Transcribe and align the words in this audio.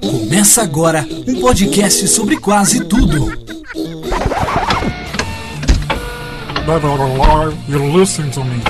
Começa 0.00 0.62
agora 0.62 1.06
um 1.26 1.40
podcast 1.40 2.06
sobre 2.08 2.36
quase 2.36 2.84
tudo. 2.84 3.26
Never 6.66 6.96
lie, 6.98 7.56
you 7.68 7.98
listen 7.98 8.30
to 8.30 8.44
me. 8.44 8.60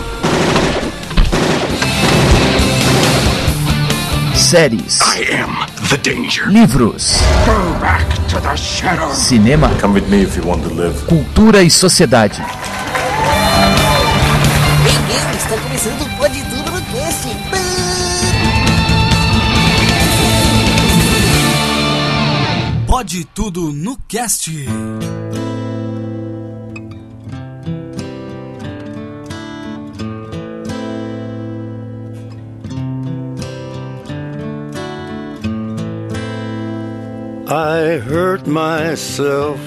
séries, 4.35 5.01
I 5.01 5.33
am 5.40 5.56
the 5.88 5.97
danger. 5.97 6.47
livros, 6.47 7.17
Go 7.47 7.81
back 7.81 8.06
to 8.29 8.38
the 8.40 8.54
shadow. 8.56 9.11
cinema, 9.13 9.71
Come 9.81 9.95
with 9.99 10.08
me 10.08 10.22
if 10.22 10.37
you 10.37 10.47
want 10.47 10.63
to 10.63 10.72
live. 10.74 10.95
cultura 11.06 11.63
e 11.63 11.71
sociedade. 11.71 12.40
Pode 23.16 23.25
tudo 23.34 23.73
no 23.73 23.97
cast. 24.09 24.51
I 37.48 37.97
hurt 38.05 38.47
myself 38.47 39.59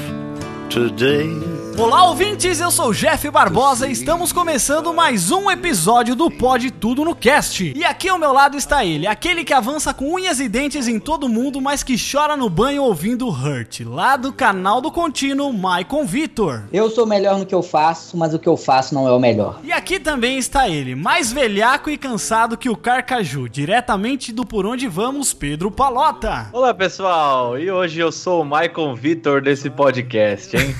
today. 0.70 1.49
Olá, 1.80 2.10
ouvintes! 2.10 2.60
Eu 2.60 2.70
sou 2.72 2.90
o 2.90 2.94
Jeff 2.94 3.32
Barbosa 3.32 3.88
e 3.88 3.94
estamos 3.94 4.34
começando 4.34 4.94
mais 4.94 5.32
um 5.32 5.50
episódio 5.50 6.14
do 6.14 6.30
Pode 6.30 6.72
Tudo 6.72 7.06
no 7.06 7.16
Cast. 7.16 7.72
E 7.74 7.86
aqui 7.86 8.10
ao 8.10 8.20
meu 8.20 8.34
lado 8.34 8.58
está 8.58 8.84
ele, 8.84 9.08
aquele 9.08 9.46
que 9.46 9.54
avança 9.54 9.94
com 9.94 10.14
unhas 10.14 10.42
e 10.42 10.50
dentes 10.50 10.90
em 10.90 11.00
todo 11.00 11.30
mundo, 11.30 11.62
mas 11.62 11.82
que 11.82 11.96
chora 11.98 12.36
no 12.36 12.50
banho 12.50 12.84
ouvindo 12.84 13.30
Hurt, 13.30 13.80
lá 13.86 14.18
do 14.18 14.34
canal 14.34 14.82
do 14.82 14.92
contínuo 14.92 15.54
Maicon 15.54 16.04
Vitor. 16.06 16.64
Eu 16.74 16.90
sou 16.90 17.06
melhor 17.06 17.40
no 17.40 17.46
que 17.46 17.56
eu 17.56 17.64
faço, 17.64 18.18
mas 18.18 18.34
o 18.34 18.40
que 18.40 18.50
eu 18.50 18.58
faço 18.58 18.94
não 18.94 19.08
é 19.08 19.12
o 19.14 19.20
melhor. 19.20 19.62
E 19.64 19.72
aqui 19.72 20.02
também 20.02 20.38
está 20.38 20.68
ele, 20.68 20.96
mais 20.96 21.32
velhaco 21.32 21.90
e 21.90 21.98
cansado 21.98 22.58
que 22.58 22.70
o 22.70 22.76
Carcaju, 22.76 23.48
diretamente 23.48 24.34
do 24.34 24.46
Por 24.46 24.66
Onde 24.66 24.86
Vamos, 24.90 25.34
Pedro 25.34 25.72
Palota. 25.72 26.50
Olá 26.52 26.74
pessoal, 26.74 27.58
e 27.58 27.72
hoje 27.72 28.02
eu 28.02 28.12
sou 28.12 28.42
o 28.42 28.46
Michael 28.46 28.96
Vitor 28.98 29.42
desse 29.42 29.70
podcast, 29.70 30.58
hein? 30.58 30.76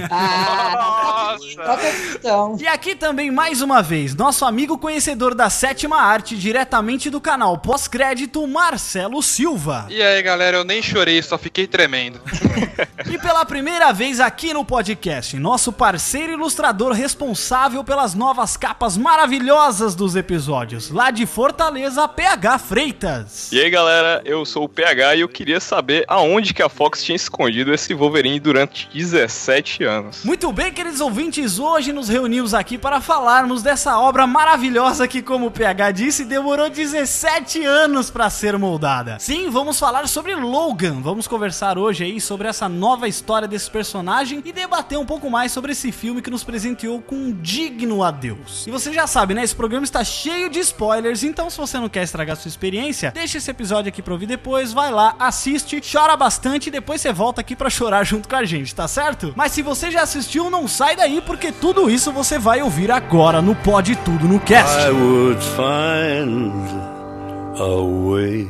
Ah, 0.10 0.39
toca 1.56 1.72
a 1.72 1.76
questão. 1.76 2.56
E 2.60 2.66
aqui 2.66 2.94
também, 2.94 3.30
mais 3.30 3.60
uma 3.60 3.82
vez, 3.82 4.14
nosso 4.14 4.44
amigo 4.44 4.78
conhecedor 4.78 5.34
da 5.34 5.50
sétima 5.50 6.00
arte, 6.00 6.36
diretamente 6.36 7.10
do 7.10 7.20
canal 7.20 7.58
pós-crédito, 7.58 8.46
Marcelo 8.46 9.22
Silva. 9.22 9.86
E 9.88 10.02
aí, 10.02 10.22
galera, 10.22 10.58
eu 10.58 10.64
nem 10.64 10.82
chorei, 10.82 11.22
só 11.22 11.38
fiquei 11.38 11.66
tremendo. 11.66 12.20
E 13.10 13.18
pela 13.18 13.44
primeira 13.44 13.92
vez 13.92 14.20
aqui 14.20 14.52
no 14.52 14.64
podcast, 14.64 15.36
nosso 15.38 15.72
parceiro 15.72 16.32
ilustrador 16.32 16.92
responsável 16.92 17.82
pelas 17.84 18.14
novas 18.14 18.56
capas 18.56 18.96
maravilhosas 18.96 19.94
dos 19.94 20.16
episódios, 20.16 20.90
lá 20.90 21.10
de 21.10 21.26
Fortaleza, 21.26 22.06
PH 22.08 22.58
Freitas. 22.58 23.52
E 23.52 23.60
aí, 23.60 23.70
galera, 23.70 24.22
eu 24.24 24.44
sou 24.44 24.64
o 24.64 24.68
PH 24.68 25.16
e 25.16 25.20
eu 25.20 25.28
queria 25.28 25.60
saber 25.60 26.04
aonde 26.08 26.54
que 26.54 26.62
a 26.62 26.68
Fox 26.68 27.02
tinha 27.02 27.16
escondido 27.16 27.72
esse 27.72 27.92
Wolverine 27.94 28.40
durante 28.40 28.88
17 28.92 29.84
anos. 29.84 30.19
Muito 30.22 30.52
bem, 30.52 30.70
queridos 30.70 31.00
ouvintes, 31.00 31.58
hoje 31.58 31.94
nos 31.94 32.10
reunimos 32.10 32.52
aqui 32.52 32.76
para 32.76 33.00
falarmos 33.00 33.62
dessa 33.62 33.98
obra 33.98 34.26
maravilhosa 34.26 35.08
que, 35.08 35.22
como 35.22 35.46
o 35.46 35.50
PH 35.50 35.92
disse, 35.92 36.26
demorou 36.26 36.68
17 36.68 37.64
anos 37.64 38.10
para 38.10 38.28
ser 38.28 38.58
moldada. 38.58 39.16
Sim, 39.18 39.48
vamos 39.48 39.78
falar 39.78 40.06
sobre 40.06 40.34
Logan. 40.34 41.00
Vamos 41.00 41.26
conversar 41.26 41.78
hoje 41.78 42.04
aí 42.04 42.20
sobre 42.20 42.48
essa 42.48 42.68
nova 42.68 43.08
história 43.08 43.48
desse 43.48 43.70
personagem 43.70 44.42
e 44.44 44.52
debater 44.52 44.98
um 44.98 45.06
pouco 45.06 45.30
mais 45.30 45.52
sobre 45.52 45.72
esse 45.72 45.90
filme 45.90 46.20
que 46.20 46.30
nos 46.30 46.44
presenteou 46.44 47.00
com 47.00 47.14
um 47.14 47.32
digno 47.32 48.02
adeus. 48.04 48.66
E 48.66 48.70
você 48.70 48.92
já 48.92 49.06
sabe, 49.06 49.32
né? 49.32 49.42
Esse 49.42 49.56
programa 49.56 49.84
está 49.84 50.04
cheio 50.04 50.50
de 50.50 50.58
spoilers, 50.58 51.24
então 51.24 51.48
se 51.48 51.56
você 51.56 51.78
não 51.78 51.88
quer 51.88 52.02
estragar 52.02 52.36
sua 52.36 52.50
experiência, 52.50 53.10
deixa 53.10 53.38
esse 53.38 53.50
episódio 53.50 53.88
aqui 53.88 54.02
pra 54.02 54.12
ouvir 54.12 54.26
depois, 54.26 54.70
vai 54.70 54.90
lá, 54.90 55.14
assiste, 55.18 55.80
chora 55.80 56.14
bastante 56.14 56.66
e 56.66 56.70
depois 56.70 57.00
você 57.00 57.10
volta 57.10 57.40
aqui 57.40 57.56
pra 57.56 57.70
chorar 57.70 58.04
junto 58.04 58.28
com 58.28 58.36
a 58.36 58.44
gente, 58.44 58.74
tá 58.74 58.86
certo? 58.86 59.32
Mas 59.34 59.52
se 59.52 59.62
você 59.62 59.90
já 59.90 60.09
assistiu, 60.10 60.50
não 60.50 60.66
sai 60.66 60.96
daí 60.96 61.20
porque 61.20 61.52
tudo 61.52 61.88
isso 61.88 62.10
você 62.10 62.36
vai 62.36 62.60
ouvir 62.62 62.90
agora 62.90 63.40
no 63.40 63.54
Pode 63.54 63.94
Tudo 63.96 64.26
no 64.26 64.40
Cast. 64.40 64.76
I 64.76 64.90
would 64.90 65.40
find 65.40 66.52
a 67.56 67.76
way. 68.10 68.46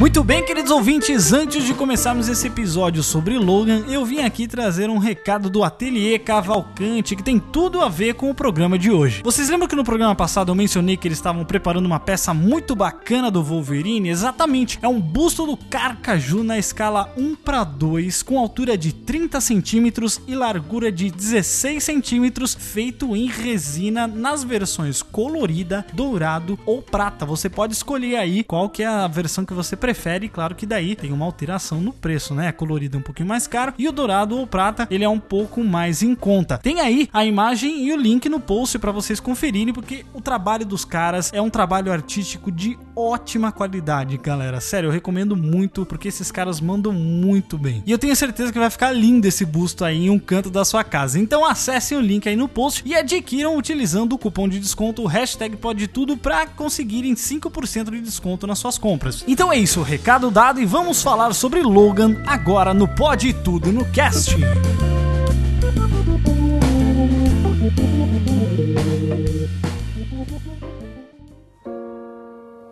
Muito 0.00 0.24
bem, 0.24 0.42
queridos 0.42 0.70
ouvintes, 0.70 1.30
antes 1.30 1.62
de 1.62 1.74
começarmos 1.74 2.26
esse 2.26 2.46
episódio 2.46 3.02
sobre 3.02 3.36
Logan, 3.36 3.84
eu 3.86 4.02
vim 4.02 4.20
aqui 4.20 4.48
trazer 4.48 4.88
um 4.88 4.96
recado 4.96 5.50
do 5.50 5.62
Ateliê 5.62 6.18
Cavalcante 6.18 7.14
que 7.14 7.22
tem 7.22 7.38
tudo 7.38 7.82
a 7.82 7.88
ver 7.90 8.14
com 8.14 8.30
o 8.30 8.34
programa 8.34 8.78
de 8.78 8.90
hoje. 8.90 9.20
Vocês 9.22 9.50
lembram 9.50 9.68
que 9.68 9.76
no 9.76 9.84
programa 9.84 10.14
passado 10.14 10.50
eu 10.50 10.54
mencionei 10.54 10.96
que 10.96 11.06
eles 11.06 11.18
estavam 11.18 11.44
preparando 11.44 11.84
uma 11.84 12.00
peça 12.00 12.32
muito 12.32 12.74
bacana 12.74 13.30
do 13.30 13.42
Wolverine? 13.42 14.08
Exatamente, 14.08 14.78
é 14.80 14.88
um 14.88 14.98
busto 14.98 15.44
do 15.44 15.54
Carcaju 15.54 16.42
na 16.42 16.56
escala 16.56 17.12
1 17.18 17.34
para 17.34 17.62
2, 17.62 18.22
com 18.22 18.38
altura 18.38 18.78
de 18.78 18.94
30 18.94 19.38
centímetros 19.38 20.18
e 20.26 20.34
largura 20.34 20.90
de 20.90 21.10
16 21.10 21.84
centímetros, 21.84 22.56
feito 22.58 23.14
em 23.14 23.26
resina 23.26 24.06
nas 24.06 24.44
versões 24.44 25.02
colorida, 25.02 25.84
dourado 25.92 26.58
ou 26.64 26.80
prata. 26.80 27.26
Você 27.26 27.50
pode 27.50 27.74
escolher 27.74 28.16
aí 28.16 28.42
qual 28.42 28.70
que 28.70 28.82
é 28.82 28.86
a 28.86 29.06
versão 29.06 29.44
que 29.44 29.52
você 29.52 29.76
prefere, 29.76 29.89
claro 30.32 30.54
que 30.54 30.66
daí 30.66 30.94
tem 30.94 31.12
uma 31.12 31.24
alteração 31.24 31.80
no 31.80 31.92
preço, 31.92 32.34
né? 32.34 32.48
A 32.48 32.52
colorida 32.52 32.96
é 32.96 33.00
um 33.00 33.02
pouquinho 33.02 33.28
mais 33.28 33.46
caro 33.46 33.74
e 33.78 33.88
o 33.88 33.92
dourado 33.92 34.36
ou 34.36 34.46
prata, 34.46 34.86
ele 34.90 35.04
é 35.04 35.08
um 35.08 35.20
pouco 35.20 35.62
mais 35.62 36.02
em 36.02 36.14
conta. 36.14 36.58
Tem 36.58 36.80
aí 36.80 37.08
a 37.12 37.24
imagem 37.24 37.86
e 37.86 37.92
o 37.92 37.96
link 37.96 38.28
no 38.28 38.40
post 38.40 38.78
para 38.78 38.92
vocês 38.92 39.20
conferirem, 39.20 39.72
porque 39.72 40.04
o 40.12 40.20
trabalho 40.20 40.64
dos 40.64 40.84
caras 40.84 41.30
é 41.32 41.40
um 41.40 41.50
trabalho 41.50 41.92
artístico 41.92 42.50
de 42.50 42.78
ótima 42.94 43.50
qualidade, 43.50 44.16
galera. 44.18 44.60
Sério, 44.60 44.88
eu 44.88 44.92
recomendo 44.92 45.36
muito, 45.36 45.86
porque 45.86 46.08
esses 46.08 46.30
caras 46.30 46.60
mandam 46.60 46.92
muito 46.92 47.56
bem. 47.56 47.82
E 47.86 47.90
eu 47.90 47.98
tenho 47.98 48.14
certeza 48.14 48.52
que 48.52 48.58
vai 48.58 48.70
ficar 48.70 48.92
lindo 48.92 49.26
esse 49.26 49.44
busto 49.44 49.84
aí 49.84 50.06
em 50.06 50.10
um 50.10 50.18
canto 50.18 50.50
da 50.50 50.64
sua 50.64 50.84
casa. 50.84 51.18
Então 51.18 51.44
acessem 51.44 51.96
o 51.96 52.00
link 52.00 52.28
aí 52.28 52.36
no 52.36 52.48
post 52.48 52.82
e 52.84 52.94
adquiram 52.94 53.56
utilizando 53.56 54.12
o 54.12 54.18
cupom 54.18 54.48
de 54.48 54.58
desconto, 54.58 55.06
hashtag 55.06 55.56
pode 55.56 55.86
tudo, 55.88 56.16
para 56.16 56.46
conseguirem 56.46 57.14
5% 57.14 57.90
de 57.90 58.00
desconto 58.00 58.46
nas 58.46 58.58
suas 58.58 58.78
compras. 58.78 59.24
Então 59.26 59.52
é 59.52 59.58
isso, 59.58 59.79
recado 59.82 60.30
dado 60.30 60.60
e 60.60 60.66
vamos 60.66 61.02
falar 61.02 61.34
sobre 61.34 61.62
Logan 61.62 62.22
agora 62.26 62.74
no 62.74 62.88
Pode 62.88 63.32
Tudo 63.32 63.72
no 63.72 63.84
Cast. 63.86 64.36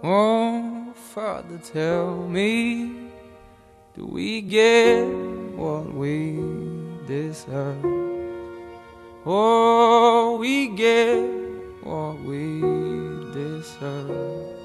Oh, 0.03 0.93
Father, 1.15 1.59
tell 1.73 2.29
me, 2.29 3.11
do 3.97 4.07
we 4.07 4.41
get 4.41 5.05
what 5.57 5.93
we 5.95 6.41
deserve? 7.07 7.85
Oh, 9.27 10.39
we 10.39 10.69
get 10.69 11.21
what 11.83 12.19
we 12.25 12.61
deserve. 13.33 14.58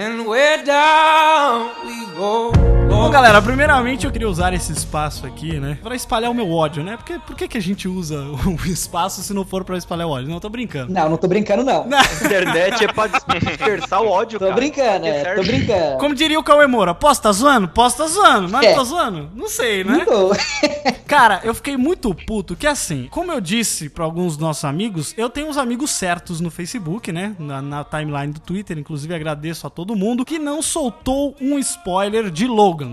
And 0.00 0.28
we're 0.28 0.62
down 0.62 1.74
we 1.84 2.06
go. 2.14 2.87
Bom, 2.88 3.10
galera, 3.10 3.40
primeiramente 3.40 4.06
eu 4.06 4.12
queria 4.12 4.28
usar 4.28 4.52
esse 4.54 4.72
espaço 4.72 5.26
aqui, 5.26 5.60
né, 5.60 5.78
pra 5.82 5.94
espalhar 5.94 6.30
o 6.30 6.34
meu 6.34 6.50
ódio, 6.50 6.82
né? 6.82 6.96
Porque 6.96 7.18
por 7.20 7.36
que, 7.36 7.46
que 7.46 7.56
a 7.58 7.60
gente 7.60 7.86
usa 7.86 8.18
o 8.46 8.66
espaço 8.66 9.22
se 9.22 9.32
não 9.32 9.44
for 9.44 9.62
pra 9.64 9.76
espalhar 9.76 10.06
o 10.06 10.10
ódio? 10.10 10.28
Não, 10.28 10.36
eu 10.36 10.40
tô 10.40 10.48
brincando. 10.48 10.92
Não, 10.92 11.08
não 11.10 11.16
tô 11.16 11.28
brincando, 11.28 11.62
não. 11.64 11.82
A 11.82 12.24
internet 12.24 12.84
é 12.84 12.88
pra 12.92 13.06
dispersar 13.06 14.02
o 14.02 14.08
ódio, 14.08 14.38
Tô 14.38 14.46
cara. 14.46 14.56
brincando, 14.56 15.06
É 15.06 15.22
certo. 15.22 15.36
tô 15.40 15.46
brincando. 15.46 15.98
Como 15.98 16.14
diria 16.14 16.38
o 16.38 16.42
Cauê 16.42 16.66
Moura, 16.66 16.94
posso 16.94 17.22
tá 17.22 17.30
zoando? 17.32 17.68
Posso 17.68 17.98
tá 17.98 18.06
zoando, 18.06 18.48
mas 18.48 18.64
É. 18.66 18.70
não 18.70 18.76
tô 18.78 18.84
zoando? 18.84 19.30
Não 19.34 19.48
sei, 19.48 19.84
né? 19.84 19.98
Não 19.98 20.04
tô. 20.04 20.32
Cara, 21.06 21.40
eu 21.44 21.54
fiquei 21.54 21.76
muito 21.76 22.14
puto 22.14 22.54
que 22.56 22.66
assim, 22.66 23.08
como 23.10 23.32
eu 23.32 23.40
disse 23.40 23.88
pra 23.88 24.04
alguns 24.04 24.36
dos 24.36 24.46
nossos 24.46 24.64
amigos, 24.64 25.14
eu 25.16 25.30
tenho 25.30 25.48
os 25.48 25.56
amigos 25.56 25.90
certos 25.90 26.40
no 26.40 26.50
Facebook, 26.50 27.10
né? 27.12 27.34
Na, 27.38 27.62
na 27.62 27.84
timeline 27.84 28.32
do 28.32 28.40
Twitter, 28.40 28.76
inclusive 28.78 29.14
agradeço 29.14 29.66
a 29.66 29.70
todo 29.70 29.96
mundo 29.96 30.24
que 30.24 30.38
não 30.38 30.60
soltou 30.60 31.34
um 31.40 31.58
spoiler 31.58 32.30
de 32.30 32.46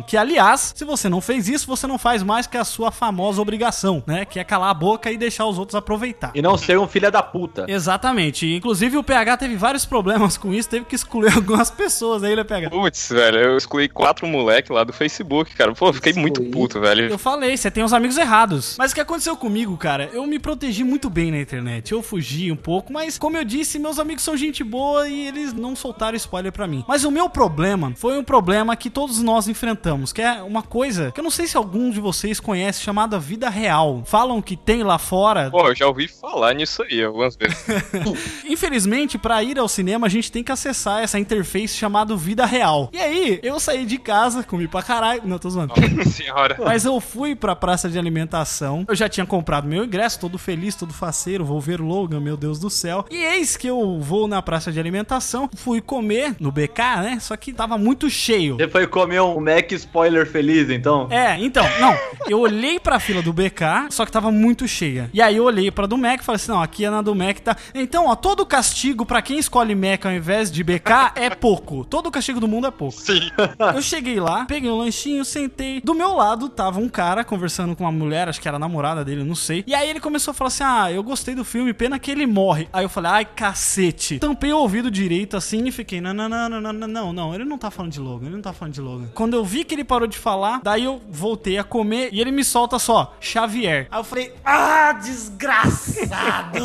Que, 0.08 0.18
aliás, 0.18 0.74
se 0.76 0.86
você 0.86 1.10
não 1.10 1.22
fez 1.22 1.48
isso, 1.48 1.68
você 1.68 1.86
não 1.86 1.98
faz 1.98 2.24
mais 2.24 2.48
que 2.48 2.58
a 2.58 2.64
sua 2.64 2.92
famosa 2.92 3.42
obrigação, 3.42 4.02
né? 4.08 4.26
Que 4.26 4.40
é 4.40 4.44
calar 4.44 4.70
a 4.70 4.74
boca 4.74 5.12
e 5.12 5.18
deixar 5.18 5.46
os 5.46 5.60
outros 5.60 5.76
aproveitar. 5.76 6.32
E 6.34 6.42
não 6.42 6.58
ser 6.58 6.80
um 6.80 6.88
filho 6.88 7.12
da 7.12 7.22
puta. 7.22 7.66
Exatamente. 7.68 8.52
Inclusive 8.56 8.98
o 8.98 9.04
PH 9.04 9.38
teve 9.38 9.56
vários 9.56 9.86
problemas 9.86 10.38
com 10.38 10.54
isso, 10.54 10.70
teve 10.70 10.86
que 10.86 10.96
excluir 10.96 11.34
algumas 11.36 11.70
pessoas 11.70 12.24
aí, 12.24 12.36
né, 12.36 12.44
PH? 12.44 12.70
Putz, 12.70 13.10
velho, 13.10 13.38
eu 13.38 13.58
excluí 13.58 13.90
quatro 13.90 14.26
moleque 14.26 14.72
lá 14.72 14.84
do 14.84 14.94
Facebook, 14.94 15.54
cara. 15.54 15.74
Pô, 15.74 15.92
fiquei 15.92 16.14
muito 16.14 16.42
puto, 16.44 16.80
velho. 16.80 17.10
Eu 17.10 17.18
falei, 17.18 17.56
você 17.56 17.70
tem 17.70 17.84
uns 17.84 17.94
amigos 17.94 18.06
amigos 18.06 18.18
errados. 18.18 18.76
Mas 18.78 18.92
o 18.92 18.96
que 18.96 19.02
aconteceu 19.02 19.36
comigo, 19.36 19.76
cara? 19.78 20.10
Eu 20.14 20.26
me 20.26 20.38
protegi 20.40 20.84
muito 20.84 21.10
bem 21.10 21.32
na 21.32 21.40
internet. 21.40 21.92
Eu 21.92 22.02
fugi 22.02 22.52
um 22.52 22.56
pouco, 22.56 22.94
mas 22.94 23.18
como 23.18 23.38
eu 23.38 23.44
disse, 23.44 23.80
meus 23.80 23.98
amigos 24.00 24.24
são 24.24 24.38
gente 24.38 24.64
boa 24.64 25.08
e 25.10 25.28
eles 25.28 25.54
não 25.54 25.76
soltaram 25.76 26.16
spoiler 26.16 26.52
pra 26.52 26.68
mim. 26.68 26.86
Mas 26.88 27.04
o 27.04 27.12
meu 27.12 27.30
problema 27.30 27.94
foi 27.96 28.18
um 28.18 28.24
problema 28.24 28.76
que 28.76 28.90
todos 28.90 29.22
nós 29.22 29.48
enfrentamos, 29.48 29.75
que 30.14 30.22
é 30.22 30.42
uma 30.42 30.62
coisa 30.62 31.12
que 31.12 31.20
eu 31.20 31.24
não 31.24 31.32
sei 31.32 31.48
se 31.48 31.58
algum 31.58 31.90
de 31.90 32.00
vocês 32.00 32.40
conhece, 32.40 32.82
chamada 32.82 33.20
vida 33.20 33.50
real. 33.50 34.04
Falam 34.06 34.42
que 34.42 34.56
tem 34.56 34.84
lá 34.84 34.98
fora. 34.98 35.50
Pô, 35.50 35.68
eu 35.68 35.76
já 35.76 35.88
ouvi 35.88 36.08
falar 36.08 36.54
nisso 36.54 36.84
aí 36.84 37.04
algumas 37.04 37.36
vezes. 37.36 37.66
Infelizmente, 38.48 39.18
pra 39.18 39.44
ir 39.44 39.58
ao 39.60 39.68
cinema, 39.68 40.08
a 40.08 40.10
gente 40.10 40.32
tem 40.32 40.44
que 40.44 40.52
acessar 40.52 41.04
essa 41.04 41.20
interface 41.20 41.76
chamada 41.76 42.16
vida 42.16 42.46
real. 42.46 42.90
E 42.94 42.98
aí, 42.98 43.40
eu 43.44 43.60
saí 43.60 43.86
de 43.86 43.98
casa, 43.98 44.44
comi 44.44 44.68
pra 44.68 44.82
caralho. 44.82 45.22
Não, 45.26 45.38
tô 45.38 45.50
zoando. 45.50 45.74
Nossa 45.76 46.10
senhora. 46.10 46.58
Mas 46.64 46.86
eu 46.86 47.00
fui 47.00 47.36
pra 47.36 47.56
praça 47.56 47.90
de 47.90 47.98
alimentação. 47.98 48.86
Eu 48.88 48.96
já 48.96 49.10
tinha 49.10 49.26
comprado 49.26 49.68
meu 49.68 49.84
ingresso, 49.84 50.20
todo 50.20 50.38
feliz, 50.38 50.76
todo 50.76 50.94
faceiro. 50.94 51.46
Vou 51.46 51.60
ver 51.60 51.80
Logan, 51.80 52.20
meu 52.20 52.38
Deus 52.38 52.60
do 52.60 52.70
céu. 52.70 53.06
E 53.10 53.18
eis 53.18 53.58
que 53.58 53.68
eu 53.68 54.00
vou 54.00 54.28
na 54.28 54.42
praça 54.42 54.72
de 54.72 54.80
alimentação. 54.80 55.50
Fui 55.56 55.82
comer 55.82 56.36
no 56.40 56.52
BK, 56.52 56.80
né? 57.02 57.18
Só 57.20 57.36
que 57.36 57.54
tava 57.54 57.78
muito 57.78 58.10
cheio. 58.10 58.56
Você 58.58 58.68
foi 58.68 58.88
comer 58.88 59.22
um 59.22 59.40
Mac 59.40 59.65
spoiler 59.74 60.30
feliz, 60.30 60.70
então? 60.70 61.08
É, 61.10 61.38
então, 61.40 61.66
não. 61.80 61.96
Eu 62.28 62.40
olhei 62.40 62.80
pra 62.80 63.00
fila 63.00 63.22
do 63.22 63.34
BK, 63.34 63.90
só 63.90 64.06
que 64.06 64.12
tava 64.12 64.32
muito 64.32 64.68
cheia. 64.68 65.10
E 65.14 65.22
aí 65.22 65.38
eu 65.38 65.44
olhei 65.44 65.72
pra 65.72 65.86
do 65.86 65.98
Mac 65.98 66.22
e 66.22 66.24
falei 66.24 66.38
assim: 66.38 66.52
não, 66.52 66.62
aqui 66.62 66.86
é 66.86 66.90
na 66.90 67.02
do 67.02 67.16
Mac 67.16 67.40
tá. 67.40 67.56
Então, 67.74 68.08
ó, 68.08 68.16
todo 68.16 68.46
castigo 68.46 69.06
pra 69.06 69.22
quem 69.22 69.38
escolhe 69.40 69.74
Mac 69.74 70.06
ao 70.06 70.12
invés 70.12 70.52
de 70.52 70.64
BK 70.64 71.14
é 71.16 71.30
pouco. 71.30 71.86
Todo 71.86 72.12
castigo 72.12 72.40
do 72.40 72.48
mundo 72.48 72.68
é 72.68 72.72
pouco. 72.72 73.00
Sim. 73.00 73.32
Eu 73.74 73.82
cheguei 73.82 74.20
lá, 74.20 74.46
peguei 74.46 74.70
um 74.70 74.78
lanchinho, 74.78 75.24
sentei. 75.24 75.82
Do 75.82 75.94
meu 75.94 76.14
lado 76.14 76.50
tava 76.50 76.80
um 76.80 76.90
cara 76.90 77.24
conversando 77.24 77.76
com 77.76 77.84
uma 77.84 77.92
mulher, 77.92 78.28
acho 78.28 78.42
que 78.42 78.48
era 78.48 78.58
a 78.58 78.60
namorada 78.60 79.04
dele, 79.04 79.24
não 79.24 79.36
sei. 79.36 79.64
E 79.66 79.74
aí 79.74 79.90
ele 79.90 80.00
começou 80.00 80.32
a 80.32 80.34
falar 80.34 80.48
assim: 80.50 80.64
Ah, 80.64 80.92
eu 80.92 81.04
gostei 81.04 81.36
do 81.36 81.46
filme, 81.46 81.74
pena 81.74 82.00
que 82.00 82.12
ele 82.12 82.26
morre. 82.26 82.68
Aí 82.74 82.84
eu 82.84 82.90
falei: 82.90 83.12
Ai, 83.12 83.26
cacete. 83.26 84.20
Tampei 84.20 84.52
o 84.52 84.58
ouvido 84.58 84.92
direito 84.92 85.38
assim 85.38 85.66
e 85.68 85.72
fiquei: 85.72 86.02
Não, 86.02 86.14
não, 86.14 86.28
não, 86.28 86.50
não, 86.50 86.62
não, 86.62 86.74
não, 86.74 86.88
não, 86.88 87.14
não. 87.14 87.36
Ele 87.36 87.46
não 87.46 87.58
tá 87.58 87.72
falando 87.72 87.92
de 87.92 88.00
Logan, 88.00 88.26
ele 88.28 88.36
não 88.36 88.42
tá 88.42 88.54
falando 88.54 88.74
de 88.74 88.82
Logan. 88.82 89.08
Quando 89.14 89.36
eu 89.36 89.46
vi 89.46 89.55
que 89.64 89.74
ele 89.76 89.84
parou 89.84 90.08
de 90.08 90.18
falar, 90.18 90.62
daí 90.64 90.84
eu 90.84 91.02
voltei 91.10 91.58
a 91.58 91.64
comer 91.64 92.10
e 92.12 92.20
ele 92.22 92.32
me 92.32 92.44
solta 92.44 92.80
só: 92.80 93.16
Xavier. 93.20 93.88
Aí 93.90 94.00
eu 94.00 94.04
falei: 94.04 94.34
Ah, 94.44 94.94
desgraçado. 94.94 96.60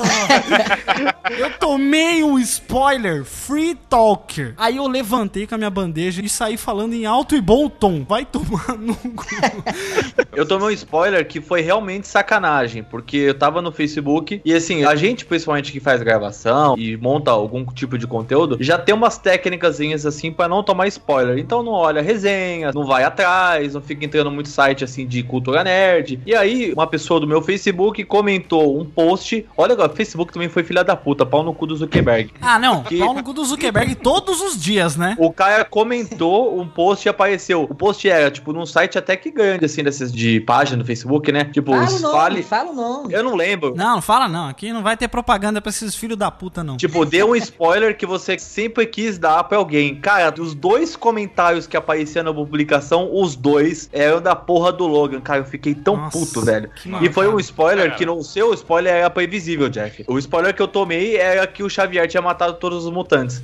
eu 1.39 1.51
tomei 1.59 2.23
um 2.23 2.39
spoiler, 2.39 3.25
Free 3.25 3.75
Talker. 3.89 4.55
Aí 4.57 4.77
eu 4.77 4.87
levantei 4.87 5.47
com 5.47 5.55
a 5.55 5.59
minha 5.59 5.71
bandeja 5.71 6.23
e 6.23 6.29
saí 6.29 6.57
falando 6.57 6.95
em 6.95 7.07
alto 7.07 7.35
e 7.35 7.41
bom 7.41 7.69
tom. 7.69 8.05
Vai 8.05 8.25
tomar 8.25 8.77
no 8.79 8.95
cu. 8.95 9.27
Eu 10.33 10.47
tomei 10.47 10.69
um 10.69 10.71
spoiler 10.71 11.27
que 11.27 11.41
foi 11.41 11.61
realmente 11.61 12.07
sacanagem, 12.07 12.83
porque 12.83 13.17
eu 13.17 13.35
tava 13.35 13.61
no 13.61 13.73
Facebook 13.73 14.41
e 14.45 14.55
assim, 14.55 14.85
a 14.85 14.95
gente, 14.95 15.27
principalmente 15.27 15.73
que 15.73 15.81
faz 15.81 16.01
gravação 16.03 16.77
e 16.79 16.97
monta 16.97 17.31
algum 17.31 17.65
tipo 17.67 17.99
de 17.99 18.07
conteúdo, 18.07 18.57
já 18.61 18.79
tem 18.79 18.95
umas 18.95 19.19
técnicas 19.19 19.81
assim 20.07 20.33
pra 20.33 20.49
não 20.49 20.63
tomar 20.63 20.87
spoiler. 20.87 21.39
Então 21.39 21.63
não 21.63 21.73
olha 21.73 22.01
resenha, 22.01 22.71
não 22.73 22.80
vai 22.85 23.05
atrás, 23.05 23.75
não 23.75 23.81
fica 23.81 24.05
entrando 24.05 24.31
muito 24.31 24.49
site 24.49 24.85
assim 24.85 25.07
de 25.07 25.23
cultura 25.23 25.63
nerd. 25.65 26.21
E 26.27 26.35
aí, 26.35 26.73
uma 26.73 26.87
pessoa 26.87 27.21
do 27.21 27.27
meu 27.27 27.41
Facebook 27.43 28.03
comentou 28.05 28.81
um 28.81 28.85
post. 28.85 29.47
Olha, 29.57 29.75
o 29.75 29.89
Facebook 29.91 30.33
também 30.33 30.49
foi 30.49 30.63
filha 30.63 30.83
da 30.85 30.97
puta, 30.97 31.25
pau 31.27 31.43
no 31.43 31.53
cu 31.55 31.67
do 31.67 31.77
Zuckerberg. 31.77 32.31
Ah, 32.41 32.59
não. 32.59 32.83
Que- 32.83 32.99
Pau 32.99 33.15
no 33.15 33.23
cu 33.23 33.33
do 33.33 33.45
Zuckerberg 33.45 33.95
todos 33.97 34.41
os 34.41 34.61
dias, 34.61 34.97
né? 34.97 35.17
O 35.19 35.33
cara 35.33 35.65
comentou 35.65 36.59
um 36.61 36.67
post 36.67 37.07
e 37.07 37.09
apareceu. 37.09 37.65
O 37.65 37.75
post 37.75 38.09
era, 38.09 38.31
tipo, 38.31 38.53
num 38.53 38.67
site 38.67 38.99
até 38.99 39.17
que 39.17 39.31
grande, 39.31 39.65
assim, 39.65 39.83
desses 39.83 40.13
de 40.13 40.41
página 40.41 40.79
do 40.79 40.85
Facebook, 40.87 41.31
né? 41.33 41.45
Tipo, 41.45 41.73
Fala 41.73 41.91
o 41.91 41.99
nome, 42.01 42.13
fale. 42.15 42.43
fala 42.43 42.71
o 42.71 42.75
nome. 42.75 43.13
Eu 43.15 43.23
não 43.23 43.35
lembro. 43.35 43.75
Não, 43.77 43.95
não 43.97 44.03
fala 44.03 44.29
não. 44.29 44.49
Aqui 44.49 44.73
não 44.73 44.83
vai 44.83 44.97
ter 44.97 45.09
propaganda 45.09 45.61
pra 45.61 45.71
esses 45.71 45.95
filhos 45.95 46.17
da 46.17 46.31
puta, 46.31 46.63
não. 46.63 46.77
Tipo, 46.77 47.05
deu 47.05 47.31
um 47.31 47.37
spoiler 47.37 47.97
que 47.97 48.07
você 48.07 48.39
sempre 48.39 48.87
quis 48.87 49.19
dar 49.19 49.45
pra 49.45 49.59
alguém. 49.59 49.97
Cara, 49.97 50.31
dos 50.31 50.55
dois 50.55 50.97
comentários 50.97 51.67
que 51.67 51.77
apareciam 51.77 52.25
na 52.25 52.33
publicação, 52.33 52.70
os 53.13 53.37
dois 53.37 53.89
eram 53.93 54.21
da 54.21 54.37
porra 54.37 54.73
do 54.73 54.87
Logan. 54.87 55.21
Cara, 55.21 55.41
eu 55.41 55.45
fiquei 55.45 55.75
tão 55.75 55.97
Nossa, 55.97 56.19
puto, 56.19 56.45
velho. 56.45 56.71
E 57.01 57.11
foi 57.13 57.29
um 57.29 57.39
spoiler 57.41 57.87
Cara. 57.87 57.97
que 57.97 58.07
no 58.07 58.17
o 58.17 58.25
seu 58.25 58.53
spoiler 58.55 58.93
era 58.93 59.11
previsível, 59.11 59.69
Jeff. 59.69 60.05
O 60.07 60.19
spoiler 60.19 60.55
que 60.55 60.61
eu 60.61 60.69
tomei 60.69 61.17
era 61.17 61.47
que 61.47 61.63
o 61.63 61.71
Xavier 61.71 62.07
tinha 62.07 62.23
matado 62.23 62.55
todos 62.55 62.85
os 62.85 62.93
mutantes. 62.93 63.43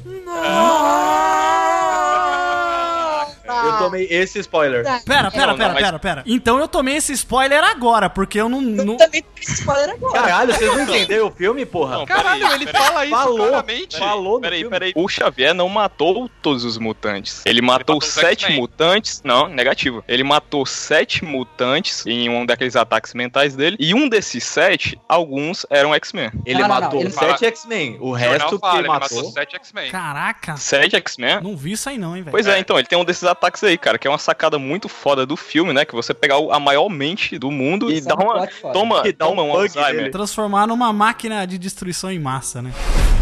Eu 3.48 3.78
tomei 3.78 4.06
esse 4.10 4.38
spoiler. 4.40 4.82
Pera, 4.84 5.00
pera, 5.04 5.22
Não, 5.22 5.30
pera, 5.30 5.46
não, 5.52 5.56
mas- 5.74 5.82
pera, 5.82 5.98
pera. 5.98 6.22
Então 6.26 6.58
eu 6.58 6.68
tomei 6.68 6.96
esse 6.96 7.12
spoiler 7.12 7.62
agora, 7.64 8.08
porque 8.10 8.40
eu 8.40 8.48
não. 8.48 8.60
não... 8.60 8.96
Também 8.96 9.22
tem 9.22 9.44
spoiler 9.54 9.90
agora. 9.90 10.12
Caralho, 10.12 10.54
vocês 10.54 10.70
não 10.76 10.82
entenderam 10.82 11.26
o 11.26 11.30
filme, 11.30 11.64
porra? 11.66 11.98
Não, 11.98 12.06
Caralho, 12.06 12.46
ele 12.52 12.66
fala 12.66 13.04
isso 13.04 13.14
Falou, 13.16 13.36
claramente. 13.48 13.98
falou 13.98 14.34
no 14.34 14.40
Peraí, 14.40 14.58
filme. 14.60 14.70
peraí. 14.70 14.92
O 14.96 15.08
Xavier 15.08 15.54
não 15.54 15.68
matou 15.68 16.28
todos 16.42 16.64
os 16.64 16.78
mutantes. 16.78 17.42
Ele 17.44 17.60
matou, 17.60 17.96
matou 17.96 17.98
os 17.98 18.06
sete 18.14 18.52
mutantes. 18.52 19.20
Não, 19.24 19.48
negativo. 19.48 20.02
Ele 20.08 20.22
matou 20.24 20.64
sete 20.66 21.24
mutantes 21.24 22.04
em 22.06 22.28
um 22.28 22.44
daqueles 22.44 22.76
ataques 22.76 23.14
mentais 23.14 23.54
dele. 23.54 23.76
E 23.78 23.94
um 23.94 24.08
desses 24.08 24.44
sete, 24.44 24.98
alguns 25.08 25.64
eram 25.70 25.94
X-Men. 25.94 26.30
Ele 26.44 26.60
Não, 26.60 26.68
não, 26.68 26.74
não, 26.74 26.80
matou 26.82 27.00
ele 27.00 27.10
sete 27.10 27.44
X-Men. 27.46 27.96
O 28.00 28.12
resto 28.12 28.50
que 28.54 28.58
fala, 28.58 28.74
ele 28.78 28.82
ele 28.82 28.88
matou. 28.88 29.16
matou 29.18 29.32
7 29.32 29.56
X-Men. 29.56 29.90
Caraca. 29.90 30.56
Sete 30.56 30.96
X-Men? 30.96 31.40
Não 31.42 31.56
vi 31.56 31.72
isso 31.72 31.88
aí 31.88 31.98
não, 31.98 32.16
hein, 32.16 32.22
velho. 32.22 32.30
Pois 32.32 32.46
é, 32.46 32.58
então, 32.58 32.78
ele 32.78 32.86
tem 32.86 32.98
um 32.98 33.04
desses 33.04 33.24
ataques 33.24 33.35
aí, 33.66 33.78
cara, 33.78 33.98
que 33.98 34.06
é 34.06 34.10
uma 34.10 34.18
sacada 34.18 34.58
muito 34.58 34.88
foda 34.88 35.24
do 35.26 35.36
filme, 35.36 35.72
né? 35.72 35.84
Que 35.84 35.94
você 35.94 36.12
pegar 36.14 36.36
a 36.50 36.58
maior 36.60 36.88
mente 36.88 37.38
do 37.38 37.50
mundo 37.50 37.90
e 37.90 38.00
dá 38.00 38.14
um 38.14 38.22
uma. 38.24 38.46
Toma, 38.72 39.02
Que 39.02 39.12
dá 39.12 39.26
toma 39.26 39.42
um 39.42 39.48
um 39.50 39.52
bug 39.52 39.62
Alzheimer. 39.62 39.94
nele. 39.94 40.10
Transformar 40.10 40.66
numa 40.66 40.92
máquina 40.92 41.46
de 41.46 41.58
destruição 41.58 42.10
em 42.10 42.18
massa, 42.18 42.60
né? 42.62 42.72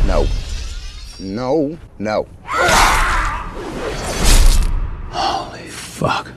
No. 0.07 0.27
No, 1.19 1.79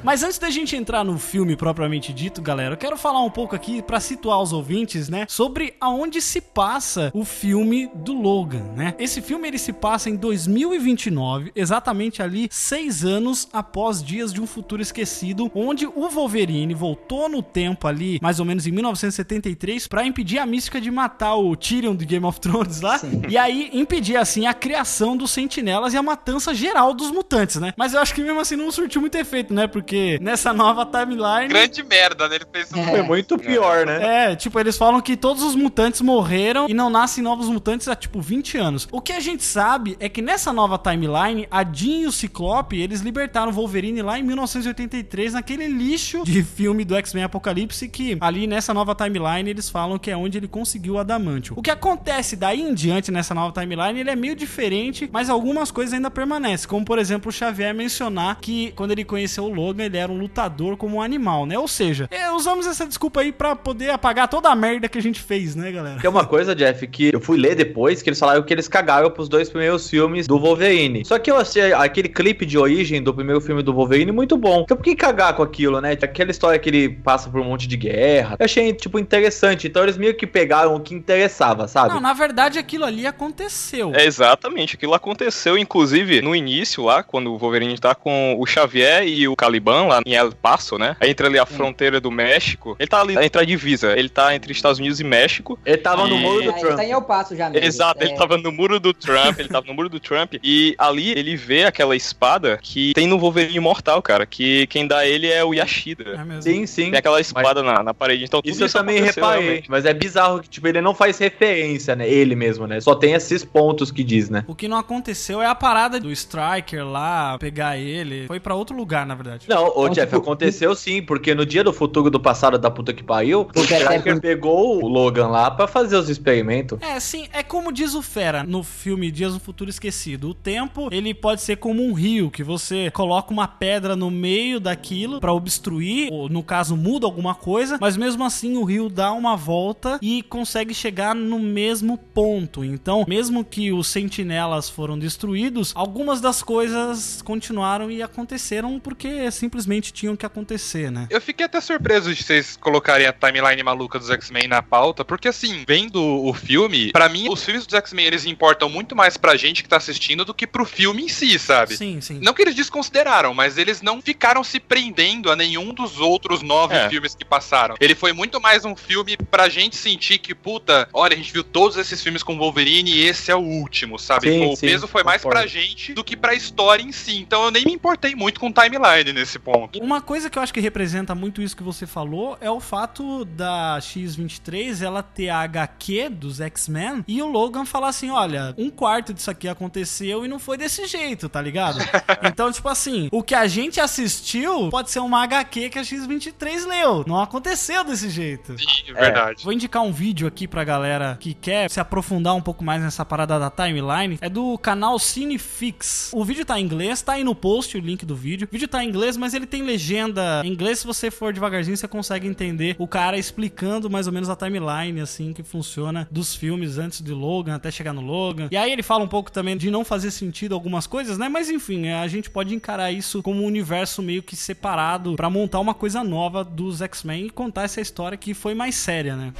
Mas 0.04 0.24
antes 0.24 0.38
da 0.38 0.50
gente 0.50 0.76
entrar 0.76 1.04
no 1.04 1.18
filme 1.18 1.56
propriamente 1.56 2.14
dito, 2.14 2.42
galera, 2.42 2.74
eu 2.74 2.78
quero 2.78 2.98
falar 2.98 3.22
um 3.22 3.30
pouco 3.30 3.56
aqui 3.56 3.82
pra 3.82 4.00
situar 4.00 4.42
os 4.42 4.54
ouvintes, 4.54 5.10
né, 5.10 5.26
sobre 5.28 5.76
aonde 5.80 6.22
se 6.22 6.42
passa 6.42 7.12
o 7.14 7.26
filme 7.26 7.90
do 7.96 8.14
Logan, 8.14 8.64
né? 8.76 8.96
Esse 8.98 9.22
filme 9.22 9.48
ele 9.48 9.58
se 9.58 9.74
passa 9.74 10.10
em 10.10 10.16
2029, 10.16 11.52
exatamente 11.56 12.22
ali 12.22 12.48
seis 12.52 13.04
anos 13.04 13.48
após 13.52 14.04
Dias 14.04 14.34
de 14.34 14.42
um 14.42 14.48
Futuro 14.48 14.82
Esquecido, 14.82 15.52
onde 15.54 15.86
o 15.86 16.10
Wolverine 16.10 16.74
voltou 16.74 17.30
no 17.30 17.42
tempo 17.42 17.88
ali, 17.88 18.20
mais 18.22 18.40
ou 18.40 18.46
menos 18.46 18.68
em 18.68 18.72
1973, 18.72 19.88
pra 19.88 20.06
impedir 20.06 20.40
a 20.40 20.46
mística 20.46 20.80
de 20.80 20.90
matar 20.92 21.36
o 21.36 21.56
Tyrion 21.56 21.96
do 21.96 22.06
Game 22.06 22.26
of 22.26 22.40
Thrones 22.40 22.82
lá, 22.82 23.00
e 23.28 23.38
aí 23.38 23.70
impedir 23.74 24.18
assim 24.18 24.46
a 24.46 24.54
criação 24.54 25.16
dos 25.18 25.32
Sentinelas 25.32 25.94
e 25.94 25.98
a 25.98 26.04
matança 26.04 26.54
geral 26.54 26.94
dos 26.94 27.12
mutantes, 27.12 27.58
né? 27.58 27.74
Mas 27.78 27.94
eu 27.94 28.00
acho 28.00 28.14
que 28.14 28.22
mesmo 28.22 28.40
assim 28.40 28.56
não 28.56 28.72
surtiu 28.72 29.02
muito 29.02 29.16
efeito, 29.16 29.54
né? 29.58 29.68
Porque 29.68 30.20
nessa 30.22 30.54
nova 30.54 30.86
timeline. 30.86 31.48
Grande 31.50 31.84
merda, 31.84 32.30
né? 32.30 32.36
Ele 32.36 32.46
fez 32.52 32.72
um... 32.72 32.84
Foi 32.84 33.02
muito 33.02 33.38
pior, 33.38 33.86
né? 33.86 34.32
É, 34.32 34.36
tipo, 34.36 34.60
eles 34.60 34.78
falam 34.78 35.02
que 35.02 35.18
todos 35.18 35.44
os 35.44 35.56
mutantes 35.56 36.02
morreram 36.02 36.68
e 36.70 36.74
não 36.74 36.90
nascem 36.90 37.24
novos 37.24 37.50
mutantes 37.50 37.88
há, 37.88 37.96
tipo, 37.96 38.22
20 38.22 38.58
anos. 38.58 38.88
O 38.92 39.02
que 39.02 39.12
a 39.12 39.20
gente 39.20 39.44
sabe 39.44 39.98
é 40.00 40.08
que 40.08 40.22
nessa 40.22 40.54
nova 40.54 40.78
timeline, 40.78 41.48
a 41.50 41.64
Jean 41.64 42.02
e 42.02 42.08
o 42.08 42.12
Ciclope, 42.12 42.80
eles 42.80 43.02
libertaram 43.02 43.52
o 43.52 43.54
Wolverine 43.54 44.02
lá 44.02 44.20
em 44.20 44.24
1983, 44.24 45.34
naquele 45.34 45.68
lixo 45.68 46.24
de 46.24 46.44
filme 46.44 46.86
do 46.86 46.96
X-Men 46.96 47.24
Apocalipse, 47.24 47.88
que 47.90 48.18
ali 48.22 48.46
nessa 48.46 48.74
nova 48.74 48.94
timeline 48.94 49.50
eles 49.50 49.70
falam 49.70 49.98
que 49.98 50.12
é 50.12 50.18
onde 50.18 50.38
ele 50.38 50.48
conseguiu 50.48 50.94
o 50.96 51.00
Adamantium. 51.00 51.56
O 51.58 51.62
que 51.62 51.72
acontece 51.72 52.36
daí 52.36 52.62
em 52.62 52.74
diante 52.74 53.12
nessa 53.12 53.34
nova 53.34 53.52
timeline, 53.60 54.00
ele 54.00 54.10
é 54.10 54.16
meio 54.16 54.36
diferente, 54.36 55.10
mas 55.12 55.30
algumas 55.30 55.72
coisas 55.72 55.94
ainda 55.94 56.12
permanecem, 56.12 56.68
como, 56.68 56.86
por 56.86 57.00
exemplo, 57.00 57.30
o 57.30 57.32
Xavier 57.32 57.74
mencionar 57.74 58.38
que 58.40 58.72
quando 58.76 58.92
ele 58.92 59.04
conheceu 59.04 59.47
o 59.48 59.54
Logan, 59.54 59.86
ele 59.86 59.98
era 59.98 60.12
um 60.12 60.18
lutador 60.18 60.78
como 60.78 60.98
um 60.98 61.02
animal, 61.02 61.46
né? 61.46 61.58
Ou 61.58 61.68
seja, 61.68 62.08
é, 62.12 62.30
usamos 62.32 62.68
essa 62.68 62.86
desculpa 62.86 63.22
aí 63.22 63.32
pra 63.32 63.56
poder 63.56 63.90
apagar 63.90 64.28
toda 64.28 64.50
a 64.50 64.56
merda 64.56 64.88
que 64.88 64.98
a 64.98 65.02
gente 65.02 65.20
fez, 65.20 65.56
né, 65.56 65.72
galera? 65.72 66.00
Tem 66.00 66.10
uma 66.10 66.26
coisa, 66.26 66.56
Jeff, 66.56 66.86
que 66.88 67.14
eu 67.14 67.20
fui 67.20 67.38
ler 67.38 67.56
depois, 67.56 68.02
que 68.02 68.10
eles 68.10 68.20
falaram 68.20 68.44
que 68.44 68.54
eles 68.54 68.68
cagaram 68.68 69.10
pros 69.10 69.30
dois 69.30 69.50
primeiros 69.50 69.90
filmes 69.90 70.28
do 70.28 70.40
Wolverine. 70.40 71.06
Só 71.06 71.18
que 71.20 71.32
eu 71.32 71.38
achei 71.38 71.74
aquele 71.74 72.10
clipe 72.10 72.46
de 72.46 72.58
origem 72.58 73.02
do 73.02 73.14
primeiro 73.14 73.42
filme 73.42 73.64
do 73.64 73.74
Wolverine 73.74 74.12
muito 74.12 74.38
bom. 74.38 74.62
Então 74.62 74.78
por 74.78 74.84
que 74.84 74.96
cagar 74.96 75.34
com 75.36 75.44
aquilo, 75.44 75.80
né? 75.82 75.94
Aquela 75.94 76.32
história 76.32 76.60
que 76.60 76.70
ele 76.70 76.90
passa 76.90 77.30
por 77.30 77.40
um 77.42 77.46
monte 77.46 77.68
de 77.68 77.78
guerra. 77.78 78.36
Eu 78.40 78.46
achei, 78.46 78.74
tipo, 78.74 79.00
interessante. 79.00 79.68
Então 79.68 79.84
eles 79.84 79.98
meio 79.98 80.16
que 80.16 80.28
pegaram 80.28 80.76
o 80.76 80.80
que 80.80 80.94
interessava, 80.94 81.68
sabe? 81.68 81.94
Não, 81.94 82.00
na 82.00 82.14
verdade 82.14 82.60
aquilo 82.60 82.86
ali 82.86 83.06
aconteceu. 83.06 83.94
É 83.94 84.06
exatamente, 84.06 84.76
aquilo 84.76 84.94
aconteceu, 84.94 85.58
inclusive, 85.58 86.22
no 86.22 86.36
início 86.36 86.84
lá, 86.84 87.04
quando 87.04 87.34
o 87.34 87.38
Wolverine 87.38 87.78
tá 87.78 87.96
com 87.96 88.36
o 88.40 88.46
Xavier 88.46 89.08
e 89.08 89.28
o 89.28 89.36
Caliban, 89.38 89.84
lá 89.88 90.02
em 90.06 90.16
El 90.16 90.32
Paso, 90.34 90.78
né? 90.78 90.96
Aí 91.00 91.12
entra 91.12 91.28
ali 91.28 91.38
a 91.40 91.46
fronteira 91.46 92.02
do 92.02 92.10
México. 92.12 92.76
Ele 92.80 92.88
tá 92.88 93.02
ali 93.02 93.16
entre 93.18 93.42
a 93.42 93.46
divisa. 93.46 93.98
Ele 93.98 94.10
tá 94.10 94.36
entre 94.36 94.52
Estados 94.52 94.80
Unidos 94.80 95.00
e 95.00 95.04
México. 95.04 95.60
Ele 95.66 95.78
tava 95.78 96.08
no 96.08 96.16
E- 96.16 96.20
muro 96.20 96.44
do 96.44 96.50
Ah, 96.50 96.54
Trump. 96.54 96.66
ele 96.66 96.76
tá 96.76 96.86
em 96.86 96.92
El 96.92 97.02
Paso 97.04 97.36
já 97.36 97.50
mesmo. 97.50 97.66
Exato, 97.66 98.04
ele 98.04 98.12
É, 98.14 98.16
tava 98.16 98.38
no 98.38 98.52
muro 98.52 98.80
do 98.80 98.94
Trump, 98.94 99.40
ele 99.40 99.48
tava 99.50 99.66
no 99.68 99.74
muro 99.74 99.88
do 99.90 100.00
Trump, 100.00 100.34
e 100.44 100.76
ali 100.78 101.12
ele 101.12 101.36
vê 101.36 101.64
aquela 101.66 101.96
espada 101.96 102.58
que 102.62 102.94
tem 102.94 103.08
no 103.08 103.20
Wolverine 103.20 103.58
Imortal, 103.58 104.02
cara, 104.02 104.26
que 104.26 104.66
quem 104.68 104.88
dá 104.88 105.06
ele 105.06 105.28
é 105.28 105.44
o 105.44 105.54
Yashida. 105.54 106.04
É 106.16 106.24
mesmo. 106.24 106.42
Sim, 106.42 106.66
sim. 106.66 106.90
Tem 106.90 107.00
aquela 107.00 107.22
espada 107.22 107.62
na, 107.62 107.84
na 107.84 107.94
parede, 107.94 108.24
então 108.24 108.42
tudo 108.42 108.52
Isso 108.52 108.64
eu 108.64 108.72
também 108.72 109.00
reparei, 109.02 109.42
realmente. 109.44 109.70
mas 109.70 109.86
é 109.86 109.94
bizarro 109.94 110.42
que, 110.42 110.50
tipo, 110.50 110.68
ele 110.68 110.82
não 110.82 110.96
faz 110.96 111.18
referência, 111.18 111.96
né? 111.96 112.10
Ele 112.10 112.36
mesmo, 112.36 112.66
né? 112.68 112.80
Só 112.82 112.96
tem 112.96 113.14
esses 113.14 113.44
pontos 113.46 113.92
que 113.92 114.04
diz, 114.04 114.30
né? 114.30 114.44
O 114.48 114.56
que 114.56 114.68
não 114.68 114.78
aconteceu 114.78 115.42
é 115.42 115.46
a 115.46 115.56
parada 115.56 116.00
do 116.00 116.12
Striker 116.12 116.86
lá, 116.86 117.38
pegar 117.38 117.78
ele. 117.78 118.26
Foi 118.28 118.40
pra 118.40 118.56
outro 118.56 118.76
lugar, 118.76 119.06
na 119.06 119.16
verdade. 119.18 119.46
Não, 119.50 119.66
ô 119.68 119.70
Então, 119.84 119.90
Jeff, 119.90 120.08
tipo, 120.08 120.22
aconteceu 120.22 120.74
sim, 120.76 121.02
porque 121.02 121.36
no 121.36 121.46
dia 121.46 121.64
do 121.64 121.74
futuro 121.74 122.10
do 122.10 122.20
passado 122.20 122.58
da 122.58 122.72
puta 122.72 122.94
que 122.94 123.04
pariu, 123.04 123.48
o 123.56 123.60
Striker 123.60 124.14
por- 124.14 124.22
pegou 124.22 124.84
o 124.84 124.88
Logan 124.88 125.28
lá 125.28 125.52
pra 125.52 125.68
fazer 125.68 125.98
os 125.98 126.10
experimentos. 126.10 126.80
É, 126.82 127.00
sim, 127.00 127.28
é 127.34 127.44
como 127.44 127.72
diz 127.72 127.94
o 127.96 128.02
Fera 128.02 128.44
no 128.44 128.64
filme 128.64 129.12
Dias 129.12 129.34
do 129.34 129.40
Futuro 129.40 129.70
Esquecido. 129.70 130.30
O 130.30 130.34
tempo, 130.34 130.88
ele 130.92 131.14
pode 131.14 131.42
ser 131.42 131.58
como 131.58 131.84
um 131.84 131.94
rio, 131.94 132.32
que 132.32 132.44
você 132.44 132.90
coloca 132.92 133.34
uma 133.34 133.48
pedra 133.48 133.96
no 133.96 134.10
meio 134.10 134.60
daquilo 134.60 135.20
pra 135.20 135.34
obstruir, 135.34 136.10
ou 136.12 136.30
no 136.30 136.44
caso 136.44 136.76
muda 136.78 137.06
alguma 137.06 137.36
coisa, 137.36 137.78
mas 137.82 137.98
mesmo 137.98 138.24
assim 138.24 138.56
o 138.58 138.64
rio 138.64 138.90
dá 138.90 139.12
uma 139.12 139.36
volta 139.36 139.98
e 140.02 140.22
consegue 140.24 140.74
chegar 140.74 141.14
no 141.16 141.40
mesmo 141.40 141.98
ponto. 141.98 142.64
Então, 142.64 143.06
mesmo 143.08 143.44
que 143.44 143.72
os 143.72 143.88
sentinelas 143.88 144.70
foram 144.70 144.98
destruídos, 144.98 145.72
algumas 145.76 146.22
das 146.22 146.42
coisas 146.44 147.22
continuaram 147.22 147.90
e 147.90 148.02
aconteceram 148.02 148.80
porque 148.80 149.07
simplesmente 149.32 149.92
tinham 149.94 150.16
que 150.16 150.26
acontecer, 150.26 150.92
né? 150.92 151.08
Eu 151.10 151.22
fiquei 151.22 151.46
até 151.46 151.60
surpreso 151.62 152.14
de 152.14 152.24
vocês 152.24 152.58
colocarem 152.58 153.06
a 153.08 153.14
timeline 153.14 153.62
maluca 153.64 154.00
dos 154.00 154.10
X-Men 154.10 154.48
na 154.48 154.62
pauta, 154.62 155.04
porque 155.06 155.28
assim, 155.28 155.64
vendo 155.68 156.02
o 156.04 156.34
filme, 156.34 156.92
pra 156.92 157.10
mim, 157.10 157.28
os 157.30 157.44
filmes 157.44 157.66
dos 157.66 157.74
X-Men 157.76 158.06
eles 158.06 158.26
importam 158.26 158.70
muito 158.70 158.96
mais 158.96 159.18
pra 159.18 159.36
gente 159.36 159.64
que 159.64 159.70
tá 159.70 159.78
assistindo 159.78 160.24
do 160.26 160.34
que 160.34 160.46
pro 160.48 160.66
filme 160.66 161.04
em 161.04 161.08
si, 161.10 161.38
sabe? 161.40 161.76
Sim, 161.78 162.00
sim. 162.02 162.20
Não 162.22 162.34
que 162.34 162.42
eles 162.42 162.56
desconsideraram, 162.56 163.34
mas 163.34 163.58
eles 163.58 163.82
não 163.82 164.02
ficaram 164.02 164.44
se 164.44 164.60
prendendo 164.60 165.32
a 165.32 165.36
nenhum 165.36 165.74
dos 165.74 166.00
outros 166.00 166.42
nove 166.42 166.76
É. 166.76 166.90
filmes 166.90 167.16
que 167.16 167.26
passaram. 167.26 167.76
Ele 167.80 167.96
foi 167.96 168.14
muito 168.14 168.40
mais 168.42 168.66
um 168.66 168.76
filme 168.76 169.18
pra 169.30 169.50
gente 169.50 169.76
sentir 169.76 170.18
que, 170.20 170.34
puta, 170.36 170.88
olha, 170.94 171.14
a 171.14 171.18
gente 171.18 171.32
viu 171.34 171.44
todos 171.44 171.78
esses 171.78 172.02
filmes 172.02 172.24
com 172.24 172.38
Wolverine 172.38 172.92
e 172.92 173.04
esse 173.08 173.32
é 173.32 173.36
o 173.36 173.40
último, 173.40 173.98
sabe? 173.98 174.30
Sim, 174.30 174.46
o 174.46 174.56
sim, 174.56 174.68
peso 174.68 174.88
foi 174.88 175.04
mais 175.04 175.22
concordo. 175.22 175.42
pra 175.42 175.48
gente 175.48 175.94
do 175.94 176.04
que 176.04 176.16
pra 176.16 176.34
história 176.34 176.84
em 176.84 176.92
si. 176.92 177.18
Então 177.18 177.46
eu 177.46 177.52
nem 177.52 177.66
me 177.66 177.74
importei 177.74 178.16
muito 178.16 178.40
com 178.40 178.52
timeline 178.52 178.97
nesse 179.04 179.40
ponto. 179.40 179.80
Uma 179.80 180.02
coisa 180.02 180.30
que 180.30 180.38
eu 180.38 180.44
acho 180.44 180.54
que 180.54 180.60
representa 180.60 181.14
muito 181.16 181.42
isso 181.42 181.56
que 181.56 181.64
você 181.64 181.86
falou 181.86 182.38
é 182.42 182.50
o 182.50 182.60
fato 182.60 183.26
da 183.26 183.80
X-23 183.82 184.82
ela 184.82 185.02
ter 185.02 185.30
a 185.30 185.40
HQ 185.40 186.10
dos 186.10 186.42
X-Men 186.42 187.04
e 187.08 187.22
o 187.22 187.28
Logan 187.28 187.66
falar 187.66 187.90
assim: 187.90 188.10
olha, 188.10 188.54
um 188.58 188.70
quarto 188.70 189.14
disso 189.14 189.32
aqui 189.32 189.48
aconteceu 189.48 190.26
e 190.26 190.28
não 190.28 190.40
foi 190.40 190.58
desse 190.58 190.86
jeito, 190.88 191.30
tá 191.30 191.42
ligado? 191.42 191.80
então, 192.24 192.52
tipo 192.52 192.68
assim, 192.70 193.10
o 193.12 193.24
que 193.24 193.36
a 193.36 193.48
gente 193.48 193.80
assistiu 193.80 194.70
pode 194.70 194.92
ser 194.92 195.00
uma 195.00 195.24
HQ 195.24 195.70
que 195.70 195.80
a 195.80 195.84
X-23 195.84 196.66
leu. 196.66 197.04
Não 197.08 197.22
aconteceu 197.22 197.84
desse 197.84 198.10
jeito. 198.10 198.58
Sim, 198.58 198.94
verdade. 198.94 199.44
Vou 199.44 199.54
indicar 199.54 199.84
um 199.84 199.92
vídeo 199.92 200.28
aqui 200.28 200.48
pra 200.48 200.64
galera 200.64 201.18
que 201.20 201.34
quer 201.34 201.70
se 201.70 201.80
aprofundar 201.80 202.36
um 202.36 202.42
pouco 202.42 202.64
mais 202.64 202.82
nessa 202.82 203.06
parada 203.06 203.40
da 203.40 203.50
timeline. 203.50 204.18
É 204.22 204.30
do 204.30 204.58
canal 204.58 205.00
Cinefix. 205.00 206.12
O 206.14 206.24
vídeo 206.24 206.46
tá 206.46 206.60
em 206.60 206.64
inglês, 206.64 207.02
tá 207.02 207.14
aí 207.14 207.24
no 207.24 207.36
post 207.36 207.78
o 207.78 207.80
link 207.80 208.06
do 208.06 208.16
vídeo. 208.16 208.48
O 208.50 208.52
vídeo 208.52 208.68
tá 208.68 208.84
em 208.84 208.87
inglês, 208.88 209.18
mas 209.18 209.34
ele 209.34 209.46
tem 209.46 209.62
legenda 209.62 210.42
em 210.44 210.50
inglês. 210.50 210.80
Se 210.80 210.88
você 210.88 211.12
for 211.12 211.34
devagarzinho, 211.34 211.76
você 211.76 211.88
consegue 211.88 212.28
entender 212.28 212.76
o 212.80 212.88
cara 212.88 213.18
explicando 213.18 213.90
mais 213.90 214.08
ou 214.08 214.14
menos 214.14 214.30
a 214.30 214.36
timeline, 214.36 215.02
assim, 215.02 215.34
que 215.34 215.44
funciona 215.44 216.08
dos 216.10 216.36
filmes 216.36 216.78
antes 216.78 217.02
de 217.02 217.14
Logan 217.14 217.56
até 217.56 217.70
chegar 217.72 217.94
no 217.94 218.02
Logan. 218.02 218.48
E 218.52 218.58
aí 218.58 218.72
ele 218.72 218.84
fala 218.84 219.04
um 219.04 219.08
pouco 219.08 219.32
também 219.32 219.58
de 219.58 219.70
não 219.70 219.84
fazer 219.84 220.12
sentido 220.12 220.54
algumas 220.54 220.88
coisas, 220.88 221.18
né? 221.18 221.30
Mas 221.30 221.50
enfim, 221.50 221.90
a 221.90 222.08
gente 222.08 222.30
pode 222.30 222.54
encarar 222.54 222.92
isso 222.92 223.22
como 223.22 223.44
um 223.44 223.46
universo 223.46 224.02
meio 224.02 224.24
que 224.24 224.36
separado 224.36 225.16
pra 225.16 225.30
montar 225.30 225.60
uma 225.60 225.74
coisa 225.74 226.04
nova 226.04 226.44
dos 226.44 226.82
X-Men 226.82 227.28
e 227.28 227.30
contar 227.30 227.64
essa 227.64 227.82
história 227.82 228.18
que 228.18 228.34
foi 228.34 228.54
mais 228.54 228.76
séria, 228.76 229.16
né? 229.16 229.34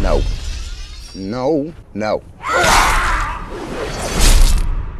No. 0.00 0.22
No, 1.14 1.72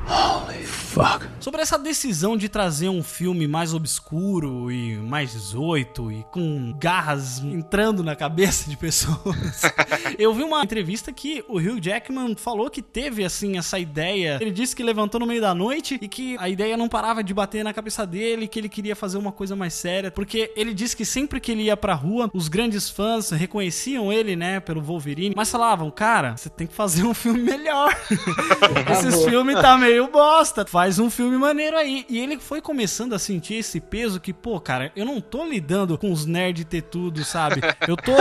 no. 0.96 1.34
Sobre 1.40 1.60
essa 1.60 1.78
decisão 1.78 2.36
de 2.36 2.48
trazer 2.48 2.88
um 2.88 3.02
filme 3.02 3.46
mais 3.46 3.74
obscuro 3.74 4.70
e 4.70 4.96
mais 4.96 5.32
18 5.32 6.12
e 6.12 6.24
com 6.30 6.72
garras 6.78 7.40
entrando 7.40 8.02
na 8.02 8.16
cabeça 8.16 8.70
de 8.70 8.76
pessoas. 8.76 9.62
Eu 10.18 10.32
vi 10.32 10.42
uma 10.42 10.62
entrevista 10.62 11.12
que 11.12 11.44
o 11.48 11.58
Hugh 11.58 11.80
Jackman 11.80 12.34
falou 12.36 12.70
que 12.70 12.80
teve 12.80 13.24
assim 13.24 13.58
essa 13.58 13.78
ideia. 13.78 14.38
Ele 14.40 14.50
disse 14.50 14.74
que 14.74 14.82
levantou 14.82 15.20
no 15.20 15.26
meio 15.26 15.40
da 15.40 15.54
noite 15.54 15.98
e 16.00 16.08
que 16.08 16.36
a 16.38 16.48
ideia 16.48 16.76
não 16.76 16.88
parava 16.88 17.22
de 17.22 17.34
bater 17.34 17.64
na 17.64 17.74
cabeça 17.74 18.06
dele, 18.06 18.48
que 18.48 18.58
ele 18.58 18.68
queria 18.68 18.96
fazer 18.96 19.18
uma 19.18 19.32
coisa 19.32 19.54
mais 19.56 19.74
séria, 19.74 20.10
porque 20.10 20.52
ele 20.56 20.72
disse 20.72 20.96
que 20.96 21.04
sempre 21.04 21.40
que 21.40 21.52
ele 21.52 21.64
ia 21.64 21.76
pra 21.76 21.94
rua, 21.94 22.30
os 22.32 22.48
grandes 22.48 22.88
fãs 22.88 23.30
reconheciam 23.30 24.12
ele, 24.12 24.36
né, 24.36 24.60
pelo 24.60 24.80
Wolverine, 24.80 25.34
mas 25.36 25.50
falavam: 25.50 25.90
"Cara, 25.90 26.36
você 26.36 26.48
tem 26.48 26.66
que 26.66 26.74
fazer 26.74 27.04
um 27.04 27.14
filme 27.14 27.40
melhor. 27.40 27.94
Esses 28.90 29.24
filmes 29.24 29.60
tá 29.60 29.76
meio 29.76 30.08
bosta. 30.08 30.64
Faz 30.66 30.83
um 30.98 31.10
filme 31.10 31.36
maneiro 31.36 31.76
aí. 31.76 32.04
E 32.08 32.18
ele 32.18 32.38
foi 32.38 32.60
começando 32.60 33.12
a 33.14 33.18
sentir 33.18 33.54
esse 33.54 33.80
peso 33.80 34.20
que, 34.20 34.32
pô, 34.32 34.60
cara, 34.60 34.92
eu 34.96 35.04
não 35.04 35.20
tô 35.20 35.44
lidando 35.44 35.96
com 35.98 36.10
os 36.12 36.24
nerds 36.26 36.64
ter 36.64 36.82
tudo, 36.82 37.24
sabe? 37.24 37.60
Eu 37.86 37.96
tô, 37.96 38.12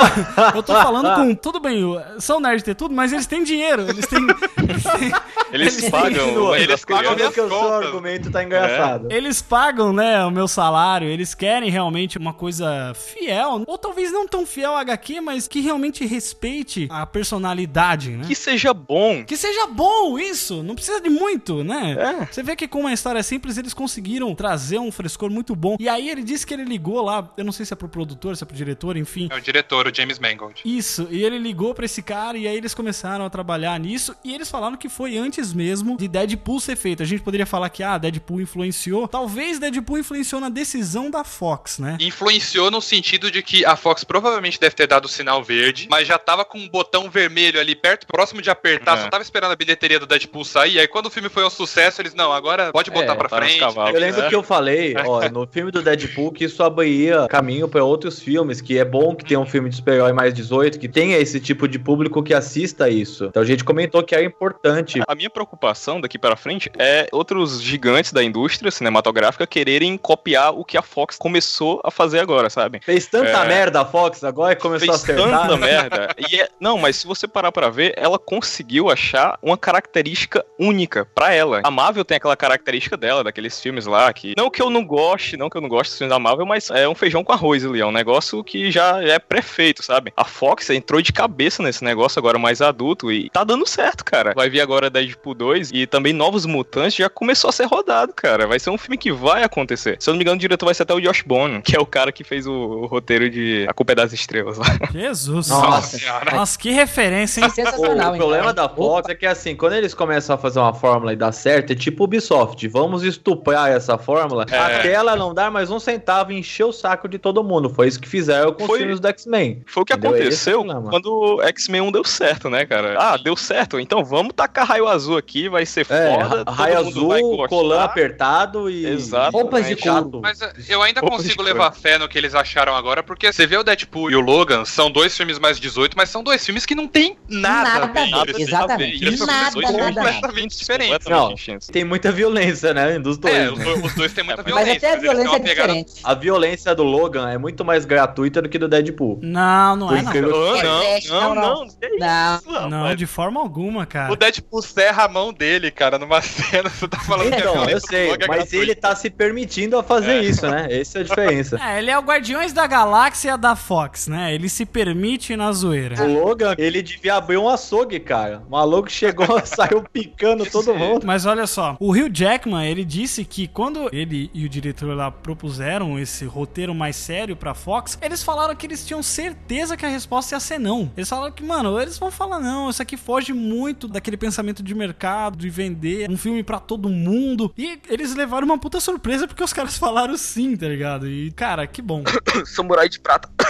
eu 0.55 0.63
tô 0.63 0.73
falando 0.73 1.15
com. 1.15 1.35
Tudo 1.35 1.59
bem, 1.59 1.83
são 2.19 2.39
nerds 2.39 2.63
ter 2.63 2.75
tudo, 2.75 2.93
mas 2.93 3.11
eles 3.13 3.25
têm 3.25 3.43
dinheiro. 3.43 3.83
Eles 3.89 4.07
têm. 4.07 4.19
Eles, 4.63 4.83
têm- 4.83 5.11
Eles 5.51 5.77
Eles 5.77 5.89
pagam 5.91 6.25
continuam, 6.25 6.49
o 6.51 6.55
eles 6.55 6.85
pagam 6.85 7.15
minhas 7.15 7.33
que 7.33 7.41
o 7.41 7.47
seu 7.49 7.73
argumento 7.73 8.31
tá 8.31 8.43
engraçado. 8.43 9.07
eles 9.11 9.41
pagam, 9.41 9.93
né, 9.93 10.23
o 10.25 10.31
meu 10.31 10.47
salário, 10.47 11.07
eles 11.07 11.35
querem 11.35 11.69
realmente 11.69 12.17
uma 12.17 12.33
coisa 12.33 12.93
fiel, 12.95 13.63
ou 13.67 13.77
talvez 13.77 14.11
não 14.11 14.27
tão 14.27 14.45
fiel 14.45 14.73
à 14.75 14.81
HQ, 14.81 15.21
mas 15.21 15.47
que 15.47 15.59
realmente 15.59 16.05
respeite 16.05 16.87
a 16.89 17.05
personalidade, 17.05 18.11
né? 18.11 18.23
Que 18.27 18.35
seja 18.35 18.73
bom. 18.73 19.23
Que 19.25 19.35
seja 19.37 19.67
bom 19.67 20.17
isso, 20.17 20.63
não 20.63 20.75
precisa 20.75 20.99
de 21.01 21.09
muito, 21.09 21.63
né? 21.63 21.95
É. 22.21 22.25
Você 22.31 22.41
vê 22.41 22.52
que 22.55 22.67
com 22.67 22.81
uma 22.81 22.93
história 22.93 23.21
simples 23.23 23.57
eles 23.57 23.73
conseguiram 23.73 24.33
trazer 24.35 24.79
um 24.79 24.91
frescor 24.91 25.29
muito 25.29 25.55
bom. 25.55 25.75
E 25.79 25.87
aí 25.89 26.09
ele 26.09 26.23
disse 26.23 26.45
que 26.45 26.53
ele 26.53 26.63
ligou 26.63 27.01
lá, 27.01 27.31
eu 27.37 27.43
não 27.45 27.51
sei 27.51 27.65
se 27.65 27.73
é 27.73 27.75
pro 27.75 27.87
produtor, 27.89 28.35
se 28.37 28.43
é 28.43 28.45
pro 28.47 28.55
diretor, 28.55 28.95
enfim. 28.97 29.27
É 29.31 29.35
o 29.35 29.41
diretor, 29.41 29.87
o 29.87 29.95
James 29.95 30.19
Mangold. 30.19 30.61
Isso, 30.65 31.07
e 31.11 31.23
ele 31.23 31.37
ligou 31.37 31.73
pra 31.73 31.85
esse 31.85 32.01
cara 32.01 32.37
e 32.37 32.47
aí 32.47 32.55
eles 32.57 32.73
começaram 32.73 33.25
a 33.25 33.29
trabalhar 33.29 33.79
nisso 33.79 34.15
e 34.23 34.33
eles 34.33 34.49
falaram 34.49 34.77
que 34.77 34.89
foi 34.89 35.17
antes 35.17 35.53
mesmo 35.53 35.97
de 35.97 36.07
Deadpool 36.07 36.59
ser 36.59 36.75
feito. 36.75 37.03
A 37.03 37.05
gente 37.05 37.21
poderia 37.23 37.45
falar 37.45 37.69
que 37.69 37.83
ah, 37.83 37.97
Deadpool 37.97 38.41
influenciou. 38.41 39.07
Talvez 39.07 39.59
Deadpool 39.59 39.97
influenciou 39.99 40.39
na 40.41 40.49
decisão 40.49 41.09
da 41.09 41.23
Fox, 41.23 41.79
né? 41.79 41.97
Influenciou 41.99 42.69
no 42.69 42.81
sentido 42.81 43.31
de 43.31 43.41
que 43.41 43.65
a 43.65 43.75
Fox 43.75 44.03
provavelmente 44.03 44.59
deve 44.59 44.75
ter 44.75 44.87
dado 44.87 45.05
o 45.05 45.09
sinal 45.09 45.43
verde, 45.43 45.87
mas 45.89 46.07
já 46.07 46.17
tava 46.17 46.45
com 46.45 46.57
um 46.57 46.67
botão 46.69 47.09
vermelho 47.09 47.59
ali 47.59 47.75
perto, 47.75 48.05
próximo 48.07 48.41
de 48.41 48.49
apertar, 48.49 48.97
É. 48.97 49.01
só 49.03 49.09
tava 49.09 49.23
esperando 49.23 49.51
a 49.51 49.55
bilheteria 49.55 49.99
do 49.99 50.05
Deadpool 50.05 50.45
sair. 50.45 50.79
Aí 50.79 50.87
quando 50.87 51.07
o 51.07 51.09
filme 51.09 51.29
foi 51.29 51.45
um 51.45 51.49
sucesso, 51.49 52.01
eles, 52.01 52.13
não, 52.13 52.31
agora 52.31 52.42
pode 52.71 52.91
botar 52.91 53.13
É, 53.13 53.15
pra 53.15 53.29
nos 53.29 53.47
frente. 53.47 53.59
cavalos. 53.59 53.93
Eu 53.93 53.99
lembro 53.99 54.21
É. 54.21 54.29
que 54.29 54.35
eu 54.35 54.43
falei, 54.43 54.93
ó, 55.05 55.27
no 55.29 55.47
filme 55.47 55.71
do 55.71 55.81
Deadpool, 55.81 56.31
que 56.31 56.43
isso 56.45 56.61
abria 56.63 57.27
caminho 57.29 57.67
pra 57.67 57.83
outros 57.83 58.19
filmes, 58.19 58.61
que 58.61 58.77
é 58.77 58.85
bom 58.85 59.15
que 59.15 59.25
tenha 59.25 59.39
um 59.39 59.45
filme 59.45 59.69
de 59.69 59.75
super-herói 59.77 60.13
mais 60.13 60.33
18, 60.33 60.79
que 60.79 60.87
tenha 60.87 61.17
esse 61.17 61.39
tipo 61.39 61.67
de 61.67 61.79
público 61.79 62.21
que 62.23 62.33
assista 62.33 62.89
isso. 62.89 63.25
Então 63.25 63.41
a 63.41 63.45
gente 63.45 63.63
comentou 63.63 64.03
que 64.03 64.13
era 64.15 64.23
importante. 64.23 65.01
A 65.07 65.15
minha 65.15 65.29
preocupação 65.29 65.99
daqui 66.01 66.17
para 66.19 66.35
frente 66.35 66.69
é 66.77 67.07
outros 67.11 67.61
gigantes 67.61 68.11
da 68.11 68.23
indústria 68.23 68.71
cinematográfica 68.71 69.47
quererem 69.47 69.97
copiar 69.97 70.53
o 70.53 70.63
que 70.65 70.77
a 70.77 70.81
Fox 70.81 71.17
começou 71.17 71.81
a 71.83 71.91
fazer 71.91 72.19
agora, 72.19 72.49
sabe? 72.49 72.79
Fez 72.83 73.07
tanta 73.07 73.29
É. 73.43 73.47
merda 73.47 73.81
a 73.81 73.85
Fox 73.85 74.23
agora 74.23 74.55
que 74.55 74.61
começou 74.61 74.93
a 74.93 74.97
Fez 74.97 75.17
acertar. 75.17 75.41
tanta 75.47 75.57
merda. 75.57 76.09
E 76.29 76.39
é- 76.41 76.49
não, 76.59 76.77
mas 76.77 76.95
se 76.97 77.07
você 77.07 77.27
parar 77.27 77.51
pra 77.51 77.69
ver, 77.69 77.93
ela 77.97 78.17
conseguiu 78.19 78.89
achar 78.89 79.37
uma 79.41 79.57
característica 79.57 80.45
única 80.59 81.05
pra 81.13 81.33
ela. 81.33 81.61
A 81.63 81.71
Marvel 81.71 82.03
tem 82.05 82.17
aquela 82.17 82.32
característica 82.35 82.97
dela, 82.97 83.23
daqueles 83.23 83.59
filmes 83.59 83.85
lá 83.85 84.11
que. 84.11 84.33
Não 84.37 84.49
que 84.49 84.61
eu 84.61 84.69
não 84.69 84.85
goste, 84.85 85.37
não 85.37 85.49
que 85.49 85.57
eu 85.57 85.61
não 85.61 85.69
goste 85.69 85.91
dos 85.91 85.97
filmes 85.97 86.13
da 86.13 86.19
Marvel, 86.19 86.45
mas 86.45 86.69
é 86.69 86.87
um 86.87 86.95
feijão 86.95 87.23
com 87.23 87.31
arroz 87.31 87.65
ali. 87.65 87.79
É 87.79 87.85
um 87.85 87.91
negócio 87.91 88.43
que 88.43 88.71
já 88.71 89.01
é 89.01 89.19
pré-feito, 89.19 89.83
sabe? 89.83 90.13
A 90.15 90.23
Fox 90.23 90.69
entrou 90.69 91.01
de 91.01 91.11
cabeça 91.11 91.61
nesse 91.63 91.83
negócio 91.83 92.19
agora 92.19 92.37
mais 92.37 92.61
adulto 92.61 93.11
e 93.11 93.29
tá 93.29 93.43
dando 93.43 93.67
certo, 93.67 94.03
cara. 94.03 94.33
Vai 94.35 94.49
vir 94.49 94.61
agora 94.61 94.89
Deadpool 94.89 95.33
2 95.33 95.71
e 95.73 95.87
também 95.87 96.13
Novos 96.13 96.45
Mutantes 96.45 96.95
já 96.95 97.09
começou 97.09 97.49
a 97.49 97.53
ser 97.53 97.65
rodado, 97.65 98.13
cara. 98.13 98.47
Vai 98.47 98.59
ser 98.59 98.69
um 98.69 98.77
filme 98.77 98.97
que 98.97 99.11
vai 99.11 99.43
acontecer. 99.43 99.97
Se 99.99 100.09
eu 100.09 100.13
não 100.13 100.17
me 100.17 100.23
engano, 100.23 100.35
o 100.35 100.39
diretor 100.39 100.65
vai 100.65 100.73
ser 100.73 100.83
até 100.83 100.93
o 100.93 101.01
Josh 101.01 101.21
Bono, 101.21 101.61
que 101.61 101.75
é 101.75 101.79
o 101.79 101.85
cara 101.85 102.11
que 102.11 102.23
fez 102.23 102.45
o, 102.47 102.53
o 102.53 102.85
roteiro 102.85 103.29
de 103.29 103.65
A 103.67 103.73
Culpa 103.73 103.93
é 103.93 103.95
das 103.95 104.13
Estrelas 104.13 104.57
lá. 104.57 104.65
Jesus. 104.91 105.49
Nossa 105.49 105.97
senhora. 105.97 106.35
Nossa, 106.35 106.57
que 106.57 106.71
referência, 106.71 107.41
hein? 107.41 107.47
O, 107.47 107.51
Sensacional, 107.51 108.13
o 108.13 108.17
problema 108.17 108.51
então. 108.51 108.67
da 108.67 108.69
Fox 108.69 109.09
é 109.09 109.15
que 109.15 109.25
assim, 109.25 109.55
quando 109.55 109.73
eles 109.73 109.93
começam 109.93 110.35
a 110.35 110.37
fazer 110.37 110.59
uma 110.59 110.73
fórmula 110.73 111.13
e 111.13 111.15
dá 111.15 111.31
certo, 111.31 111.71
é 111.71 111.75
tipo 111.75 112.07
Ubisoft, 112.27 112.67
vamos 112.69 113.03
estuprar 113.03 113.69
essa 113.71 113.97
fórmula 113.97 114.45
É. 114.49 114.57
até 114.57 114.93
ela 114.93 115.15
não 115.15 115.33
dar 115.33 115.51
mais 115.51 115.69
um 115.69 115.79
centavo 115.79 116.31
e 116.31 116.37
encher 116.37 116.63
o 116.65 116.71
saco 116.71 117.07
de 117.07 117.17
todo 117.19 117.43
mundo. 117.43 117.69
Foi 117.69 117.87
isso 117.87 117.99
que 117.99 118.07
fizeram 118.07 118.53
com 118.53 118.65
Foi- 118.65 118.75
os 118.75 118.77
filmes 118.79 118.99
do 118.99 119.07
X-Men. 119.09 119.61
Foi 119.67 119.83
o 119.83 119.85
que 119.85 119.93
Entendeu? 119.93 120.15
É 120.15 120.19
aconteceu 120.21 120.63
problema. 120.63 120.89
quando 120.89 121.07
o 121.07 121.41
X-Men 121.41 121.81
1 121.81 121.91
deu 121.91 122.03
certo, 122.05 122.49
né, 122.49 122.65
cara? 122.65 122.95
Ah, 122.97 123.17
deu 123.17 123.35
certo, 123.35 123.79
então 123.79 124.03
vamos 124.03 124.33
tacar 124.35 124.65
raio 124.67 124.87
azul 124.87 125.17
aqui, 125.17 125.49
vai 125.49 125.65
ser 125.65 125.85
É, 125.89 126.13
foda. 126.15 126.43
ra- 126.45 126.51
raio 126.51 126.77
azul, 126.79 127.47
colã 127.49 127.83
apertado 127.83 128.69
e. 128.69 128.85
Exato. 128.85 129.35
Roupas 129.35 129.67
de 129.67 129.77
chato. 129.79 130.03
couro. 130.03 130.19
Mas 130.21 130.41
eh, 130.41 130.53
eu 130.69 130.81
ainda 130.81 131.01
Roupa 131.01 131.17
consigo 131.17 131.41
levar 131.43 131.71
fé 131.73 131.97
no 131.97 132.07
que 132.07 132.17
eles 132.17 132.33
acharam 132.33 132.75
agora, 132.75 133.03
porque 133.03 133.31
você 133.31 133.45
vê 133.45 133.57
o 133.57 133.63
Deadpool 133.63 134.11
e 134.11 134.15
o 134.15 134.21
Logan, 134.21 134.63
são 134.65 134.89
dois 134.89 135.15
filmes 135.15 135.39
mais 135.39 135.59
18, 135.59 135.95
mas 135.97 136.09
são 136.09 136.23
dois 136.23 136.45
filmes 136.45 136.65
que 136.65 136.75
não 136.75 136.87
tem 136.87 137.17
nada, 137.27 137.63
Nada 137.79 137.85
a 137.85 137.87
ver. 137.87 138.13
a 138.13 138.23
ver, 138.23 138.29
Eles- 138.35 138.47
exatamente. 138.47 138.93
Nada, 138.93 138.99
filmes 138.99 139.19
nada, 139.19 139.61
nada. 139.61 139.93
completamente 140.13 140.57
diferentes. 140.57 140.93
Completamente 140.97 141.49
Não, 141.51 141.57
tem 141.71 141.83
muita 142.03 142.11
violência, 142.11 142.73
né? 142.73 142.99
Dos 142.99 143.17
dois. 143.17 143.33
É, 143.33 143.51
né? 143.51 143.65
os, 143.83 143.95
dois- 143.95 144.13
têm 144.13 144.23
muita 144.23 144.43
Mas 144.43 144.53
violência. 144.53 144.73
Mas 144.73 144.83
até 144.83 144.93
a 144.93 144.99
violência 144.99 145.35
é 145.35 145.39
pegada- 145.39 145.73
diferente. 145.73 145.93
A 146.03 146.13
violência 146.13 146.75
do 146.75 146.83
Logan 146.83 147.29
é 147.29 147.37
muito 147.37 147.63
mais 147.63 147.85
gratuita 147.85 148.41
do 148.41 148.49
que 148.49 148.57
do 148.59 148.67
Deadpool. 148.67 149.19
Não, 149.21 149.75
não 149.75 149.87
Por 149.87 149.97
é 149.97 150.01
não. 150.01 150.09
incrível 150.09 150.53
que 150.53 150.59
Ah, 150.67 150.83
É, 150.83 150.99
não, 151.07 151.19
não, 151.19 151.35
não, 151.35 151.43
não. 151.65 151.65
não, 151.99 152.69
Não. 152.69 152.69
Não, 152.69 152.95
de 152.95 153.05
forma 153.05 153.39
alguma, 153.39 153.85
cara. 153.85 154.11
O 154.11 154.15
Deadpool 154.15 154.61
serra 154.61 155.03
a 155.05 155.07
mão 155.07 155.31
dele, 155.33 155.71
cara, 155.71 155.97
numa 155.97 156.21
cena. 156.23 156.69
Você 156.69 156.87
tá 156.87 156.99
falando 156.99 157.29
que 157.29 157.35
a 157.35 157.39
Então, 157.39 157.53
violência 157.53 157.73
eu 157.75 157.79
do 157.79 157.87
sei, 157.87 158.09
Logan 158.09 158.25
é 158.25 158.27
mas 158.27 158.37
gratuita. 158.37 158.63
ele 158.65 158.75
tá 158.75 158.95
se 158.95 159.09
permitindo 159.09 159.77
a 159.77 159.83
fazer 159.83 160.21
isso, 160.21 160.47
né? 160.47 160.67
Essa 160.69 160.99
é 160.99 161.01
a 161.01 161.03
diferença. 161.03 161.59
É, 161.63 161.79
ele 161.79 161.89
é 161.91 161.97
o 161.97 162.01
Guardiões 162.01 162.51
da 162.51 162.67
Galáxia 162.67 163.37
da 163.37 163.55
Fox, 163.55 164.07
né? 164.07 164.33
Ele 164.35 164.49
se 164.49 164.65
permite 164.65 165.35
na 165.35 165.51
zoeira. 165.51 166.01
O 166.03 166.13
Logan, 166.25 166.55
ele 166.57 166.81
devia 166.81 167.15
abrir 167.15 167.37
um 167.37 167.47
açougue, 167.47 167.99
cara. 167.99 168.41
O 168.47 168.51
maluco 168.51 168.91
chegou, 168.91 169.39
saiu 169.45 169.83
picando 169.91 170.45
todo 170.45 170.73
mundo. 170.75 171.05
Mas 171.05 171.25
olha 171.25 171.47
só, 171.47 171.77
o 171.79 171.91
Hugh 171.93 172.09
Jackman, 172.11 172.67
ele 172.67 172.83
disse 172.83 173.23
que 173.23 173.47
quando 173.47 173.87
ele 173.93 174.31
e 174.33 174.45
o 174.45 174.49
diretor 174.49 174.95
lá 174.95 175.11
propuseram 175.11 175.99
esse 175.99 176.25
roteiro 176.25 176.73
mais 176.73 176.95
sério 176.95 177.35
pra 177.35 177.53
Fox, 177.53 177.97
eles 178.01 178.23
falaram 178.23 178.55
que 178.55 178.65
eles 178.65 178.85
tinham 178.85 179.03
certeza 179.03 179.77
que 179.77 179.85
a 179.85 179.89
resposta 179.89 180.35
ia 180.35 180.39
ser 180.39 180.59
não. 180.59 180.91
Eles 180.97 181.07
falaram 181.07 181.31
que, 181.31 181.43
mano, 181.43 181.79
eles 181.79 181.99
vão 181.99 182.09
falar 182.09 182.39
não, 182.39 182.69
isso 182.69 182.81
aqui 182.81 182.97
foge 182.97 183.31
muito 183.31 183.87
daquele 183.87 184.17
pensamento 184.17 184.63
de 184.63 184.73
mercado, 184.73 185.37
de 185.37 185.49
vender 185.49 186.09
um 186.09 186.17
filme 186.17 186.43
pra 186.43 186.59
todo 186.59 186.89
mundo. 186.89 187.53
E 187.57 187.79
eles 187.87 188.15
levaram 188.15 188.45
uma 188.45 188.57
puta 188.57 188.79
surpresa 188.79 189.27
porque 189.27 189.43
os 189.43 189.53
caras 189.53 189.77
falaram 189.77 190.17
sim, 190.17 190.55
tá 190.55 190.67
ligado? 190.67 191.07
E, 191.07 191.31
cara, 191.31 191.67
que 191.67 191.81
bom. 191.81 192.03
Samurai 192.45 192.89
de 192.89 192.99
prata. 192.99 193.29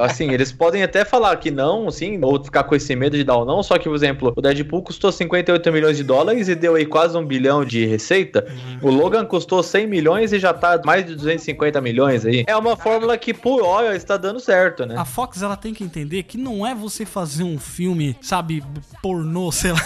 Assim, 0.00 0.30
eles 0.30 0.52
podem 0.52 0.82
até 0.82 1.04
falar 1.04 1.36
que 1.36 1.50
não, 1.50 1.90
sim, 1.90 2.18
ou 2.22 2.42
ficar 2.42 2.64
com 2.64 2.74
esse 2.74 2.94
medo 2.94 3.16
de 3.16 3.24
dar 3.24 3.36
ou 3.36 3.44
não, 3.44 3.62
só 3.62 3.78
que, 3.78 3.84
por 3.84 3.94
exemplo, 3.94 4.32
o 4.36 4.42
Deadpool 4.42 4.82
custou 4.82 5.10
58 5.14 5.72
milhões 5.72 5.96
de 5.96 6.02
dólares 6.04 6.48
e 6.48 6.54
deu 6.54 6.74
aí 6.74 6.84
quase 6.84 7.16
um 7.16 7.24
bilhão 7.24 7.64
de 7.64 7.86
receita. 7.86 8.46
O 8.82 8.90
Logan 8.90 9.24
custou 9.24 9.62
100 9.62 9.86
milhões 9.86 10.32
e 10.32 10.38
já 10.38 10.52
tá 10.52 10.80
mais 10.84 11.06
de 11.06 11.14
250 11.14 11.80
milhões 11.80 12.26
aí. 12.26 12.44
É 12.46 12.56
uma 12.56 12.76
fórmula 12.76 13.16
que, 13.16 13.32
por 13.32 13.62
hora, 13.62 13.96
está 13.96 14.16
dando 14.16 14.40
certo, 14.40 14.84
né? 14.84 14.96
A 14.96 15.04
Fox, 15.04 15.42
ela 15.42 15.56
tem 15.56 15.72
que 15.72 15.84
entender 15.84 16.24
que 16.24 16.36
não 16.36 16.66
é 16.66 16.74
você 16.74 17.04
fazer 17.04 17.44
um 17.44 17.58
filme, 17.58 18.16
sabe, 18.20 18.62
pornô, 19.02 19.50
sei 19.52 19.72
lá. 19.72 19.80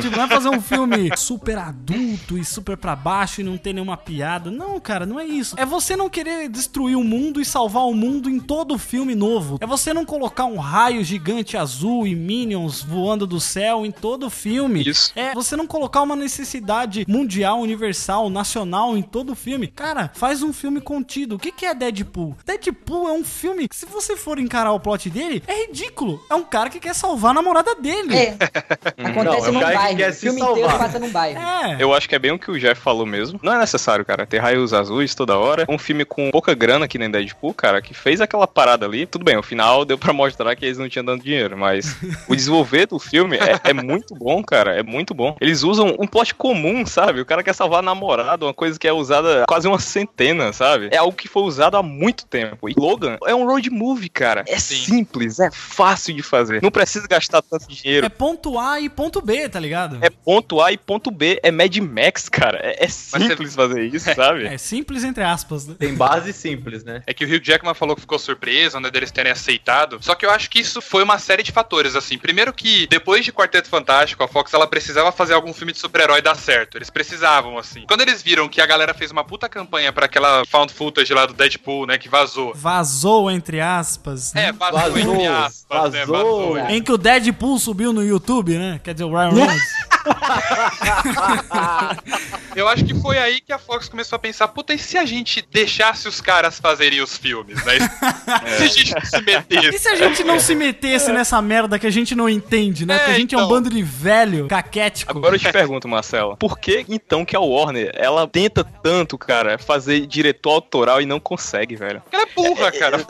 tipo, 0.00 0.16
não 0.16 0.24
é 0.24 0.28
fazer 0.28 0.48
um 0.48 0.60
filme 0.60 1.10
super 1.16 1.58
adulto 1.58 2.38
e 2.38 2.44
super 2.44 2.76
pra 2.76 2.96
baixo 2.96 3.40
e 3.40 3.44
não 3.44 3.56
ter 3.56 3.72
nenhuma 3.72 3.96
piada. 3.96 4.50
Não, 4.50 4.80
cara, 4.80 5.06
não 5.06 5.18
é 5.18 5.24
isso. 5.24 5.54
É 5.58 5.66
você 5.66 5.96
não 5.96 6.08
querer 6.08 6.48
destruir 6.48 6.96
o 6.96 7.04
mundo 7.04 7.40
e 7.40 7.44
salvar 7.44 7.84
o 7.84 7.94
mundo 7.94 8.28
em 8.28 8.40
todo 8.40 8.78
filme 8.78 9.14
novo. 9.14 9.58
É 9.60 9.66
você 9.66 9.92
não 9.92 10.04
colocar 10.04 10.44
um 10.44 10.58
raio 10.58 11.04
gigante 11.04 11.56
azul 11.56 12.06
e 12.06 12.14
minions 12.14 12.82
voando 12.82 13.26
do 13.26 13.40
céu 13.40 13.84
em 13.84 13.90
todo 13.90 14.30
filme. 14.30 14.61
Isso. 14.70 15.12
É 15.16 15.32
você 15.34 15.56
não 15.56 15.66
colocar 15.66 16.02
uma 16.02 16.16
necessidade 16.16 17.04
mundial, 17.08 17.60
universal, 17.60 18.28
nacional 18.30 18.96
em 18.96 19.02
todo 19.02 19.34
filme. 19.34 19.68
Cara, 19.68 20.10
faz 20.14 20.42
um 20.42 20.52
filme 20.52 20.80
contido. 20.80 21.36
O 21.36 21.38
que, 21.38 21.50
que 21.52 21.66
é 21.66 21.74
Deadpool? 21.74 22.36
Deadpool 22.44 23.08
é 23.08 23.12
um 23.12 23.24
filme 23.24 23.68
que, 23.68 23.76
se 23.76 23.86
você 23.86 24.16
for 24.16 24.38
encarar 24.38 24.72
o 24.72 24.80
plot 24.80 25.08
dele, 25.10 25.42
é 25.46 25.66
ridículo. 25.66 26.22
É 26.30 26.34
um 26.34 26.42
cara 26.44 26.68
que 26.70 26.80
quer 26.80 26.94
salvar 26.94 27.30
a 27.30 27.34
namorada 27.34 27.74
dele. 27.74 28.14
É. 28.16 28.36
Acontece 29.02 29.24
Não, 29.24 29.46
é 29.46 29.50
um 29.50 29.52
num 29.52 29.58
que 29.60 29.74
bairro. 29.74 29.96
quer 29.96 30.10
O 30.10 30.14
filme 30.14 30.38
salvar. 30.38 30.58
inteiro 30.58 30.78
passa 30.78 30.98
num 30.98 31.10
bairro. 31.10 31.40
É. 31.40 31.76
Eu 31.82 31.94
acho 31.94 32.08
que 32.08 32.14
é 32.14 32.18
bem 32.18 32.32
o 32.32 32.38
que 32.38 32.50
o 32.50 32.58
Jeff 32.58 32.80
falou 32.80 33.06
mesmo. 33.06 33.38
Não 33.42 33.52
é 33.52 33.58
necessário, 33.58 34.04
cara, 34.04 34.26
ter 34.26 34.38
raios 34.38 34.72
azuis 34.72 35.14
toda 35.14 35.36
hora. 35.38 35.66
Um 35.68 35.78
filme 35.78 36.04
com 36.04 36.30
pouca 36.30 36.54
grana 36.54 36.86
que 36.88 36.98
nem 36.98 37.10
Deadpool, 37.10 37.54
cara, 37.54 37.80
que 37.80 37.94
fez 37.94 38.20
aquela 38.20 38.46
parada 38.46 38.86
ali. 38.86 39.06
Tudo 39.06 39.24
bem, 39.24 39.36
o 39.36 39.42
final 39.42 39.84
deu 39.84 39.98
pra 39.98 40.12
mostrar 40.12 40.54
que 40.56 40.64
eles 40.64 40.78
não 40.78 40.88
tinham 40.88 41.04
dando 41.04 41.22
dinheiro, 41.22 41.56
mas 41.56 41.96
o 42.28 42.34
desenvolver 42.36 42.86
do 42.86 42.98
filme 42.98 43.36
é, 43.36 43.70
é 43.70 43.72
muito 43.72 44.14
bom, 44.14 44.42
cara. 44.42 44.51
É 44.56 44.82
muito 44.82 45.14
bom. 45.14 45.36
Eles 45.40 45.62
usam 45.62 45.96
um 45.98 46.06
plot 46.06 46.34
comum, 46.34 46.84
sabe? 46.86 47.20
O 47.20 47.26
cara 47.26 47.42
quer 47.42 47.54
salvar 47.54 47.80
a 47.80 47.82
namorada, 47.82 48.44
uma 48.44 48.54
coisa 48.54 48.78
que 48.78 48.86
é 48.88 48.92
usada 48.92 49.44
quase 49.48 49.66
uma 49.68 49.78
centena, 49.78 50.52
sabe? 50.52 50.88
É 50.92 50.96
algo 50.96 51.16
que 51.16 51.28
foi 51.28 51.42
usado 51.42 51.76
há 51.76 51.82
muito 51.82 52.26
tempo. 52.26 52.68
E 52.68 52.74
Logan 52.76 53.16
é 53.26 53.34
um 53.34 53.46
road 53.46 53.68
movie, 53.70 54.08
cara. 54.08 54.44
É 54.46 54.58
simples, 54.58 55.38
é 55.38 55.50
fácil 55.50 56.14
de 56.14 56.22
fazer. 56.22 56.62
Não 56.62 56.70
precisa 56.70 57.06
gastar 57.06 57.42
tanto 57.42 57.68
dinheiro. 57.68 58.06
É 58.06 58.08
ponto 58.08 58.58
A 58.58 58.80
e 58.80 58.88
ponto 58.88 59.20
B, 59.20 59.48
tá 59.48 59.60
ligado? 59.60 59.98
É 60.00 60.10
ponto 60.10 60.60
A 60.60 60.72
e 60.72 60.78
ponto 60.78 61.10
B. 61.10 61.40
É 61.42 61.50
Mad 61.50 61.76
Max, 61.78 62.28
cara. 62.28 62.58
É, 62.62 62.84
é 62.84 62.88
simples 62.88 63.54
fazer 63.54 63.84
isso, 63.84 64.12
sabe? 64.14 64.46
É 64.46 64.58
simples 64.58 65.04
entre 65.04 65.22
aspas. 65.22 65.66
né? 65.66 65.74
Tem 65.78 65.94
base 65.94 66.32
simples, 66.32 66.84
né? 66.84 67.02
É 67.06 67.14
que 67.14 67.24
o 67.24 67.28
Hugh 67.28 67.42
Jackman 67.42 67.74
falou 67.74 67.94
que 67.94 68.00
ficou 68.02 68.18
surpreso, 68.18 68.78
né, 68.80 68.90
deles 68.90 69.10
terem 69.10 69.32
aceitado. 69.32 69.98
Só 70.00 70.14
que 70.14 70.26
eu 70.26 70.30
acho 70.30 70.50
que 70.50 70.60
isso 70.60 70.80
foi 70.80 71.02
uma 71.02 71.18
série 71.18 71.42
de 71.42 71.52
fatores, 71.52 71.94
assim. 71.94 72.18
Primeiro 72.18 72.52
que, 72.52 72.86
depois 72.88 73.24
de 73.24 73.32
Quarteto 73.32 73.68
Fantástico, 73.68 74.22
a 74.22 74.28
Fox, 74.28 74.41
ela 74.52 74.66
precisava 74.66 75.12
fazer 75.12 75.34
algum 75.34 75.52
filme 75.52 75.72
de 75.72 75.78
super-herói 75.78 76.20
dar 76.22 76.34
certo. 76.34 76.76
Eles 76.78 76.90
precisavam, 76.90 77.58
assim. 77.58 77.84
Quando 77.86 78.00
eles 78.00 78.22
viram 78.22 78.48
que 78.48 78.60
a 78.60 78.66
galera 78.66 78.94
fez 78.94 79.10
uma 79.10 79.22
puta 79.24 79.48
campanha 79.48 79.92
pra 79.92 80.06
aquela 80.06 80.44
found 80.46 80.72
footage 80.72 81.12
lá 81.12 81.26
do 81.26 81.32
Deadpool, 81.34 81.86
né, 81.86 81.98
que 81.98 82.08
vazou. 82.08 82.52
Vazou 82.54 83.30
entre 83.30 83.60
aspas. 83.60 84.32
né? 84.34 84.46
É, 84.46 84.52
vazou, 84.52 84.80
Vazou, 84.80 84.98
entre 85.14 85.26
aspas, 85.26 85.92
né, 85.92 86.06
vazou. 86.06 86.54
vazou. 86.54 86.70
Em 86.70 86.82
que 86.82 86.92
o 86.92 86.98
Deadpool 86.98 87.58
subiu 87.58 87.92
no 87.92 88.02
YouTube, 88.02 88.56
né? 88.58 88.80
Quer 88.82 88.94
dizer, 88.94 89.04
o 89.04 89.10
Ryan 89.10 89.30
Reynolds. 89.30 89.62
Eu 92.54 92.68
acho 92.68 92.84
que 92.84 92.94
foi 92.94 93.16
aí 93.18 93.40
que 93.40 93.52
a 93.52 93.58
Fox 93.58 93.88
começou 93.88 94.16
a 94.16 94.18
pensar, 94.18 94.46
puta, 94.48 94.74
e 94.74 94.78
se 94.78 94.98
a 94.98 95.06
gente 95.06 95.42
deixasse 95.50 96.06
os 96.06 96.20
caras 96.20 96.60
fazerem 96.60 97.00
os 97.00 97.16
filmes, 97.16 97.62
né? 97.64 97.74
Se 98.58 98.64
a 98.64 98.66
gente 98.66 98.94
não 98.94 99.04
se 99.04 99.22
metesse. 99.22 99.74
E 99.74 99.78
se 99.78 99.88
a 99.88 99.94
gente 99.94 100.24
não 100.24 100.40
se 100.40 100.54
metesse 100.54 101.12
nessa 101.12 101.40
merda 101.40 101.78
que 101.78 101.86
a 101.86 101.90
gente 101.90 102.14
não 102.14 102.28
entende, 102.28 102.84
né? 102.84 102.94
É, 102.94 102.98
Porque 102.98 103.10
a 103.10 103.14
gente 103.14 103.34
é 103.34 103.38
um 103.38 103.40
então. 103.42 103.50
bando 103.50 103.70
de 103.70 103.82
velho, 103.82 104.48
caquético. 104.48 105.16
Agora 105.16 105.34
eu 105.34 105.38
te 105.38 105.50
pergunto, 105.50 105.88
Marcelo, 105.88 106.36
por 106.36 106.58
que 106.58 106.84
então 106.88 107.24
que 107.24 107.34
a 107.36 107.40
Warner, 107.40 107.90
ela 107.94 108.26
tenta 108.26 108.64
tanto, 108.64 109.16
cara, 109.16 109.58
fazer 109.58 110.06
diretor 110.06 110.52
autoral 110.52 111.00
e 111.00 111.06
não 111.06 111.18
consegue, 111.20 111.76
velho? 111.76 112.02
Ela 112.12 112.22
é 112.22 112.26
burra, 112.34 112.72
cara. 112.72 113.04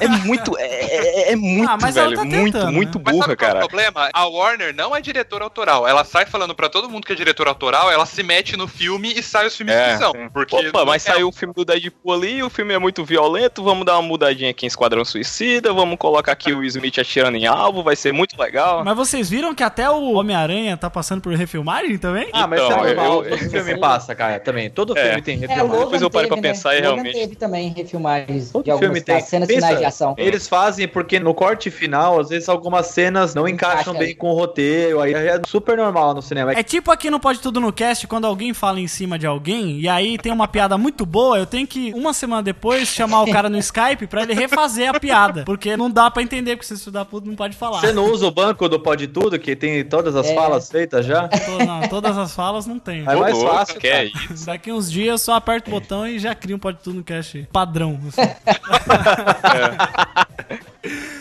É 0.00 0.08
muito, 0.08 0.56
é, 0.58 0.64
é- 0.66 1.32
é 1.32 1.36
muito, 1.36 1.70
Ah, 1.70 1.78
mas 1.80 1.96
ela 1.96 2.08
velho, 2.08 2.18
tá 2.18 2.24
muito, 2.24 2.52
tentando, 2.52 2.72
muito 2.72 2.98
né? 2.98 3.04
Mas 3.06 3.14
burra, 3.14 3.26
sabe 3.26 3.36
qual 3.36 3.50
é 3.50 3.52
cara. 3.54 3.64
o 3.64 3.68
problema? 3.68 4.10
A 4.12 4.26
Warner 4.26 4.74
não 4.74 4.94
é 4.94 5.00
diretora 5.00 5.44
autoral. 5.44 5.86
Ela 5.86 6.04
sai 6.04 6.26
falando 6.26 6.37
pra 6.54 6.68
todo 6.68 6.88
mundo 6.88 7.06
que 7.06 7.12
é 7.12 7.16
diretora 7.16 7.50
autoral, 7.50 7.90
ela 7.90 8.06
se 8.06 8.22
mete 8.22 8.56
no 8.56 8.66
filme 8.68 9.12
e 9.16 9.22
sai 9.22 9.46
os 9.46 9.56
filmes 9.56 9.74
É, 9.74 9.96
são. 9.96 10.12
sim. 10.12 10.28
Porque 10.32 10.56
Opa, 10.68 10.84
mas 10.84 11.06
é- 11.06 11.12
saiu 11.12 11.28
o 11.28 11.32
filme 11.32 11.54
do 11.54 11.64
Deadpool 11.64 12.12
ali, 12.12 12.42
o 12.42 12.50
filme 12.50 12.74
é 12.74 12.78
muito 12.78 13.04
violento, 13.04 13.62
vamos 13.62 13.84
dar 13.84 13.94
uma 13.98 14.02
mudadinha 14.02 14.50
aqui 14.50 14.66
em 14.66 14.68
Esquadrão 14.68 15.04
Suicida, 15.04 15.72
vamos 15.72 15.96
colocar 15.98 16.32
aqui 16.32 16.52
o 16.52 16.62
Smith 16.64 16.98
atirando 16.98 17.36
em 17.36 17.46
alvo, 17.46 17.82
vai 17.82 17.96
ser 17.96 18.12
muito 18.12 18.38
legal. 18.40 18.84
Mas 18.84 18.96
vocês 18.96 19.28
viram 19.30 19.54
que 19.54 19.62
até 19.62 19.88
o 19.90 20.12
Homem-Aranha 20.14 20.76
tá 20.76 20.88
passando 20.90 21.20
por 21.22 21.32
refilmagem 21.34 21.96
também? 21.98 22.28
Ah, 22.32 22.46
mas 22.46 22.60
Então, 22.60 22.76
isso 22.78 22.86
é 22.86 22.94
normal. 22.94 23.24
eu- 23.24 23.38
Todo 23.38 23.50
filme 23.50 23.78
passa, 23.80 24.14
cara, 24.14 24.38
também. 24.40 24.70
Todo 24.70 24.96
É. 24.96 25.04
filme 25.06 25.22
tem 25.22 25.36
É, 25.36 25.40
refilmagem. 25.40 25.68
Logan 25.70 25.84
Depois 25.84 26.02
eu 26.02 26.10
parei 26.10 26.28
pra 26.28 26.36
teve, 26.36 26.48
pensar 26.48 26.74
e 26.76 26.80
né? 26.80 26.86
Realmente- 26.88 27.14
teve 27.18 27.36
também 27.36 27.68
refilmagens 27.70 28.50
Todo 28.50 28.64
de 28.64 28.70
algumas 28.70 28.86
filme 28.92 29.00
tem. 29.00 29.20
cenas 29.20 29.48
Pensa, 29.48 29.60
finais 29.60 29.78
de 29.78 29.84
ação. 29.84 30.14
Eles 30.18 30.48
fazem 30.48 30.86
porque 30.88 31.18
no 31.18 31.34
corte 31.34 31.70
final, 31.70 32.20
às 32.20 32.28
vezes 32.28 32.48
algumas 32.48 32.86
cenas 32.88 33.34
não 33.34 33.46
encaixam 33.48 33.92
Encaixa 33.92 33.98
bem 33.98 34.14
com 34.16 34.30
o 34.30 34.34
roteiro, 34.34 35.00
aí 35.00 35.12
é 35.14 35.40
super 35.46 35.76
normal 35.76 36.14
no 36.14 36.22
cinema. 36.28 36.52
É 36.52 36.62
tipo 36.62 36.90
aqui 36.90 37.10
no 37.10 37.18
Pode 37.18 37.40
Tudo 37.40 37.60
no 37.60 37.72
Cast, 37.72 38.06
quando 38.06 38.26
alguém 38.26 38.52
fala 38.54 38.78
em 38.80 38.86
cima 38.86 39.18
de 39.18 39.26
alguém, 39.26 39.80
e 39.80 39.88
aí 39.88 40.16
tem 40.18 40.30
uma 40.32 40.46
piada 40.46 40.78
muito 40.78 41.04
boa, 41.04 41.38
eu 41.38 41.46
tenho 41.46 41.66
que, 41.66 41.92
uma 41.94 42.12
semana 42.12 42.42
depois, 42.42 42.88
chamar 42.88 43.22
o 43.22 43.30
cara 43.32 43.48
no 43.48 43.58
Skype 43.58 44.06
pra 44.06 44.22
ele 44.22 44.34
refazer 44.34 44.94
a 44.94 45.00
piada. 45.00 45.42
Porque 45.44 45.76
não 45.76 45.90
dá 45.90 46.10
pra 46.10 46.22
entender, 46.22 46.56
porque 46.56 46.66
se 46.66 46.74
estudar 46.74 47.04
puto 47.06 47.26
não 47.26 47.34
pode 47.34 47.56
falar. 47.56 47.80
Você 47.80 47.92
não 47.92 48.10
usa 48.12 48.26
o 48.26 48.30
banco 48.30 48.68
do 48.68 48.78
Pode 48.78 49.06
Tudo, 49.08 49.38
que 49.38 49.56
tem 49.56 49.84
todas 49.84 50.14
as 50.14 50.26
É. 50.26 50.34
falas 50.34 50.70
feitas 50.70 51.04
já? 51.06 51.28
Não, 51.66 51.88
todas 51.88 52.16
as 52.16 52.34
falas 52.34 52.66
não 52.66 52.78
tem. 52.78 53.00
É 53.00 53.16
mais 53.16 53.34
louco, 53.34 53.50
fácil, 53.52 53.80
que 53.80 53.88
é 53.88 54.04
isso? 54.04 54.46
Daqui 54.46 54.70
uns 54.72 54.90
dias 54.90 55.20
só 55.22 55.34
aperta 55.34 55.68
o 55.68 55.72
botão 55.72 56.06
e 56.06 56.18
já 56.18 56.34
cria 56.34 56.54
um 56.54 56.58
Pode 56.58 56.78
Tudo 56.82 56.96
no 56.98 57.04
Cast 57.04 57.48
padrão. 57.52 57.98
assim. 58.08 58.28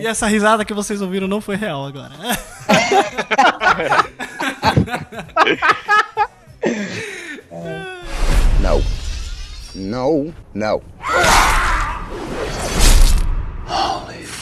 E 0.00 0.06
essa 0.06 0.26
risada 0.26 0.64
que 0.64 0.74
vocês 0.74 1.02
ouviram 1.02 1.28
não 1.28 1.40
foi 1.40 1.56
real 1.56 1.86
agora. 1.86 2.12
No. 8.60 8.82
No, 9.74 10.34
no. 10.54 10.82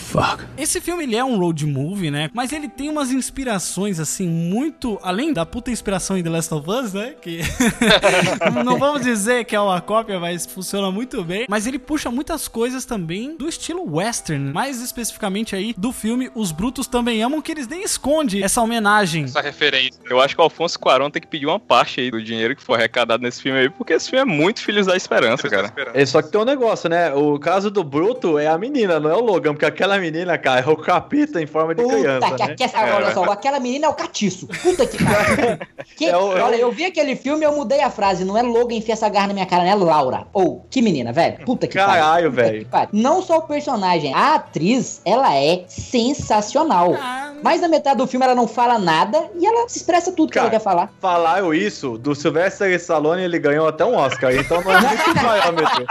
Fuck. 0.09 0.43
Esse 0.57 0.81
filme 0.81 1.05
ele 1.05 1.17
é 1.17 1.23
um 1.23 1.39
road 1.39 1.67
movie, 1.67 2.11
né? 2.11 2.31
Mas 2.33 2.51
ele 2.51 2.67
tem 2.67 2.89
umas 2.89 3.13
inspirações 3.13 4.01
assim 4.01 4.27
muito 4.27 4.99
além 5.03 5.35
da 5.35 5.45
puta 5.45 5.71
inspiração 5.71 6.17
em 6.17 6.23
The 6.23 6.31
Last 6.31 6.55
of 6.55 6.71
Us, 6.71 6.95
né? 6.95 7.15
Que 7.21 7.41
não 8.65 8.79
vamos 8.79 9.03
dizer 9.03 9.45
que 9.45 9.55
é 9.55 9.61
uma 9.61 9.83
cópia, 9.83 10.19
mas 10.19 10.47
funciona 10.47 10.91
muito 10.91 11.23
bem. 11.23 11.45
Mas 11.49 11.67
ele 11.67 11.79
puxa 11.79 12.11
muitas 12.11 12.49
coisas 12.49 12.87
também 12.87 13.37
do 13.37 13.47
estilo 13.47 13.85
western, 13.97 14.51
mais 14.51 14.81
especificamente 14.81 15.55
aí 15.55 15.75
do 15.77 15.93
filme 15.93 16.31
Os 16.35 16.53
Brutos 16.53 16.87
Também 16.87 17.23
Amam, 17.23 17.43
que 17.43 17.53
eles 17.53 17.69
nem 17.69 17.83
esconde 17.83 18.43
essa 18.43 18.63
homenagem. 18.63 19.25
Essa 19.25 19.43
referência. 19.43 20.01
Eu 20.09 20.21
acho 20.21 20.35
que 20.35 20.41
o 20.41 20.45
Alfonso 20.45 20.79
Cuarón 20.79 21.11
tem 21.11 21.21
que 21.21 21.29
pedir 21.29 21.47
uma 21.47 21.61
parte 21.61 22.01
aí 22.01 22.11
do 22.11 22.23
dinheiro 22.23 22.57
que 22.57 22.63
foi 22.63 22.77
arrecadado 22.77 23.23
nesse 23.23 23.43
filme 23.43 23.59
aí, 23.59 23.69
porque 23.69 23.93
esse 23.93 24.09
filme 24.09 24.23
é 24.23 24.25
muito 24.25 24.63
Filhos 24.63 24.87
da 24.87 24.97
Esperança, 24.97 25.49
cara. 25.49 25.71
É 25.93 26.07
só 26.07 26.23
que 26.23 26.31
tem 26.31 26.41
um 26.41 26.45
negócio, 26.45 26.89
né? 26.89 27.13
O 27.13 27.39
caso 27.39 27.71
do 27.71 27.85
Bruto 27.85 28.39
é 28.39 28.47
a 28.47 28.57
menina, 28.57 28.99
não 28.99 29.11
é 29.11 29.15
o 29.15 29.21
Logan, 29.21 29.53
porque 29.53 29.67
aquela 29.67 29.98
menina, 30.01 30.37
cara, 30.39 30.61
é 30.61 30.69
o 30.69 30.77
capeta 30.77 31.41
em 31.41 31.47
forma 31.47 31.75
de 31.75 31.83
criança, 31.85 32.27
Puta, 32.31 32.37
que, 32.37 32.49
né? 32.49 32.55
que- 32.69 32.77
olha 32.93 33.13
só, 33.15 33.25
aquela 33.25 33.61
menina 33.61 33.87
é 33.87 33.89
o 33.89 33.95
catiço. 33.95 34.47
Puta 34.63 34.87
que 34.87 35.03
pariu. 35.03 35.59
Que- 35.97 36.07
É 36.07 36.11
é 36.11 36.17
olha, 36.17 36.57
o- 36.57 36.61
eu 36.61 36.73
vi 36.73 36.85
aquele 36.85 37.17
filme 37.17 37.43
e 37.43 37.45
eu 37.47 37.53
mudei 37.55 37.81
a 37.81 37.91
frase. 37.91 38.25
Não 38.25 38.37
é 38.37 38.43
Logan 38.43 38.75
enfia 38.77 38.95
essa 38.95 39.09
garra 39.09 39.29
na 39.29 39.35
minha 39.35 39.47
cara, 39.47 39.65
não 39.65 39.71
é 39.71 39.75
Laura. 39.75 40.27
Ou, 40.33 40.65
que 40.71 40.81
menina, 40.83 41.13
velho. 41.13 41.45
Puta 41.45 41.67
que 41.67 41.75
pariu. 41.77 41.91
Caralho, 41.93 42.31
velho. 42.31 42.67
Não 42.93 43.21
só 43.23 43.39
o 43.39 43.43
personagem, 43.43 44.13
a 44.15 44.35
atriz, 44.35 45.01
ela 45.05 45.35
é 45.35 45.65
sensacional. 45.69 46.95
Mais 47.43 47.61
da 47.61 47.69
metade 47.69 47.97
do 47.99 48.07
filme 48.07 48.25
ela 48.25 48.35
não 48.35 48.49
fala 48.49 48.79
nada 48.79 49.31
e 49.39 49.47
ela 49.47 49.69
se 49.69 49.79
expressa 49.79 50.11
tudo 50.13 50.33
que 50.33 50.39
ela 50.39 50.51
quer 50.51 50.61
falar. 50.61 50.91
Falaram 51.01 51.55
isso 51.55 51.97
do 51.97 52.15
Sylvester 52.15 52.71
Stallone, 52.75 53.23
ele 53.23 53.39
ganhou 53.39 53.69
até 53.69 53.85
um 53.85 53.95
Oscar, 53.97 54.35
então 54.35 54.61
não 54.63 54.73
é 54.73 54.81
muito 54.81 55.15
parâmetro. 55.23 55.87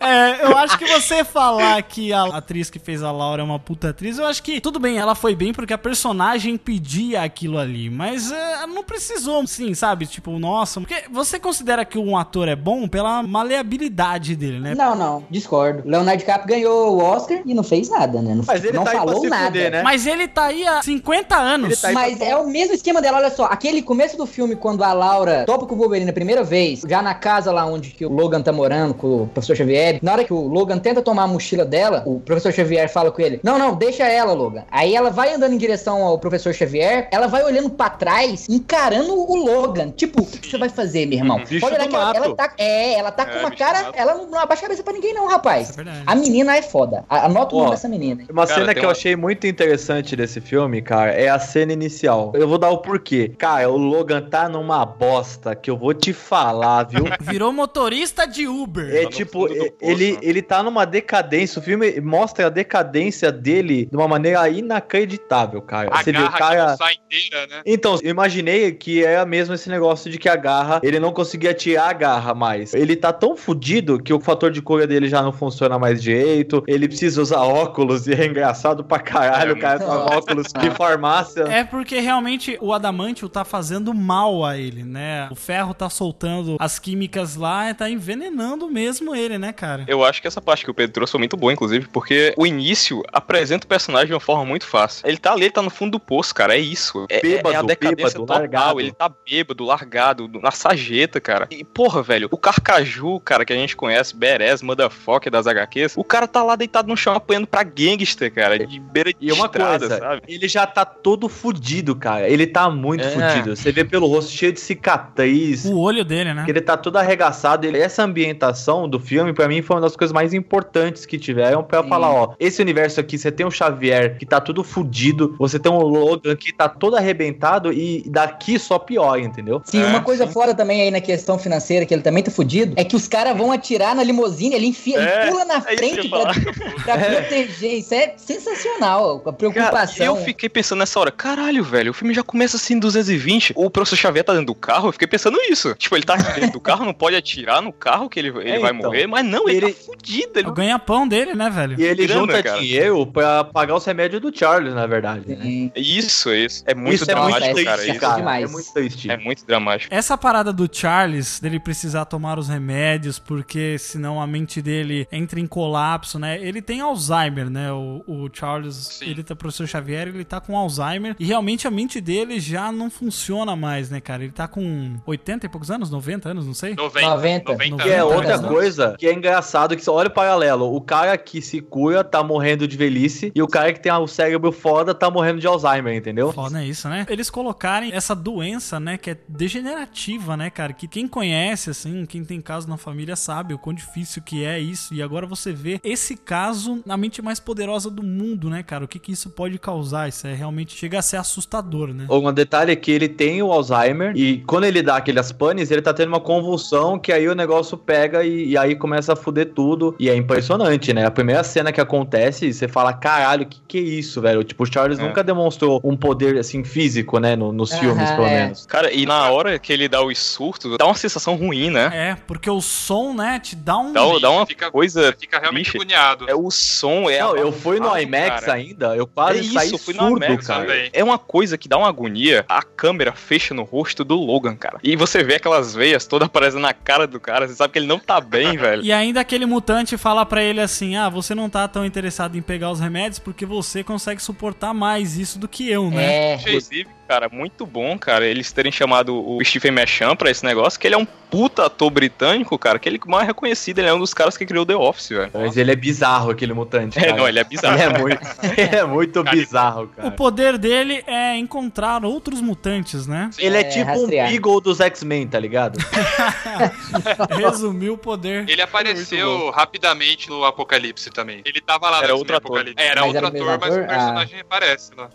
É, 0.00 0.44
eu 0.44 0.56
acho 0.56 0.78
que 0.78 0.86
você 0.86 1.24
falar 1.24 1.82
que 1.82 2.12
a 2.12 2.24
atriz 2.24 2.70
que 2.70 2.78
fez 2.78 3.02
a 3.02 3.10
Laura 3.10 3.42
é 3.42 3.44
uma 3.44 3.58
puta 3.58 3.90
atriz, 3.90 4.18
eu 4.18 4.26
acho 4.26 4.42
que 4.42 4.60
tudo 4.60 4.78
bem, 4.78 4.98
ela 4.98 5.14
foi 5.14 5.34
bem 5.34 5.52
porque 5.52 5.72
a 5.72 5.78
personagem 5.78 6.56
pedia 6.56 7.22
aquilo 7.22 7.58
ali, 7.58 7.90
mas 7.90 8.30
é, 8.30 8.66
não 8.66 8.84
precisou, 8.84 9.46
sim, 9.46 9.74
sabe? 9.74 10.06
Tipo, 10.06 10.38
nossa, 10.38 10.80
porque 10.80 11.04
você 11.10 11.38
considera 11.38 11.84
que 11.84 11.98
um 11.98 12.16
ator 12.16 12.48
é 12.48 12.56
bom 12.56 12.86
pela 12.88 13.22
maleabilidade 13.22 14.36
dele, 14.36 14.60
né? 14.60 14.74
Não, 14.74 14.94
não, 14.94 15.24
discordo. 15.30 15.82
Leonardo 15.84 16.18
DiCaprio 16.18 16.48
ganhou 16.48 16.96
o 16.96 17.02
Oscar 17.02 17.40
e 17.44 17.54
não 17.54 17.62
fez 17.62 17.88
nada, 17.88 18.22
né? 18.22 18.34
Não, 18.34 18.44
Mas 18.46 18.64
ele 18.64 18.76
não 18.76 18.84
tá 18.84 18.90
aí 18.90 18.96
pra 18.96 19.06
falou 19.06 19.20
se 19.20 19.28
nada. 19.28 19.46
fuder, 19.46 19.70
né? 19.70 19.82
Mas 19.82 20.06
ele 20.06 20.28
tá 20.28 20.44
aí 20.44 20.66
há 20.66 20.82
50 20.82 21.36
anos. 21.36 21.82
Mas 21.92 22.20
é 22.20 22.36
o 22.36 22.46
mesmo 22.46 22.74
esquema 22.74 23.00
dela, 23.00 23.18
olha 23.18 23.30
só. 23.30 23.44
Aquele 23.46 23.82
começo 23.82 24.16
do 24.16 24.26
filme, 24.26 24.56
quando 24.56 24.82
a 24.82 24.92
Laura 24.92 25.44
topa 25.44 25.66
com 25.66 25.74
o 25.74 25.78
Wolverine 25.78 26.10
a 26.10 26.12
primeira 26.14 26.42
vez, 26.42 26.82
já 26.88 27.02
na 27.02 27.14
casa 27.14 27.52
lá 27.52 27.66
onde 27.66 27.90
que 27.90 28.04
o 28.04 28.12
Logan 28.12 28.42
tá 28.42 28.52
morando 28.52 28.94
com 28.94 29.25
o 29.26 29.30
professor 29.30 29.56
Xavier, 29.56 29.98
na 30.02 30.12
hora 30.12 30.24
que 30.24 30.32
o 30.32 30.46
Logan 30.48 30.78
tenta 30.78 31.02
tomar 31.02 31.24
a 31.24 31.26
mochila 31.26 31.64
dela, 31.64 32.02
o 32.06 32.20
professor 32.20 32.52
Xavier 32.52 32.88
fala 32.90 33.10
com 33.10 33.20
ele: 33.22 33.40
Não, 33.42 33.58
não, 33.58 33.74
deixa 33.74 34.04
ela, 34.04 34.32
Logan. 34.32 34.64
Aí 34.70 34.94
ela 34.94 35.10
vai 35.10 35.34
andando 35.34 35.52
em 35.54 35.58
direção 35.58 36.02
ao 36.02 36.18
professor 36.18 36.52
Xavier, 36.54 37.08
ela 37.10 37.26
vai 37.26 37.42
olhando 37.44 37.70
pra 37.70 37.90
trás, 37.90 38.48
encarando 38.48 39.12
o 39.14 39.36
Logan. 39.36 39.90
Tipo, 39.90 40.22
o 40.22 40.26
que, 40.26 40.50
você 40.50 40.58
vai 40.58 40.68
fazer, 40.68 41.06
meu 41.06 41.18
irmão? 41.18 41.38
Bicho 41.38 41.60
Pode 41.60 41.74
olhar 41.74 41.88
que 41.88 41.94
ela, 41.94 42.16
ela 42.16 42.34
tá. 42.34 42.52
É, 42.58 42.94
ela 42.94 43.10
tá 43.10 43.22
É, 43.24 43.26
com 43.26 43.38
uma 43.40 43.50
cara. 43.50 43.82
mato. 43.84 43.98
Ela 43.98 44.14
não, 44.14 44.38
abaixa 44.38 44.60
a 44.60 44.68
cabeça 44.68 44.82
pra 44.82 44.92
ninguém, 44.92 45.12
não, 45.14 45.26
rapaz. 45.28 45.76
É 45.78 45.82
a 46.06 46.14
menina 46.14 46.56
é 46.56 46.62
foda. 46.62 47.04
A- 47.08 47.26
Anota 47.26 47.54
o 47.54 47.58
nome 47.58 47.70
dessa 47.72 47.88
menina. 47.88 48.24
Uma 48.30 48.46
Cara, 48.46 48.60
cena 48.60 48.74
que 48.74 48.80
eu 48.80 48.84
uma- 48.84 48.92
achei 48.92 49.16
muito 49.16 49.46
interessante 49.46 50.14
desse 50.16 50.40
filme, 50.40 50.80
cara, 50.82 51.10
é 51.12 51.28
a 51.28 51.38
cena 51.38 51.72
inicial. 51.72 52.32
Eu 52.34 52.46
vou 52.48 52.58
dar 52.58 52.70
o 52.70 52.78
porquê. 52.78 53.32
Cara, 53.36 53.68
o 53.70 53.76
Logan 53.76 54.22
tá 54.22 54.48
numa 54.48 54.84
bosta 54.84 55.54
que 55.54 55.70
eu 55.70 55.76
vou 55.76 55.92
te 55.94 56.12
falar, 56.12 56.84
viu? 56.84 57.04
Virou 57.20 57.52
motorista 57.52 58.26
de 58.26 58.46
Uber. 58.46 58.94
É 58.94 59.05
tipo, 59.08 59.48
ele, 59.80 60.18
ele 60.22 60.42
tá 60.42 60.62
numa 60.62 60.84
decadência. 60.84 61.60
O 61.60 61.62
filme 61.62 62.00
mostra 62.00 62.46
a 62.46 62.50
decadência 62.50 63.30
dele 63.32 63.86
de 63.86 63.96
uma 63.96 64.08
maneira 64.08 64.48
inacreditável, 64.48 65.60
cara. 65.62 65.88
A 65.92 66.02
Você 66.02 66.12
vê 66.12 66.18
o 66.18 66.22
garra 66.22 66.38
cara. 66.38 66.54
que 66.64 66.70
não 66.70 66.76
sai 66.76 66.94
inteira, 66.94 67.46
né? 67.46 67.62
Então, 67.66 67.98
eu 68.02 68.10
imaginei 68.10 68.72
que 68.72 69.04
era 69.04 69.24
mesmo 69.26 69.54
esse 69.54 69.68
negócio 69.68 70.10
de 70.10 70.18
que 70.18 70.28
a 70.28 70.36
garra, 70.36 70.80
ele 70.82 70.98
não 70.98 71.12
conseguia 71.12 71.54
tirar 71.54 71.90
a 71.90 71.92
garra 71.92 72.34
mais. 72.34 72.74
Ele 72.74 72.96
tá 72.96 73.12
tão 73.12 73.36
fudido 73.36 74.02
que 74.02 74.12
o 74.12 74.20
fator 74.20 74.50
de 74.50 74.62
cura 74.62 74.86
dele 74.86 75.08
já 75.08 75.22
não 75.22 75.32
funciona 75.32 75.78
mais 75.78 76.02
direito. 76.02 76.62
Ele 76.66 76.88
precisa 76.88 77.20
usar 77.20 77.40
óculos 77.40 78.06
e 78.06 78.14
é 78.14 78.26
engraçado 78.26 78.84
pra 78.84 78.98
caralho 78.98 79.54
o 79.54 79.58
cara 79.58 79.78
com 79.78 79.90
óculos 79.90 80.46
de 80.52 80.70
farmácia. 80.76 81.42
É 81.42 81.64
porque 81.64 82.00
realmente 82.00 82.56
o 82.60 82.72
Adamantium 82.72 83.28
tá 83.28 83.44
fazendo 83.44 83.92
mal 83.94 84.44
a 84.44 84.56
ele, 84.56 84.84
né? 84.84 85.28
O 85.30 85.34
ferro 85.34 85.74
tá 85.74 85.88
soltando 85.88 86.56
as 86.58 86.78
químicas 86.78 87.36
lá 87.36 87.70
e 87.70 87.74
tá 87.74 87.88
envenenando 87.88 88.68
mesmo 89.00 89.14
ele, 89.14 89.38
né, 89.38 89.52
cara? 89.52 89.84
Eu 89.86 90.04
acho 90.04 90.20
que 90.20 90.28
essa 90.28 90.40
parte 90.40 90.64
que 90.64 90.70
o 90.70 90.74
Pedro 90.74 90.92
trouxe 90.92 91.12
foi 91.12 91.18
muito 91.18 91.36
boa, 91.36 91.52
inclusive, 91.52 91.86
porque 91.88 92.32
o 92.36 92.46
início 92.46 93.02
apresenta 93.12 93.64
o 93.64 93.68
personagem 93.68 94.08
de 94.08 94.12
uma 94.14 94.20
forma 94.20 94.44
muito 94.44 94.66
fácil. 94.66 95.06
Ele 95.06 95.16
tá 95.18 95.32
ali, 95.32 95.42
ele 95.44 95.50
tá 95.50 95.62
no 95.62 95.70
fundo 95.70 95.92
do 95.92 96.00
poço, 96.00 96.34
cara, 96.34 96.54
é 96.54 96.58
isso. 96.58 97.06
É, 97.08 97.20
Bêbado, 97.20 97.54
é 97.54 97.58
a 97.58 97.62
decadência 97.62 97.94
bêbado, 97.96 98.18
total, 98.20 98.38
largado. 98.38 98.80
ele 98.80 98.92
tá 98.92 99.08
bêbado, 99.08 99.64
largado, 99.64 100.28
na 100.42 100.50
sarjeta, 100.50 101.20
cara. 101.20 101.46
E, 101.50 101.64
porra, 101.64 102.02
velho, 102.02 102.28
o 102.30 102.36
Carcaju, 102.38 103.20
cara, 103.20 103.44
que 103.44 103.52
a 103.52 103.56
gente 103.56 103.76
conhece, 103.76 104.14
Beres, 104.16 104.62
Motherfucker 104.62 105.30
das 105.30 105.46
HQs, 105.46 105.94
o 105.96 106.04
cara 106.04 106.26
tá 106.26 106.42
lá 106.42 106.56
deitado 106.56 106.88
no 106.88 106.96
chão 106.96 107.14
apanhando 107.14 107.46
pra 107.46 107.62
gangster, 107.62 108.32
cara, 108.32 108.58
de 108.66 108.80
beira 108.80 109.12
de 109.12 109.18
E 109.20 109.32
uma 109.32 109.46
estrada, 109.46 109.78
coisa, 109.78 109.98
sabe? 109.98 110.22
ele 110.28 110.48
já 110.48 110.66
tá 110.66 110.84
todo 110.84 111.28
fudido, 111.28 111.94
cara. 111.96 112.28
Ele 112.28 112.46
tá 112.46 112.68
muito 112.70 113.04
É. 113.04 113.10
fudido. 113.10 113.56
Você 113.56 113.72
vê 113.72 113.84
pelo 113.84 114.06
rosto 114.06 114.32
cheio 114.32 114.52
de 114.52 114.60
cicatriz. 114.60 115.64
O 115.64 115.78
olho 115.78 116.04
dele, 116.04 116.32
né? 116.34 116.44
Que 116.44 116.50
ele 116.50 116.60
tá 116.60 116.76
todo 116.76 116.96
arregaçado. 116.96 117.66
Ele- 117.66 117.78
essa 117.78 118.02
ambientação 118.02 118.85
do 118.86 118.98
filme, 119.00 119.32
pra 119.32 119.48
mim, 119.48 119.62
foi 119.62 119.76
uma 119.76 119.82
das 119.82 119.96
coisas 119.96 120.12
mais 120.12 120.32
importantes 120.34 121.04
que 121.06 121.18
tiveram 121.18 121.62
pra 121.62 121.82
falar, 121.82 122.10
ó, 122.12 122.34
esse 122.38 122.60
universo 122.62 123.00
aqui, 123.00 123.18
você 123.18 123.30
tem 123.30 123.46
um 123.46 123.50
Xavier 123.50 124.16
que 124.18 124.26
tá 124.26 124.40
tudo 124.40 124.62
fudido, 124.64 125.34
você 125.38 125.58
tem 125.58 125.70
um 125.70 125.78
Logan 125.78 126.34
que 126.36 126.52
tá 126.52 126.68
todo 126.68 126.96
arrebentado 126.96 127.72
e 127.72 128.02
daqui 128.06 128.58
só 128.58 128.78
pior, 128.78 129.18
entendeu? 129.18 129.60
Sim, 129.64 129.82
uma 129.84 130.00
coisa 130.02 130.26
fora 130.26 130.54
também 130.54 130.82
aí 130.82 130.90
na 130.90 131.00
questão 131.00 131.38
financeira, 131.38 131.84
que 131.86 131.94
ele 131.94 132.02
também 132.02 132.22
tá 132.22 132.30
fudido, 132.30 132.74
é 132.76 132.84
que 132.84 132.96
os 132.96 133.06
caras 133.08 133.36
vão 133.36 133.52
atirar 133.52 133.94
na 133.94 134.02
limusine, 134.02 134.54
ele 134.54 134.66
enfia, 134.66 134.98
É, 134.98 135.22
ele 135.22 135.30
pula 135.32 135.44
na 135.44 135.54
é 135.56 135.60
frente 135.60 136.08
pra, 136.08 136.32
pra 136.84 136.98
proteger. 136.98 137.74
Isso 137.78 137.94
é 137.94 138.14
sensacional, 138.16 139.16
a 139.16 139.20
Cara, 139.24 139.32
preocupação. 139.36 140.06
eu 140.06 140.16
fiquei 140.16 140.48
pensando 140.48 140.78
nessa 140.80 140.98
hora, 141.00 141.10
caralho, 141.10 141.62
velho, 141.64 141.90
o 141.90 141.94
filme 141.94 142.14
já 142.14 142.22
começa 142.22 142.56
assim 142.56 142.74
em 142.74 142.78
220. 142.78 143.52
O 143.56 143.70
professor 143.70 143.96
Xavier 143.96 144.24
tá 144.24 144.32
dentro 144.32 144.46
do 144.46 144.54
carro, 144.54 144.88
eu 144.88 144.92
fiquei 144.92 145.08
pensando 145.08 145.38
isso. 145.50 145.74
Tipo, 145.74 145.96
ele 145.96 146.04
tá 146.04 146.16
dentro 146.16 146.52
do 146.52 146.60
carro, 146.60 146.84
não 146.84 146.94
pode 146.94 147.16
atirar 147.16 147.60
no 147.62 147.72
carro 147.72 148.08
que 148.08 148.18
ele, 148.18 148.28
ele 148.28 148.50
É, 148.50 148.58
vai 148.58 148.72
então. 148.78 148.90
morrer, 148.90 149.06
mas 149.06 149.24
não, 149.24 149.48
ele, 149.48 149.66
Ele- 149.66 149.72
tá 149.72 149.84
fudido. 149.84 150.38
Ele... 150.38 150.48
O 150.48 150.52
ganha-pão 150.52 151.06
dele, 151.08 151.34
né, 151.34 151.50
velho? 151.50 151.76
E 151.78 151.84
ele 151.84 152.06
Grana, 152.06 152.20
junta 152.20 152.42
cara. 152.42 152.58
dinheiro 152.60 153.06
pra 153.06 153.44
pagar 153.44 153.74
os 153.76 153.84
remédios 153.84 154.20
do 154.20 154.36
Charles, 154.36 154.74
na 154.74 154.86
verdade, 154.86 155.28
né? 155.28 155.70
Isso, 155.74 156.32
isso. 156.34 156.62
É 156.66 156.74
muito 156.74 156.94
Isso 156.94 157.10
é 157.10 157.14
muito 157.14 157.30
dramático, 157.38 157.64
cara. 157.64 157.76
triste, 157.78 157.90
isso. 157.92 158.00
cara. 158.00 158.40
É 158.40 158.46
muito 158.46 158.72
triste. 158.72 159.10
É 159.10 159.16
muito 159.16 159.46
dramático. 159.46 159.94
Essa 159.94 160.16
parada 160.16 160.52
do 160.52 160.68
Charles, 160.70 161.40
dele 161.40 161.58
precisar 161.60 162.04
tomar 162.04 162.38
os 162.38 162.48
remédios, 162.48 163.18
porque 163.18 163.78
senão 163.78 164.20
a 164.20 164.26
mente 164.26 164.60
dele 164.62 165.06
entra 165.10 165.40
em 165.40 165.46
colapso, 165.46 166.18
né? 166.18 166.38
Ele 166.40 166.60
tem 166.62 166.80
Alzheimer, 166.80 167.48
né? 167.50 167.72
O, 167.72 168.02
o 168.06 168.28
Charles, 168.32 169.00
ele 169.02 169.22
tá, 169.22 169.34
professor 169.34 169.66
Xavier, 169.66 170.08
ele 170.08 170.24
tá 170.24 170.40
com 170.40 170.56
Alzheimer 170.56 171.16
e 171.18 171.24
realmente 171.24 171.66
a 171.66 171.70
mente 171.70 172.00
dele 172.00 172.38
já 172.40 172.70
não 172.72 172.90
funciona 172.90 173.54
mais, 173.56 173.90
né, 173.90 174.00
cara? 174.00 174.22
Ele 174.22 174.32
tá 174.32 174.46
com 174.48 174.96
80 175.06 175.46
e 175.46 175.48
poucos 175.48 175.70
anos, 175.70 175.90
90 175.90 176.28
anos, 176.28 176.46
não 176.46 176.54
sei? 176.54 176.74
90. 176.74 177.06
90. 177.08 177.52
90 177.52 177.82
Que 177.82 177.90
é 177.90 178.04
outra 178.04 178.36
né? 178.38 178.48
Coisa 178.66 178.96
que 178.98 179.06
é 179.06 179.12
engraçado, 179.12 179.76
que 179.76 179.88
olha 179.88 180.08
o 180.08 180.10
paralelo. 180.10 180.74
O 180.74 180.80
cara 180.80 181.16
que 181.16 181.40
se 181.40 181.60
cura 181.60 182.02
tá 182.02 182.22
morrendo 182.22 182.66
de 182.66 182.76
velhice 182.76 183.30
e 183.34 183.42
o 183.42 183.46
cara 183.46 183.72
que 183.72 183.80
tem 183.80 183.92
o 183.92 184.06
cérebro 184.06 184.50
foda 184.50 184.94
tá 184.94 185.10
morrendo 185.10 185.40
de 185.40 185.46
Alzheimer, 185.46 185.94
entendeu? 185.94 186.32
Foda 186.32 186.62
é 186.62 186.66
isso, 186.66 186.88
né? 186.88 187.06
Eles 187.08 187.30
colocarem 187.30 187.92
essa 187.92 188.14
doença, 188.14 188.80
né, 188.80 188.98
que 188.98 189.10
é 189.10 189.16
degenerativa, 189.28 190.36
né, 190.36 190.50
cara? 190.50 190.72
Que 190.72 190.88
quem 190.88 191.06
conhece, 191.06 191.70
assim, 191.70 192.04
quem 192.06 192.24
tem 192.24 192.40
caso 192.40 192.68
na 192.68 192.76
família 192.76 193.14
sabe 193.14 193.54
o 193.54 193.58
quão 193.58 193.74
difícil 193.74 194.22
que 194.22 194.44
é 194.44 194.58
isso. 194.58 194.92
E 194.92 195.02
agora 195.02 195.26
você 195.26 195.52
vê 195.52 195.80
esse 195.84 196.16
caso 196.16 196.82
na 196.84 196.96
mente 196.96 197.22
mais 197.22 197.38
poderosa 197.38 197.90
do 197.90 198.02
mundo, 198.02 198.50
né, 198.50 198.62
cara? 198.62 198.84
O 198.84 198.88
que 198.88 198.98
que 198.98 199.12
isso 199.12 199.30
pode 199.30 199.58
causar? 199.58 200.08
Isso 200.08 200.26
é 200.26 200.34
realmente 200.34 200.76
chega 200.76 200.98
a 200.98 201.02
ser 201.02 201.16
assustador, 201.16 201.88
né? 201.88 202.06
Um 202.10 202.32
detalhe 202.32 202.72
é 202.72 202.76
que 202.76 202.90
ele 202.90 203.08
tem 203.08 203.42
o 203.42 203.52
Alzheimer 203.52 204.16
e 204.16 204.38
quando 204.40 204.64
ele 204.64 204.82
dá 204.82 204.96
aqueles 204.96 205.30
panes, 205.30 205.70
ele 205.70 205.82
tá 205.82 205.94
tendo 205.94 206.08
uma 206.08 206.20
convulsão 206.20 206.98
que 206.98 207.12
aí 207.12 207.28
o 207.28 207.34
negócio 207.34 207.78
pega 207.78 208.24
e, 208.24 208.48
e 208.50 208.55
aí 208.56 208.74
começa 208.74 209.12
a 209.12 209.16
fuder 209.16 209.52
tudo. 209.54 209.94
E 209.98 210.08
é 210.10 210.14
impressionante, 210.16 210.92
né? 210.92 211.04
A 211.06 211.10
primeira 211.10 211.42
cena 211.44 211.72
que 211.72 211.80
acontece, 211.80 212.52
você 212.52 212.66
fala, 212.68 212.92
caralho, 212.92 213.46
que 213.46 213.60
que 213.66 213.78
é 213.78 213.80
isso, 213.80 214.20
velho? 214.20 214.44
Tipo, 214.44 214.62
o 214.62 214.66
Charles 214.66 214.98
É. 214.98 215.02
nunca 215.02 215.22
demonstrou 215.24 215.80
um 215.82 215.96
poder, 215.96 216.38
assim, 216.38 216.62
físico, 216.64 217.18
né? 217.18 217.34
no- 217.36 217.52
nos 217.52 217.72
Aham, 217.72 217.80
filmes, 217.80 218.10
pelo 218.12 218.26
é. 218.26 218.42
menos. 218.42 218.66
Cara, 218.66 218.92
e 218.92 219.04
na 219.04 219.28
hora 219.30 219.58
que 219.58 219.72
ele 219.72 219.88
dá 219.88 220.02
os 220.02 220.18
surtos, 220.18 220.76
dá 220.78 220.86
uma 220.86 220.94
sensação 220.94 221.34
ruim, 221.36 221.70
né? 221.70 221.90
É, 221.92 222.16
porque 222.26 222.48
o 222.48 222.60
som, 222.60 223.12
né, 223.12 223.38
te 223.40 223.54
dá 223.56 223.76
um. 223.76 223.92
Dá, 223.92 224.00
dá 224.20 224.30
uma 224.30 224.46
Fica- 224.46 224.70
coisa. 224.70 225.14
Fica 225.18 225.38
realmente 225.38 225.70
agoniado. 225.76 226.28
É 226.28 226.34
o 226.34 226.50
som, 226.50 227.10
é. 227.10 227.20
Não, 227.20 227.36
eu 227.36 227.50
fui 227.52 227.78
no 227.80 227.96
IMAX 227.98 228.40
cara. 228.44 228.52
ainda, 228.54 228.96
eu 228.96 229.06
quase 229.06 229.38
é 229.38 229.42
isso, 229.42 229.52
saí 229.54 229.72
eu 229.72 229.78
fui 229.78 229.94
surdo, 229.94 230.10
no 230.20 230.24
IMAX 230.24 230.46
cara. 230.46 230.60
também. 230.62 230.90
É 230.92 231.02
uma 231.04 231.18
coisa 231.18 231.58
que 231.58 231.68
dá 231.68 231.76
uma 231.76 231.88
agonia. 231.88 232.44
A 232.48 232.62
câmera 232.62 233.12
fecha 233.12 233.52
no 233.52 233.64
rosto 233.64 234.04
do 234.04 234.14
Logan, 234.16 234.54
cara. 234.56 234.78
E 234.82 234.94
você 234.96 235.22
vê 235.24 235.34
aquelas 235.34 235.74
veias 235.74 236.06
todas 236.06 236.26
aparecendo 236.26 236.62
na 236.62 236.72
cara 236.72 237.06
do 237.06 237.18
cara. 237.18 237.46
Você 237.48 237.54
sabe 237.54 237.72
que 237.72 237.78
ele 237.78 237.86
não 237.86 237.98
tá 237.98 238.20
bem. 238.20 238.45
Também, 238.46 238.56
velho. 238.58 238.82
E 238.84 238.92
ainda 238.92 239.20
aquele 239.20 239.46
mutante 239.46 239.96
fala 239.96 240.24
pra 240.24 240.42
ele 240.42 240.60
assim: 240.60 240.96
Ah, 240.96 241.08
você 241.08 241.34
não 241.34 241.48
tá 241.48 241.66
tão 241.68 241.84
interessado 241.84 242.36
em 242.36 242.42
pegar 242.42 242.70
os 242.70 242.80
remédios 242.80 243.18
porque 243.18 243.44
você 243.44 243.82
consegue 243.82 244.22
suportar 244.22 244.72
mais 244.72 245.18
isso 245.18 245.38
do 245.38 245.48
que 245.48 245.70
eu, 245.70 245.90
né? 245.90 246.04
É. 246.04 246.34
Inclusive, 246.36 246.88
cara, 247.06 247.28
muito 247.30 247.64
bom, 247.66 247.98
cara, 247.98 248.26
eles 248.26 248.50
terem 248.52 248.72
chamado 248.72 249.14
o 249.16 249.42
Stephen 249.44 249.72
Merchant 249.72 250.16
pra 250.16 250.30
esse 250.30 250.44
negócio, 250.44 250.78
que 250.78 250.86
ele 250.86 250.94
é 250.94 250.98
um 250.98 251.06
puta 251.30 251.66
ator 251.66 251.90
britânico, 251.90 252.56
cara, 252.58 252.78
que 252.78 252.88
ele 252.88 253.00
é 253.04 253.10
mais 253.10 253.26
reconhecido, 253.26 253.78
ele 253.80 253.88
é 253.88 253.94
um 253.94 253.98
dos 253.98 254.14
caras 254.14 254.36
que 254.36 254.46
criou 254.46 254.64
The 254.64 254.76
Office, 254.76 255.08
velho. 255.08 255.30
Mas 255.34 255.56
ele 255.56 255.72
é 255.72 255.76
bizarro, 255.76 256.30
aquele 256.30 256.52
mutante. 256.52 256.98
É, 256.98 257.02
cara. 257.06 257.16
não, 257.16 257.28
ele 257.28 257.38
é 257.38 257.44
bizarro. 257.44 257.74
Ele 257.76 257.82
é 257.82 257.98
muito, 257.98 258.20
ele 258.60 258.76
é 258.76 258.84
muito 258.84 259.24
bizarro, 259.24 259.82
O 259.84 259.88
cara. 259.88 260.10
poder 260.12 260.56
dele 260.58 261.02
é 261.06 261.36
encontrar 261.36 262.04
outros 262.04 262.40
mutantes, 262.40 263.06
né? 263.06 263.30
Ele 263.38 263.56
é, 263.56 263.60
É, 263.60 263.64
tipo 263.64 263.84
rastrear. 263.86 264.26
um 264.28 264.30
Beagle 264.30 264.60
dos 264.60 264.80
X-Men, 264.80 265.26
tá 265.26 265.38
ligado? 265.40 265.78
Resumiu 267.36 267.94
o 267.94 267.98
poder. 267.98 268.48
Ele 268.48 268.62
apareceu 268.62 269.50
rapidamente 269.50 270.28
no 270.28 270.44
Apocalipse 270.44 271.10
também. 271.10 271.42
Ele 271.44 271.60
tava 271.60 271.90
lá 271.90 271.98
Era 271.98 272.08
no 272.12 272.18
outro 272.18 272.34
X-Men 272.34 272.36
ator. 272.36 272.46
Apocalipse. 272.58 272.84
Era 272.84 273.00
Mas 273.00 273.08
outro 273.14 273.18
era 273.18 273.26
o 273.26 273.28
ator, 273.28 273.58
mas 273.60 273.70
o 273.76 273.78
ator? 273.80 273.88
personagem 273.88 274.40
aparece 274.40 274.90
lá. 274.96 275.10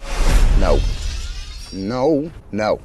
No. 1.74 2.30
No, 2.52 2.80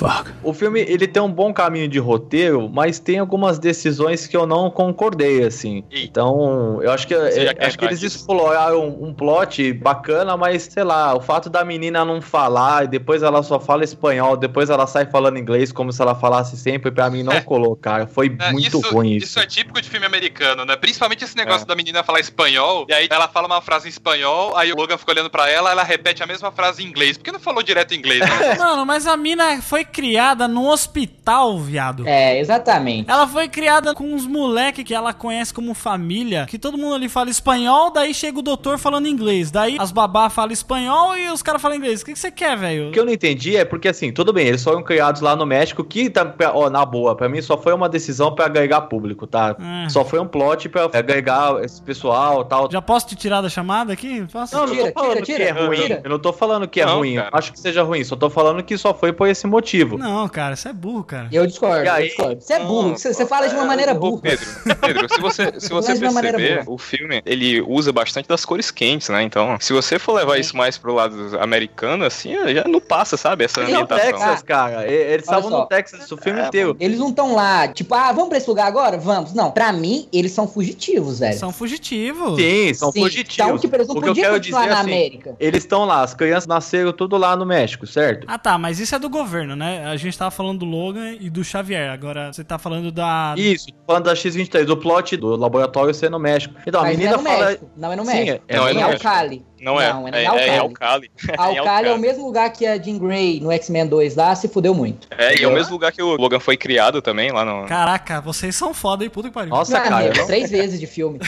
no. 0.00 0.24
O 0.42 0.52
filme, 0.52 0.80
ele 0.80 1.06
tem 1.06 1.22
um 1.22 1.30
bom 1.30 1.52
caminho 1.52 1.88
de 1.88 1.98
roteiro, 1.98 2.68
mas 2.68 2.98
tem 2.98 3.18
algumas 3.18 3.58
decisões 3.58 4.26
que 4.26 4.36
eu 4.36 4.46
não 4.46 4.70
concordei, 4.70 5.44
assim. 5.44 5.84
Então, 5.90 6.80
eu 6.82 6.90
acho 6.90 7.06
que, 7.06 7.14
é, 7.14 7.54
quer 7.54 7.66
acho 7.66 7.78
que 7.78 7.84
eles 7.84 8.02
nisso? 8.02 8.16
exploraram 8.18 8.88
um 9.00 9.12
plot 9.12 9.72
bacana, 9.72 10.36
mas, 10.36 10.64
sei 10.64 10.84
lá, 10.84 11.14
o 11.16 11.20
fato 11.20 11.48
da 11.50 11.64
menina 11.64 12.04
não 12.04 12.20
falar, 12.20 12.84
e 12.84 12.88
depois 12.88 13.22
ela 13.22 13.42
só 13.42 13.58
fala 13.60 13.84
espanhol, 13.84 14.36
depois 14.36 14.70
ela 14.70 14.86
sai 14.86 15.06
falando 15.06 15.38
inglês 15.38 15.72
como 15.72 15.92
se 15.92 16.00
ela 16.02 16.14
falasse 16.14 16.56
sempre, 16.56 16.90
pra 16.90 17.10
mim 17.10 17.22
não 17.22 17.40
colou, 17.42 17.76
cara. 17.76 18.06
Foi 18.06 18.34
É, 18.40 18.52
muito 18.52 18.78
isso, 18.78 18.80
ruim 18.92 19.12
isso. 19.16 19.26
isso 19.26 19.40
é 19.40 19.46
típico 19.46 19.80
de 19.80 19.88
filme 19.88 20.06
americano, 20.06 20.64
né? 20.64 20.76
Principalmente 20.76 21.24
esse 21.24 21.36
negócio 21.36 21.64
É. 21.64 21.66
da 21.66 21.74
menina 21.74 22.02
falar 22.02 22.20
espanhol, 22.20 22.86
e 22.88 22.92
aí 22.94 23.08
ela 23.10 23.28
fala 23.28 23.46
uma 23.46 23.60
frase 23.60 23.86
em 23.86 23.90
espanhol, 23.90 24.56
aí 24.56 24.72
o 24.72 24.76
Logan 24.76 24.96
fica 24.98 25.12
olhando 25.12 25.30
pra 25.30 25.48
ela, 25.48 25.70
ela 25.70 25.82
repete 25.82 26.22
a 26.22 26.26
mesma 26.26 26.50
frase 26.52 26.82
em 26.82 26.86
inglês. 26.86 27.16
Por 27.16 27.24
que 27.24 27.32
não 27.32 27.40
falou 27.40 27.62
direto 27.62 27.94
em 27.94 27.98
inglês? 27.98 28.20
Né? 28.20 28.54
Mano, 28.58 28.84
mas 28.86 29.06
a 29.06 29.16
mina 29.16 29.60
foi 29.62 29.84
criada 29.92 30.46
no 30.46 30.68
hospital, 30.70 31.58
viado. 31.58 32.06
É, 32.06 32.38
exatamente. 32.38 33.10
Ela 33.10 33.26
foi 33.26 33.48
criada 33.48 33.94
com 33.94 34.04
uns 34.12 34.26
moleque 34.26 34.84
que 34.84 34.94
ela 34.94 35.12
conhece 35.12 35.52
como 35.52 35.74
família, 35.74 36.46
que 36.48 36.58
todo 36.58 36.78
mundo 36.78 36.94
ali 36.94 37.08
fala 37.08 37.30
espanhol, 37.30 37.90
daí 37.90 38.12
chega 38.14 38.38
o 38.38 38.42
doutor 38.42 38.78
falando 38.78 39.06
inglês. 39.08 39.50
Daí 39.50 39.76
as 39.78 39.90
babá 39.92 40.28
falam 40.30 40.52
espanhol 40.52 41.16
e 41.16 41.28
os 41.30 41.42
caras 41.42 41.60
falam 41.62 41.76
inglês. 41.76 42.02
O 42.02 42.04
que, 42.04 42.12
que 42.12 42.18
você 42.18 42.30
quer, 42.30 42.56
velho? 42.56 42.88
O 42.88 42.92
que 42.92 43.00
eu 43.00 43.04
não 43.04 43.12
entendi 43.12 43.56
é 43.56 43.64
porque, 43.64 43.88
assim, 43.88 44.12
tudo 44.12 44.32
bem, 44.32 44.46
eles 44.46 44.62
foram 44.62 44.82
criados 44.82 45.20
lá 45.20 45.34
no 45.34 45.46
México, 45.46 45.82
que, 45.84 46.10
tá, 46.10 46.34
ó, 46.54 46.68
na 46.70 46.84
boa, 46.84 47.16
pra 47.16 47.28
mim 47.28 47.40
só 47.40 47.56
foi 47.56 47.72
uma 47.72 47.88
decisão 47.88 48.34
pra 48.34 48.46
agregar 48.46 48.82
público, 48.82 49.26
tá? 49.26 49.56
É. 49.84 49.88
Só 49.88 50.04
foi 50.04 50.18
um 50.20 50.26
plot 50.26 50.68
pra 50.68 50.84
agregar 50.92 51.62
esse 51.64 51.80
pessoal 51.82 52.42
e 52.42 52.44
tal. 52.46 52.68
Já 52.70 52.82
posso 52.82 53.06
te 53.08 53.16
tirar 53.16 53.40
da 53.40 53.48
chamada 53.48 53.92
aqui? 53.92 54.26
Posso? 54.32 54.54
Não, 54.54 54.62
eu 54.64 54.68
não 54.68 54.74
Tira, 54.76 54.92
tô 54.92 55.00
falando 55.00 55.22
tira, 55.22 55.26
que 55.26 55.32
tira, 55.32 55.44
é 55.44 55.66
ruim. 55.66 55.80
tira. 55.80 56.00
Eu 56.04 56.10
não 56.10 56.18
tô 56.18 56.32
falando 56.32 56.68
que 56.68 56.80
é 56.80 56.86
Não, 56.86 56.98
ruim. 56.98 57.14
cara. 57.16 57.30
Acho 57.32 57.52
que 57.52 57.58
seja 57.60 57.82
ruim. 57.82 58.04
Só 58.04 58.16
tô 58.16 58.28
falando 58.30 58.62
que 58.62 58.76
só 58.76 58.92
foi 58.94 59.12
por 59.12 59.28
esse 59.28 59.46
motivo. 59.46 59.77
Não, 59.86 60.28
cara, 60.28 60.56
você 60.56 60.68
é 60.68 60.72
burro, 60.72 61.04
cara. 61.04 61.28
Eu 61.30 61.46
discordo, 61.46 61.84
E 61.84 61.88
aí? 61.88 62.02
eu 62.04 62.08
discordo. 62.08 62.40
Você 62.40 62.52
é 62.54 62.60
burro, 62.64 62.90
você, 62.90 63.12
você 63.14 63.26
fala 63.26 63.48
de 63.48 63.54
uma 63.54 63.64
maneira 63.64 63.92
Ô, 63.92 63.98
burra. 63.98 64.22
Pedro, 64.22 64.46
Pedro, 64.80 65.08
se 65.14 65.20
você, 65.20 65.52
se 65.60 65.68
você 65.68 65.94
maneira 66.10 66.38
perceber, 66.38 66.64
o 66.66 66.78
filme, 66.78 67.22
ele 67.24 67.60
usa 67.62 67.92
bastante 67.92 68.28
das 68.28 68.44
cores 68.44 68.70
quentes, 68.70 69.08
né? 69.08 69.22
Então, 69.22 69.56
se 69.60 69.72
você 69.72 69.98
for 69.98 70.12
levar 70.14 70.38
isso 70.38 70.56
mais 70.56 70.76
pro 70.78 70.94
lado 70.94 71.38
americano, 71.40 72.04
assim, 72.04 72.34
já 72.54 72.64
não 72.66 72.80
passa, 72.80 73.16
sabe? 73.16 73.44
Essa 73.44 73.60
Eles 73.60 73.72
ambientação. 73.74 74.10
Texas, 74.18 74.42
cara. 74.42 74.90
Eles 74.90 75.22
estavam 75.24 75.50
no 75.50 75.66
Texas 75.66 76.10
o 76.10 76.16
filme 76.16 76.40
É, 76.40 76.46
inteiro. 76.46 76.76
Eles 76.80 76.98
não 76.98 77.10
estão 77.10 77.34
lá, 77.34 77.68
tipo, 77.68 77.94
ah, 77.94 78.12
vamos 78.12 78.28
pra 78.28 78.38
esse 78.38 78.48
lugar 78.48 78.66
agora? 78.66 78.96
Vamos. 78.98 79.32
Não, 79.34 79.50
pra 79.50 79.72
mim, 79.72 80.08
eles 80.12 80.32
são 80.32 80.48
fugitivos, 80.48 81.18
velho. 81.18 81.38
São 81.38 81.52
fugitivos. 81.52 82.36
Sim, 82.40 82.74
são 82.74 82.92
Sim, 82.92 83.02
fugitivos. 83.02 83.34
Então, 83.48 83.58
tipo, 83.58 83.76
eles 83.76 83.88
não 83.88 83.96
O 83.96 84.00
que 84.00 84.04
eu 84.08 84.10
podiam 84.12 84.24
quero 84.24 84.36
continuar 84.36 84.60
dizer 84.62 84.74
na 84.74 84.80
assim, 84.80 84.90
América. 84.90 85.36
Eles 85.38 85.64
estão 85.64 85.84
lá, 85.84 86.02
as 86.02 86.14
crianças 86.14 86.46
nasceram 86.46 86.92
tudo 86.92 87.16
lá 87.16 87.36
no 87.36 87.44
México, 87.46 87.86
certo? 87.86 88.24
Ah 88.28 88.38
tá, 88.38 88.56
mas 88.58 88.78
isso 88.80 88.94
é 88.94 88.98
do 88.98 89.08
governo, 89.08 89.54
né? 89.56 89.67
A 89.90 89.96
gente 89.96 90.16
tava 90.16 90.30
falando 90.30 90.60
do 90.60 90.64
Logan 90.64 91.12
e 91.20 91.28
do 91.30 91.42
Xavier. 91.44 91.90
Agora 91.90 92.32
você 92.32 92.42
tá 92.44 92.58
falando 92.58 92.90
da. 92.92 93.34
Isso, 93.36 93.66
tô 93.68 93.74
falando 93.86 94.04
da 94.04 94.14
X-23, 94.14 94.64
do 94.64 94.76
plot 94.76 95.16
do 95.16 95.36
laboratório 95.36 95.92
ser 95.94 96.10
no 96.10 96.18
México. 96.18 96.54
Então, 96.66 96.80
a 96.80 96.84
Mas 96.84 96.96
menina 96.96 97.16
não 97.16 97.18
é 97.18 97.22
no 97.22 97.28
fala. 97.30 97.46
México. 97.46 97.70
Não 97.76 97.92
é 97.92 97.96
no 97.96 98.04
Sim, 98.04 98.12
México. 98.12 98.44
é- 98.48 98.56
não, 98.56 98.68
é 98.68 98.70
em 98.70 98.74
no 98.74 98.80
México. 98.80 99.08
Alcali. 99.08 99.46
Não 99.60 99.80
é, 99.80 99.92
Não, 99.92 100.08
é 100.08 100.10
é, 100.12 100.24
é, 100.24 100.24
em 100.24 100.58
Alcali. 100.58 100.58
Alcali. 100.58 101.10
Em 101.52 101.58
Alcali 101.58 101.88
é 101.88 101.92
o 101.94 101.98
mesmo 101.98 102.24
lugar 102.24 102.50
que 102.52 102.66
a 102.66 102.76
Jean 102.78 102.98
Grey 102.98 103.40
no 103.40 103.50
X-Men 103.52 103.86
2 103.86 104.16
lá, 104.16 104.34
se 104.34 104.48
fudeu 104.48 104.74
muito. 104.74 105.06
É, 105.16 105.38
e 105.38 105.42
é 105.44 105.48
o 105.48 105.52
mesmo 105.52 105.72
lugar 105.72 105.92
que 105.92 106.02
o 106.02 106.16
Logan 106.16 106.40
foi 106.40 106.56
criado 106.56 107.00
também, 107.00 107.30
lá 107.30 107.44
no... 107.44 107.66
Caraca, 107.66 108.20
vocês 108.20 108.54
são 108.54 108.72
foda, 108.74 109.04
hein? 109.04 109.10
Puta 109.10 109.28
que 109.28 109.34
pariu. 109.34 109.50
Nossa, 109.50 109.80
cara. 109.80 109.96
amigo, 109.96 110.16
não- 110.18 110.26
três 110.26 110.50
vezes 110.50 110.78
de 110.78 110.86
filme. 110.86 111.18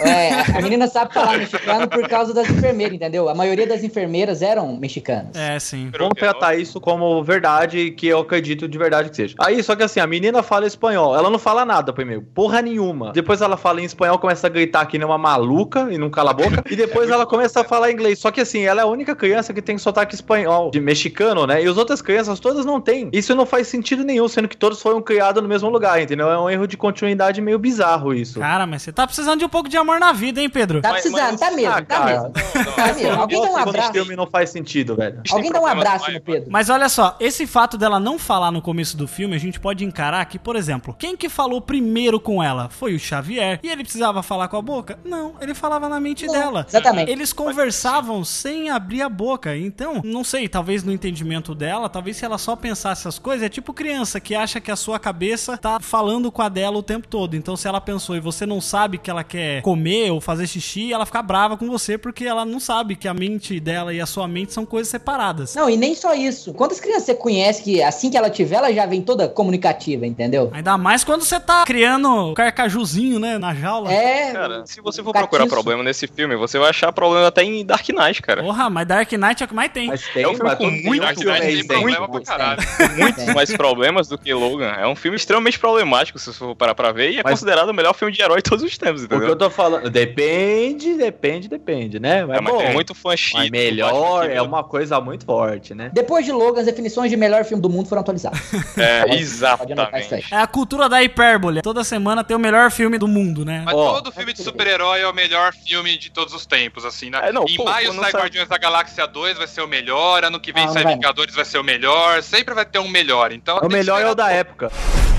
É, 0.00 0.56
a 0.56 0.62
menina 0.62 0.86
sabe 0.88 1.12
falar 1.12 1.38
mexicano 1.38 1.88
por 1.88 2.08
causa 2.08 2.32
das 2.32 2.48
enfermeiras, 2.48 2.94
entendeu? 2.94 3.28
A 3.28 3.34
maioria 3.34 3.66
das 3.66 3.84
enfermeiras 3.84 4.42
eram 4.42 4.76
mexicanas. 4.76 5.36
É, 5.36 5.58
sim. 5.58 5.90
Vamos 5.96 6.14
tratar 6.18 6.56
isso 6.56 6.80
como 6.80 7.22
verdade, 7.22 7.90
que 7.92 8.06
eu 8.06 8.20
acredito 8.20 8.66
de 8.66 8.78
verdade 8.78 9.10
que 9.10 9.16
seja. 9.16 9.34
Aí, 9.38 9.62
só 9.62 9.76
que 9.76 9.82
assim, 9.82 10.00
a 10.00 10.06
menina 10.06 10.42
fala 10.42 10.66
espanhol. 10.66 11.14
Ela 11.16 11.30
não 11.30 11.38
fala 11.38 11.64
nada 11.64 11.92
primeiro. 11.92 12.22
Porra 12.34 12.62
nenhuma. 12.62 13.12
Depois 13.12 13.40
ela 13.40 13.56
fala 13.56 13.80
em 13.80 13.84
espanhol, 13.84 14.18
começa 14.18 14.46
a 14.46 14.50
gritar 14.50 14.86
que 14.86 14.98
nem 14.98 15.06
uma 15.06 15.18
maluca 15.18 15.88
e 15.90 15.98
não 15.98 16.10
cala 16.10 16.30
a 16.30 16.34
boca. 16.34 16.62
e 16.70 16.76
depois 16.76 17.10
ela 17.10 17.26
começa 17.26 17.60
a 17.60 17.64
falar 17.64 17.79
inglês. 17.88 18.18
Só 18.18 18.30
que 18.30 18.40
assim, 18.40 18.62
ela 18.62 18.80
é 18.80 18.84
a 18.84 18.86
única 18.86 19.14
criança 19.14 19.52
que 19.54 19.62
tem 19.62 19.78
sotaque 19.78 20.14
espanhol, 20.14 20.70
de 20.70 20.80
mexicano, 20.80 21.46
né? 21.46 21.62
E 21.62 21.66
as 21.68 21.76
outras 21.76 22.02
crianças 22.02 22.40
todas 22.40 22.64
não 22.66 22.80
têm. 22.80 23.08
Isso 23.12 23.34
não 23.34 23.46
faz 23.46 23.68
sentido 23.68 24.02
nenhum, 24.04 24.26
sendo 24.28 24.48
que 24.48 24.56
todos 24.56 24.82
foram 24.82 25.00
criados 25.00 25.42
no 25.42 25.48
mesmo 25.48 25.68
lugar, 25.70 26.00
entendeu? 26.02 26.28
É 26.30 26.38
um 26.38 26.50
erro 26.50 26.66
de 26.66 26.76
continuidade 26.76 27.40
meio 27.40 27.58
bizarro 27.58 28.12
isso. 28.12 28.40
Cara, 28.40 28.66
mas 28.66 28.82
você 28.82 28.92
tá 28.92 29.06
precisando 29.06 29.38
de 29.38 29.44
um 29.44 29.48
pouco 29.48 29.68
de 29.68 29.76
amor 29.76 30.00
na 30.00 30.12
vida, 30.12 30.40
hein, 30.40 30.50
Pedro? 30.50 30.80
Tá 30.82 30.90
Mas- 30.90 31.02
precisando, 31.02 31.30
mas- 31.30 31.40
tá 31.40 31.50
mesmo, 31.52 31.70
Ah, 31.70 31.74
tá 31.82 31.82
cara. 31.82 32.04
mesmo. 32.10 32.30
Tá 32.74 32.92
mesmo. 32.94 33.20
Alguém 33.20 33.40
dá 33.42 33.48
um 33.50 33.56
abraço. 33.56 33.92
filme 33.92 34.16
não 34.16 34.26
faz 34.26 34.50
sentido, 34.50 34.96
velho. 34.96 35.20
Alguém 35.30 35.52
dá 35.52 35.60
um 35.60 35.66
abraço 35.66 36.10
no 36.10 36.20
Pedro. 36.20 36.50
Mas 36.50 36.68
olha 36.68 36.88
só, 36.88 37.16
esse 37.20 37.46
fato 37.46 37.76
dela 37.78 38.00
não 38.00 38.18
falar 38.18 38.50
no 38.50 38.60
começo 38.62 38.96
do 38.96 39.06
filme, 39.06 39.34
a 39.36 39.38
gente 39.38 39.60
pode 39.60 39.84
encarar 39.84 40.24
que, 40.26 40.38
por 40.38 40.56
exemplo, 40.56 40.94
quem 40.98 41.16
que 41.16 41.28
falou 41.28 41.60
primeiro 41.60 42.18
com 42.18 42.42
ela? 42.42 42.68
Foi 42.68 42.94
o 42.94 42.98
Xavier. 42.98 43.60
E 43.62 43.68
ele 43.68 43.82
precisava 43.82 44.22
falar 44.22 44.48
com 44.48 44.56
a 44.56 44.62
boca? 44.62 44.98
Não, 45.04 45.34
ele 45.40 45.54
falava 45.54 45.88
na 45.88 46.00
mente 46.00 46.26
Não, 46.26 46.32
dela. 46.32 46.66
exatamente. 46.68 47.10
Eles 47.10 47.32
conversavam 47.70 48.24
sem 48.24 48.68
abrir 48.68 49.00
a 49.00 49.08
boca. 49.08 49.56
Então, 49.56 50.00
não 50.04 50.24
sei, 50.24 50.48
talvez 50.48 50.82
no 50.82 50.90
entendimento 50.90 51.54
dela, 51.54 51.88
talvez 51.88 52.16
se 52.16 52.24
ela 52.24 52.36
só 52.36 52.56
pensasse 52.56 53.02
essas 53.02 53.16
coisas, 53.16 53.44
é 53.44 53.48
tipo 53.48 53.72
criança 53.72 54.18
que 54.18 54.34
acha 54.34 54.60
que 54.60 54.72
a 54.72 54.76
sua 54.76 54.98
cabeça 54.98 55.56
tá 55.56 55.78
falando 55.78 56.32
com 56.32 56.42
a 56.42 56.48
dela 56.48 56.76
o 56.76 56.82
tempo 56.82 57.06
todo. 57.06 57.36
Então, 57.36 57.56
se 57.56 57.68
ela 57.68 57.80
pensou 57.80 58.16
e 58.16 58.20
você 58.20 58.44
não 58.44 58.60
sabe 58.60 58.98
que 58.98 59.08
ela 59.08 59.22
quer 59.22 59.62
comer 59.62 60.10
ou 60.10 60.20
fazer 60.20 60.48
xixi, 60.48 60.92
ela 60.92 61.06
fica 61.06 61.22
brava 61.22 61.56
com 61.56 61.68
você 61.68 61.96
porque 61.96 62.24
ela 62.24 62.44
não 62.44 62.58
sabe 62.58 62.96
que 62.96 63.06
a 63.06 63.14
mente 63.14 63.60
dela 63.60 63.94
e 63.94 64.00
a 64.00 64.06
sua 64.06 64.26
mente 64.26 64.52
são 64.52 64.66
coisas 64.66 64.90
separadas. 64.90 65.54
Não, 65.54 65.70
e 65.70 65.76
nem 65.76 65.94
só 65.94 66.12
isso. 66.12 66.52
Quantas 66.52 66.80
crianças 66.80 67.04
você 67.04 67.14
conhece 67.14 67.62
que 67.62 67.80
assim 67.80 68.10
que 68.10 68.16
ela 68.16 68.30
tiver, 68.30 68.56
ela 68.56 68.72
já 68.72 68.84
vem 68.84 69.00
toda 69.00 69.28
comunicativa, 69.28 70.04
entendeu? 70.04 70.50
Ainda 70.52 70.76
mais 70.76 71.04
quando 71.04 71.22
você 71.22 71.38
tá 71.38 71.64
criando 71.64 72.34
carcajuzinho, 72.34 73.20
né, 73.20 73.38
na 73.38 73.54
jaula. 73.54 73.92
É. 73.92 74.32
Cara, 74.32 74.66
se 74.66 74.80
você 74.80 75.04
for 75.04 75.12
Catiço. 75.12 75.28
procurar 75.28 75.48
problema 75.48 75.84
nesse 75.84 76.08
filme, 76.08 76.34
você 76.34 76.58
vai 76.58 76.70
achar 76.70 76.92
problema 76.92 77.28
até 77.28 77.44
em 77.44 77.59
Dark 77.64 77.88
Knight, 77.88 78.22
cara. 78.22 78.42
Porra, 78.42 78.68
mas 78.70 78.86
Dark 78.86 79.10
Knight 79.12 79.42
é 79.42 79.44
o 79.44 79.48
que 79.48 79.54
mais 79.54 79.70
tem. 79.72 79.88
Mas 79.88 80.06
tem, 80.08 80.22
É 80.24 80.28
um 80.28 80.34
filme 80.34 80.56
com 80.56 80.70
muito 80.70 81.00
Dark 81.02 81.16
Knight 81.18 81.40
tem 81.40 81.56
tem. 81.58 81.66
problema 81.66 82.08
pra 82.08 82.20
caralho. 82.22 82.60
Muitos 82.96 83.24
mais 83.26 83.54
problemas 83.56 84.08
do 84.08 84.18
que 84.18 84.32
Logan. 84.32 84.72
É 84.78 84.86
um 84.86 84.96
filme 84.96 85.16
extremamente 85.16 85.58
problemático, 85.58 86.18
se 86.18 86.26
você 86.32 86.38
for 86.38 86.54
parar 86.56 86.74
pra 86.74 86.92
ver, 86.92 87.10
e 87.12 87.18
é 87.18 87.22
Mas- 87.24 87.32
considerado 87.34 87.68
o 87.68 87.74
melhor 87.74 87.94
filme 87.94 88.12
de 88.12 88.20
herói 88.22 88.38
de 88.38 88.44
todos 88.50 88.64
os 88.64 88.76
tempos, 88.78 89.04
O 89.04 89.08
que 89.08 89.14
eu 89.14 89.18
entendeu? 89.18 89.36
tô 89.36 89.50
falando, 89.50 89.88
depende, 89.90 90.94
depende, 90.94 91.48
depende, 91.48 91.98
né? 92.00 92.24
Mas, 92.24 92.38
É, 92.38 92.40
mas 92.40 92.52
bom, 92.52 92.58
tem 92.58 92.72
muito 92.72 92.94
fã 92.94 93.16
chique. 93.16 93.36
mas 93.36 93.50
melhor 93.50 94.28
é 94.30 94.40
uma 94.42 94.62
coisa 94.64 95.00
muito 95.00 95.24
forte, 95.24 95.74
né? 95.74 95.90
Depois 95.92 96.24
de 96.24 96.32
Logan, 96.32 96.60
as 96.60 96.66
definições 96.66 97.10
de 97.10 97.16
melhor 97.16 97.44
filme 97.44 97.62
do 97.62 97.68
mundo 97.68 97.88
foram 97.88 98.00
atualizadas. 98.02 98.40
É, 98.76 99.02
Pode- 99.04 99.16
exatamente. 99.20 100.24
É 100.30 100.36
a 100.36 100.46
cultura 100.46 100.88
da 100.88 101.02
hipérbole. 101.02 101.60
Toda 101.62 101.82
semana 101.84 102.22
tem 102.24 102.36
o 102.36 102.40
melhor 102.40 102.70
filme 102.70 102.98
do 102.98 103.06
mundo, 103.08 103.44
né? 103.44 103.62
Mas 103.64 103.74
Ó, 103.74 103.94
todo 103.94 104.12
filme 104.12 104.32
de 104.32 104.42
super-herói 104.42 105.00
é 105.00 105.08
o 105.08 105.12
melhor 105.14 105.52
filme 105.52 105.96
de 105.98 106.10
todos 106.10 106.32
os 106.34 106.46
tempos, 106.46 106.84
assim, 106.84 107.10
né? 107.10 107.20
É, 107.24 107.32
não, 107.32 107.44
em 107.54 107.56
pô, 107.56 107.64
maio 107.64 107.92
sai 107.92 108.10
sai- 108.10 108.20
Guardiões 108.20 108.48
da 108.48 108.58
Galáxia 108.58 109.06
2, 109.06 109.38
vai 109.38 109.46
ser 109.46 109.62
o 109.62 109.66
melhor. 109.68 110.24
Ano 110.24 110.40
que 110.40 110.52
vem 110.52 110.62
Ah, 110.62 110.66
não 110.66 110.72
sai 110.72 110.82
vai 110.84 110.92
não. 110.92 111.00
Vingadores, 111.00 111.34
vai 111.34 111.44
ser 111.44 111.58
o 111.58 111.64
melhor. 111.64 112.22
Sempre 112.22 112.54
vai 112.54 112.64
ter 112.64 112.78
um 112.78 112.88
melhor. 112.88 113.32
Então, 113.32 113.58
O 113.62 113.68
melhor 113.68 114.00
é 114.02 114.10
o 114.10 114.14
da 114.14 114.24
um 114.24 114.28
pouco. 114.28 114.40
época. 114.40 114.72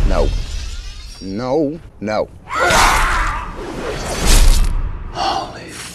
No. 0.08 0.32
No, 1.22 1.80
no. 2.00 2.30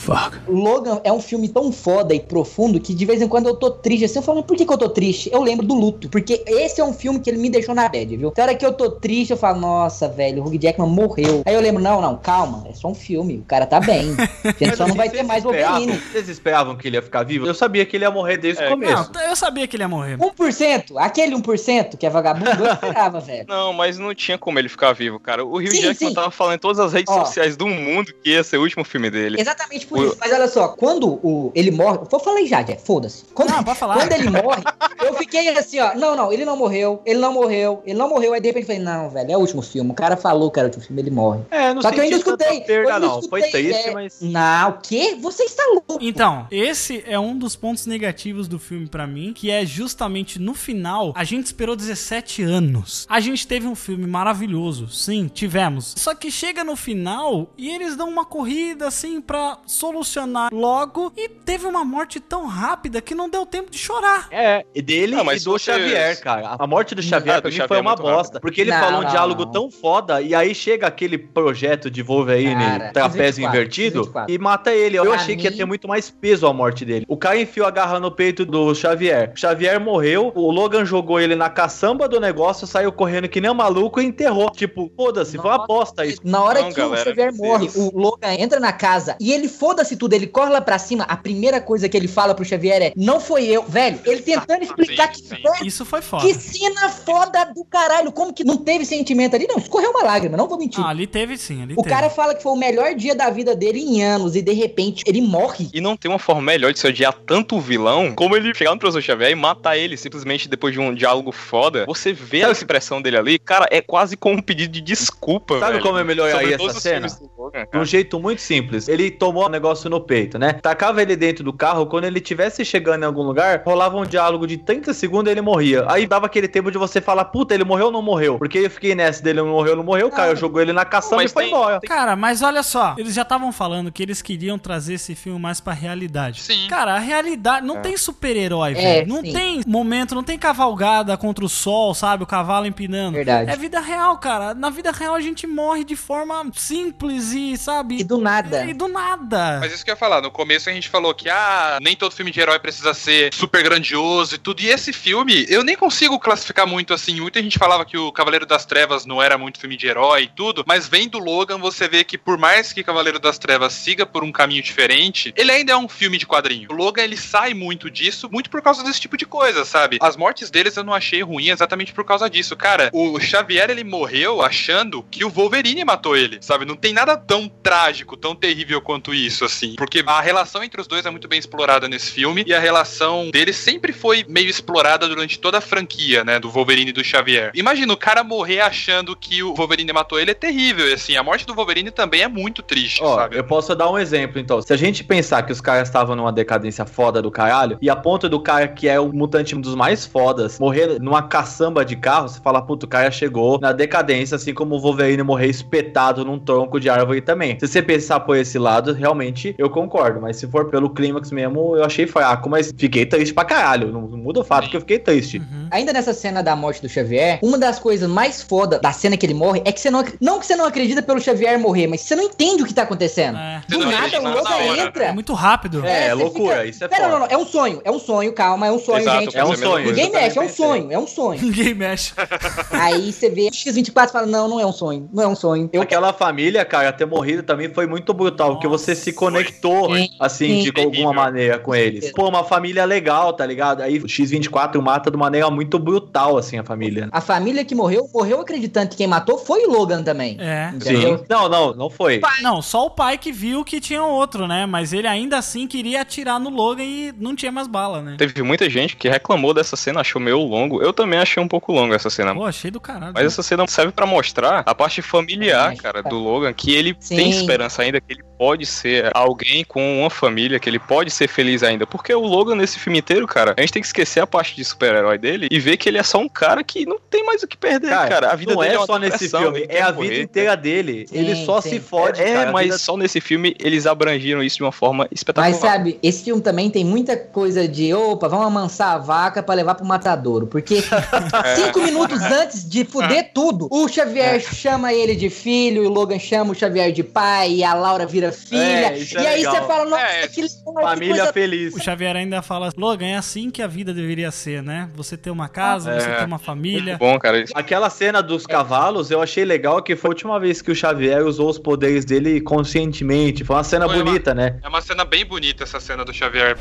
Fuck? 0.06 0.38
Logan 0.46 1.00
é 1.02 1.12
um 1.12 1.20
filme 1.20 1.48
tão 1.48 1.72
foda 1.72 2.14
e 2.14 2.20
profundo 2.20 2.78
que 2.78 2.94
de 2.94 3.04
vez 3.04 3.20
em 3.20 3.26
quando 3.26 3.48
eu 3.48 3.56
tô 3.56 3.70
triste 3.70 4.04
assim. 4.04 4.18
Eu 4.18 4.22
falo, 4.22 4.38
mas 4.38 4.46
por 4.46 4.56
que, 4.56 4.64
que 4.64 4.72
eu 4.72 4.78
tô 4.78 4.88
triste? 4.88 5.28
Eu 5.32 5.42
lembro 5.42 5.66
do 5.66 5.74
luto. 5.74 6.08
Porque 6.08 6.44
esse 6.46 6.80
é 6.80 6.84
um 6.84 6.92
filme 6.92 7.18
que 7.18 7.28
ele 7.28 7.38
me 7.38 7.50
deixou 7.50 7.74
na 7.74 7.88
bad, 7.88 8.16
viu? 8.16 8.30
Tem 8.30 8.44
hora 8.44 8.54
que 8.54 8.64
eu 8.64 8.72
tô 8.72 8.90
triste, 8.90 9.32
eu 9.32 9.36
falo, 9.36 9.60
nossa, 9.60 10.08
velho, 10.08 10.42
o 10.42 10.46
Hugh 10.46 10.58
Jackman 10.60 10.88
morreu. 10.88 11.42
Aí 11.44 11.54
eu 11.54 11.60
lembro, 11.60 11.82
não, 11.82 12.00
não, 12.00 12.16
calma, 12.16 12.66
é 12.68 12.72
só 12.72 12.88
um 12.88 12.94
filme. 12.94 13.38
O 13.38 13.44
cara 13.44 13.66
tá 13.66 13.80
bem. 13.80 14.14
A 14.44 14.64
gente 14.64 14.76
só 14.76 14.86
não 14.86 14.94
vai 14.94 15.10
ter 15.10 15.22
mais 15.22 15.42
Wolverine. 15.42 15.98
Vocês 15.98 16.28
esperavam 16.28 16.76
que 16.76 16.86
ele 16.86 16.96
ia 16.96 17.02
ficar 17.02 17.24
vivo? 17.24 17.46
Eu 17.46 17.54
sabia 17.54 17.84
que 17.84 17.96
ele 17.96 18.04
ia 18.04 18.10
morrer 18.10 18.36
desde 18.36 18.64
o 18.64 18.68
começo. 18.68 19.10
Não, 19.12 19.22
eu 19.22 19.36
sabia 19.36 19.66
que 19.66 19.76
ele 19.76 19.82
ia 19.82 19.88
morrer. 19.88 20.16
1%, 20.16 20.96
aquele 20.98 21.34
1% 21.34 21.96
que 21.96 22.06
é 22.06 22.10
vagabundo, 22.10 22.64
eu 22.64 22.72
esperava, 22.72 23.20
velho. 23.20 23.46
Não, 23.56 23.72
mas 23.72 23.98
não 23.98 24.14
tinha 24.14 24.36
como 24.38 24.58
ele 24.58 24.68
ficar 24.68 24.92
vivo, 24.92 25.18
cara. 25.18 25.44
O 25.44 25.56
Hugh 25.58 25.70
Sim, 25.70 25.82
Jackman 25.82 26.10
sim. 26.10 26.14
tava 26.14 26.30
falando 26.30 26.56
em 26.56 26.58
todas 26.58 26.78
as 26.78 26.92
redes 26.92 27.12
Ó. 27.14 27.24
sociais 27.24 27.56
do 27.56 27.66
mundo 27.66 28.12
que 28.22 28.30
ia 28.30 28.44
ser 28.44 28.58
o 28.58 28.62
último 28.62 28.84
filme 28.84 29.10
dele. 29.10 29.40
Exatamente 29.40 29.86
por 29.86 29.95
Isso. 30.04 30.16
Mas 30.20 30.32
olha 30.32 30.48
só, 30.48 30.68
quando 30.68 31.08
o, 31.22 31.50
ele 31.54 31.70
morre. 31.70 31.98
Eu 32.10 32.18
falei 32.20 32.46
já, 32.46 32.62
Jeff, 32.62 32.84
foda-se. 32.84 33.24
Quando, 33.34 33.50
Não, 33.50 33.62
pode 33.64 33.78
falar. 33.78 33.94
quando 33.96 34.12
ele 34.12 34.30
morre, 34.30 34.62
eu 35.04 35.14
fiquei 35.14 35.48
assim, 35.50 35.78
ó. 35.80 35.94
Não, 35.94 36.16
não, 36.16 36.32
ele 36.32 36.44
não 36.44 36.56
morreu, 36.56 37.00
ele 37.04 37.18
não 37.18 37.32
morreu, 37.32 37.82
ele 37.86 37.98
não 37.98 38.08
morreu. 38.08 38.32
Aí 38.32 38.40
de 38.40 38.48
repente 38.48 38.62
eu 38.62 38.66
falei, 38.66 38.82
não, 38.82 39.10
velho, 39.10 39.32
é 39.32 39.36
o 39.36 39.40
último 39.40 39.62
filme. 39.62 39.90
O 39.90 39.94
cara 39.94 40.16
falou 40.16 40.50
que 40.50 40.58
era 40.58 40.66
o 40.66 40.70
último 40.70 40.84
filme, 40.84 41.02
ele 41.02 41.10
morre. 41.10 41.40
É, 41.50 41.72
não 41.74 41.82
Só 41.82 41.90
que 41.90 41.98
eu 42.00 42.04
ainda 42.04 42.16
escutei. 42.16 42.60
perda, 42.60 42.72
eu 42.90 42.94
ainda 42.94 43.06
não. 43.06 43.22
Foi 43.22 43.40
escutei, 43.40 43.64
triste, 43.70 43.88
é, 43.88 43.92
mas- 43.94 44.18
Não, 44.20 44.70
o 44.70 44.78
quê? 44.80 45.16
Você 45.20 45.44
está 45.44 45.62
louco. 45.72 45.98
Então, 46.00 46.46
esse 46.50 47.02
é 47.06 47.18
um 47.18 47.36
dos 47.36 47.56
pontos 47.56 47.86
negativos 47.86 48.48
do 48.48 48.58
filme 48.58 48.86
pra 48.86 49.06
mim, 49.06 49.32
que 49.34 49.50
é 49.50 49.64
justamente 49.64 50.38
no 50.38 50.54
final, 50.54 51.12
a 51.16 51.24
gente 51.24 51.46
esperou 51.46 51.74
17 51.76 52.42
anos. 52.42 53.06
A 53.08 53.20
gente 53.20 53.46
teve 53.46 53.66
um 53.66 53.74
filme 53.74 54.06
maravilhoso, 54.06 54.88
sim, 54.88 55.28
tivemos. 55.32 55.94
Só 55.96 56.14
que 56.14 56.30
chega 56.30 56.64
no 56.64 56.76
final 56.76 57.48
e 57.56 57.70
eles 57.70 57.96
dão 57.96 58.08
uma 58.08 58.24
corrida 58.24 58.86
assim 58.88 59.20
pra 59.20 59.58
solucionar 59.86 60.48
logo 60.52 61.12
e 61.16 61.28
teve 61.28 61.64
uma 61.66 61.84
morte 61.84 62.18
tão 62.18 62.46
rápida 62.46 63.00
que 63.00 63.14
não 63.14 63.28
deu 63.28 63.46
tempo 63.46 63.70
de 63.70 63.78
chorar. 63.78 64.26
É, 64.32 64.64
e 64.74 64.82
dele 64.82 65.14
Não, 65.16 65.24
mas 65.24 65.42
e 65.42 65.44
do 65.44 65.52
você- 65.52 65.72
Xavier, 65.72 66.20
cara. 66.20 66.56
A 66.58 66.66
morte 66.66 66.94
do 66.94 67.02
Xavier 67.02 67.36
Ah, 67.36 67.40
pra 67.40 67.48
do 67.50 67.52
mim 67.52 67.56
Xavier 67.56 67.68
foi 67.68 67.76
é 67.78 67.80
uma 67.80 67.94
bosta. 67.94 68.16
rápido. 68.34 68.40
Porque 68.40 68.60
ele 68.60 68.70
Não, 68.70 68.80
falou 68.80 69.00
um 69.00 69.02
não, 69.04 69.10
diálogo 69.10 69.44
não. 69.44 69.52
tão 69.52 69.70
foda, 69.70 70.20
e 70.20 70.34
aí 70.34 70.54
chega 70.54 70.86
aquele 70.86 71.16
projeto 71.18 71.88
de 71.90 72.02
Wolverine, 72.02 72.54
Cara, 72.64 72.92
trapézio 72.92 73.44
24, 73.44 73.48
invertido, 73.56 74.02
24. 74.04 74.34
e 74.34 74.38
mata 74.38 74.72
ele. 74.72 74.98
Eu 74.98 75.04
Pra 75.04 75.14
achei 75.14 75.36
que 75.36 75.44
ia 75.44 75.50
mim- 75.50 75.56
ter 75.56 75.64
muito 75.64 75.86
mais 75.88 76.10
peso 76.10 76.46
a 76.46 76.52
morte 76.52 76.84
dele. 76.84 77.04
O 77.08 77.16
cara 77.16 77.40
enfiou 77.40 77.66
a 77.66 77.70
garra 77.70 78.00
no 78.00 78.10
peito 78.10 78.44
do 78.44 78.74
Xavier. 78.74 79.32
O 79.34 79.38
Xavier 79.38 79.78
morreu, 79.80 80.32
o 80.34 80.50
Logan 80.50 80.84
jogou 80.84 81.20
ele 81.20 81.36
na 81.36 81.48
caçamba 81.48 82.08
do 82.08 82.18
negócio, 82.20 82.66
saiu 82.66 82.90
correndo 82.90 83.28
que 83.28 83.40
nem 83.40 83.50
um 83.50 83.54
maluco 83.54 84.00
e 84.00 84.04
enterrou. 84.04 84.50
Tipo, 84.50 84.90
foda-se, 84.96 85.36
foi 85.36 85.50
uma 85.50 85.66
bosta 85.66 86.04
isso. 86.04 86.20
Na 86.24 86.42
hora 86.42 86.62
Não, 86.62 86.68
que 86.70 86.74
galera, 86.76 87.00
o 87.00 87.04
Xavier 87.04 87.34
morre, 87.34 87.70
o 87.76 87.96
Logan 87.98 88.32
entra 88.38 88.58
na 88.58 88.72
casa 88.72 89.16
e 89.20 89.32
ele 89.32 89.48
foda-se 89.76 89.96
tudo, 89.96 90.14
ele 90.14 90.26
corre 90.26 90.50
lá 90.50 90.60
pra 90.60 90.78
cima. 90.78 91.04
A 91.04 91.16
primeira 91.16 91.60
coisa 91.60 91.88
que 91.88 91.96
ele 91.96 92.08
fala 92.08 92.34
pro 92.34 92.44
Xavier 92.44 92.82
é: 92.82 92.92
Não 92.96 93.20
foi 93.20 93.44
eu, 93.44 93.62
velho. 93.62 94.00
Ele 94.04 94.22
tentando 94.22 94.62
explicar 94.62 95.08
que 95.08 95.18
sim. 95.18 95.36
Isso 95.62 95.84
foi 95.84 96.00
foda. 96.00 96.24
Que 96.24 96.34
cena 96.34 96.88
foda 96.88 97.44
do 97.54 97.64
caralho. 97.64 98.10
Como 98.10 98.32
que 98.32 98.44
não 98.44 98.56
teve 98.56 98.84
sentimento 98.84 99.36
ali? 99.36 99.46
Não, 99.46 99.58
escorreu 99.58 99.90
uma 99.90 100.02
lágrima, 100.02 100.36
não 100.36 100.48
vou 100.48 100.58
mentir. 100.58 100.82
Ah, 100.82 100.88
ali 100.88 101.06
teve 101.06 101.36
sim, 101.36 101.62
ali 101.62 101.74
o 101.74 101.82
teve. 101.82 101.88
cara 101.94 102.08
fala 102.08 102.34
que 102.34 102.42
foi 102.42 102.52
o 102.52 102.56
melhor 102.56 102.94
dia 102.94 103.14
da 103.14 103.28
vida 103.28 103.54
dele 103.54 103.80
em 103.80 104.02
anos 104.02 104.34
e 104.34 104.42
de 104.42 104.52
repente 104.52 105.04
ele 105.06 105.20
morre. 105.20 105.68
E 105.74 105.80
não 105.80 105.96
tem 105.96 106.10
uma 106.10 106.18
forma 106.18 106.40
melhor 106.40 106.72
de 106.72 106.78
se 106.78 106.86
odiar 106.86 107.12
tanto 107.26 107.56
o 107.56 107.60
vilão 107.60 108.14
como 108.14 108.36
ele 108.36 108.54
chegar 108.54 108.72
no 108.72 108.78
professor 108.78 109.02
Xavier 109.02 109.30
e 109.30 109.34
matar 109.34 109.76
ele 109.76 109.96
simplesmente 109.96 110.48
depois 110.48 110.72
de 110.72 110.80
um 110.80 110.94
diálogo 110.94 111.32
foda. 111.32 111.84
Você 111.86 112.12
vê 112.12 112.44
a 112.44 112.50
expressão 112.50 113.02
dele 113.02 113.16
ali, 113.16 113.38
cara, 113.38 113.66
é 113.70 113.80
quase 113.80 114.16
como 114.16 114.36
um 114.36 114.42
pedido 114.42 114.72
de 114.72 114.80
desculpa. 114.80 115.58
Sabe 115.58 115.72
velho, 115.72 115.84
como 115.84 115.98
é 115.98 116.04
melhor 116.04 116.34
aí 116.34 116.54
essa 116.54 116.80
cena? 116.80 117.08
filmes 117.08 117.70
De 117.72 117.78
um 117.78 117.84
jeito 117.84 118.18
muito 118.18 118.40
simples. 118.40 118.88
Ele 118.88 119.10
tomou 119.10 119.46
o 119.46 119.48
negócio 119.48 119.65
no 119.88 120.00
peito, 120.00 120.38
né? 120.38 120.54
Tacava 120.54 121.02
ele 121.02 121.16
dentro 121.16 121.44
do 121.44 121.52
carro, 121.52 121.86
quando 121.86 122.04
ele 122.04 122.20
tivesse 122.20 122.64
chegando 122.64 123.02
em 123.02 123.06
algum 123.06 123.22
lugar, 123.22 123.62
rolava 123.64 123.96
um 123.96 124.04
diálogo 124.04 124.46
de 124.46 124.56
30 124.56 124.92
segundos 124.92 125.28
e 125.28 125.32
ele 125.32 125.40
morria. 125.40 125.84
Aí 125.88 126.06
dava 126.06 126.26
aquele 126.26 126.48
tempo 126.48 126.70
de 126.70 126.78
você 126.78 127.00
falar, 127.00 127.24
puta, 127.26 127.54
ele 127.54 127.64
morreu 127.64 127.86
ou 127.86 127.92
não 127.92 128.02
morreu? 128.02 128.38
Porque 128.38 128.58
eu 128.58 128.70
fiquei 128.70 128.94
nessa 128.94 129.22
dele, 129.22 129.40
não 129.40 129.48
morreu, 129.48 129.76
não 129.76 129.84
morreu, 129.84 130.08
o 130.08 130.10
cara 130.10 130.34
jogou 130.36 130.60
ele 130.60 130.72
na 130.72 130.84
caçamba 130.84 131.24
e 131.24 131.28
foi 131.28 131.44
tem- 131.44 131.52
embora. 131.52 131.80
Cara, 131.80 132.16
mas 132.16 132.42
olha 132.42 132.62
só, 132.62 132.94
eles 132.98 133.14
já 133.14 133.22
estavam 133.22 133.52
falando 133.52 133.90
que 133.92 134.02
eles 134.02 134.22
queriam 134.22 134.58
trazer 134.58 134.94
esse 134.94 135.14
filme 135.14 135.38
mais 135.40 135.60
pra 135.60 135.72
realidade. 135.72 136.42
Sim. 136.42 136.66
Cara, 136.68 136.94
a 136.94 136.98
realidade 136.98 137.66
não 137.66 137.80
tem 137.80 137.96
super-herói, 137.96 138.72
É, 138.72 138.74
velho. 138.74 139.08
Não 139.08 139.20
sim. 139.22 139.32
tem 139.32 139.62
momento, 139.66 140.14
não 140.14 140.22
tem 140.22 140.38
cavalgada 140.38 141.16
contra 141.16 141.44
o 141.44 141.48
sol, 141.48 141.94
sabe? 141.94 142.22
O 142.22 142.26
cavalo 142.26 142.66
empinando. 142.66 143.12
Verdade. 143.16 143.50
É 143.50 143.56
vida 143.56 143.80
real, 143.80 144.16
cara. 144.18 144.54
Na 144.54 144.70
vida 144.70 144.90
real 144.90 145.14
a 145.14 145.20
gente 145.20 145.46
morre 145.46 145.84
de 145.84 145.96
forma 145.96 146.44
simples 146.54 147.32
e, 147.32 147.56
sabe? 147.56 147.98
E 148.00 148.04
do 148.04 148.18
nada. 148.18 148.64
E 148.64 148.72
do 148.74 148.88
nada. 148.88 149.45
Mas 149.60 149.72
isso 149.72 149.84
que 149.84 149.90
eu 149.90 149.94
ia 149.94 149.98
falar, 149.98 150.20
no 150.20 150.30
começo 150.30 150.68
a 150.68 150.72
gente 150.72 150.88
falou 150.88 151.14
que, 151.14 151.28
ah, 151.28 151.78
nem 151.80 151.96
todo 151.96 152.14
filme 152.14 152.30
de 152.30 152.40
herói 152.40 152.58
precisa 152.58 152.94
ser 152.94 153.32
super 153.32 153.62
grandioso 153.62 154.34
e 154.34 154.38
tudo. 154.38 154.60
E 154.60 154.68
esse 154.68 154.92
filme, 154.92 155.46
eu 155.48 155.62
nem 155.62 155.76
consigo 155.76 156.18
classificar 156.18 156.66
muito 156.66 156.92
assim. 156.92 157.20
Muita 157.20 157.42
gente 157.42 157.58
falava 157.58 157.84
que 157.84 157.96
o 157.96 158.12
Cavaleiro 158.12 158.46
das 158.46 158.64
Trevas 158.64 159.06
não 159.06 159.22
era 159.22 159.38
muito 159.38 159.58
filme 159.58 159.76
de 159.76 159.86
herói 159.86 160.24
e 160.24 160.28
tudo, 160.28 160.64
mas 160.66 160.88
vendo 160.88 161.18
Logan, 161.18 161.58
você 161.58 161.88
vê 161.88 162.04
que 162.04 162.18
por 162.18 162.38
mais 162.38 162.72
que 162.72 162.84
Cavaleiro 162.84 163.18
das 163.18 163.38
Trevas 163.38 163.72
siga 163.72 164.06
por 164.06 164.22
um 164.24 164.32
caminho 164.32 164.62
diferente, 164.62 165.32
ele 165.36 165.52
ainda 165.52 165.72
é 165.72 165.76
um 165.76 165.88
filme 165.88 166.18
de 166.18 166.26
quadrinho. 166.26 166.68
O 166.70 166.74
Logan, 166.74 167.02
ele 167.02 167.16
sai 167.16 167.54
muito 167.54 167.90
disso, 167.90 168.28
muito 168.30 168.50
por 168.50 168.62
causa 168.62 168.82
desse 168.82 169.00
tipo 169.00 169.16
de 169.16 169.26
coisa, 169.26 169.64
sabe? 169.64 169.98
As 170.00 170.16
mortes 170.16 170.50
deles 170.50 170.76
eu 170.76 170.84
não 170.84 170.94
achei 170.94 171.22
ruim 171.22 171.48
exatamente 171.48 171.92
por 171.92 172.04
causa 172.04 172.28
disso. 172.28 172.56
Cara, 172.56 172.90
o 172.92 173.18
Xavier, 173.20 173.70
ele 173.70 173.84
morreu 173.84 174.42
achando 174.42 175.02
que 175.10 175.24
o 175.24 175.30
Wolverine 175.30 175.84
matou 175.84 176.16
ele, 176.16 176.38
sabe? 176.40 176.64
Não 176.64 176.76
tem 176.76 176.92
nada 176.92 177.16
tão 177.16 177.48
trágico, 177.48 178.16
tão 178.16 178.34
terrível 178.34 178.80
quanto 178.80 179.14
isso, 179.14 179.35
assim. 179.44 179.74
Porque 179.76 180.02
a 180.06 180.20
relação 180.20 180.62
entre 180.62 180.80
os 180.80 180.86
dois 180.86 181.04
é 181.04 181.10
muito 181.10 181.28
bem 181.28 181.38
explorada 181.38 181.88
nesse 181.88 182.10
filme 182.10 182.44
e 182.46 182.54
a 182.54 182.58
relação 182.60 183.30
deles 183.30 183.56
sempre 183.56 183.92
foi 183.92 184.24
meio 184.28 184.48
explorada 184.48 185.08
durante 185.08 185.38
toda 185.38 185.58
a 185.58 185.60
franquia, 185.60 186.24
né? 186.24 186.38
Do 186.38 186.50
Wolverine 186.50 186.90
e 186.90 186.92
do 186.92 187.04
Xavier. 187.04 187.50
Imagina 187.54 187.92
o 187.92 187.96
cara 187.96 188.22
morrer 188.22 188.60
achando 188.60 189.16
que 189.16 189.42
o 189.42 189.54
Wolverine 189.54 189.92
matou 189.92 190.18
ele 190.18 190.30
é 190.30 190.34
terrível. 190.34 190.88
E 190.88 190.94
assim, 190.94 191.16
a 191.16 191.22
morte 191.22 191.46
do 191.46 191.54
Wolverine 191.54 191.90
também 191.90 192.22
é 192.22 192.28
muito 192.28 192.62
triste, 192.62 193.02
Ó, 193.02 193.16
sabe? 193.16 193.36
eu 193.36 193.44
posso 193.44 193.74
dar 193.74 193.90
um 193.90 193.98
exemplo 193.98 194.40
então. 194.40 194.60
Se 194.62 194.72
a 194.72 194.76
gente 194.76 195.04
pensar 195.04 195.42
que 195.42 195.52
os 195.52 195.60
caras 195.60 195.88
estavam 195.88 196.16
numa 196.16 196.32
decadência 196.32 196.84
foda 196.84 197.20
do 197.20 197.30
caralho, 197.30 197.78
e 197.80 197.90
a 197.90 197.96
ponto 197.96 198.28
do 198.28 198.40
cara 198.40 198.68
que 198.68 198.88
é 198.88 198.98
o 198.98 199.12
mutante 199.12 199.54
um 199.54 199.60
dos 199.60 199.74
mais 199.74 200.06
fodas 200.06 200.58
morrer 200.58 200.98
numa 201.00 201.22
caçamba 201.22 201.84
de 201.84 201.96
carro, 201.96 202.28
você 202.28 202.40
fala, 202.40 202.62
puto, 202.62 202.86
o 202.86 202.88
cara 202.88 203.10
chegou 203.10 203.58
na 203.60 203.72
decadência, 203.72 204.36
assim 204.36 204.54
como 204.54 204.76
o 204.76 204.80
Wolverine 204.80 205.22
morrer 205.22 205.48
espetado 205.48 206.24
num 206.24 206.38
tronco 206.38 206.78
de 206.80 206.88
árvore 206.88 207.20
também. 207.20 207.58
Se 207.58 207.66
você 207.66 207.82
pensar 207.82 208.20
por 208.20 208.36
esse 208.36 208.58
lado, 208.58 208.92
realmente 208.92 209.25
eu 209.58 209.70
concordo. 209.70 210.20
Mas 210.20 210.36
se 210.36 210.46
for 210.46 210.68
pelo 210.70 210.90
clímax 210.90 211.30
mesmo, 211.30 211.76
eu 211.76 211.84
achei 211.84 212.06
fraco, 212.06 212.48
mas 212.48 212.72
fiquei 212.76 213.06
triste 213.06 213.32
pra 213.32 213.44
caralho. 213.44 213.92
Não 213.92 214.02
muda 214.02 214.40
o 214.40 214.44
fato 214.44 214.68
que 214.68 214.76
eu 214.76 214.80
fiquei 214.80 214.98
triste. 214.98 215.40
Ainda 215.70 215.92
nessa 215.92 216.12
cena 216.12 216.42
da 216.42 216.54
morte 216.54 216.82
do 216.82 216.88
Xavier, 216.88 217.38
uma 217.42 217.58
das 217.58 217.78
coisas 217.78 218.08
mais 218.08 218.42
foda 218.42 218.78
da 218.78 218.92
cena 218.92 219.16
que 219.16 219.26
ele 219.26 219.34
morre 219.34 219.62
é 219.64 219.72
que 219.72 219.80
você 219.80 219.90
não. 219.90 220.04
Não 220.20 220.38
que 220.38 220.46
você 220.46 220.56
não 220.56 220.64
acredita 220.64 221.02
pelo 221.02 221.20
Xavier 221.20 221.58
morrer, 221.58 221.86
mas 221.86 222.02
você 222.02 222.14
não 222.14 222.22
entende 222.22 222.62
o 222.62 222.66
que 222.66 222.74
tá 222.74 222.82
acontecendo. 222.82 223.36
É. 223.38 223.62
Do 223.68 223.78
não 223.78 223.90
nada 223.90 224.20
o 224.20 224.68
hora, 224.70 224.82
entra. 224.82 225.04
É 225.06 225.12
muito 225.12 225.32
rápido. 225.32 225.84
É, 225.84 226.08
você 226.08 226.14
loucura, 226.14 226.66
isso 226.66 226.84
é 226.84 226.88
Não, 226.88 226.98
não, 226.98 227.04
foda. 227.04 227.18
não, 227.20 227.26
é 227.26 227.36
um 227.36 227.46
sonho, 227.46 227.80
é 227.84 227.90
um 227.90 227.98
sonho, 227.98 228.32
calma, 228.32 228.66
é 228.66 228.72
um 228.72 228.78
sonho, 228.78 229.00
Exato, 229.00 229.20
gente. 229.20 229.36
É 229.36 229.44
um 229.44 229.56
sonho. 229.56 229.86
Ninguém 229.86 230.10
mexe, 230.10 230.38
é 230.38 230.42
um 230.42 230.48
sonho, 230.48 230.92
é 230.92 230.98
um 230.98 231.06
sonho. 231.06 231.40
Ninguém 231.42 231.74
mexe. 231.74 232.12
Aí 232.70 233.12
você 233.12 233.30
vê, 233.30 233.48
o 233.48 233.50
X24 233.50 234.10
fala, 234.10 234.26
não, 234.26 234.48
não 234.48 234.60
é 234.60 234.66
um 234.66 234.72
sonho, 234.72 235.08
não 235.12 235.22
é 235.22 235.28
um 235.28 235.36
sonho. 235.36 235.68
Eu 235.72 235.82
Aquela 235.82 236.12
família, 236.12 236.64
cara, 236.64 236.92
ter 236.92 237.06
morrido 237.06 237.42
também 237.42 237.72
foi 237.72 237.86
muito 237.86 238.12
brutal, 238.12 238.52
porque 238.52 238.68
você 238.68 238.94
se 238.94 239.10
Nossa. 239.10 239.15
Conectou, 239.16 239.94
Sim, 239.94 240.08
assim, 240.20 240.62
sim. 240.64 240.70
de 240.70 240.80
alguma 240.80 241.12
maneira 241.12 241.58
com 241.58 241.74
eles. 241.74 242.12
Pô, 242.12 242.28
uma 242.28 242.44
família 242.44 242.84
legal, 242.84 243.32
tá 243.32 243.44
ligado? 243.44 243.82
Aí 243.82 243.98
o 243.98 244.04
X24 244.04 244.80
mata 244.80 245.10
de 245.10 245.16
maneira 245.16 245.50
muito 245.50 245.78
brutal, 245.78 246.36
assim, 246.38 246.58
a 246.58 246.64
família. 246.64 247.08
A 247.10 247.20
família 247.20 247.64
que 247.64 247.74
morreu, 247.74 248.08
morreu 248.12 248.40
acreditando 248.40 248.90
que 248.90 248.96
quem 248.96 249.06
matou 249.06 249.38
foi 249.38 249.66
o 249.66 249.70
Logan 249.70 250.02
também. 250.02 250.36
É. 250.40 250.70
Entendeu? 250.74 251.18
Sim. 251.18 251.24
Não, 251.28 251.48
não, 251.48 251.74
não 251.74 251.90
foi. 251.90 252.20
Não, 252.42 252.60
só 252.62 252.86
o 252.86 252.90
pai 252.90 253.18
que 253.18 253.32
viu 253.32 253.64
que 253.64 253.80
tinha 253.80 254.02
outro, 254.02 254.46
né? 254.46 254.66
Mas 254.66 254.92
ele 254.92 255.06
ainda 255.06 255.38
assim 255.38 255.66
queria 255.66 256.02
atirar 256.02 256.38
no 256.38 256.50
Logan 256.50 256.84
e 256.84 257.12
não 257.18 257.34
tinha 257.34 257.50
mais 257.50 257.66
bala, 257.66 258.02
né? 258.02 258.16
Teve 258.18 258.42
muita 258.42 258.68
gente 258.68 258.96
que 258.96 259.08
reclamou 259.08 259.54
dessa 259.54 259.76
cena, 259.76 260.00
achou 260.00 260.20
meio 260.20 260.38
longo. 260.38 260.82
Eu 260.82 260.92
também 260.92 261.18
achei 261.18 261.42
um 261.42 261.48
pouco 261.48 261.72
longo 261.72 261.94
essa 261.94 262.10
cena. 262.10 262.34
Pô, 262.34 262.44
achei 262.44 262.70
do 262.70 262.80
caralho. 262.80 263.12
Mas 263.14 263.26
essa 263.26 263.42
cena 263.42 263.66
serve 263.66 263.92
pra 263.92 264.06
mostrar 264.06 264.62
a 264.66 264.74
parte 264.74 265.00
familiar, 265.02 265.72
É, 265.72 265.76
cara, 265.76 266.02
do 266.02 266.16
Logan, 266.18 266.52
que 266.52 266.74
ele 266.74 266.96
Sim. 267.00 267.16
tem 267.16 267.30
esperança 267.30 267.82
ainda, 267.82 268.00
que 268.00 268.12
ele 268.12 268.22
pode 268.38 268.66
ser 268.66 269.05
alguém 269.14 269.64
com 269.64 270.00
uma 270.00 270.10
família, 270.10 270.58
que 270.58 270.68
ele 270.68 270.78
pode 270.78 271.10
ser 271.10 271.28
feliz 271.28 271.62
ainda. 271.62 271.86
Porque 271.86 272.12
o 272.14 272.20
Logan 272.20 272.56
nesse 272.56 272.78
filme 272.78 272.98
inteiro, 272.98 273.26
cara, 273.26 273.54
a 273.56 273.60
gente 273.60 273.72
tem 273.72 273.82
que 273.82 273.86
esquecer 273.88 274.20
a 274.20 274.26
parte 274.26 274.56
de 274.56 274.64
super-herói 274.64 275.18
dele 275.18 275.26
dele 275.26 275.48
e 275.50 275.58
ver 275.58 275.76
que 275.76 275.88
ele 275.88 275.98
é 275.98 276.02
só 276.04 276.18
um 276.18 276.28
cara 276.28 276.62
que 276.62 276.86
não 276.86 276.98
tem 277.10 277.24
mais 277.24 277.42
o 277.42 277.48
que 277.48 277.56
perder, 277.56 277.90
cara. 277.90 278.30
A 278.30 278.36
vida 278.36 278.54
não 278.54 278.62
dele 278.62 278.74
é 278.74 278.78
uma 278.78 278.86
só 278.86 278.96
nesse 278.98 279.28
filme, 279.28 279.60
ele 279.62 279.66
é 279.72 279.82
a 279.82 279.92
morrer, 279.92 280.08
vida 280.08 280.22
inteira 280.22 280.56
dele. 280.56 281.06
ele 281.12 281.34
Sim, 281.34 281.44
só 281.44 281.60
sim. 281.60 281.70
se 281.70 281.80
fode, 281.80 282.20
É, 282.22 282.32
cara. 282.34 282.52
mas 282.52 282.64
vida- 282.66 282.78
só 282.78 282.96
nesse 282.96 283.20
filme 283.20 283.56
eles 283.58 283.86
abrangiram 283.86 284.42
isso 284.42 284.56
de 284.58 284.62
uma 284.62 284.70
forma 284.70 285.08
espetacular. 285.10 285.50
Mas 285.50 285.60
sabe, 285.60 285.98
esse 286.02 286.22
filme 286.24 286.40
também 286.40 286.70
tem 286.70 286.84
muita 286.84 287.16
coisa 287.16 287.66
de 287.66 287.92
opa, 287.92 288.28
vamos 288.28 288.46
amansar 288.46 288.94
a 288.94 288.98
vaca 288.98 289.42
pra 289.42 289.54
levar 289.54 289.74
pro 289.74 289.84
matadouro. 289.84 290.46
Porque 290.46 290.80
cinco 291.56 291.80
minutos 291.82 292.20
antes 292.22 292.68
de 292.68 292.84
fuder 292.84 293.30
tudo, 293.34 293.66
o 293.70 293.88
Xavier 293.88 294.40
chama 294.40 294.92
ele 294.94 295.14
de 295.16 295.28
filho, 295.28 295.84
o 295.84 295.88
Logan 295.88 296.18
chama 296.18 296.52
o 296.52 296.54
Xavier 296.54 296.92
de 296.92 297.02
pai, 297.02 297.50
e 297.52 297.64
a 297.64 297.74
Laura 297.74 298.06
vira 298.06 298.30
filha. 298.32 298.95
É, 298.96 299.02
isso 299.02 299.18
é 299.18 299.22
e 299.22 299.26
aí 299.26 299.36
legal. 299.38 299.54
você 299.54 299.62
fala, 299.66 299.84
nossa, 299.90 300.02
É, 300.02 300.28
que 300.28 300.40
legal, 300.42 300.56
que 300.74 300.82
Família 300.82 301.14
coisa 301.16 301.32
feliz. 301.32 301.74
O 301.74 301.80
Xavier 301.82 302.16
ainda 302.16 302.42
fala, 302.42 302.70
Logan, 302.76 303.06
é 303.06 303.16
assim 303.16 303.50
que 303.50 303.62
a 303.62 303.66
vida 303.66 303.92
deveria 303.94 304.30
ser, 304.30 304.62
né? 304.62 304.88
Você 304.94 305.16
ter 305.16 305.30
uma 305.30 305.48
casa, 305.48 305.98
você 306.00 306.08
É. 306.10 306.14
ter 306.16 306.24
uma 306.24 306.38
família. 306.38 306.96
Bom, 306.98 307.18
cara. 307.18 307.38
isso- 307.40 307.52
Aquela 307.56 307.90
cena 307.90 308.22
dos 308.22 308.46
cavalos 308.46 309.10
eu 309.10 309.20
achei 309.22 309.44
legal, 309.44 309.82
que 309.82 309.94
foi 309.96 310.08
a 310.08 310.12
última 310.12 310.40
vez 310.40 310.60
que 310.62 310.70
o 310.70 310.74
Xavier 310.74 311.24
usou 311.24 311.48
os 311.50 311.58
poderes 311.58 312.04
dele 312.04 312.40
conscientemente. 312.40 313.44
Foi 313.44 313.56
uma 313.56 313.64
cena 313.64 313.86
Foi 313.86 313.96
uma- 313.96 314.04
bonita, 314.04 314.34
né? 314.34 314.58
É 314.62 314.68
uma 314.68 314.80
cena 314.80 315.04
bem 315.04 315.24
bonita 315.24 315.64
essa 315.64 315.80
cena 315.80 316.04
do 316.04 316.12
Xavier. 316.12 316.56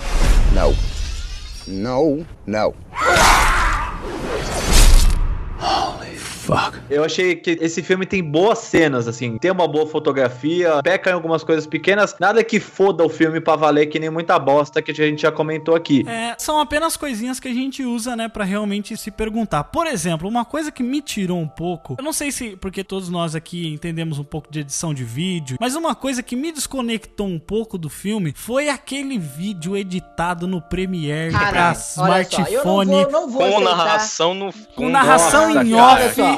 No. 0.53 0.75
No, 1.67 2.25
no. 6.47 6.73
Eu 6.89 7.03
achei 7.03 7.35
que 7.35 7.57
esse 7.61 7.81
filme 7.81 8.05
tem 8.05 8.23
boas 8.23 8.59
cenas, 8.59 9.07
assim. 9.07 9.37
Tem 9.37 9.51
uma 9.51 9.67
boa 9.67 9.87
fotografia, 9.87 10.81
peca 10.83 11.09
em 11.09 11.13
algumas 11.13 11.43
coisas 11.43 11.65
pequenas. 11.67 12.15
Nada 12.19 12.43
que 12.43 12.59
foda 12.59 13.03
o 13.03 13.09
filme 13.09 13.39
pra 13.39 13.55
valer, 13.55 13.87
que 13.87 13.99
nem 13.99 14.09
muita 14.09 14.37
bosta 14.39 14.81
que 14.81 14.91
a 14.91 14.93
gente 14.93 15.21
já 15.21 15.31
comentou 15.31 15.75
aqui. 15.75 16.03
É, 16.07 16.35
são 16.37 16.59
apenas 16.59 16.95
coisinhas 16.97 17.39
que 17.39 17.47
a 17.47 17.53
gente 17.53 17.83
usa, 17.83 18.15
né, 18.15 18.27
pra 18.27 18.43
realmente 18.43 18.95
se 18.97 19.11
perguntar. 19.11 19.63
Por 19.65 19.87
exemplo, 19.87 20.27
uma 20.27 20.45
coisa 20.45 20.71
que 20.71 20.83
me 20.83 21.01
tirou 21.01 21.39
um 21.39 21.47
pouco, 21.47 21.95
eu 21.97 22.03
não 22.03 22.13
sei 22.13 22.31
se 22.31 22.55
porque 22.57 22.83
todos 22.83 23.09
nós 23.09 23.35
aqui 23.35 23.67
entendemos 23.73 24.19
um 24.19 24.23
pouco 24.23 24.51
de 24.51 24.59
edição 24.61 24.93
de 24.93 25.03
vídeo, 25.03 25.57
mas 25.59 25.75
uma 25.75 25.95
coisa 25.95 26.21
que 26.23 26.35
me 26.35 26.51
desconectou 26.51 27.27
um 27.27 27.39
pouco 27.39 27.77
do 27.77 27.89
filme 27.89 28.33
foi 28.35 28.69
aquele 28.69 29.17
vídeo 29.17 29.75
editado 29.75 30.47
no 30.47 30.61
Premiere 30.61 31.31
Cara, 31.31 31.49
pra 31.51 31.65
olha 31.67 31.75
só, 31.75 32.01
eu 32.01 32.07
não 32.07 32.21
smartphone. 32.21 32.91
vou, 33.03 33.11
não 33.11 33.29
vou 33.29 33.39
Com 33.41 33.55
aceitar. 33.55 33.77
narração 33.77 34.33
no. 34.33 34.53
Com 34.75 34.89
narração 34.89 35.47
Nossa, 35.53 35.63
em 35.67 35.71
cara, 35.71 36.05
off. 36.05 36.34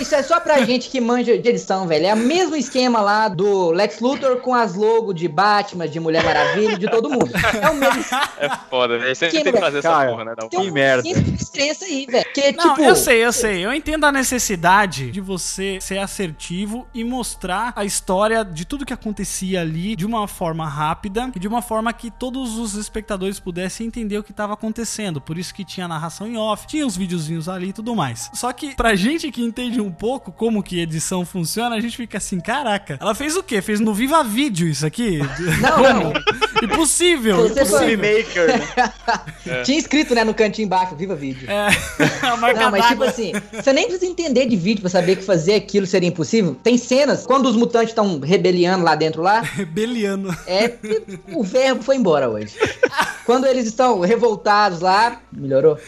Isso 0.00 0.14
é 0.14 0.22
só 0.22 0.40
pra 0.40 0.62
gente 0.64 0.88
que 0.88 1.00
manja 1.00 1.36
de 1.38 1.48
edição, 1.48 1.86
velho. 1.86 2.06
É 2.06 2.14
o 2.14 2.16
mesmo 2.16 2.54
esquema 2.56 3.00
lá 3.00 3.28
do 3.28 3.70
Lex 3.70 4.00
Luthor 4.00 4.36
com 4.40 4.54
as 4.54 4.74
logos 4.74 5.14
de 5.14 5.28
Batman, 5.28 5.88
de 5.88 5.98
Mulher 6.00 6.24
Maravilha, 6.24 6.78
de 6.78 6.88
todo 6.90 7.08
mundo. 7.10 7.30
É 7.60 7.70
o 7.70 7.74
mesmo. 7.74 8.04
É 8.38 8.48
foda, 8.70 8.98
velho. 8.98 9.14
Sempre 9.16 9.38
Que 9.38 9.44
tem 9.44 9.52
que 9.52 9.58
essa 9.58 9.82
cara, 9.82 10.10
porra, 10.10 10.24
né? 10.24 10.34
Um- 10.42 10.46
um 10.46 10.48
Que 10.48 10.70
merda. 10.70 11.02
diferença 11.02 11.84
aí, 11.84 12.06
velho. 12.06 12.26
Que, 12.34 12.52
Não, 12.52 12.70
tipo, 12.74 12.82
eu 12.82 12.96
sei, 12.96 13.24
eu 13.24 13.32
sei. 13.32 13.64
Eu 13.64 13.72
entendo 13.72 14.04
a 14.04 14.12
necessidade 14.12 15.10
de 15.10 15.20
você 15.20 15.78
ser 15.80 15.98
assertivo 15.98 16.86
e 16.94 17.04
mostrar 17.04 17.72
a 17.76 17.84
história 17.84 18.44
de 18.44 18.64
tudo 18.64 18.84
que 18.86 18.92
acontecia 18.92 19.60
ali 19.60 19.94
de 19.96 20.04
uma 20.06 20.26
forma 20.28 20.68
rápida 20.68 21.30
e 21.34 21.38
de 21.38 21.48
uma 21.48 21.62
forma 21.62 21.92
que 21.92 22.10
todos 22.10 22.56
os 22.58 22.74
espectadores 22.74 23.38
pudessem 23.40 23.86
entender 23.86 24.18
o 24.18 24.22
que 24.22 24.30
estava 24.32 24.52
acontecendo. 24.54 25.20
Por 25.20 25.38
isso 25.38 25.54
que 25.54 25.64
tinha 25.64 25.86
narração 25.88 26.26
em 26.26 26.36
off, 26.36 26.66
tinha 26.66 26.86
os 26.86 26.96
videozinhos 26.96 27.48
ali 27.48 27.68
e 27.68 27.72
tudo 27.72 27.94
mais. 27.96 28.30
Só 28.34 28.52
que 28.52 28.74
pra 28.74 28.94
gente 28.94 29.30
que 29.32 29.42
entende 29.42 29.80
um 29.80 29.90
pouco 29.90 30.30
como 30.30 30.62
que 30.62 30.78
edição 30.80 31.24
funciona, 31.26 31.74
a 31.74 31.80
gente 31.80 31.96
fica 31.96 32.18
assim, 32.18 32.38
caraca, 32.38 32.98
ela 33.00 33.14
fez 33.14 33.36
o 33.36 33.42
quê? 33.42 33.60
Fez 33.62 33.80
no 33.80 33.92
Viva 33.94 34.22
Vídeo 34.22 34.68
isso 34.68 34.86
aqui? 34.86 35.18
Não, 35.60 35.82
não. 36.12 36.12
Impossível, 36.62 37.36
Você 37.48 37.64
foi- 37.64 37.92
impossível. 37.94 38.24
Filmmaker, 38.24 38.46
né? 39.46 39.62
Tinha 39.64 39.78
escrito, 39.78 40.14
né, 40.14 40.22
no 40.22 40.34
cantinho 40.34 40.66
embaixo, 40.66 40.94
viva 40.94 41.14
vídeo. 41.16 41.50
É, 41.50 41.68
a 42.26 42.36
marca 42.36 42.60
Não, 42.60 42.70
mas 42.70 42.86
tipo 42.86 43.02
assim, 43.02 43.32
você 43.52 43.72
nem 43.72 43.86
precisa 43.86 44.06
entender 44.06 44.46
de 44.46 44.56
vídeo 44.56 44.82
pra 44.82 44.90
saber 44.90 45.16
que 45.16 45.24
fazer 45.24 45.54
aquilo 45.54 45.86
seria 45.86 46.08
impossível. 46.08 46.54
Tem 46.62 46.76
cenas, 46.78 47.26
quando 47.26 47.46
os 47.46 47.56
mutantes 47.56 47.88
estão 47.90 48.20
rebeliando 48.20 48.84
lá 48.84 48.94
dentro 48.94 49.22
lá, 49.22 49.40
Rebeliano. 49.40 50.36
é 50.46 50.68
que 50.68 51.02
o 51.32 51.42
verbo 51.42 51.82
foi 51.82 51.96
embora 51.96 52.28
hoje. 52.28 52.54
Quando 53.24 53.46
eles 53.46 53.66
estão 53.66 54.00
revoltados 54.00 54.80
lá, 54.80 55.20
melhorou? 55.32 55.78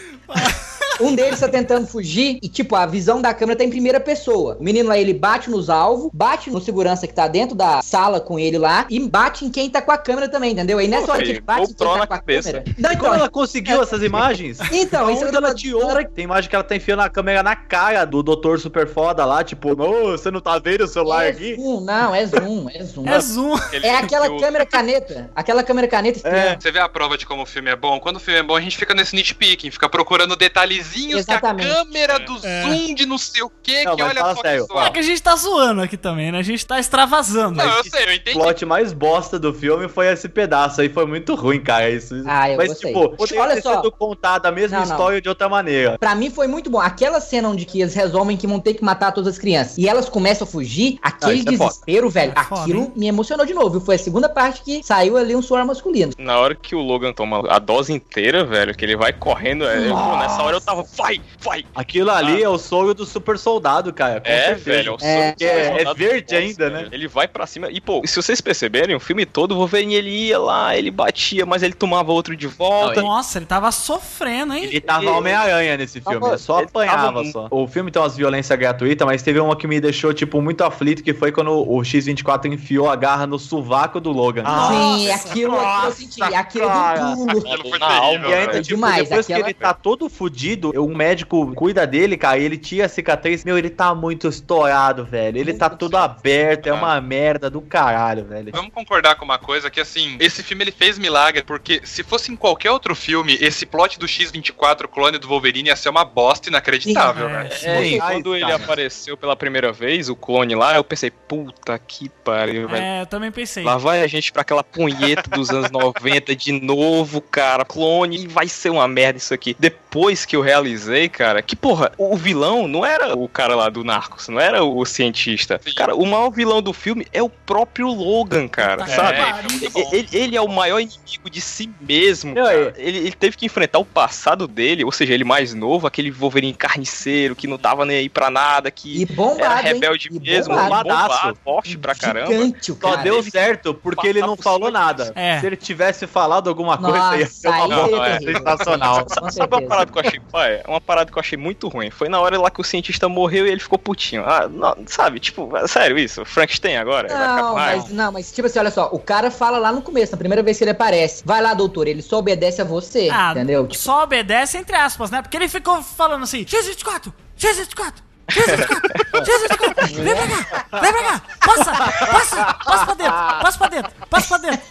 Um 1.01 1.15
deles 1.15 1.41
tá 1.41 1.49
tentando 1.49 1.87
fugir 1.87 2.39
e, 2.43 2.49
tipo, 2.49 2.77
a 2.77 2.87
visão 2.87 3.21
da 3.21 3.35
câmera 3.35 3.59
tá 3.59 3.65
em 3.65 3.71
primeira 3.71 3.99
pessoa. 4.01 4.57
O 4.61 4.63
menino 4.63 4.89
lá, 4.89 4.99
ele 4.99 5.13
bate 5.15 5.51
nos 5.51 5.69
alvos, 5.71 6.11
bate 6.13 6.51
no 6.51 6.61
segurança 6.61 7.07
que 7.07 7.15
tá 7.15 7.27
dentro 7.29 7.55
da 7.57 7.83
sala 7.83 8.21
com 8.21 8.39
ele 8.39 8.59
lá 8.59 8.87
e 8.89 9.01
bate 9.01 9.45
em 9.45 9.51
quem 9.51 9.69
tá 9.69 9.83
com 9.83 9.91
a 9.93 9.99
câmera 9.99 10.29
também, 10.29 10.53
entendeu? 10.53 10.79
Aí 10.79 10.89
nessa 10.89 11.07
Pô, 11.07 11.13
hora 11.13 11.23
que 11.23 11.31
ele 11.31 11.41
bate 11.41 11.63
em 11.63 11.67
quem 11.75 11.75
tá 11.75 11.85
na 11.99 12.07
com 12.07 12.15
a 12.15 12.19
cabeça. 12.19 12.53
câmera... 12.53 12.65
Não, 12.79 12.91
Como 12.91 13.03
então, 13.03 13.15
ela 13.15 13.29
conseguiu 13.29 13.83
essas 13.83 14.03
imagens? 14.03 14.59
então, 14.73 15.11
isso 15.11 15.25
ela 15.25 15.49
tô- 15.49 15.55
tirou? 15.55 16.05
Tem 16.15 16.25
imagem 16.25 16.49
que 16.49 16.55
ela 16.57 16.65
tá 16.65 16.77
enfiando 16.77 17.01
a 17.01 17.09
câmera 17.11 17.43
na 17.43 17.57
cara 17.57 18.05
do 18.05 18.23
doutor 18.23 18.59
super 18.61 18.87
foda 18.87 19.25
lá, 19.25 19.43
tipo, 19.43 19.73
ô, 19.81 20.13
você 20.13 20.31
não 20.31 20.41
tá 20.41 20.59
vendo 20.59 20.85
o 20.85 20.89
celular 20.89 21.25
É 21.25 21.31
aqui? 21.31 21.57
zoom, 21.57 21.81
não, 21.81 22.15
é 22.15 22.27
zoom, 22.27 22.69
é 22.73 22.83
zoom. 22.85 23.09
É 23.09 23.21
zoom. 23.21 23.57
É 23.83 23.97
aquela 23.97 24.39
câmera 24.39 24.65
caneta. 24.67 25.31
Aquela 25.35 25.63
câmera 25.63 25.89
caneta 25.89 26.27
É. 26.29 26.57
Você 26.59 26.71
vê 26.71 26.79
a 26.79 26.89
prova 26.89 27.17
de 27.19 27.27
como 27.27 27.43
o 27.43 27.47
filme 27.47 27.71
é 27.71 27.77
bom? 27.77 27.99
Quando 28.01 28.17
o 28.17 28.21
filme 28.21 28.41
é 28.41 28.43
bom, 28.43 28.57
a 28.57 28.61
gente 28.61 28.77
fica 28.77 28.95
nesse 28.95 29.15
nitpicking, 29.17 29.71
fica 29.71 29.89
procurando 29.89 30.37
detalhezinhos 30.85 31.21
Exatamente. 31.21 31.67
que 31.67 31.73
a 31.73 31.77
câmera 31.85 32.19
do 32.21 32.39
É. 32.43 32.63
zoom 32.63 32.95
de 32.95 33.07
não 33.07 33.19
sei 33.19 33.43
o 33.43 33.51
que, 33.63 33.85
Não, 33.85 33.97
que 33.97 34.03
olha 34.03 34.21
só 34.21 34.37
sério, 34.43 34.67
que 34.67 34.79
É 34.79 34.91
que 34.91 34.99
a 34.99 35.03
gente 35.03 35.23
tá 35.23 35.35
zoando 35.37 35.83
aqui 35.83 35.97
também, 35.97 36.31
né? 36.31 36.39
A 36.39 36.43
gente 36.43 36.65
tá 36.67 36.79
extravasando. 36.79 37.57
Não, 37.57 37.65
eu 37.65 37.85
sei, 37.85 38.05
eu 38.07 38.13
entendi. 38.15 38.39
O 38.39 38.43
plot 38.43 38.65
mais 38.67 38.93
bosta 38.93 39.39
do 39.39 39.53
filme 39.53 39.89
foi 39.89 40.09
esse 40.09 40.29
pedaço 40.29 40.81
aí, 40.81 40.89
foi 40.89 41.07
muito 41.07 41.35
ruim, 41.35 41.61
cara. 41.61 41.91
Isso. 41.91 42.15
Ah, 42.27 42.51
eu 42.51 42.57
Mas, 42.57 42.69
gostei. 42.69 42.93
tipo, 42.93 43.17
poderia 43.17 43.43
Olha 43.43 43.55
ter 43.55 43.63
só. 43.63 43.77
sido 43.77 43.91
contada 43.93 44.49
a 44.49 44.53
mesma 44.53 44.79
Não, 44.81 44.87
não. 44.87 44.93
história 44.93 45.21
de 45.21 45.29
outra 45.29 45.49
maneira. 45.49 45.99
Pra 45.99 46.15
mim 46.15 46.31
foi 46.31 46.47
muito 46.47 46.71
bom. 46.71 46.81
Aquela 46.81 47.21
cena 47.21 47.49
onde 47.49 47.65
que 47.65 47.81
eles 47.81 47.95
resolvem 47.95 48.37
que 48.37 48.47
vão 48.47 48.61
ter 48.61 48.75
que 48.75 48.85
matar 48.85 49.13
todas 49.13 49.35
as 49.35 49.39
crianças 49.39 49.79
e 49.79 49.89
elas 49.89 50.09
começam 50.09 50.47
a 50.47 50.51
fugir, 50.51 50.99
aquele 51.03 51.39
isso 51.41 51.49
é 51.49 51.51
desespero, 51.53 52.11
velho, 52.11 52.33
É 52.37 52.41
aquilo 52.41 52.93
me 52.97 53.07
emocionou 53.07 53.47
de 53.47 53.55
novo. 53.55 53.81
Foi 53.81 53.95
a 53.97 53.99
segunda 53.99 54.29
parte 54.29 54.63
que 54.63 54.83
saiu 54.83 55.17
ali 55.17 55.35
um 55.35 55.43
suor 55.43 55.65
masculino. 55.65 56.13
Na 56.19 56.39
hora 56.39 56.55
que 56.55 56.75
o 56.75 56.81
Logan 56.81 57.13
toma 57.13 57.43
a 57.49 57.59
dose 57.59 57.93
inteira, 57.93 58.45
velho, 58.45 58.75
que 58.75 58.85
ele 58.85 58.97
vai 58.97 59.13
correndo, 59.13 59.65
é, 59.65 59.89
eu- 59.89 59.95
pô, 59.95 60.17
nessa 60.17 60.43
hora 60.43 60.57
eu 60.57 60.61
tava, 60.61 60.74
vai, 60.83 61.21
vai. 61.41 61.65
Aquilo 61.75 62.11
ali 62.11 62.43
é 62.43 62.49
o 62.49 62.59
sonho 62.59 62.95
do 62.95 63.05
super 63.07 63.39
soldado, 63.39 63.93
cara. 63.93 64.21
Com 64.21 64.29
É, 64.29 64.45
certeza. 64.57 64.65
velho, 64.65 64.93
o 64.93 64.97
É, 64.97 64.99
sonho 64.99 65.35
do 65.37 65.43
é- 65.45 65.59
é 65.59 65.77
soldado 65.77 65.99
verde 65.99 66.21
Fox, 66.21 66.33
ainda, 66.33 66.71
né? 66.71 66.89
Ele 66.93 67.09
vai 67.09 67.29
pra 67.29 67.47
cima. 67.47 67.69
E, 67.71 67.81
pô, 67.81 68.03
se 68.07 68.17
vocês 68.17 68.41
perceberem, 68.41 68.95
o 68.97 69.01
filme 69.01 69.25
todo, 69.27 69.53
o 69.53 69.57
Wolverine 69.57 69.95
ele 69.95 70.11
ia 70.11 70.39
lá, 70.39 70.77
ele 70.77 70.91
batia, 70.91 71.45
mas 71.47 71.63
ele 71.63 71.75
tomava 71.75 72.13
outro 72.13 72.37
de 72.37 72.47
volta. 72.47 73.01
Nossa, 73.03 73.39
ele 73.39 73.47
tava 73.47 73.71
sofrendo, 73.73 74.55
hein? 74.55 74.65
Ele 74.65 74.81
tava 74.81 75.11
Homem-Aranha 75.11 75.77
nesse 75.77 76.01
filme, 76.01 76.19
Tava- 76.21 76.33
ele 76.33 76.39
só 76.39 76.59
ele 76.59 76.67
apanhava 76.69 77.03
tava- 77.23 77.25
só. 77.27 77.49
O 77.51 77.67
filme 77.67 77.91
tem 77.91 78.01
umas 78.01 78.17
violências 78.17 78.59
gratuitas, 78.59 79.07
mas 79.07 79.23
teve 79.23 79.39
uma 79.41 79.57
que 79.57 79.67
me 79.67 79.81
deixou, 79.81 80.13
tipo, 80.13 80.41
muito 80.41 80.65
aflito, 80.65 81.03
que 81.03 81.13
foi 81.15 81.31
quando 81.31 81.51
o 81.69 81.85
X-24 81.85 82.53
enfiou 82.53 82.89
a 82.89 82.97
garra 82.97 83.27
no 83.27 83.39
sovaco 83.39 84.01
do 84.01 84.11
Logan. 84.11 84.45
Sim, 84.45 85.11
aquilo, 85.11 85.59
aquilo 85.59 85.85
eu 85.87 85.93
senti. 85.93 86.23
Aquilo 86.23 86.67
cara. 86.67 87.01
do 87.01 87.17
pulo. 87.17 87.31
Aquilo 87.39 87.69
foi 87.71 87.79
Na 87.79 87.87
terrível, 87.89 88.05
alma, 88.05 88.29
E 88.29 88.35
ainda, 88.35 88.53
tipo, 88.63 88.75
Demais, 88.75 89.09
depois 89.09 89.27
que 89.27 89.33
aquela- 89.33 89.49
ele 89.49 89.55
tá 89.55 89.75
todo 89.75 90.09
fudido, 90.09 90.64
um 90.71 90.95
médico 90.95 91.53
cuida 91.55 91.87
dele, 91.87 92.17
cara, 92.17 92.39
e 92.39 92.45
ele 92.45 92.57
tira 92.57 92.87
a 92.87 92.89
cicatriz. 92.89 93.45
Meu, 93.45 93.59
ele 93.59 93.71
tá 93.71 93.95
muito 93.95 94.29
estourado, 94.29 95.05
velho. 95.05 95.39
Ele 95.39 95.55
tá 95.55 95.69
tudo 95.69 95.97
aberto, 95.97 96.67
é 96.67 96.73
uma 96.73 97.01
merda 97.01 97.51
do 97.51 97.61
caralho, 97.61 98.25
velho. 98.25 98.53
Vamos 98.53 98.73
concordar 98.73 99.17
com 99.17 99.25
uma 99.25 99.39
coisa 99.39 99.71
que 99.71 99.81
assim, 99.81 100.17
esse 100.21 100.43
filme 100.43 100.65
ele 100.65 100.73
fez 100.73 100.99
milagre 100.99 101.43
porque 101.43 101.81
se 101.85 102.03
fosse 102.03 102.33
em 102.33 102.37
qualquer 102.37 102.71
outro 102.71 102.95
filme, 102.95 103.37
esse 103.41 103.67
plot 103.67 103.99
do 103.99 104.07
X24 104.07 104.89
clone 104.89 105.19
do 105.19 105.29
Wolverine 105.29 105.69
ia 105.69 105.77
ser 105.77 105.89
uma 105.89 106.05
bosta 106.05 106.49
inacreditável, 106.49 107.29
velho. 107.29 107.49
é. 107.63 107.65
É, 107.65 107.83
Sim, 107.83 107.99
quando 107.99 108.37
ele 108.37 108.53
apareceu 108.53 109.17
pela 109.17 109.37
primeira 109.37 109.73
vez, 109.73 110.09
o 110.09 110.17
clone 110.17 110.55
lá, 110.55 110.77
eu 110.77 110.85
pensei, 110.85 111.11
puta 111.11 111.79
que 111.79 112.09
pariu, 112.09 112.69
velho. 112.69 112.83
É, 112.83 113.03
eu 113.03 113.07
também 113.07 113.31
pensei. 113.31 113.65
Lá 113.65 113.77
vai 113.77 114.03
a 114.03 114.07
gente 114.07 114.33
pra 114.33 114.43
aquela 114.43 114.63
punheta 114.63 115.29
dos 115.31 115.51
anos 115.51 115.71
90 115.71 116.35
de 116.37 116.53
novo, 116.53 117.21
cara. 117.21 117.65
Clone, 117.65 118.25
e 118.25 118.27
vai 118.27 118.49
ser 118.49 118.71
uma 118.71 118.87
merda 118.87 119.19
isso 119.19 119.35
aqui. 119.35 119.57
Depois 119.59 120.25
que 120.25 120.37
eu 120.37 120.43
realizei, 120.55 121.09
cara, 121.09 121.43
que 121.43 121.57
porra, 121.57 121.91
o 121.99 122.17
vilão 122.17 122.69
não 122.69 122.87
era 122.87 123.17
o 123.17 123.29
cara 123.29 123.57
lá 123.57 123.69
do 123.69 123.83
Narcos, 123.83 124.29
não 124.29 124.39
era 124.39 124.63
o 124.63 124.85
cientista. 124.85 125.61
Sim. 125.65 125.75
Cara, 125.75 125.95
o 125.97 126.07
maior 126.07 126.31
vilão 126.31 126.63
do 126.63 126.73
filme 126.73 127.07
é 127.13 127.21
o 127.23 127.29
próprio 127.29 127.89
Logan, 127.89 128.47
cara, 128.47 128.85
Tá 128.85 128.87
sabe? 128.87 129.19
E- 129.61 129.97
Ele, 129.97 130.09
ele 130.13 130.37
é 130.37 130.41
o 130.41 130.49
maior 130.49 130.79
inimigo 130.79 131.29
de 131.29 131.41
si 131.41 131.69
mesmo. 131.81 132.35
Cara. 132.35 132.73
Ele, 132.77 132.99
ele 132.99 133.13
teve 133.13 133.37
que 133.37 133.45
enfrentar 133.47 133.79
o 133.81 133.85
passado 133.85 134.47
dele, 134.47 134.85
ou 134.85 134.93
seja, 134.93 135.13
ele 135.13 135.25
mais 135.25 135.53
novo, 135.55 135.87
aquele 135.87 136.11
Wolverine 136.11 136.55
carniceiro 136.55 137.35
que 137.35 137.47
não 137.49 137.59
tava 137.59 137.85
nem 137.85 137.97
aí 137.99 138.09
pra 138.09 138.31
nada, 138.31 138.71
que 138.71 139.03
E 139.03 139.07
bombado, 139.07 139.41
era 139.43 139.61
hein? 139.69 139.75
rebelde 139.75 140.09
E 140.13 140.21
mesmo, 140.21 140.55
bombado. 140.55 140.89
bombado, 140.89 141.39
forte 141.43 141.77
pra 141.79 141.95
caramba. 141.95 142.33
Gigante, 142.33 142.71
o 142.73 142.75
Só 142.81 142.91
cara. 142.91 143.03
deu 143.03 143.23
certo 143.25 143.75
porque 143.75 144.07
ele 144.07 144.21
não 144.21 144.37
falou 144.37 144.71
nada. 144.71 145.13
É. 145.17 145.41
Se 145.41 145.47
ele 145.47 145.57
tivesse 145.57 146.07
falado 146.07 146.49
alguma 146.49 146.79
coisa, 146.79 147.17
ia 147.17 147.27
ser 147.27 147.49
Nossa, 147.49 147.87
uma 147.87 148.05
aí 148.05 148.13
é 148.15 148.21
sensacional. 148.21 149.05
Sabe 149.31 149.57
uma 149.57 149.63
parada 149.69 149.91
que 149.91 149.99
eu 149.99 150.03
achei 150.07 150.21
é 150.49 150.63
uma 150.67 150.81
parada 150.81 151.11
que 151.11 151.17
eu 151.17 151.21
achei 151.21 151.37
muito 151.39 151.69
ruim. 151.69 151.91
Foi 151.91 152.09
na 152.09 152.21
hora 152.21 152.39
lá 152.41 152.51
que 152.51 152.61
o 152.61 152.65
cientista 152.65 153.09
morreu 153.09 153.47
e 153.47 153.51
ele 153.51 153.61
ficou 153.61 153.79
putinho. 153.79 154.23
Ah, 154.25 154.49
não, 154.49 154.77
sabe, 154.87 155.21
tipo, 155.21 155.57
é 155.57 155.67
sério 155.67 155.99
isso? 155.99 156.25
Frankenstein 156.25 156.77
agora? 156.77 157.09
Não, 157.09 157.55
mas, 157.55 157.89
não, 157.91 158.13
mas 158.13 158.33
tipo 158.33 158.47
assim, 158.47 158.59
olha 158.59 158.71
só, 158.71 158.89
o 158.93 158.99
cara 158.99 159.31
fala 159.31 159.59
lá 159.59 159.73
no 159.73 159.83
começo, 159.83 160.13
na 160.13 160.19
primeira 160.19 160.43
vez 160.43 160.59
que 160.59 160.65
ele 160.65 160.71
aparece. 160.71 161.23
Vai 161.25 161.41
lá, 161.43 161.55
doutor, 161.55 161.87
ele 161.87 162.03
só 162.03 162.19
obedece 162.19 162.61
a 162.61 162.65
você, 162.65 163.09
Ah, 163.13 163.33
entendeu? 163.33 163.67
Tipo, 163.67 163.83
Só 163.83 164.03
obedece 164.05 164.59
entre 164.59 164.77
aspas, 164.77 165.11
né? 165.11 165.23
Porque 165.23 165.37
ele 165.37 165.49
ficou 165.49 165.83
falando 165.83 166.23
assim: 166.25 166.45
X24, 166.45 167.13
X24, 167.39 167.95
X24, 168.31 169.13
X24, 169.13 170.03
vem 170.03 170.15
pra 170.15 170.27
cá, 170.27 170.37
vem 170.81 170.93
pra 170.93 171.03
cá, 171.03 171.21
passa, 171.45 171.73
passa, 172.07 172.55
passa 172.65 172.85
pra 172.87 172.95
dentro, 172.95 173.15
passa 173.43 173.59
pra 173.59 173.69
dentro, 173.69 173.93
passa 174.11 174.29
pra 174.29 174.39
dentro. 174.39 174.63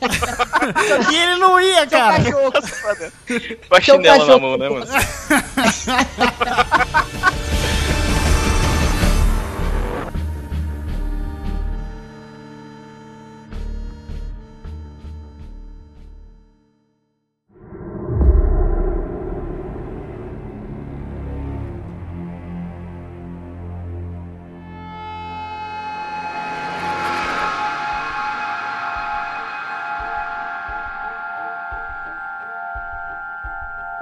e 1.12 1.16
ele 1.16 1.36
não 1.36 1.60
ia, 1.60 1.86
cara. 1.88 2.16
Com 3.70 3.76
a 3.76 3.82
chinela 3.82 4.26
na 4.26 4.38
mão, 4.38 4.58
né, 4.58 4.70
mano? 4.70 4.86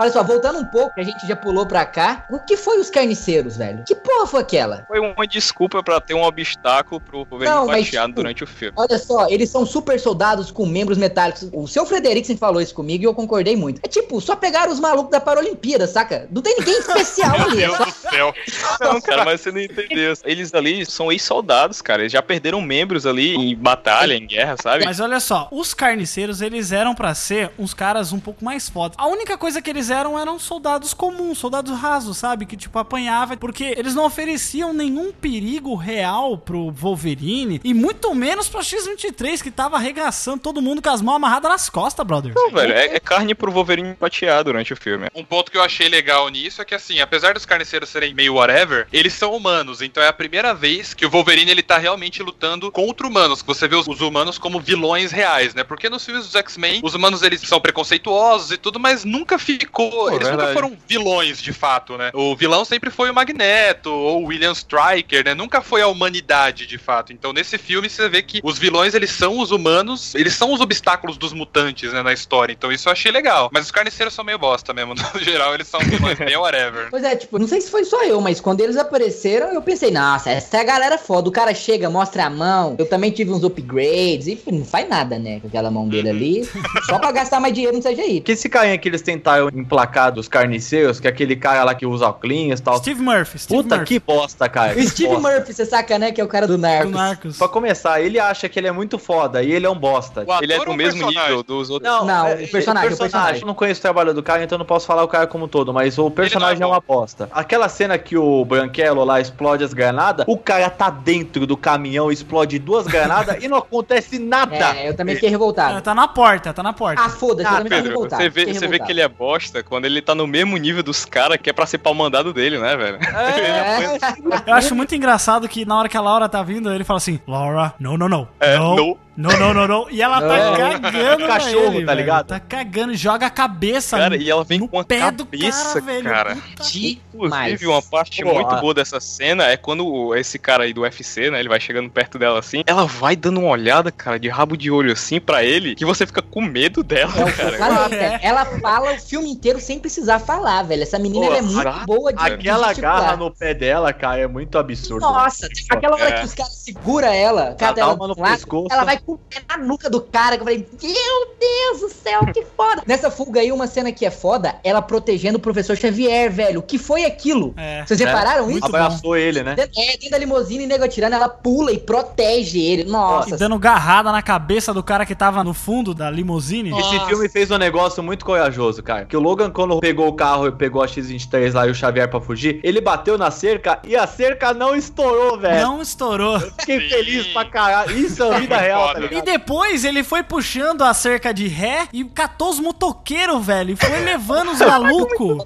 Olha 0.02 0.12
só, 0.12 0.24
voltando 0.24 0.58
um 0.58 0.66
pouco, 0.66 0.96
que 0.96 1.02
a 1.02 1.04
gente 1.04 1.28
já 1.28 1.36
pulou 1.36 1.64
pra 1.64 1.86
cá. 1.86 2.26
O 2.32 2.40
que 2.40 2.58
foi 2.58 2.80
os 2.80 2.90
carniceiros, 2.90 3.56
velho? 3.56 3.84
Que 3.86 3.94
porra 3.94 4.26
foi 4.26 4.42
aquela? 4.42 4.84
Foi 4.88 5.00
uma 5.00 5.28
desculpa 5.28 5.84
pra 5.84 6.02
ter 6.02 6.16
um 6.16 6.24
obstáculo 6.24 7.00
pro 7.00 7.24
mas, 7.30 7.86
fatiado 7.86 8.08
tipo, 8.08 8.16
durante 8.16 8.44
o 8.44 8.48
filme. 8.48 8.74
Olha 8.78 8.98
só, 8.98 9.28
eles 9.30 9.52
são 9.52 9.64
super 9.64 10.00
soldados 10.00 10.50
com 10.50 10.66
membros 10.66 10.98
metálicos. 10.98 11.48
O 11.54 11.68
seu 11.68 11.86
Frederiksen 11.86 12.36
falou 12.36 12.60
isso 12.60 12.74
comigo 12.74 13.04
e 13.04 13.06
eu 13.06 13.14
concordei 13.14 13.56
muito. 13.56 13.80
É 13.84 13.88
tipo, 13.88 14.20
só 14.20 14.36
pegaram 14.36 14.74
os 14.74 14.80
malucos 14.80 15.12
da 15.12 15.22
Paralimpíada, 15.22 15.86
saca? 15.86 16.28
Não 16.32 16.42
tem 16.42 16.56
ninguém 16.58 16.80
especial 16.80 17.36
ali. 17.46 17.58
Meu 17.58 17.76
só- 17.76 17.84
Deus 17.84 17.94
do 17.94 18.10
céu. 18.10 18.34
Não, 18.82 19.00
cara, 19.00 19.24
mas 19.24 19.42
você 19.42 19.52
não 19.52 19.62
entendeu. 19.62 20.14
Eles 20.26 20.52
ali 20.56 20.84
são 20.84 21.12
ex-soldados, 21.12 21.80
cara. 21.80 22.02
Eles 22.02 22.12
já 22.12 22.24
perderam 22.24 22.60
membros 22.60 23.06
ali 23.06 23.36
em 23.36 23.56
batalha, 23.56 24.16
em 24.16 24.26
guerra, 24.26 24.56
sabe? 24.60 24.84
Mas 24.84 25.00
olha 25.00 25.20
só, 25.20 25.48
os 25.52 25.76
carniceiros, 25.76 26.42
eles 26.42 26.72
eram 26.72 26.96
pra 26.96 27.14
ser 27.14 27.52
uns 27.60 27.76
caras 27.76 28.12
um 28.12 28.20
pouco 28.20 28.44
mais 28.44 28.68
fodas. 28.68 28.98
A 28.98 29.06
única 29.08 29.38
coisa 29.38 29.62
que 29.62 29.70
eles 29.70 29.91
eram 29.92 30.18
eram 30.18 30.40
soldados 30.40 30.94
comuns, 30.94 31.38
soldados 31.38 31.78
rasos, 31.80 32.18
sabe? 32.18 32.46
Que 32.46 32.58
tipo 32.58 32.80
apanhava, 32.80 33.38
porque 33.38 33.76
eles 33.78 33.94
não 33.94 34.06
ofereciam 34.06 34.74
nenhum 34.74 35.12
perigo 35.12 35.76
real 35.76 36.38
pro 36.38 36.72
Wolverine 36.72 37.62
e 37.64 37.74
muito 37.74 38.14
menos 38.16 38.48
pro 38.50 38.64
X-23 38.64 39.42
que 39.42 39.52
tava 39.52 39.78
arregaçando 39.78 40.42
todo 40.42 40.62
mundo 40.62 40.82
com 40.82 40.90
as 40.90 41.02
mãos 41.02 41.16
amarradas 41.16 41.52
nas 41.52 41.70
costas, 41.70 42.06
brother. 42.06 42.34
Não, 42.36 42.52
velho, 42.52 42.74
é, 42.74 42.96
é 42.96 43.00
carne 43.00 43.36
pro 43.36 43.52
Wolverine 43.52 43.96
fatiar 44.00 44.44
durante 44.44 44.74
o 44.74 44.78
filme. 44.78 45.08
Um 45.14 45.24
ponto 45.24 45.52
que 45.52 45.58
eu 45.58 45.64
achei 45.64 45.88
legal 45.88 46.28
nisso 46.30 46.62
é 46.62 46.66
que, 46.66 46.76
assim, 46.76 47.00
apesar 47.00 47.34
dos 47.34 47.46
carniceiros 47.46 47.90
serem 47.90 48.14
meio 48.14 48.36
whatever, 48.36 48.88
eles 48.92 49.14
são 49.14 49.34
humanos. 49.34 49.82
Então 49.82 50.02
é 50.02 50.08
a 50.08 50.14
primeira 50.14 50.54
vez 50.54 50.94
que 50.94 51.06
o 51.06 51.10
Wolverine 51.10 51.52
ele 51.52 51.64
tá 51.64 51.78
realmente 51.78 52.24
lutando 52.24 52.72
contra 52.72 53.06
humanos. 53.06 53.42
Que 53.42 53.48
você 53.48 53.68
vê 53.68 53.76
os, 53.76 53.88
os 53.88 54.02
humanos 54.02 54.38
como 54.38 54.60
vilões 54.60 55.12
reais, 55.12 55.54
né? 55.54 55.64
Porque 55.64 55.90
nos 55.90 56.06
filmes 56.06 56.26
dos 56.26 56.36
X-Men, 56.36 56.82
os 56.84 56.94
humanos 56.94 57.22
eles 57.22 57.42
são 57.42 57.60
preconceituosos 57.60 58.52
e 58.52 58.58
tudo, 58.58 58.80
mas 58.80 59.04
nunca 59.04 59.38
ficou. 59.38 59.81
Eles 59.86 60.30
nunca 60.30 60.30
verdade. 60.30 60.54
foram 60.54 60.78
vilões 60.88 61.42
de 61.42 61.54
fato, 61.54 61.98
né? 61.98 62.12
O 62.14 62.36
vilão 62.36 62.66
sempre 62.66 62.90
foi 62.90 63.10
o 63.10 63.14
Magneto 63.14 63.92
ou 63.92 64.24
o 64.24 64.26
William 64.28 64.52
Stryker, 64.52 65.26
né? 65.26 65.34
Nunca 65.34 65.62
foi 65.62 65.82
a 65.82 65.88
humanidade 65.88 66.66
de 66.66 66.78
fato. 66.78 67.14
Então 67.14 67.34
nesse 67.34 67.58
filme 67.58 67.90
você 67.90 68.10
vê 68.10 68.22
que 68.22 68.40
os 68.44 68.58
vilões 68.58 68.94
eles 68.94 69.12
são 69.12 69.40
os 69.40 69.52
humanos, 69.52 70.16
eles 70.16 70.34
são 70.34 70.54
os 70.54 70.62
obstáculos 70.62 71.18
dos 71.18 71.34
mutantes, 71.34 71.94
né? 71.94 72.02
Na 72.02 72.14
história. 72.14 72.54
Então 72.54 72.72
isso 72.72 72.88
eu 72.88 72.92
achei 72.92 73.12
legal. 73.12 73.50
Mas 73.52 73.66
os 73.66 73.72
carniceiros 73.72 74.14
são 74.14 74.24
meio 74.26 74.40
bosta 74.40 74.74
mesmo. 74.74 74.96
No 75.14 75.20
geral, 75.20 75.54
eles 75.54 75.68
são 75.68 75.80
vilões 75.82 76.18
bem 76.18 76.38
whatever. 76.38 76.88
Pois 76.90 77.04
é, 77.04 77.16
tipo, 77.16 77.38
não 77.38 77.48
sei 77.48 77.60
se 77.60 77.70
foi 77.70 77.84
só 77.84 78.04
eu, 78.06 78.22
mas 78.22 78.40
quando 78.40 78.62
eles 78.62 78.78
apareceram, 78.78 79.52
eu 79.52 79.62
pensei, 79.62 79.92
nossa, 79.92 80.30
essa 80.30 80.58
é 80.58 80.62
a 80.62 80.64
galera 80.64 80.98
foda. 80.98 81.28
O 81.28 81.32
cara 81.32 81.54
chega, 81.54 81.90
mostra 81.90 82.26
a 82.26 82.30
mão. 82.30 82.76
Eu 82.78 82.86
também 82.86 83.12
tive 83.12 83.32
uns 83.32 83.44
upgrades 83.44 84.28
e 84.28 84.42
não 84.52 84.64
faz 84.64 84.88
nada, 84.88 85.20
né, 85.20 85.40
com 85.40 85.48
aquela 85.48 85.70
mão 85.70 85.88
dele 85.88 86.10
ali. 86.10 86.50
Só 86.86 86.98
pra 86.98 87.12
gastar 87.12 87.40
mais 87.40 87.54
dinheiro 87.54 87.76
no 87.76 87.84
CGI. 87.84 88.22
Que 88.22 88.32
esse 88.32 88.48
carinha 88.48 88.78
que 88.78 88.88
eles 88.88 89.02
tentaram 89.02 89.50
emplacar 89.72 90.12
dos 90.12 90.28
carniceiros, 90.28 91.00
que 91.00 91.08
é 91.08 91.10
aquele 91.10 91.36
cara 91.36 91.64
lá 91.64 91.74
que 91.74 91.86
usa 91.86 92.08
óculos 92.08 92.60
e 92.60 92.62
tal. 92.62 92.78
Steve 92.78 93.02
Murphy, 93.02 93.40
Steve 93.40 93.64
Puta 93.64 93.78
Murphy. 93.78 94.00
que 94.00 94.00
bosta, 94.06 94.50
cara. 94.50 94.74
O 94.74 94.76
que 94.76 94.88
Steve 94.90 95.10
bosta. 95.16 95.32
Murphy, 95.32 95.54
você 95.54 95.66
saca, 95.66 95.98
né, 95.98 96.12
que 96.12 96.20
é 96.20 96.24
o 96.24 96.28
cara 96.28 96.46
do 96.46 96.58
Narcos. 96.58 96.92
Do 96.92 96.98
Narcos. 96.98 97.38
Pra 97.38 97.48
começar, 97.48 98.02
ele 98.02 98.20
acha 98.20 98.50
que 98.50 98.60
ele 98.60 98.68
é 98.68 98.72
muito 98.72 99.00
foda 99.00 99.42
e 99.42 99.52
ele 99.52 99.66
é 99.66 99.70
um 99.70 99.76
bosta. 99.78 100.26
O 100.28 100.44
Ele 100.44 100.54
é 100.54 100.58
do 100.64 100.72
o 100.72 100.76
mesmo 100.76 101.00
personagem? 101.06 101.22
nível 101.30 101.44
dos 101.44 101.70
outros. 101.70 101.92
Não, 101.92 102.06
Não, 102.06 102.28
é, 102.28 102.34
o 102.44 102.48
personagem, 102.50 102.94
o 102.94 102.98
personagem. 102.98 103.42
Eu 103.42 103.48
não 103.48 103.54
conheço 103.54 103.80
o 103.80 103.82
trabalho 103.82 104.14
do 104.14 104.22
cara, 104.22 104.44
então 104.44 104.58
não 104.58 104.66
posso 104.66 104.86
falar 104.86 105.04
o 105.04 105.08
cara 105.08 105.26
como 105.26 105.46
um 105.46 105.48
todo, 105.48 105.74
mas 105.74 105.98
o 105.98 106.12
personagem 106.12 106.60
não 106.60 106.68
é, 106.68 106.72
é 106.72 106.74
uma 106.74 106.82
bosta. 106.82 107.30
Aquela 107.32 107.70
cena 107.70 107.98
que 107.98 108.18
o 108.18 108.44
Branquelo 108.44 109.04
lá 109.06 109.22
explode 109.22 109.64
as 109.64 109.74
granadas, 109.74 110.26
o 110.28 110.38
cara 110.38 110.70
tá 110.70 110.90
dentro 110.90 111.48
do 111.48 111.56
caminhão, 111.56 112.12
explode 112.12 112.60
duas 112.60 112.86
granadas 112.88 113.42
e 113.44 113.48
não 113.48 113.58
acontece 113.58 114.20
nada. 114.20 114.56
É, 114.76 114.90
eu 114.90 114.96
também 114.96 115.16
fiquei 115.16 115.30
revoltado. 115.30 115.82
tá 115.82 115.96
na 115.96 116.08
porta, 116.08 116.54
tá 116.54 116.62
na 116.64 116.74
porta. 116.74 117.02
Ah, 117.02 117.10
foda-se, 117.10 117.48
eu 117.50 117.54
Ah, 117.54 117.58
também 117.58 117.64
fiquei 117.72 117.78
Pedro, 117.78 117.90
revoltado. 117.92 118.22
você 118.24 118.30
vê, 118.30 118.40
fiquei 118.42 118.54
você 118.60 118.68
vê 118.68 118.80
que 118.80 118.92
ele 118.92 119.02
é 119.02 119.08
bosta 119.08 119.61
quando 119.64 119.86
ele 119.86 120.02
tá 120.02 120.14
no 120.16 120.28
mesmo 120.28 120.58
nível 120.58 120.84
dos 120.84 121.06
caras 121.06 121.38
que 121.38 121.50
é 121.50 121.54
pra 121.54 121.66
ser 121.66 121.78
pau 121.78 121.94
mandado 121.94 122.34
dele, 122.34 122.60
né, 122.60 122.76
velho? 122.76 122.98
É. 122.98 123.98
Eu 124.50 124.54
acho 124.54 124.76
muito 124.76 124.96
engraçado 124.96 125.48
que 125.48 125.66
na 125.66 125.78
hora 125.78 125.90
que 125.90 125.98
a 125.98 126.02
Laura 126.02 126.28
tá 126.28 126.42
vindo, 126.44 126.74
ele 126.74 126.84
fala 126.84 126.98
assim: 126.98 127.20
Laura, 127.28 127.74
não, 127.80 127.98
não, 127.98 128.10
não. 128.10 128.28
É, 128.40 128.58
não, 128.58 128.76
no. 128.76 128.98
Não, 129.22 129.40
não, 129.40 129.54
não, 129.54 129.68
não. 129.68 129.88
E 129.92 130.02
ela 130.02 130.20
tá 130.22 130.38
É. 130.38 130.80
cagando, 130.80 131.28
Cachorro, 131.28 131.52
pra 131.62 131.76
ele, 131.76 131.86
tá 131.86 131.92
velho. 131.94 131.98
ligado? 132.00 132.28
Tá 132.28 132.40
cagando, 132.40 132.96
joga 132.96 133.26
a 133.28 133.30
cabeça 133.30 133.98
Cara, 133.98 134.16
e 134.18 134.30
ela 134.30 134.44
vem 134.44 134.60
com 134.60 134.66
do 134.82 134.86
cabeça, 135.26 135.82
cara, 135.82 135.86
velho. 135.86 136.04
cara. 136.04 136.38
Que 136.62 137.02
Inclusive, 137.14 137.68
uma 137.68 137.82
parte 137.82 138.24
Pô, 138.24 138.34
muito 138.34 138.52
a- 138.56 138.60
boa 138.62 138.74
dessa 138.74 139.00
cena 139.00 139.44
é 139.46 139.56
quando 139.58 140.16
esse 140.16 140.40
cara 140.40 140.64
aí 140.64 140.74
do 140.74 140.82
UFC, 140.82 141.30
né, 141.30 141.40
ele 141.40 141.50
vai 141.50 141.60
chegando 141.60 141.90
perto 141.90 142.18
dela 142.18 142.40
assim, 142.40 142.64
ela 142.66 142.86
vai 142.86 143.16
dando 143.16 143.40
uma 143.42 143.50
olhada, 143.50 143.92
cara, 143.92 144.18
de 144.20 144.28
rabo 144.30 144.58
de 144.58 144.72
olho 144.72 144.92
assim 144.94 145.20
pra 145.20 145.44
ele, 145.44 145.76
que 145.76 145.86
você 145.86 146.06
fica 146.08 146.22
com 146.22 146.42
medo 146.42 146.82
dela, 146.84 147.12
É 147.28 147.32
cara. 147.32 147.58
falei, 147.58 148.00
É. 148.00 148.20
Ela 148.24 148.46
fala 148.46 148.94
o 148.94 149.00
filme 149.00 149.30
inteiro 149.30 149.60
sem 149.60 149.78
precisar 149.80 150.20
falar, 150.20 150.64
velho. 150.64 150.82
Essa 150.84 150.98
menina 150.98 151.26
Pô, 151.28 151.32
ela 151.32 151.38
é 151.38 151.42
muito 151.42 151.60
exato. 151.60 151.86
boa 151.86 152.14
de 152.14 152.24
Aquela 152.24 152.74
de 152.74 152.82
garra 152.82 153.16
no 153.18 153.30
pé 153.32 153.54
dela, 153.54 153.92
cara, 153.94 154.22
é 154.22 154.28
muito 154.28 154.58
absurdo. 154.58 155.02
Nossa, 155.02 155.48
aquela 155.70 155.96
hora 155.96 156.10
É. 156.10 156.20
que 156.20 156.26
os 156.26 156.34
caras 156.34 156.54
seguram 156.56 157.08
ela, 157.10 157.56
cada 157.60 157.74
dá 157.74 157.82
ela 157.82 158.08
no 158.08 158.16
pescoço. 158.16 158.68
ela 158.72 158.84
vai 158.84 158.98
com 158.98 159.11
o 159.14 159.18
pé 159.18 159.42
na 159.50 159.58
nuca 159.58 159.90
do 159.90 160.02
cara, 160.02 160.36
que 160.36 160.42
eu 160.42 160.46
falei, 160.46 160.68
meu 160.82 161.36
Deus 161.40 161.82
do 161.82 161.90
céu, 161.90 162.26
que 162.34 162.46
foda. 162.56 162.84
Nessa 162.86 163.12
fuga 163.12 163.42
aí, 163.42 163.52
uma 163.52 163.68
cena 163.68 163.92
que 163.92 164.06
é 164.06 164.12
foda, 164.12 164.56
ela 164.64 164.82
protegendo 164.82 165.38
o 165.38 165.42
professor 165.42 165.76
Xavier, 165.76 166.32
velho. 166.32 166.60
O 166.60 166.64
que 166.64 166.78
foi 166.78 167.06
aquilo? 167.06 167.54
É. 167.58 167.86
Vocês 167.86 168.00
repararam 168.00 168.50
isso? 168.50 168.66
Abraçou 168.66 169.16
ele, 169.16 169.44
né? 169.44 169.56
É, 169.58 169.68
dentro 169.98 170.10
da 170.12 170.18
limusine, 170.18 170.66
nego 170.66 170.84
atirando, 170.84 171.16
ela 171.16 171.30
pula 171.30 171.72
e 171.72 171.78
protege 171.78 172.60
ele. 172.60 172.84
Nossa. 172.86 173.36
E 173.36 173.38
dando 173.38 173.58
garrada 173.60 174.12
na 174.12 174.22
cabeça 174.22 174.74
do 174.74 174.84
cara 174.84 175.06
que 175.06 175.16
tava 175.16 175.44
no 175.44 175.54
fundo 175.54 175.94
da 175.94 176.10
limusine. 176.10 176.72
Esse 176.78 177.00
filme 177.06 177.30
fez 177.30 177.52
um 177.52 177.58
negócio 177.58 178.02
muito 178.02 178.26
corajoso, 178.26 178.82
cara. 178.82 179.06
Que 179.06 179.18
o 179.18 179.20
Logan, 179.20 179.52
quando 179.52 179.80
pegou 179.80 180.08
o 180.08 180.14
carro 180.14 180.48
e 180.48 180.52
pegou 180.52 180.84
a 180.84 180.88
X-23 180.88 181.54
lá 181.54 181.68
e 181.68 181.72
o 181.72 181.76
Xavier 181.76 182.10
pra 182.10 182.22
fugir, 182.22 182.60
ele 182.64 182.82
bateu 182.82 183.18
na 183.18 183.32
cerca 183.32 183.80
e 183.84 183.96
a 183.96 184.08
cerca 184.08 184.54
não 184.54 184.76
estourou, 184.76 185.38
velho. 185.38 185.62
Não 185.62 185.82
estourou. 185.82 186.40
Fiquei 186.40 186.82
Sim. 186.82 186.90
feliz 186.90 187.28
pra 187.28 187.46
caralho. 187.46 187.98
Isso 187.98 188.24
é 188.24 188.40
vida 188.40 188.58
real, 188.58 188.91
tá 188.94 189.02
Foda. 189.02 189.06
E 189.06 189.10
ligado? 189.10 189.26
depois 189.26 189.86
ele 189.86 190.04
foi 190.04 190.24
puxando 190.24 190.82
a 190.84 190.94
cerca 190.94 191.34
de 191.34 191.48
ré 191.48 191.88
e 191.92 192.04
catou 192.06 192.50
os 192.50 192.60
motoqueiros, 192.60 193.46
velho. 193.46 193.72
E 193.74 193.76
foi 193.76 194.00
levando 194.02 194.52
os 194.52 194.60
malucos. 194.62 195.44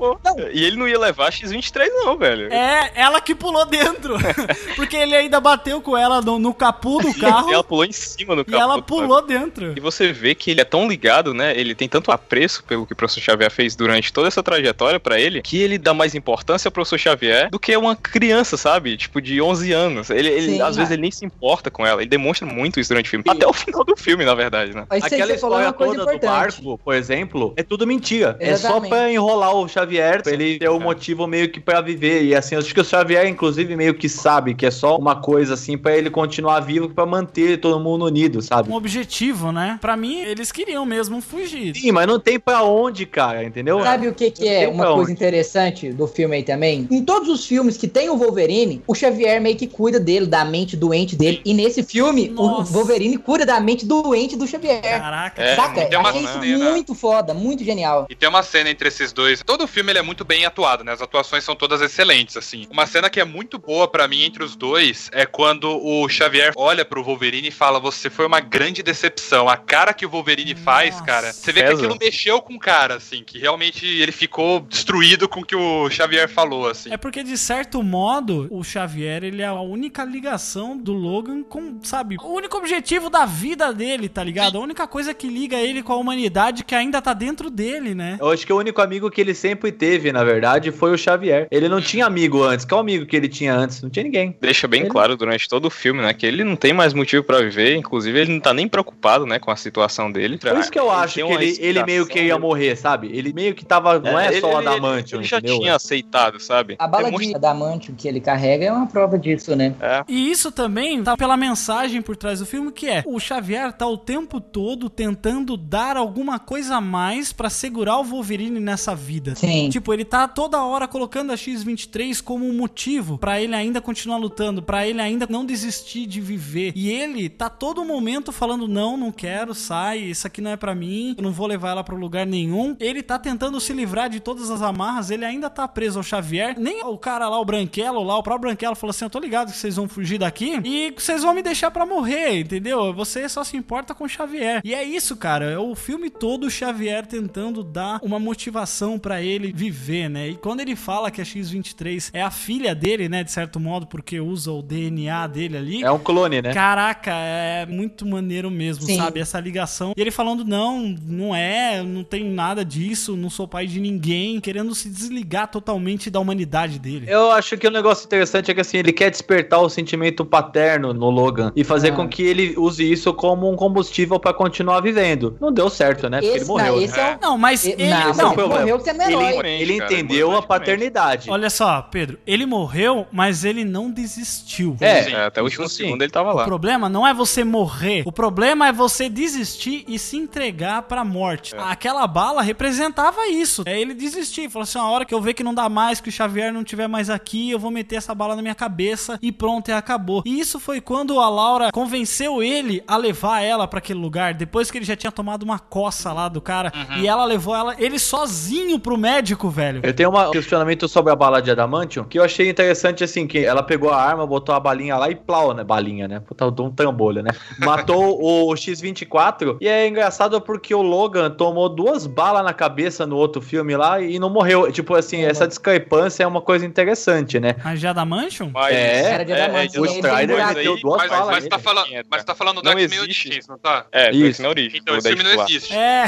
E 0.53 0.63
ele 0.63 0.75
não 0.75 0.87
ia 0.87 0.99
levar 0.99 1.31
X-23 1.31 1.87
não, 2.03 2.17
velho. 2.17 2.51
É, 2.51 2.91
ela 2.95 3.21
que 3.21 3.35
pulou 3.35 3.65
dentro. 3.65 4.15
Porque 4.75 4.95
ele 4.95 5.15
ainda 5.15 5.39
bateu 5.39 5.81
com 5.81 5.97
ela 5.97 6.21
no, 6.21 6.39
no 6.39 6.53
capu 6.53 7.01
do 7.01 7.13
carro 7.13 7.49
E 7.49 7.53
ela 7.53 7.63
pulou 7.63 7.85
em 7.85 7.91
cima 7.91 8.35
do 8.35 8.41
e 8.41 8.45
capô. 8.45 8.57
ela 8.57 8.81
pulou 8.81 9.21
dentro. 9.21 9.73
E 9.75 9.79
você 9.79 10.11
vê 10.11 10.35
que 10.35 10.51
ele 10.51 10.61
é 10.61 10.65
tão 10.65 10.87
ligado, 10.87 11.33
né? 11.33 11.53
Ele 11.57 11.75
tem 11.75 11.87
tanto 11.87 12.11
apreço 12.11 12.63
pelo 12.63 12.85
que 12.85 12.93
o 12.93 12.95
professor 12.95 13.21
Xavier 13.21 13.51
fez 13.51 13.75
durante 13.75 14.11
toda 14.11 14.27
essa 14.27 14.41
trajetória 14.43 14.99
pra 14.99 15.19
ele, 15.19 15.41
que 15.41 15.57
ele 15.57 15.77
dá 15.77 15.93
mais 15.93 16.15
importância 16.15 16.67
ao 16.67 16.71
professor 16.71 16.97
Xavier 16.97 17.49
do 17.49 17.59
que 17.59 17.75
uma 17.75 17.95
criança, 17.95 18.57
sabe? 18.57 18.97
Tipo, 18.97 19.21
de 19.21 19.41
11 19.41 19.71
anos. 19.71 20.09
Ele, 20.09 20.29
ele 20.29 20.51
Sim, 20.53 20.61
às 20.61 20.75
vezes, 20.75 20.91
ele 20.91 21.01
nem 21.01 21.11
se 21.11 21.25
importa 21.25 21.69
com 21.71 21.85
ela. 21.85 22.01
Ele 22.01 22.09
demonstra 22.09 22.45
muito 22.45 22.79
isso 22.79 22.89
durante 22.89 23.07
o 23.07 23.09
filme. 23.09 23.23
Até 23.35 23.47
o 23.47 23.53
final 23.53 23.83
do 23.83 23.95
filme, 23.95 24.25
na 24.25 24.33
verdade, 24.35 24.73
né? 24.75 24.85
Mas 24.89 25.03
Aquela 25.03 25.27
que 25.27 25.33
você 25.33 25.39
falou 25.39 25.59
é 25.59 25.67
história 25.67 25.67
uma 25.67 25.73
coisa 25.73 25.93
toda 25.99 26.11
do 26.11 26.15
importante. 26.17 26.61
barco, 26.61 26.77
por 26.83 26.93
exemplo, 26.95 27.53
é 27.55 27.63
tudo 27.63 27.85
mentira. 27.87 28.35
É 28.39 28.55
só 28.55 28.67
Exatamente. 28.69 28.89
pra 28.89 29.11
enrolar 29.11 29.55
o 29.55 29.67
Xavier, 29.67 30.21
pra 30.23 30.31
ele 30.33 30.59
ter 30.59 30.69
o 30.69 30.79
motivo 30.79 31.27
meio 31.27 31.49
que 31.49 31.59
pra 31.59 31.81
viver. 31.81 32.23
E 32.23 32.35
assim, 32.35 32.55
eu 32.55 32.59
acho 32.61 32.73
que 32.73 32.81
o 32.81 32.85
Xavier, 32.85 33.27
inclusive, 33.27 33.75
meio 33.75 33.93
que 33.93 34.07
sabe 34.09 34.53
que 34.53 34.65
é 34.65 34.71
só 34.71 34.97
uma 34.97 35.15
coisa 35.15 35.53
assim 35.53 35.77
pra 35.77 35.95
ele 35.95 36.09
continuar 36.09 36.59
vivo, 36.61 36.89
pra 36.89 37.05
manter 37.05 37.57
todo 37.59 37.79
mundo 37.79 38.05
unido, 38.05 38.41
sabe? 38.41 38.69
Um 38.69 38.75
objetivo, 38.75 39.51
né? 39.51 39.77
Pra 39.81 39.95
mim, 39.97 40.21
eles 40.21 40.51
queriam 40.51 40.85
mesmo 40.85 41.21
fugir. 41.21 41.75
Sim, 41.75 41.91
mas 41.91 42.07
não 42.07 42.19
tem 42.19 42.39
pra 42.39 42.63
onde, 42.63 43.05
cara, 43.05 43.43
entendeu? 43.43 43.81
Sabe 43.81 44.07
o 44.07 44.13
que, 44.13 44.31
que 44.31 44.47
é 44.47 44.67
uma 44.67 44.85
coisa 44.85 45.01
onde. 45.03 45.11
interessante 45.11 45.91
do 45.91 46.07
filme 46.07 46.35
aí 46.37 46.43
também? 46.43 46.87
Em 46.89 47.03
todos 47.03 47.29
os 47.29 47.45
filmes 47.45 47.77
que 47.77 47.87
tem 47.87 48.09
o 48.09 48.17
Wolverine, 48.17 48.81
o 48.87 48.95
Xavier 48.95 49.41
meio 49.41 49.55
que 49.55 49.67
cuida 49.67 49.99
dele, 49.99 50.25
da 50.25 50.43
mente 50.45 50.75
doente 50.77 51.15
dele. 51.15 51.41
E 51.45 51.53
nesse 51.53 51.83
filme, 51.83 52.29
o 52.29 52.33
Nossa. 52.33 52.71
Wolverine 52.73 53.17
cuida 53.25 53.45
da 53.45 53.59
mente 53.59 53.85
doente 53.85 54.35
do 54.35 54.47
Xavier. 54.47 54.81
Caraca. 54.81 55.41
É, 55.41 55.55
Saca? 55.55 55.85
tem 55.85 55.97
uma 55.97 56.09
Achei 56.09 56.23
isso 56.23 56.39
cena- 56.41 56.69
muito 56.71 56.95
foda, 56.95 57.33
muito 57.33 57.63
genial. 57.63 58.05
E 58.09 58.15
tem 58.15 58.29
uma 58.29 58.43
cena 58.43 58.69
entre 58.69 58.87
esses 58.87 59.11
dois. 59.11 59.41
Todo 59.45 59.63
o 59.63 59.67
filme 59.67 59.91
ele 59.91 59.99
é 59.99 60.01
muito 60.01 60.23
bem 60.23 60.45
atuado, 60.45 60.83
né? 60.83 60.91
As 60.91 61.01
atuações 61.01 61.43
são 61.43 61.55
todas 61.55 61.81
excelentes, 61.81 62.37
assim. 62.37 62.67
Uma 62.71 62.85
cena 62.85 63.09
que 63.09 63.19
é 63.19 63.25
muito 63.25 63.57
boa 63.57 63.87
pra 63.87 64.07
mim 64.07 64.23
entre 64.23 64.43
os 64.43 64.55
dois 64.55 65.09
é 65.11 65.25
quando 65.25 65.69
o 65.83 66.07
Xavier 66.07 66.53
olha 66.55 66.85
pro 66.85 67.03
Wolverine 67.03 67.47
e 67.47 67.51
fala: 67.51 67.79
Você 67.79 68.09
foi 68.09 68.25
uma 68.25 68.39
grande 68.39 68.81
decepção. 68.83 69.49
A 69.49 69.57
cara 69.57 69.93
que 69.93 70.05
o 70.05 70.09
Wolverine 70.09 70.55
faz, 70.55 70.91
Nossa. 70.95 71.05
cara. 71.05 71.33
Você 71.33 71.51
vê 71.51 71.61
que 71.63 71.69
Pesa. 71.69 71.81
aquilo 71.83 71.97
mexeu 71.99 72.41
com 72.41 72.53
o 72.55 72.59
cara, 72.59 72.95
assim. 72.95 73.23
Que 73.23 73.39
realmente 73.39 73.85
ele 73.85 74.11
ficou 74.11 74.59
destruído 74.61 75.27
com 75.27 75.41
o 75.41 75.45
que 75.45 75.55
o 75.55 75.89
Xavier 75.89 76.29
falou, 76.29 76.67
assim. 76.69 76.91
É 76.93 76.97
porque, 76.97 77.23
de 77.23 77.37
certo 77.37 77.81
modo, 77.81 78.47
o 78.51 78.63
Xavier, 78.63 79.23
ele 79.23 79.41
é 79.41 79.45
a 79.47 79.53
única 79.53 80.03
ligação 80.03 80.77
do 80.77 80.93
Logan 80.93 81.43
com, 81.43 81.79
sabe, 81.83 82.17
o 82.21 82.27
único 82.33 82.57
objetivo 82.57 83.09
da 83.15 83.25
vida 83.25 83.73
dele, 83.73 84.09
tá 84.09 84.21
ligado? 84.21 84.57
A 84.57 84.61
única 84.61 84.85
coisa 84.85 85.13
que 85.13 85.25
liga 85.27 85.55
ele 85.55 85.81
com 85.81 85.93
a 85.93 85.95
humanidade 85.95 86.65
que 86.65 86.75
ainda 86.75 87.01
tá 87.01 87.13
dentro 87.13 87.49
dele, 87.49 87.95
né? 87.95 88.17
Eu 88.19 88.29
acho 88.29 88.45
que 88.45 88.51
o 88.51 88.57
único 88.57 88.81
amigo 88.81 89.09
que 89.09 89.21
ele 89.21 89.33
sempre 89.33 89.71
teve, 89.71 90.11
na 90.11 90.21
verdade, 90.21 90.69
foi 90.69 90.91
o 90.93 90.97
Xavier. 90.97 91.47
Ele 91.49 91.69
não 91.69 91.79
tinha 91.79 92.05
amigo 92.05 92.43
antes. 92.43 92.65
Qual 92.65 92.81
amigo 92.81 93.05
que 93.05 93.15
ele 93.15 93.29
tinha 93.29 93.55
antes? 93.55 93.81
Não 93.81 93.89
tinha 93.89 94.03
ninguém. 94.03 94.35
Deixa 94.41 94.67
bem 94.67 94.81
Ele- 94.81 94.89
claro 94.89 95.15
durante 95.15 95.47
todo 95.47 95.65
o 95.65 95.69
filme, 95.69 96.01
né? 96.01 96.13
Que 96.13 96.25
ele 96.25 96.43
não 96.43 96.57
tem 96.57 96.73
mais 96.73 96.93
motivo 96.93 97.23
pra 97.23 97.39
viver. 97.39 97.77
Inclusive, 97.77 98.19
ele 98.19 98.33
não 98.33 98.39
tá 98.41 98.53
nem 98.53 98.67
preocupado, 98.67 99.25
né? 99.25 99.39
Com 99.39 99.49
a 99.49 99.55
situação 99.55 100.11
dele. 100.11 100.37
Por 100.37 100.57
isso 100.57 100.69
que 100.69 100.77
eu 100.79 100.91
acho 100.91 101.15
tem 101.15 101.25
que 101.25 101.33
ele, 101.33 101.57
ele 101.61 101.83
meio 101.85 102.05
que 102.05 102.19
ia 102.21 102.37
morrer, 102.37 102.75
sabe? 102.75 103.09
Ele 103.13 103.31
meio 103.31 103.55
que 103.55 103.63
tava. 103.63 103.97
Não 103.97 104.19
é, 104.19 104.27
ele- 104.27 104.41
só 104.41 104.47
o 104.55 104.59
ele- 104.59 104.67
Adamantium, 104.67 105.19
Ele 105.19 105.27
já 105.27 105.37
entendeu? 105.37 105.59
tinha 105.59 105.75
aceitado, 105.75 106.37
sabe? 106.41 106.75
A 106.77 106.85
bala 106.87 107.07
É 107.07 107.11
de 107.11 107.33
adamantium 107.35 107.95
que 107.95 108.09
ele 108.09 108.19
carrega 108.19 108.65
é 108.65 108.71
uma 108.73 108.87
prova 108.87 109.17
disso, 109.17 109.55
né? 109.55 109.73
E 110.07 110.29
isso 110.29 110.51
também 110.51 111.01
tá 111.01 111.15
pela 111.15 111.37
mensagem 111.37 112.01
por 112.01 112.17
trás 112.17 112.39
do 112.39 112.45
filme, 112.45 112.71
que 112.73 112.87
é 112.89 113.04
o 113.05 113.19
Xavier 113.19 113.71
tá 113.73 113.87
o 113.87 113.97
tempo 113.97 114.39
todo 114.41 114.89
tentando 114.89 115.57
dar 115.57 115.97
alguma 115.97 116.39
coisa 116.39 116.77
a 116.77 116.81
mais 116.81 117.31
pra 117.31 117.49
segurar 117.49 117.99
o 117.99 118.03
Wolverine 118.03 118.59
nessa 118.59 118.95
vida. 118.95 119.35
Sim. 119.35 119.69
Tipo, 119.69 119.93
ele 119.93 120.05
tá 120.05 120.27
toda 120.27 120.63
hora 120.63 120.87
colocando 120.87 121.31
a 121.31 121.37
X-23 121.37 122.21
como 122.21 122.47
um 122.47 122.53
motivo 122.53 123.17
pra 123.17 123.41
ele 123.41 123.55
ainda 123.55 123.81
continuar 123.81 124.17
lutando, 124.17 124.61
pra 124.61 124.87
ele 124.87 125.01
ainda 125.01 125.27
não 125.29 125.45
desistir 125.45 126.05
de 126.05 126.19
viver. 126.21 126.73
E 126.75 126.89
ele 126.89 127.29
tá 127.29 127.49
todo 127.49 127.85
momento 127.85 128.31
falando: 128.31 128.67
"Não, 128.67 128.97
não 128.97 129.11
quero, 129.11 129.53
sai, 129.53 129.99
isso 129.99 130.27
aqui 130.27 130.41
não 130.41 130.51
é 130.51 130.57
pra 130.57 130.75
mim, 130.75 131.15
eu 131.17 131.23
não 131.23 131.31
vou 131.31 131.47
levar 131.47 131.71
ela 131.71 131.83
pra 131.83 131.95
lugar 131.95 132.25
nenhum". 132.25 132.75
Ele 132.79 133.03
tá 133.03 133.19
tentando 133.19 133.59
se 133.59 133.73
livrar 133.73 134.09
de 134.09 134.19
todas 134.19 134.49
as 134.49 134.61
amarras, 134.61 135.09
ele 135.09 135.25
ainda 135.25 135.49
tá 135.49 135.67
preso 135.67 135.99
ao 135.99 136.03
Xavier. 136.03 136.55
Nem 136.57 136.83
o 136.83 136.97
cara 136.97 137.27
lá, 137.29 137.39
o 137.39 137.45
Branquelo 137.45 138.03
lá, 138.03 138.17
o 138.17 138.23
próprio 138.23 138.49
Branquelo 138.49 138.75
falou 138.75 138.91
assim: 138.91 139.05
"Eu 139.05 139.09
tô 139.09 139.19
ligado 139.19 139.51
que 139.51 139.57
vocês 139.57 139.75
vão 139.75 139.87
fugir 139.87 140.17
daqui 140.17 140.59
e 140.63 140.93
vocês 140.97 141.23
vão 141.23 141.33
me 141.33 141.43
deixar 141.43 141.71
pra 141.71 141.85
morrer", 141.85 142.39
entendeu? 142.39 142.94
Você 142.95 143.27
só 143.29 143.43
se 143.43 143.57
importa 143.57 143.93
com 143.93 144.05
o 144.05 144.09
Xavier. 144.09 144.61
E 144.63 144.73
é 144.73 144.83
isso, 144.83 145.15
cara, 145.15 145.45
é 145.45 145.57
o 145.57 145.75
filme 145.75 146.09
todo 146.09 146.45
o 146.47 146.49
Xavier 146.49 147.05
tentando 147.05 147.63
dar 147.63 147.99
uma 148.01 148.19
motivação 148.19 148.97
pra 148.97 149.21
ele 149.21 149.51
viver, 149.53 150.09
né? 150.09 150.29
E 150.29 150.35
quando 150.35 150.61
ele 150.61 150.75
fala 150.75 151.11
que 151.11 151.21
a 151.21 151.25
X-23 151.25 152.09
é 152.13 152.21
a 152.21 152.31
filha 152.31 152.73
dele, 152.73 153.09
né, 153.09 153.23
de 153.23 153.31
certo 153.31 153.59
modo, 153.59 153.85
porque 153.87 154.19
usa 154.19 154.51
o 154.51 154.61
DNA 154.61 155.27
dele 155.27 155.57
ali. 155.57 155.83
É 155.83 155.91
um 155.91 155.99
clone, 155.99 156.41
né? 156.41 156.53
Caraca, 156.53 157.11
é 157.13 157.65
muito 157.65 158.05
maneiro 158.05 158.49
mesmo, 158.49 158.85
Sim. 158.85 158.97
sabe? 158.97 159.19
Essa 159.19 159.39
ligação. 159.39 159.93
E 159.95 160.01
ele 160.01 160.11
falando, 160.11 160.45
não, 160.45 160.95
não 161.05 161.35
é, 161.35 161.83
não 161.83 162.03
tem 162.03 162.23
nada 162.23 162.63
disso, 162.63 163.15
não 163.17 163.29
sou 163.29 163.47
pai 163.47 163.67
de 163.67 163.79
ninguém, 163.79 164.39
querendo 164.39 164.73
se 164.73 164.89
desligar 164.89 165.49
totalmente 165.49 166.09
da 166.09 166.19
humanidade 166.19 166.79
dele. 166.79 167.05
Eu 167.09 167.31
acho 167.31 167.57
que 167.57 167.67
o 167.67 167.71
negócio 167.71 168.05
interessante 168.05 168.51
é 168.51 168.53
que 168.53 168.61
assim, 168.61 168.77
ele 168.77 168.93
quer 168.93 169.09
despertar 169.09 169.59
o 169.59 169.69
sentimento 169.69 170.25
paterno 170.25 170.93
no 170.93 171.09
Logan 171.09 171.51
e 171.55 171.63
fazer 171.63 171.89
Ah. 171.89 171.95
com 171.95 172.07
que 172.07 172.23
ele 172.23 172.55
use 172.57 172.83
isso 172.91 173.13
como 173.13 173.51
um 173.51 173.55
combustível 173.55 174.19
pra 174.19 174.33
continuar 174.33 174.81
vivendo. 174.81 175.37
Não 175.39 175.51
deu 175.51 175.69
certo, 175.69 176.09
né? 176.09 176.19
Porque 176.19 176.31
ele 176.33 176.37
Esse, 176.41 176.47
morreu. 176.47 176.73
não, 176.75 176.81
né? 176.81 176.87
é 176.97 177.15
o. 177.15 177.19
Não, 177.21 177.37
mas 177.37 177.65
ele. 177.65 177.89
não, 177.89 177.99
Não, 177.99 178.09
esse 178.11 178.19
problema. 178.19 178.47
morreu 178.59 178.79
que 178.79 178.89
é 178.89 178.93
Ele, 178.93 179.03
herói. 179.03 179.25
Diferente, 179.31 179.61
ele 179.61 179.77
cara, 179.77 179.93
entendeu 179.93 180.29
ele 180.29 180.37
a 180.37 180.41
paternidade. 180.41 181.29
olha 181.31 181.49
só, 181.49 181.81
Pedro, 181.81 182.17
ele 182.25 182.45
morreu, 182.45 183.05
mas 183.11 183.43
ele 183.45 183.63
não 183.63 183.89
desistiu. 183.91 184.75
É, 184.79 185.11
É, 185.11 185.25
até 185.25 185.41
o 185.41 185.45
último 185.45 185.67
sim. 185.67 185.83
segundo 185.85 186.01
ele 186.01 186.11
tava 186.11 186.31
O 186.31 186.35
lá. 186.35 186.45
problema 186.45 186.87
não 186.89 187.05
é 187.07 187.13
você 187.13 187.43
morrer. 187.43 188.03
O 188.05 188.11
problema 188.11 188.67
é 188.67 188.71
você 188.71 189.09
desistir 189.09 189.83
e 189.87 189.97
se 189.99 190.17
entregar 190.17 190.83
pra 190.83 191.03
morte. 191.03 191.53
Aquela 191.57 192.05
bala 192.07 192.41
representava 192.41 193.27
isso. 193.27 193.63
É 193.65 193.79
ele 193.79 193.93
desistir. 193.93 194.49
Falou 194.49 194.63
assim: 194.63 194.79
a 194.79 194.85
hora 194.85 195.05
que 195.05 195.13
eu 195.13 195.21
ver 195.21 195.33
que 195.33 195.43
não 195.43 195.53
dá 195.53 195.67
mais, 195.69 195.99
que 196.01 196.09
o 196.09 196.11
Xavier 196.11 196.51
não 196.53 196.63
tiver 196.63 196.87
mais 196.87 197.09
aqui, 197.09 197.51
eu 197.51 197.59
vou 197.59 197.71
meter 197.71 197.95
essa 197.97 198.13
bala 198.15 198.35
na 198.35 198.41
minha 198.41 198.55
cabeça 198.55 199.17
e 199.21 199.31
pronto, 199.31 199.69
e 199.69 199.73
acabou. 199.73 200.23
E 200.25 200.39
isso 200.39 200.59
foi 200.59 200.81
quando 200.81 201.19
a 201.19 201.29
Laura 201.29 201.71
convenceu 201.71 202.41
ele 202.41 202.74
a 202.87 202.97
levar 202.97 203.41
ela 203.41 203.67
pra 203.67 203.79
aquele 203.79 203.99
lugar. 203.99 204.33
Depois 204.33 204.69
que 204.71 204.77
ele 204.77 204.85
já 204.85 204.95
tinha 204.95 205.11
tomado 205.11 205.43
uma 205.43 205.59
coça 205.59 206.11
lá 206.13 206.27
do 206.27 206.41
cara. 206.41 206.71
E 206.99 207.07
ela 207.07 207.25
levou 207.25 207.55
ela, 207.55 207.75
ele 207.77 207.99
sozinho 207.99 208.79
pro 208.79 208.97
médico, 208.97 209.49
velho. 209.49 209.81
Eu 209.83 209.93
tenho 209.93 210.09
um 210.09 210.31
questionamento 210.31 210.87
sobre 210.87 211.11
a 211.11 211.15
bala 211.15 211.41
de 211.41 211.51
Adamantium 211.51 212.03
que 212.03 212.19
eu 212.19 212.23
achei 212.23 212.49
interessante, 212.49 213.03
assim, 213.03 213.27
que 213.27 213.43
ela 213.43 213.63
pegou 213.63 213.89
a 213.91 214.01
arma, 214.01 214.25
botou 214.25 214.53
a 214.53 214.59
balinha 214.59 214.97
lá 214.97 215.09
e 215.09 215.15
plau, 215.15 215.53
né? 215.53 215.63
Balinha, 215.63 216.07
né? 216.07 216.19
Puta, 216.19 216.45
um 216.45 216.71
trambolho, 216.71 217.21
né? 217.21 217.31
Matou 217.59 218.21
o 218.21 218.55
X-24 218.55 219.57
e 219.59 219.67
é 219.67 219.87
engraçado 219.87 220.39
porque 220.41 220.73
o 220.73 220.81
Logan 220.81 221.29
tomou 221.29 221.69
duas 221.69 222.05
balas 222.07 222.43
na 222.43 222.53
cabeça 222.53 223.05
no 223.05 223.15
outro 223.17 223.41
filme 223.41 223.75
lá 223.75 224.01
e 224.01 224.19
não 224.19 224.29
morreu. 224.29 224.71
Tipo 224.71 224.95
assim, 224.95 225.23
essa 225.23 225.47
discrepância 225.47 226.23
é 226.23 226.27
uma 226.27 226.41
coisa 226.41 226.65
interessante, 226.65 227.39
né? 227.39 227.55
A 227.63 227.75
Jadamantium? 227.75 228.51
Mas, 228.53 228.73
É, 228.73 229.11
Era 229.11 229.25
de 229.25 229.33
Adamantium, 229.33 229.81
o 229.81 229.85
ele 229.85 229.93
tem 229.93 230.03
Strider 230.03 230.35
duas 230.81 230.97
Mas, 230.97 231.09
balas 231.09 231.35
mas, 231.35 231.47
tá 231.47 231.59
falando, 231.59 231.87
mas 232.09 232.23
tá 232.23 232.35
falando 232.35 232.54
do 232.61 232.65
Não 232.71 232.77
X-Men 232.79 232.99
existe. 233.03 233.27
Origins, 233.27 233.47
não 233.47 233.57
tá? 233.57 233.85
É, 233.91 234.11
Isso. 234.11 234.25
isso 234.25 234.41
na 234.41 234.49
origem. 234.49 234.79
Então 234.81 234.97
esse 234.97 235.07
filme 235.15 235.23
não 235.23 235.43
existe. 235.43 235.73
É. 235.73 236.05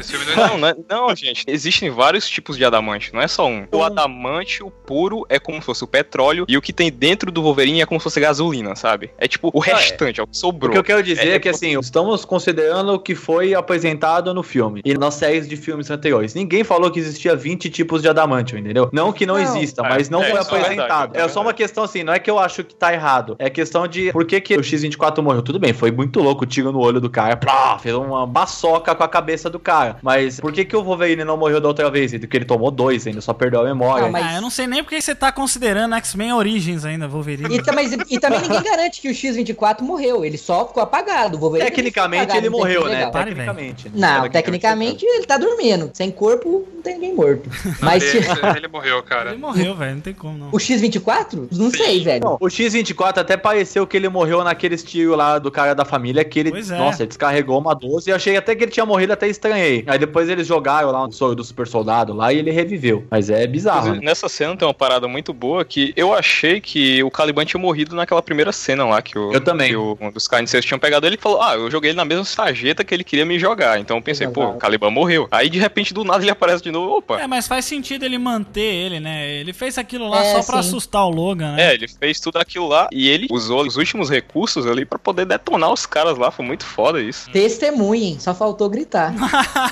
Esse 0.00 0.12
filme 0.16 0.24
não 0.26 0.32
existe. 0.32 0.36
Não, 0.36 0.58
não, 0.58 0.68
é- 0.68 0.76
não, 0.88 1.16
gente. 1.16 1.44
Existem 1.46 1.90
vários 1.90 2.28
tipos 2.28 2.56
de 2.56 2.64
adamante, 2.64 3.12
não 3.12 3.20
é 3.20 3.28
só 3.28 3.46
um. 3.46 3.66
O 3.72 3.82
adamante, 3.82 4.62
o 4.62 4.70
puro, 4.70 5.24
é 5.28 5.38
como 5.38 5.60
se 5.60 5.66
fosse 5.66 5.84
o 5.84 5.86
petróleo, 5.86 6.44
e 6.48 6.56
o 6.56 6.62
que 6.62 6.72
tem 6.72 6.90
dentro 6.90 7.30
do 7.30 7.42
Wolverine 7.42 7.80
é 7.82 7.86
como 7.86 8.00
se 8.00 8.04
fosse 8.04 8.20
gasolina, 8.20 8.74
sabe? 8.76 9.10
É 9.18 9.26
tipo 9.28 9.50
o 9.52 9.58
restante, 9.58 10.20
é 10.20 10.22
o 10.22 10.26
que 10.26 10.34
O 10.34 10.36
sobrou. 10.38 10.72
que 10.72 10.78
eu 10.78 10.84
quero 10.84 11.02
dizer 11.02 11.26
é, 11.26 11.34
É, 11.34 11.38
que, 11.38 11.48
assim, 11.48 11.78
estamos 11.78 12.24
considerando 12.24 12.92
o 12.94 12.98
que 12.98 13.14
foi 13.14 13.54
apresentado 13.54 14.32
no 14.34 14.42
filme 14.42 14.80
e 14.84 14.94
nas 14.94 15.14
séries 15.14 15.48
de 15.48 15.56
filmes 15.56 15.90
anteriores. 15.90 16.34
Ninguém 16.34 16.64
falou 16.64 16.90
que 16.90 16.98
existia 16.98 17.34
20 17.36 17.68
tipos 17.70 18.02
de 18.02 18.08
adamantium, 18.08 18.58
entendeu? 18.58 18.88
Não 18.92 19.12
que 19.12 19.26
não, 19.26 19.34
Não. 19.36 19.42
exista, 19.42 19.82
É, 19.84 19.88
mas 19.88 20.08
não 20.10 20.22
é, 20.22 20.28
foi 20.30 20.38
é 20.38 20.42
apresentado. 20.42 20.76
verdade, 21.12 21.18
É, 21.18 21.20
é 21.22 21.28
só 21.28 21.40
uma 21.40 21.52
questão 21.52 21.84
assim, 21.84 22.02
não 22.02 22.12
é 22.12 22.18
que 22.18 22.30
eu 22.30 22.38
acho 22.38 22.64
que 22.64 22.74
tá 22.74 22.92
errado. 22.92 23.36
É 23.38 23.48
questão 23.50 23.86
de 23.86 24.12
por 24.12 24.24
que, 24.24 24.40
que 24.40 24.54
o 24.56 24.62
X-24 24.62 25.22
morreu. 25.22 25.42
Tudo 25.42 25.58
bem, 25.58 25.72
foi 25.78 25.90
muito 25.90 26.20
louco 26.20 26.44
o 26.44 26.46
tiro 26.46 26.72
no 26.72 26.80
olho 26.80 27.00
do 27.00 27.08
cara. 27.08 27.36
Plá, 27.36 27.78
fez 27.78 27.94
uma 27.94 28.26
baçoca 28.26 28.94
com 28.94 29.02
a 29.04 29.08
cabeça 29.08 29.48
do 29.48 29.58
cara. 29.58 29.96
Mas 30.02 30.40
por 30.40 30.52
que, 30.52 30.64
que 30.64 30.76
o 30.76 30.82
Wolverine 30.82 31.24
não 31.24 31.36
morreu 31.36 31.60
da 31.60 31.68
outra 31.68 31.90
vez? 31.90 32.12
Porque 32.18 32.36
ele 32.36 32.44
tomou 32.44 32.70
dois 32.70 33.06
ainda, 33.06 33.20
só 33.20 33.32
perdeu 33.32 33.60
a 33.60 33.64
memória. 33.64 34.04
Não, 34.04 34.12
mas- 34.12 34.24
Ah, 34.26 34.34
eu 34.36 34.42
não 34.42 34.50
sei 34.50 34.66
nem 34.66 34.82
porque 34.82 35.00
você 35.00 35.14
tá 35.14 35.30
considerando 35.32 35.94
X-Men 35.94 36.32
Origins 36.34 36.84
ainda, 36.84 37.06
Wolverine. 37.08 37.54
E, 37.54 37.62
também, 37.62 37.88
e 38.10 38.18
também 38.18 38.40
ninguém 38.40 38.62
garante 38.64 39.00
que 39.00 39.08
o 39.08 39.14
X-24 39.14 39.80
morreu. 39.82 40.24
Ele 40.24 40.36
só 40.38 40.66
ficou 40.66 40.82
apagado. 40.82 41.36
O 41.36 41.40
Wolverine 41.40 41.70
Tecnicamente 41.70 42.26
também 42.26 42.38
ele 42.38 42.48
apagado, 42.48 42.58
morreu, 42.58 42.80
não 42.82 42.88
né? 42.90 42.96
legal. 43.06 43.12
Tecnicamente. 43.12 43.88
né? 43.88 43.92
Não, 43.94 44.28
tecnicamente 44.28 45.04
ele 45.04 45.26
tá 45.26 45.38
dormindo. 45.38 45.90
Sem 45.94 46.10
corpo, 46.10 46.66
não 46.74 46.82
tem 46.82 46.94
ninguém 46.94 47.14
morto. 47.14 47.48
Mas 47.80 48.02
ele, 48.02 48.26
ele 48.56 48.68
morreu, 48.68 49.02
cara. 49.02 49.30
Ele 49.30 49.40
morreu, 49.40 49.74
velho, 49.74 49.94
não 49.94 50.00
tem 50.00 50.14
como 50.14 50.36
não. 50.36 50.48
o 50.52 50.58
X-24? 50.58 51.48
Não 51.52 51.70
sei, 51.70 52.02
velho. 52.02 52.24
Não, 52.24 52.36
o 52.40 52.48
X-24 52.50 53.18
até 53.18 53.36
pareceu 53.36 53.86
que 53.86 53.96
ele 53.96 54.08
morreu 54.08 54.42
naqueles 54.42 54.82
tiros 54.82 55.16
lá 55.16 55.38
do 55.38 55.50
cara 55.50 55.67
da 55.74 55.84
família, 55.84 56.24
que 56.24 56.38
ele, 56.38 56.50
Pois 56.50 56.70
é. 56.70 56.78
nossa, 56.78 57.02
ele 57.02 57.08
descarregou 57.08 57.58
uma 57.58 57.74
12 57.74 58.10
e 58.10 58.12
achei 58.12 58.36
até 58.36 58.54
que 58.54 58.64
ele 58.64 58.70
tinha 58.70 58.86
morrido, 58.86 59.12
até 59.12 59.28
estranhei. 59.28 59.84
Aí 59.86 59.98
depois 59.98 60.28
eles 60.28 60.46
jogaram 60.46 60.90
lá 60.90 61.04
o 61.06 61.12
soro 61.12 61.34
do 61.34 61.44
super 61.44 61.66
soldado 61.66 62.12
lá 62.12 62.32
e 62.32 62.38
ele 62.38 62.50
reviveu. 62.50 63.06
Mas 63.10 63.30
é 63.30 63.46
bizarro, 63.46 63.94
né? 63.94 64.00
Nessa 64.02 64.28
cena 64.28 64.56
tem 64.56 64.66
uma 64.66 64.74
parada 64.74 65.06
muito 65.08 65.32
boa 65.32 65.64
que 65.64 65.92
eu 65.96 66.12
achei 66.14 66.60
que 66.60 67.02
o 67.02 67.10
Caliban 67.10 67.44
tinha 67.44 67.60
morrido 67.60 67.94
naquela 67.96 68.22
primeira 68.22 68.52
cena 68.52 68.84
lá 68.84 69.00
que 69.02 69.18
o, 69.18 69.32
Eu 69.32 69.40
também. 69.40 69.68
que 69.70 69.76
o, 69.76 69.96
um 70.00 70.10
dos 70.10 70.26
carniceiros 70.28 70.66
tinham 70.66 70.78
pegado 70.78 71.06
ele 71.06 71.16
e 71.16 71.18
falou: 71.20 71.40
Ah, 71.42 71.54
eu 71.54 71.70
joguei 71.70 71.90
ele 71.90 71.96
na 71.96 72.04
mesma 72.04 72.24
sarjeta 72.24 72.84
que 72.84 72.94
ele 72.94 73.04
queria 73.04 73.24
me 73.24 73.38
jogar. 73.38 73.80
Então 73.80 73.96
eu 73.96 74.02
pensei, 74.02 74.28
pô, 74.28 74.44
o 74.50 74.54
Caliban 74.58 74.90
morreu. 74.90 75.28
Aí 75.30 75.48
de 75.48 75.58
repente 75.58 75.92
do 75.94 76.04
nada 76.04 76.22
ele 76.22 76.30
aparece 76.30 76.62
de 76.62 76.70
novo. 76.70 76.96
Opa! 76.98 77.20
É, 77.20 77.26
mas 77.26 77.46
faz 77.46 77.64
sentido 77.64 78.04
ele 78.04 78.18
manter 78.18 78.60
ele, 78.60 79.00
né? 79.00 79.28
Ele 79.30 79.52
fez 79.52 79.78
aquilo 79.78 80.08
lá 80.08 80.22
É, 80.24 80.32
só 80.34 80.42
pra 80.52 80.62
sim. 80.62 80.68
assustar 80.68 81.04
o 81.04 81.10
Logan, 81.10 81.52
né? 81.52 81.70
É, 81.70 81.74
ele 81.74 81.88
fez 81.88 82.20
tudo 82.20 82.36
aquilo 82.38 82.66
lá 82.68 82.88
e 82.92 83.08
ele 83.08 83.26
usou 83.30 83.66
os 83.66 83.76
últimos 83.76 84.08
recursos 84.10 84.66
ali 84.66 84.84
pra 84.84 84.98
poder 84.98 85.24
detonar 85.26 85.57
detonar 85.58 85.72
os 85.72 85.84
caras 85.84 86.16
lá, 86.16 86.30
foi 86.30 86.46
muito 86.46 86.64
foda 86.64 87.00
isso. 87.00 87.30
Testemunhem, 87.32 88.18
só 88.20 88.32
faltou 88.32 88.70
gritar. 88.70 89.12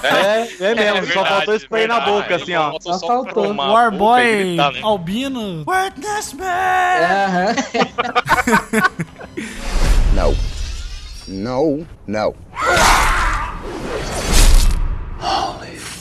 É, 0.03 0.49
é 0.61 0.75
mesmo, 0.75 0.97
só 1.07 1.23
verdade, 1.23 1.29
faltou 1.29 1.55
spray 1.55 1.87
na 1.87 2.01
verdade. 2.01 2.23
boca, 2.23 2.37
assim, 2.37 2.55
ó. 2.55 2.71
Faltou 2.73 2.93
Só 2.99 3.07
faltou. 3.07 3.33
pra 3.33 3.43
arrumar 3.45 3.65
a 3.65 3.73
War 3.73 3.91
boca 3.93 4.23
e 4.23 4.27
Boy 4.27 4.45
gritar, 4.45 4.73
né? 4.73 4.81
Albino. 4.83 5.65
Witness 5.67 6.33
me! 6.33 6.45
Aham. 7.15 7.55
No. 10.15 10.37
No, 11.29 11.87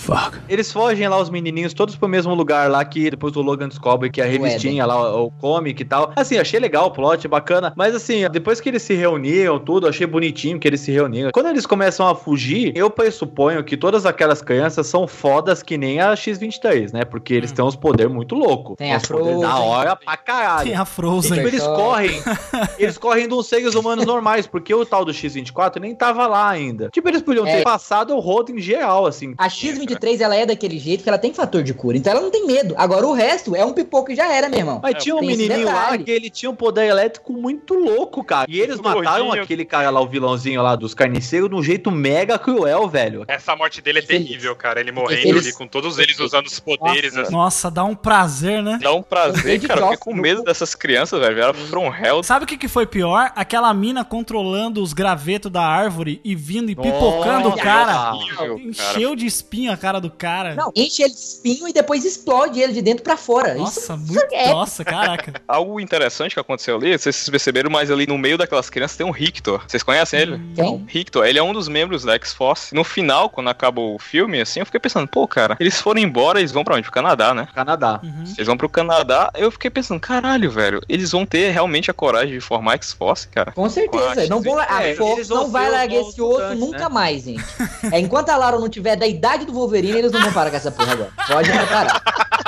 no. 0.07 0.31
Eles 0.49 0.71
fogem 0.71 1.07
lá, 1.07 1.17
os 1.19 1.29
menininhos, 1.29 1.73
todos 1.73 1.95
pro 1.95 2.07
mesmo 2.07 2.33
lugar 2.33 2.69
lá, 2.69 2.83
que 2.85 3.09
depois 3.09 3.35
o 3.35 3.41
Logan 3.41 3.67
descobre 3.67 4.09
que 4.09 4.21
é 4.21 4.25
a 4.25 4.27
revistinha 4.27 4.85
lá, 4.85 5.15
o, 5.15 5.25
o 5.27 5.31
comic 5.31 5.81
e 5.81 5.85
tal. 5.85 6.11
Assim, 6.15 6.37
achei 6.37 6.59
legal 6.59 6.87
o 6.87 6.91
plot, 6.91 7.27
bacana. 7.27 7.73
Mas 7.75 7.95
assim, 7.95 8.27
depois 8.29 8.59
que 8.61 8.69
eles 8.69 8.81
se 8.81 8.93
reuniam, 8.93 9.59
tudo, 9.59 9.87
achei 9.87 10.05
bonitinho 10.05 10.59
que 10.59 10.67
eles 10.67 10.81
se 10.81 10.91
reuniam. 10.91 11.31
Quando 11.33 11.47
eles 11.47 11.65
começam 11.65 12.07
a 12.07 12.15
fugir, 12.15 12.71
eu 12.75 12.89
pressuponho 12.89 13.63
que 13.63 13.75
todas 13.77 14.05
aquelas 14.05 14.41
crianças 14.41 14.87
são 14.87 15.07
fodas 15.07 15.61
que 15.63 15.77
nem 15.77 15.99
a 15.99 16.15
X-23, 16.15 16.93
né? 16.93 17.03
Porque 17.05 17.33
eles 17.33 17.51
têm 17.51 17.63
uns 17.65 17.75
poderes 17.75 18.11
muito 18.11 18.35
loucos. 18.35 18.75
Tem 18.77 18.93
a 18.93 18.99
poderes 18.99 19.41
da 19.41 19.49
Frozen. 19.51 19.67
hora 19.69 19.95
pra 19.95 20.17
caralho. 20.17 20.67
Tem 20.69 20.75
a 20.75 20.85
Frozen. 20.85 21.33
Tipo, 21.35 21.47
eles 21.47 21.63
correm. 21.63 22.21
eles 22.77 22.97
correm 22.97 23.27
de 23.27 23.33
uns 23.33 23.47
seres 23.47 23.75
humanos 23.75 24.05
normais, 24.05 24.47
porque 24.47 24.73
o 24.73 24.85
tal 24.85 25.03
do 25.05 25.13
X-24 25.13 25.79
nem 25.79 25.95
tava 25.95 26.27
lá 26.27 26.49
ainda. 26.49 26.89
Tipo, 26.89 27.09
eles 27.09 27.21
podiam 27.21 27.45
É. 27.47 27.57
ter 27.57 27.63
passado 27.63 28.15
o 28.15 28.19
rodo 28.19 28.51
em 28.51 28.59
geral, 28.59 29.05
assim. 29.05 29.33
A 29.37 29.49
X-23, 29.49 29.94
ela 30.21 30.35
é 30.35 30.45
daquele 30.45 30.77
jeito 30.79 31.03
que 31.03 31.09
ela 31.09 31.17
tem 31.17 31.33
fator 31.33 31.63
de 31.63 31.73
cura, 31.73 31.97
então 31.97 32.11
ela 32.11 32.21
não 32.21 32.31
tem 32.31 32.45
medo. 32.45 32.73
Agora 32.77 33.05
o 33.05 33.13
resto 33.13 33.55
é 33.55 33.63
um 33.65 33.73
pipoco 33.73 34.11
e 34.11 34.15
já 34.15 34.31
era, 34.31 34.47
meu 34.49 34.59
irmão. 34.59 34.79
Mas 34.81 35.03
tinha 35.03 35.15
um 35.15 35.21
menininho 35.21 35.65
lá 35.65 35.97
que 35.97 36.09
ele 36.11 36.29
tinha 36.29 36.49
um 36.49 36.55
poder 36.55 36.85
elétrico 36.87 37.33
muito 37.33 37.73
louco, 37.73 38.23
cara. 38.23 38.45
E 38.49 38.59
eles 38.59 38.75
Muito 38.79 38.97
mataram 38.97 39.25
gordinho. 39.25 39.43
aquele 39.43 39.65
cara 39.65 39.89
lá, 39.89 39.99
o 40.01 40.07
vilãozinho 40.07 40.61
lá 40.61 40.75
dos 40.75 40.93
carniceiros, 40.93 41.49
de 41.49 41.55
um 41.55 41.63
jeito 41.63 41.91
mega 41.91 42.37
cruel, 42.39 42.87
velho. 42.87 43.23
Essa 43.27 43.55
morte 43.55 43.81
dele 43.81 43.99
é 43.99 44.01
terrível, 44.01 44.55
cara. 44.55 44.79
Ele 44.79 44.91
morrendo 44.91 45.27
Eles- 45.27 45.45
ali 45.47 45.53
com 45.53 45.67
todos 45.67 45.97
eles 45.99 46.19
usando 46.19 46.47
os 46.47 46.59
poderes. 46.59 47.15
assim. 47.17 47.31
Nossa, 47.31 47.69
dá 47.71 47.83
um 47.83 47.95
prazer, 47.95 48.61
né? 48.61 48.79
Dá 48.81 48.93
um 48.93 49.01
prazer, 49.03 49.61
cara. 49.61 49.79
Eu 49.81 49.83
fiquei 49.91 49.97
com 49.97 50.13
medo 50.13 50.43
dessas 50.43 50.75
crianças, 50.75 51.19
velho. 51.19 51.35
Vieram 51.35 51.53
from 51.53 51.93
hell. 51.93 52.23
Sabe 52.23 52.45
o 52.45 52.47
que, 52.47 52.57
que 52.57 52.67
foi 52.67 52.85
pior? 52.85 53.31
Aquela 53.35 53.73
mina 53.73 54.03
controlando 54.05 54.81
os 54.81 54.93
gravetos 54.93 55.51
da 55.51 55.61
árvore 55.63 56.19
e 56.23 56.35
vindo 56.35 56.69
e 56.71 56.75
pipocando 56.75 57.47
o 57.47 57.51
Nossa, 57.51 57.63
cara. 57.63 58.13
horrível, 58.13 58.35
cara. 58.37 58.53
Encheu 58.61 59.15
de 59.15 59.25
espinho 59.25 59.71
a 59.71 59.77
cara 59.85 59.99
do 60.01 60.09
cara. 60.09 60.55
Não, 60.55 60.71
enche 60.75 61.03
ele 61.03 61.13
de 61.13 61.19
espinho 61.19 61.67
e 61.67 61.73
depois 61.73 62.03
explode 62.03 62.59
ele 62.59 62.73
de 62.73 62.81
dentro 62.81 63.03
pra 63.03 63.15
fora. 63.17 63.53
Nossa, 63.53 63.79
Isso, 63.79 63.97
muito. 63.97 64.13
isso 64.13 64.25
é 64.33 64.49
Nossa, 64.49 64.83
caraca. 64.83 65.33
Algo 65.47 65.79
interessante 65.79 66.33
que 66.33 66.39
aconteceu 66.39 66.75
ali, 66.77 66.91
não 66.91 66.97
sei 66.97 67.11
se 67.11 67.19
vocês 67.19 67.29
perceberam, 67.29 67.69
mas 67.69 67.91
ali 67.91 68.07
no 68.07 68.17
meio 68.17 68.37
daquelas 68.37 68.69
crianças 68.69 68.97
tem 68.97 69.05
um 69.05 69.11
Rictor. 69.11 69.61
Vocês 69.67 69.83
conhecem 69.83 70.19
ele? 70.19 70.41
Quem? 70.55 70.85
Rictor, 70.87 71.25
ele 71.25 71.37
é 71.37 71.43
um 71.43 71.53
dos 71.53 71.67
membros 71.67 72.03
da 72.03 72.13
X-Force. 72.13 72.73
No 72.73 72.83
final, 72.83 73.29
quando 73.29 73.49
acabou 73.49 73.95
o 73.95 73.99
filme, 73.99 74.41
assim, 74.41 74.59
eu 74.59 74.65
fiquei 74.65 74.79
pensando, 74.79 75.07
pô, 75.07 75.27
cara, 75.27 75.55
eles 75.59 75.79
foram 75.79 76.01
embora, 76.01 76.39
eles 76.39 76.51
vão 76.51 76.63
pra 76.63 76.75
onde? 76.75 76.83
Pro 76.83 76.91
Canadá, 76.91 77.33
né? 77.33 77.47
Canadá. 77.53 78.01
Eles 78.35 78.47
vão 78.47 78.57
pro 78.57 78.67
Canadá, 78.69 79.31
eu 79.35 79.51
fiquei 79.51 79.69
pensando, 79.69 79.99
caralho, 79.99 80.49
velho, 80.49 80.81
eles 80.89 81.11
vão 81.11 81.25
ter 81.25 81.51
realmente 81.51 81.91
a 81.91 81.93
coragem 81.93 82.33
de 82.33 82.39
formar 82.41 82.71
a 82.73 82.75
X-Force, 82.75 83.27
cara. 83.27 83.51
Com 83.51 83.69
certeza. 83.69 84.27
Não 84.27 84.41
vão, 84.41 84.57
a 84.57 84.83
É, 84.83 84.95
Fox 84.95 85.29
não 85.29 85.49
vai 85.51 85.69
largar 85.69 85.95
esse 85.95 86.21
osso 86.21 86.39
mutantes, 86.39 86.59
nunca 86.59 86.79
né? 86.79 86.89
mais, 86.89 87.23
gente. 87.23 87.43
É, 87.91 87.99
enquanto 87.99 88.29
a 88.29 88.37
Laura 88.37 88.57
não 88.59 88.69
tiver 88.69 88.95
da 88.95 89.05
idade 89.05 89.45
do 89.45 89.53
Wolverine, 89.53 89.74
eles 89.83 90.11
não 90.11 90.21
vão 90.21 90.33
parar 90.33 90.49
com 90.49 90.57
essa 90.57 90.71
porra 90.71 90.93
agora. 90.93 91.11
Pode 91.27 91.51
preparar. 91.51 92.01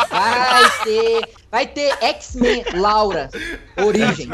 Vai 0.09 0.84
ter. 0.84 1.37
Vai 1.52 1.66
ter 1.66 1.95
X-Men 2.02 2.64
Laura. 2.76 3.30
Origem. 3.78 4.28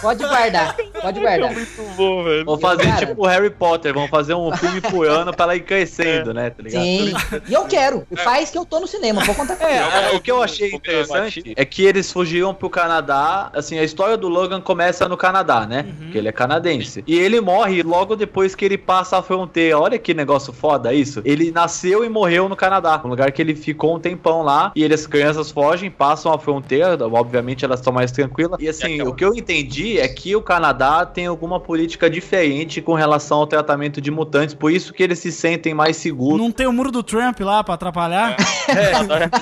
Pode 0.00 0.22
guardar. 0.22 0.76
Pode 1.00 1.20
guardar. 1.20 1.52
Muito 1.52 1.82
bom, 1.96 2.22
velho. 2.22 2.44
Vão 2.44 2.58
fazer 2.58 2.84
Cara. 2.84 3.06
tipo 3.06 3.22
o 3.22 3.26
Harry 3.26 3.50
Potter, 3.50 3.92
vão 3.92 4.06
fazer 4.06 4.34
um 4.34 4.54
filme 4.56 4.80
por 4.80 5.06
ano 5.08 5.32
pra 5.34 5.44
ela 5.44 5.56
ir 5.56 5.62
crescendo, 5.62 6.32
né? 6.32 6.50
Tá 6.50 6.62
ligado? 6.62 6.82
Sim. 6.82 7.12
E 7.48 7.52
eu 7.52 7.64
quero. 7.64 8.06
Faz 8.22 8.50
que 8.50 8.58
eu 8.58 8.64
tô 8.64 8.78
no 8.78 8.86
cinema. 8.86 9.24
Pode 9.24 9.36
contar 9.36 9.56
comigo. 9.56 9.76
É, 9.76 10.12
é, 10.12 10.16
o 10.16 10.20
que 10.20 10.30
eu 10.30 10.42
achei 10.42 10.70
Vou 10.70 10.78
interessante 10.78 11.54
é 11.56 11.64
que 11.64 11.84
eles 11.84 12.12
fugiram 12.12 12.54
pro 12.54 12.70
Canadá. 12.70 13.50
Assim, 13.52 13.78
a 13.78 13.82
história 13.82 14.16
do 14.16 14.28
Logan 14.28 14.60
começa 14.60 15.08
no 15.08 15.16
Canadá, 15.16 15.66
né? 15.66 15.86
Porque 15.98 16.18
ele 16.18 16.28
é 16.28 16.32
canadense. 16.32 17.02
E 17.06 17.18
ele 17.18 17.40
morre 17.40 17.82
logo 17.82 18.14
depois 18.14 18.54
que 18.54 18.64
ele 18.64 18.78
passa 18.78 19.18
a 19.18 19.22
fronteira. 19.22 19.78
Olha 19.78 19.98
que 19.98 20.14
negócio 20.14 20.52
foda 20.52 20.94
isso. 20.94 21.20
Ele 21.24 21.50
nasceu 21.50 22.04
e 22.04 22.08
morreu 22.08 22.48
no 22.48 22.54
Canadá, 22.54 23.00
um 23.04 23.08
lugar 23.08 23.32
que 23.32 23.42
ele 23.42 23.56
ficou 23.56 23.96
um 23.96 23.98
tempão 23.98 24.42
lá. 24.42 24.72
E 24.76 24.84
eles, 24.84 25.00
as 25.00 25.06
crianças 25.06 25.50
fogem, 25.50 25.90
passam 25.90 26.32
a 26.32 26.38
fronteira. 26.44 26.96
Obviamente 27.10 27.64
elas 27.64 27.80
estão 27.80 27.92
mais 27.92 28.12
tranquilas. 28.12 28.60
E 28.60 28.68
assim, 28.68 29.00
o 29.02 29.14
que 29.14 29.24
eu 29.24 29.34
entendi 29.34 29.98
é 29.98 30.06
que 30.06 30.36
o 30.36 30.42
Canadá 30.42 31.06
tem 31.06 31.26
alguma 31.26 31.58
política 31.58 32.08
diferente 32.08 32.80
com 32.80 32.94
relação 32.94 33.38
ao 33.38 33.46
tratamento 33.46 34.00
de 34.00 34.10
mutantes. 34.10 34.54
Por 34.54 34.70
isso 34.70 34.92
que 34.92 35.02
eles 35.02 35.18
se 35.18 35.32
sentem 35.32 35.74
mais 35.74 35.96
seguros. 35.96 36.38
Não 36.38 36.52
tem 36.52 36.66
o 36.66 36.72
muro 36.72 36.90
do 36.90 37.02
Trump 37.02 37.40
lá 37.40 37.64
pra 37.64 37.74
atrapalhar? 37.74 38.36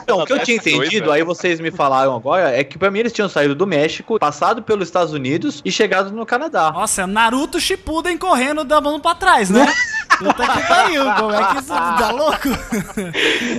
Então, 0.03 0.21
o 0.21 0.27
que 0.27 0.33
eu 0.33 0.39
tinha 0.41 0.57
entendido, 0.57 1.11
aí 1.11 1.23
vocês 1.23 1.61
me 1.61 1.71
falaram 1.71 2.15
agora, 2.17 2.51
é 2.51 2.65
que 2.65 2.77
pra 2.77 2.91
mim 2.91 2.99
eles 3.01 3.13
tinham 3.13 3.29
saído 3.29 3.55
do 3.55 3.67
México, 3.67 4.19
passado 4.19 4.63
pelos 4.63 4.89
Estados 4.89 5.13
Unidos 5.13 5.63
e 5.65 5.71
chegado 5.71 6.11
no 6.13 6.27
Canadá. 6.27 6.73
Nossa, 6.73 7.03
é 7.03 7.07
Naruto 7.07 7.61
Shippuden 7.61 8.19
correndo 8.19 8.65
da 8.65 8.81
mão 8.81 9.01
pra 9.01 9.15
trás, 9.15 9.49
né? 9.49 9.67
Puta 10.19 10.47
que 10.47 10.69
pariu, 10.69 11.05
como 11.15 11.33
é 11.33 11.45
que 11.53 11.59
isso 11.59 11.69
tá 11.69 12.11
louco? 12.11 12.49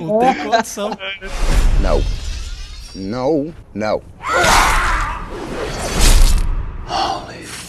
Não 0.00 0.18
tem 0.18 0.34
condição. 0.44 0.90
No. 2.94 3.52
No, 3.74 4.02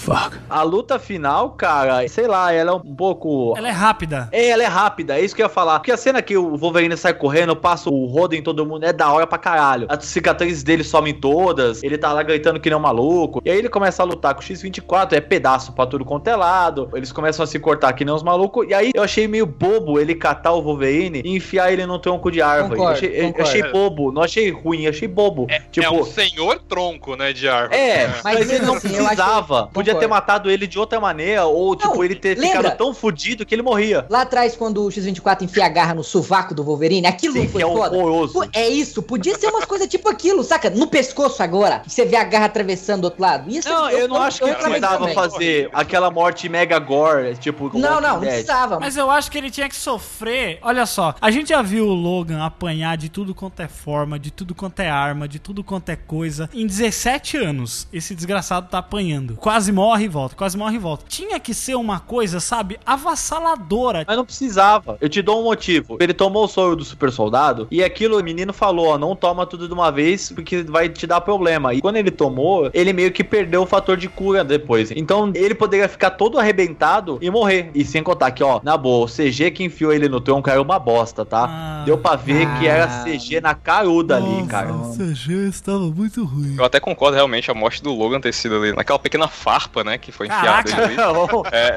no. 0.07 0.31
A 0.49 0.61
luta 0.63 0.99
final, 0.99 1.51
cara, 1.51 2.07
sei 2.07 2.27
lá, 2.27 2.51
ela 2.51 2.71
é 2.71 2.73
um 2.73 2.95
pouco. 2.95 3.53
Ela 3.57 3.67
é 3.69 3.71
rápida. 3.71 4.29
É, 4.31 4.49
ela 4.49 4.63
é 4.63 4.67
rápida, 4.67 5.17
é 5.17 5.21
isso 5.23 5.35
que 5.35 5.41
eu 5.41 5.45
ia 5.45 5.49
falar. 5.49 5.79
Porque 5.79 5.91
a 5.91 5.97
cena 5.97 6.21
que 6.21 6.37
o 6.37 6.55
Wolverine 6.57 6.95
sai 6.97 7.13
correndo, 7.13 7.55
passa 7.55 7.89
o 7.89 8.05
rodo 8.05 8.35
em 8.35 8.41
todo 8.43 8.65
mundo, 8.65 8.83
é 8.85 8.93
da 8.93 9.11
hora 9.11 9.25
pra 9.27 9.37
caralho. 9.37 9.87
As 9.89 10.05
cicatrizes 10.05 10.63
dele 10.63 10.83
somem 10.83 11.13
todas, 11.13 11.83
ele 11.83 11.97
tá 11.97 12.11
lá 12.13 12.23
gritando 12.23 12.59
que 12.59 12.69
nem 12.69 12.77
um 12.77 12.81
maluco. 12.81 13.41
E 13.43 13.49
aí 13.49 13.57
ele 13.57 13.69
começa 13.69 14.01
a 14.03 14.05
lutar 14.05 14.33
com 14.33 14.41
o 14.41 14.43
X-24, 14.43 15.13
é 15.13 15.21
pedaço 15.21 15.71
pra 15.73 15.85
tudo 15.85 16.05
quanto 16.05 16.27
é 16.27 16.35
lado. 16.35 16.89
Eles 16.93 17.11
começam 17.11 17.43
a 17.43 17.47
se 17.47 17.59
cortar 17.59 17.93
que 17.93 18.05
nem 18.05 18.13
uns 18.13 18.23
malucos. 18.23 18.67
E 18.69 18.73
aí 18.73 18.91
eu 18.93 19.03
achei 19.03 19.27
meio 19.27 19.45
bobo 19.45 19.99
ele 19.99 20.15
catar 20.15 20.53
o 20.53 20.61
Wolverine 20.61 21.21
e 21.25 21.35
enfiar 21.35 21.71
ele 21.71 21.85
num 21.85 21.99
tronco 21.99 22.31
de 22.31 22.41
árvore. 22.41 22.77
Concordo, 22.77 23.05
eu, 23.05 23.09
achei, 23.09 23.33
eu 23.37 23.43
achei 23.43 23.71
bobo, 23.71 24.11
não 24.11 24.21
achei 24.21 24.49
ruim, 24.51 24.87
achei 24.87 25.07
bobo. 25.07 25.47
É, 25.49 25.59
tipo, 25.71 25.85
é 25.85 25.89
um 25.89 26.03
senhor 26.03 26.59
tronco, 26.67 27.15
né, 27.15 27.33
de 27.33 27.47
árvore. 27.47 27.75
É, 27.79 27.95
É. 28.03 28.07
mas, 28.07 28.23
Mas 28.23 28.49
ele 28.49 28.65
não 28.65 28.75
assim, 28.75 28.87
eu 28.89 28.93
achei- 28.95 29.05
precisava. 29.07 29.67
Podia 29.73 29.94
ter 29.99 30.07
matado 30.07 30.49
ele 30.49 30.67
de 30.67 30.77
outra 30.79 30.99
maneira, 30.99 31.45
ou 31.45 31.75
tipo, 31.75 31.95
Não, 31.95 32.03
ele 32.03 32.15
ter 32.15 32.37
lembra? 32.37 32.57
ficado 32.61 32.77
tão 32.77 32.93
fudido 32.93 33.45
que 33.45 33.53
ele 33.55 33.61
morria. 33.61 34.05
Lá 34.09 34.21
atrás, 34.21 34.55
quando 34.55 34.83
o 34.83 34.91
X-24 34.91 35.43
enfia 35.43 35.65
a 35.65 35.69
garra 35.69 35.93
no 35.93 36.03
sovaco 36.03 36.53
do 36.53 36.63
Wolverine, 36.63 37.07
aquilo 37.07 37.33
Sim, 37.33 37.43
não 37.43 37.49
foi 37.49 37.61
que 37.63 37.67
é 37.67 37.71
foda? 37.71 37.95
horroroso. 37.97 38.49
É 38.53 38.67
isso, 38.69 39.01
podia 39.01 39.37
ser 39.37 39.47
umas 39.47 39.65
coisas 39.65 39.87
tipo 39.87 40.09
aquilo, 40.09 40.43
saca? 40.43 40.69
No 40.69 40.87
pescoço 40.87 41.41
agora, 41.43 41.81
você 41.87 42.05
vê 42.05 42.15
a 42.15 42.23
garra 42.23 42.45
atravessando 42.45 43.01
do 43.01 43.05
outro 43.05 43.21
lado. 43.21 43.51
Ser- 43.51 43.69
Não, 43.69 43.89
eu 43.89 44.07
não 44.07 44.21
acho 44.21 44.39
que 44.39 44.45
reclamei 44.45 44.79
precisava 44.79 45.07
fazer 45.09 45.69
aquela 45.73 46.09
morte 46.11 46.47
mega 46.49 46.77
gore, 46.79 47.35
tipo, 47.37 47.71
Não, 47.77 47.99
não, 48.01 48.13
não 48.15 48.19
precisava. 48.19 48.79
Mas 48.79 48.95
eu 48.97 49.09
acho 49.11 49.29
que 49.31 49.37
ele 49.37 49.49
tinha 49.51 49.67
que 49.69 49.75
sofrer. 49.75 50.59
Olha 50.61 50.85
só, 50.85 51.15
a 51.21 51.31
gente 51.31 51.49
já 51.49 51.61
viu 51.61 51.87
o 51.87 51.93
Logan 51.93 52.43
apanhar 52.43 52.97
de 52.97 53.09
tudo 53.09 53.33
quanto 53.33 53.59
é 53.61 53.67
forma, 53.67 54.17
de 54.19 54.31
tudo 54.31 54.53
quanto 54.55 54.79
é 54.79 54.89
arma, 54.89 55.27
de 55.27 55.39
tudo 55.39 55.63
quanto 55.63 55.89
é 55.89 55.95
coisa. 55.95 56.49
Em 56.53 56.65
17 56.67 57.37
anos, 57.37 57.87
esse 57.91 58.13
desgraçado 58.15 58.67
tá 58.69 58.77
apanhando. 58.79 59.35
Quase 59.37 59.71
morre 59.71 59.84
e 60.05 60.07
volta, 60.07 60.35
quase 60.35 60.57
morre 60.57 60.75
e 60.75 60.79
volta. 60.79 61.05
Tinha 61.07 61.39
que 61.39 61.53
ser 61.53 61.75
uma 61.75 61.99
coisa, 61.99 62.39
sabe, 62.39 62.79
avassaladora. 62.85 64.03
Mas 64.07 64.17
não 64.17 64.25
precisava. 64.25 64.97
Eu 65.01 65.09
te 65.09 65.21
dou 65.21 65.41
um 65.41 65.43
motivo. 65.43 65.97
Ele 65.99 66.13
tomou 66.13 66.45
o 66.45 66.47
soro 66.47 66.75
do 66.75 66.83
super 66.85 67.11
soldado 67.11 67.67
e 67.69 67.83
aquilo 67.83 68.19
o 68.19 68.23
menino 68.23 68.53
falou, 68.53 68.87
ó, 68.87 68.97
não 68.97 69.15
toma 69.15 69.45
tudo 69.45 69.67
de 69.67 69.73
uma 69.73 69.91
vez 69.91 70.31
porque 70.31 70.63
vai 70.63 70.89
te 70.89 71.05
dar 71.05 71.21
problema. 71.21 71.73
E 71.73 71.81
quando 71.81 71.97
ele 71.97 72.11
tomou, 72.11 72.69
ele 72.73 72.93
meio 72.93 73.11
que 73.11 73.23
perdeu 73.23 73.63
o 73.63 73.65
fator 73.65 73.97
de 73.97 74.07
cura 74.07 74.43
depois. 74.43 74.91
Então 74.91 75.31
ele 75.35 75.53
poderia 75.55 75.87
ficar 75.89 76.11
todo 76.11 76.39
arrebentado 76.39 77.17
e 77.21 77.29
morrer. 77.29 77.71
E 77.73 77.83
sem 77.83 78.01
contar 78.03 78.31
que, 78.31 78.43
ó, 78.43 78.59
na 78.63 78.77
boa, 78.77 79.05
o 79.05 79.09
CG 79.09 79.51
que 79.51 79.63
enfiou 79.63 79.91
ele 79.91 80.07
no 80.07 80.21
tronco 80.21 80.49
era 80.49 80.61
uma 80.61 80.79
bosta, 80.79 81.25
tá? 81.25 81.45
Ah. 81.49 81.83
Deu 81.85 81.97
pra 81.97 82.15
ver 82.15 82.47
que 82.59 82.67
era 82.67 82.85
Ah. 82.85 83.03
CG 83.03 83.41
na 83.41 83.53
caruda 83.53 84.15
ali, 84.17 84.45
cara. 84.47 84.73
CG 84.95 85.47
estava 85.49 85.79
muito 85.79 86.23
ruim. 86.25 86.55
Eu 86.57 86.63
até 86.65 86.79
concordo 86.79 87.15
realmente 87.15 87.49
a 87.49 87.53
morte 87.53 87.81
do 87.83 87.93
Logan 87.93 88.19
ter 88.19 88.33
sido 88.33 88.55
ali 88.55 88.73
naquela 88.73 88.99
pequena 88.99 89.27
farpa, 89.27 89.74
né, 89.83 89.97
que 89.97 90.11
foi 90.11 90.27
enfiada 90.27 90.71
ali. 90.83 90.95
É, 91.51 91.73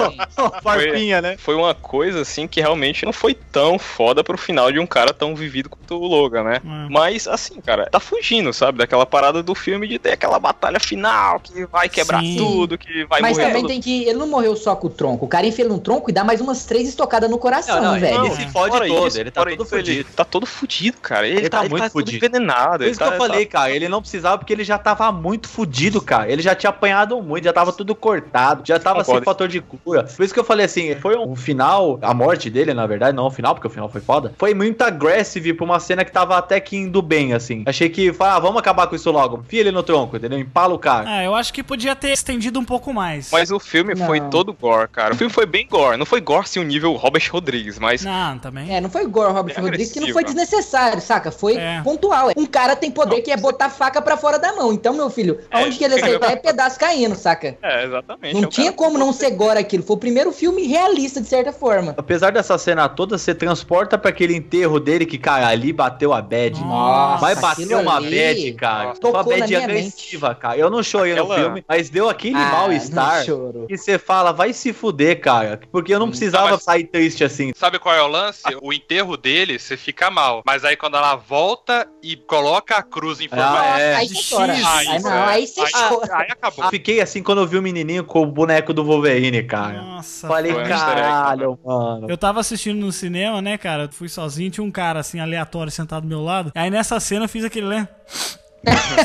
Farpinha, 0.63 1.21
né? 1.21 1.37
foi 1.39 1.55
uma 1.55 1.75
coisa 1.75 2.21
assim 2.23 2.47
que 2.47 2.61
realmente 2.61 3.05
não 3.05 3.13
foi 3.13 3.35
tão 3.35 3.79
foda 3.79 4.23
pro 4.25 4.39
final 4.39 4.71
de 4.73 4.79
um 4.79 4.87
cara 4.87 5.13
tão 5.13 5.35
vivido 5.35 5.69
quanto 5.69 5.95
o 6.01 6.07
Logan, 6.07 6.45
né? 6.45 6.61
Hum. 6.65 6.89
Mas 6.91 7.27
assim, 7.27 7.61
cara, 7.61 7.89
tá 7.91 8.01
fugindo, 8.01 8.53
sabe? 8.53 8.79
Daquela 8.79 9.07
parada 9.07 9.43
do 9.43 9.55
filme 9.55 9.87
de 9.87 9.99
ter 9.99 10.13
aquela 10.13 10.39
batalha 10.39 10.81
final 10.81 11.41
que 11.41 11.65
vai 11.67 11.89
quebrar 11.89 12.21
Sim. 12.21 12.37
tudo, 12.37 12.79
que 12.79 13.05
vai 13.05 13.21
Mas 13.21 13.37
morrer 13.37 13.49
também 13.49 13.63
todo 13.63 13.71
tem 13.71 13.81
que. 13.81 14.05
Ele 14.05 14.19
não 14.19 14.29
morreu 14.29 14.57
só 14.57 14.75
com 14.77 14.87
o 14.87 14.91
tronco. 14.91 15.25
O 15.27 15.29
cara 15.29 15.47
enfia 15.47 15.65
ele 15.65 15.73
no 15.75 15.81
tronco 15.81 16.11
e 16.11 16.13
dá 16.13 16.25
mais 16.25 16.41
umas 16.41 16.65
três 16.65 16.89
estocadas 16.89 17.29
no 17.31 17.39
coração, 17.39 17.77
Não, 17.77 17.93
não, 17.93 18.01
velho. 18.01 18.25
ele 18.27 18.35
se 18.35 18.47
fode 18.49 18.71
Fora 18.71 18.87
todo, 18.87 19.09
isso, 19.09 19.21
ele 19.21 19.31
tá 19.31 19.43
todo 19.45 19.53
isso, 19.53 19.75
ele 19.75 19.85
fudido. 19.85 20.09
Tá 20.15 20.25
todo 20.25 20.47
fudido, 20.47 20.99
cara. 21.01 21.27
Ele, 21.27 21.39
Ele 21.41 21.49
tá, 21.49 21.59
tá 21.59 21.65
ele 21.65 21.71
muito 21.71 21.83
tá 21.85 21.91
todo 21.91 22.05
fudido. 22.05 22.27
envenenado. 22.27 22.79
Por 22.79 22.83
ele 22.83 22.91
isso 22.91 23.01
tá, 23.01 23.09
que 23.09 23.13
eu 23.15 23.19
falei, 23.19 23.47
cara, 23.47 23.71
ele 23.71 23.89
não 23.89 24.01
precisava 24.01 24.39
porque 24.39 24.53
ele 24.53 24.65
já 24.65 24.79
tava 24.79 25.11
muito 25.13 25.49
fudido, 25.49 26.01
cara. 26.01 26.31
Ele 26.31 26.43
já 26.43 26.55
tinha 26.55 26.71
apanhado 26.71 27.21
muito, 27.23 27.45
já 27.45 27.53
tava 27.53 27.73
tudo 27.73 27.88
tudo 27.89 27.95
cortado, 27.95 28.63
já 28.67 28.79
tava 28.79 29.03
sem 29.03 29.23
fator 29.23 29.49
de 29.49 29.61
cura. 29.61 30.05
Por 30.05 30.23
isso 30.25 30.35
que 30.35 30.41
eu 30.41 30.45
falei 30.45 30.67
assim, 30.67 30.95
foi 30.97 31.17
um 31.17 31.35
final, 31.35 31.99
a 32.03 32.13
morte 32.13 32.51
dele, 32.51 32.75
na 32.75 32.87
verdade, 32.87 33.17
não 33.17 33.27
o 33.27 33.31
final, 33.31 33.55
porque 33.55 33.67
o 33.67 33.71
final 33.71 33.89
foi 33.89 34.01
foda. 34.01 34.33
Foi 34.39 34.53
muito 34.53 34.83
aggressive 34.83 35.55
pra 35.55 35.65
uma 35.65 35.81
cena 35.81 36.05
que 36.05 36.13
tava 36.13 36.37
até 36.37 36.61
que 36.61 36.77
indo 36.77 37.01
bem, 37.01 37.33
assim. 37.33 37.63
Achei 37.67 37.89
que, 37.89 38.15
ah, 38.21 38.39
vamos 38.39 38.59
acabar 38.59 38.87
com 38.87 38.95
isso 38.95 39.11
logo. 39.11 39.43
Fia 39.49 39.61
ele 39.61 39.71
no 39.73 39.83
tronco, 39.83 40.17
entendeu? 40.17 40.39
Empala 40.39 40.75
o 40.75 40.79
cara. 40.79 41.23
É, 41.23 41.27
eu 41.27 41.35
acho 41.35 41.53
que 41.53 41.63
podia 41.63 41.97
ter 41.97 42.11
estendido 42.11 42.59
um 42.61 42.65
pouco 42.65 42.93
mais. 42.93 43.31
Mas 43.33 43.51
o 43.51 43.59
filme 43.59 43.97
foi 43.97 44.21
Não. 44.21 44.29
todo 44.29 44.53
gore, 44.53 44.89
cara. 44.89 45.15
O 45.15 45.17
filme 45.17 45.33
foi 45.33 45.47
bem 45.47 45.67
gore. 45.67 45.97
Não 45.97 46.07
foi 46.07 46.21
gore 46.21 46.43
assim 46.43 46.61
o 46.61 46.65
nível 46.65 46.93
Robert 46.95 47.27
Rodrigues, 47.31 47.79
mas. 47.79 48.05
Não, 48.05 48.39
também. 48.39 48.75
É, 48.75 48.81
não 48.81 48.91
foi 48.91 49.07
Gore 49.07 49.33
Robert 49.33 49.55
É 49.57 49.61
Rodrigues 49.61 49.93
que 49.93 50.01
não 50.01 50.09
agressivo, 50.09 50.13
foi 50.13 50.25
desnecessário, 50.25 51.01
saca? 51.01 51.31
Foi 51.31 51.57
É. 51.57 51.81
pontual. 51.83 52.31
Um 52.37 52.47
cara 52.47 52.77
tem 52.77 52.91
poder 52.91 53.23
que 53.23 53.31
é 53.31 53.37
botar 53.37 53.71
faca 53.71 54.03
pra 54.03 54.17
fora 54.17 54.39
da 54.39 54.53
mão. 54.53 54.73
Então, 54.73 54.93
meu 54.95 55.09
filho, 55.09 55.39
aonde 55.51 55.77
que 55.79 55.85
ele 55.85 55.95
aceitar 55.95 56.33
é 56.33 56.37
pedaço 56.37 56.79
caindo, 56.79 57.15
saca? 57.15 57.57
É, 57.63 57.78
exatamente. 57.85 58.35
Não 58.35 58.45
É 58.45 58.47
tinha 58.47 58.73
cara- 58.73 58.77
como 58.77 58.99
não 58.99 59.13
ser 59.13 59.31
gore 59.31 59.59
aquilo. 59.59 59.83
Foi 59.83 59.97
o 59.97 59.99
primeiro 59.99 60.33
filme 60.33 60.67
realista, 60.67 61.21
de 61.21 61.29
certa 61.29 61.53
forma. 61.53 61.95
Apesar 61.97 62.33
dessa 62.33 62.57
cena 62.59 62.89
toda, 62.89 63.17
você 63.19 63.35
transporta 63.35 63.97
pra 63.99 64.11
aquele 64.11 64.35
enterro 64.35 64.79
dele 64.81 65.05
que, 65.07 65.19
cara, 65.19 65.49
ali 65.49 65.73
bateu 65.73 66.13
a 66.13 66.21
bad. 66.23 66.61
Nossa, 66.61 67.21
Vai 67.21 67.35
bater 67.37 67.75
uma 67.77 67.97
ali 67.97 68.11
bad, 68.17 68.53
cara. 68.55 68.95
tocou 68.95 69.11
Uma 69.13 69.23
na 69.23 69.29
bad 69.41 69.47
minha 69.47 69.65
agressiva, 69.65 70.35
cara. 70.35 70.57
Eu 70.59 70.71
não 70.71 70.83
chorei 70.83 71.15
no 71.15 71.23
Aquela- 71.25 71.39
filme, 71.41 71.65
mas 71.69 71.91
deu 71.91 72.09
aquele 72.09 72.37
Ah, 72.37 72.51
mal-estar 72.53 73.25
que 73.25 73.77
você 73.77 73.99
fala, 73.99 74.33
vai 74.33 74.53
se 74.53 74.73
fuder, 74.73 75.21
cara. 75.21 75.61
Porque 75.71 75.93
eu 75.95 75.99
não 75.99 76.09
precisava 76.09 76.51
mas- 76.53 76.63
sair 76.63 76.85
triste 76.85 77.25
assim. 77.25 77.53
Sabe 77.57 77.79
qual 77.79 77.95
é 77.95 78.03
o 78.03 78.07
lance? 78.09 78.43
O 78.63 78.73
enterro 78.73 79.17
dele, 79.17 79.59
você 79.59 79.77
fica 79.77 80.11
mal. 80.11 80.43
Mas 80.47 80.65
aí 80.65 80.77
quando 80.77 80.97
ela 80.97 81.15
volta 81.17 81.89
e 82.03 82.17
coloca 82.17 82.77
a 82.77 82.83
cruz 82.83 83.21
em 83.21 83.29
forma. 83.29 83.61
Ah, 83.61 83.81
é. 83.81 83.95
Aí 83.97 84.09
você 84.09 84.35
chora. 84.35 84.53
Aí 84.53 85.03
não, 85.03 85.11
aí 85.25 85.47
você 85.47 85.61
Aí, 85.61 85.71
chora. 85.73 86.17
aí 86.17 86.29
acabou. 86.31 86.65
Eu 86.65 86.71
fiquei 86.71 87.01
assim 87.01 87.23
quando 87.23 87.41
eu 87.41 87.47
vi 87.47 87.58
o 87.59 87.63
menininho 87.63 88.05
com 88.05 88.23
o 88.23 88.27
boneco 88.27 88.73
do 88.73 88.85
Wolverine, 88.85 89.43
cara. 89.43 89.83
Nossa. 89.83 90.29
Falei, 90.29 90.53
Foi 90.53 90.63
egg, 90.63 90.71
caralho, 90.71 91.59
mano. 91.65 92.07
Eu 92.09 92.17
tava 92.17 92.41
assistindo 92.41 92.79
no 92.79 92.93
cinema, 92.93 93.43
né, 93.43 93.59
cara? 93.59 93.85
Eu 93.85 93.93
fui 93.93 94.09
sozinho, 94.09 94.51
tinha 94.51 94.65
um 94.65 94.71
cara 94.71 95.01
assim, 95.01 95.21
aleatório, 95.21 95.71
sentado 95.71 96.03
do 96.03 96.09
meu 96.09 96.23
lado. 96.23 96.53
Aí 96.55 96.71
nessa 96.71 96.99
cena 97.01 97.25
eu 97.25 97.29
fiz 97.29 97.45
aquele, 97.45 97.67
né? 97.67 97.89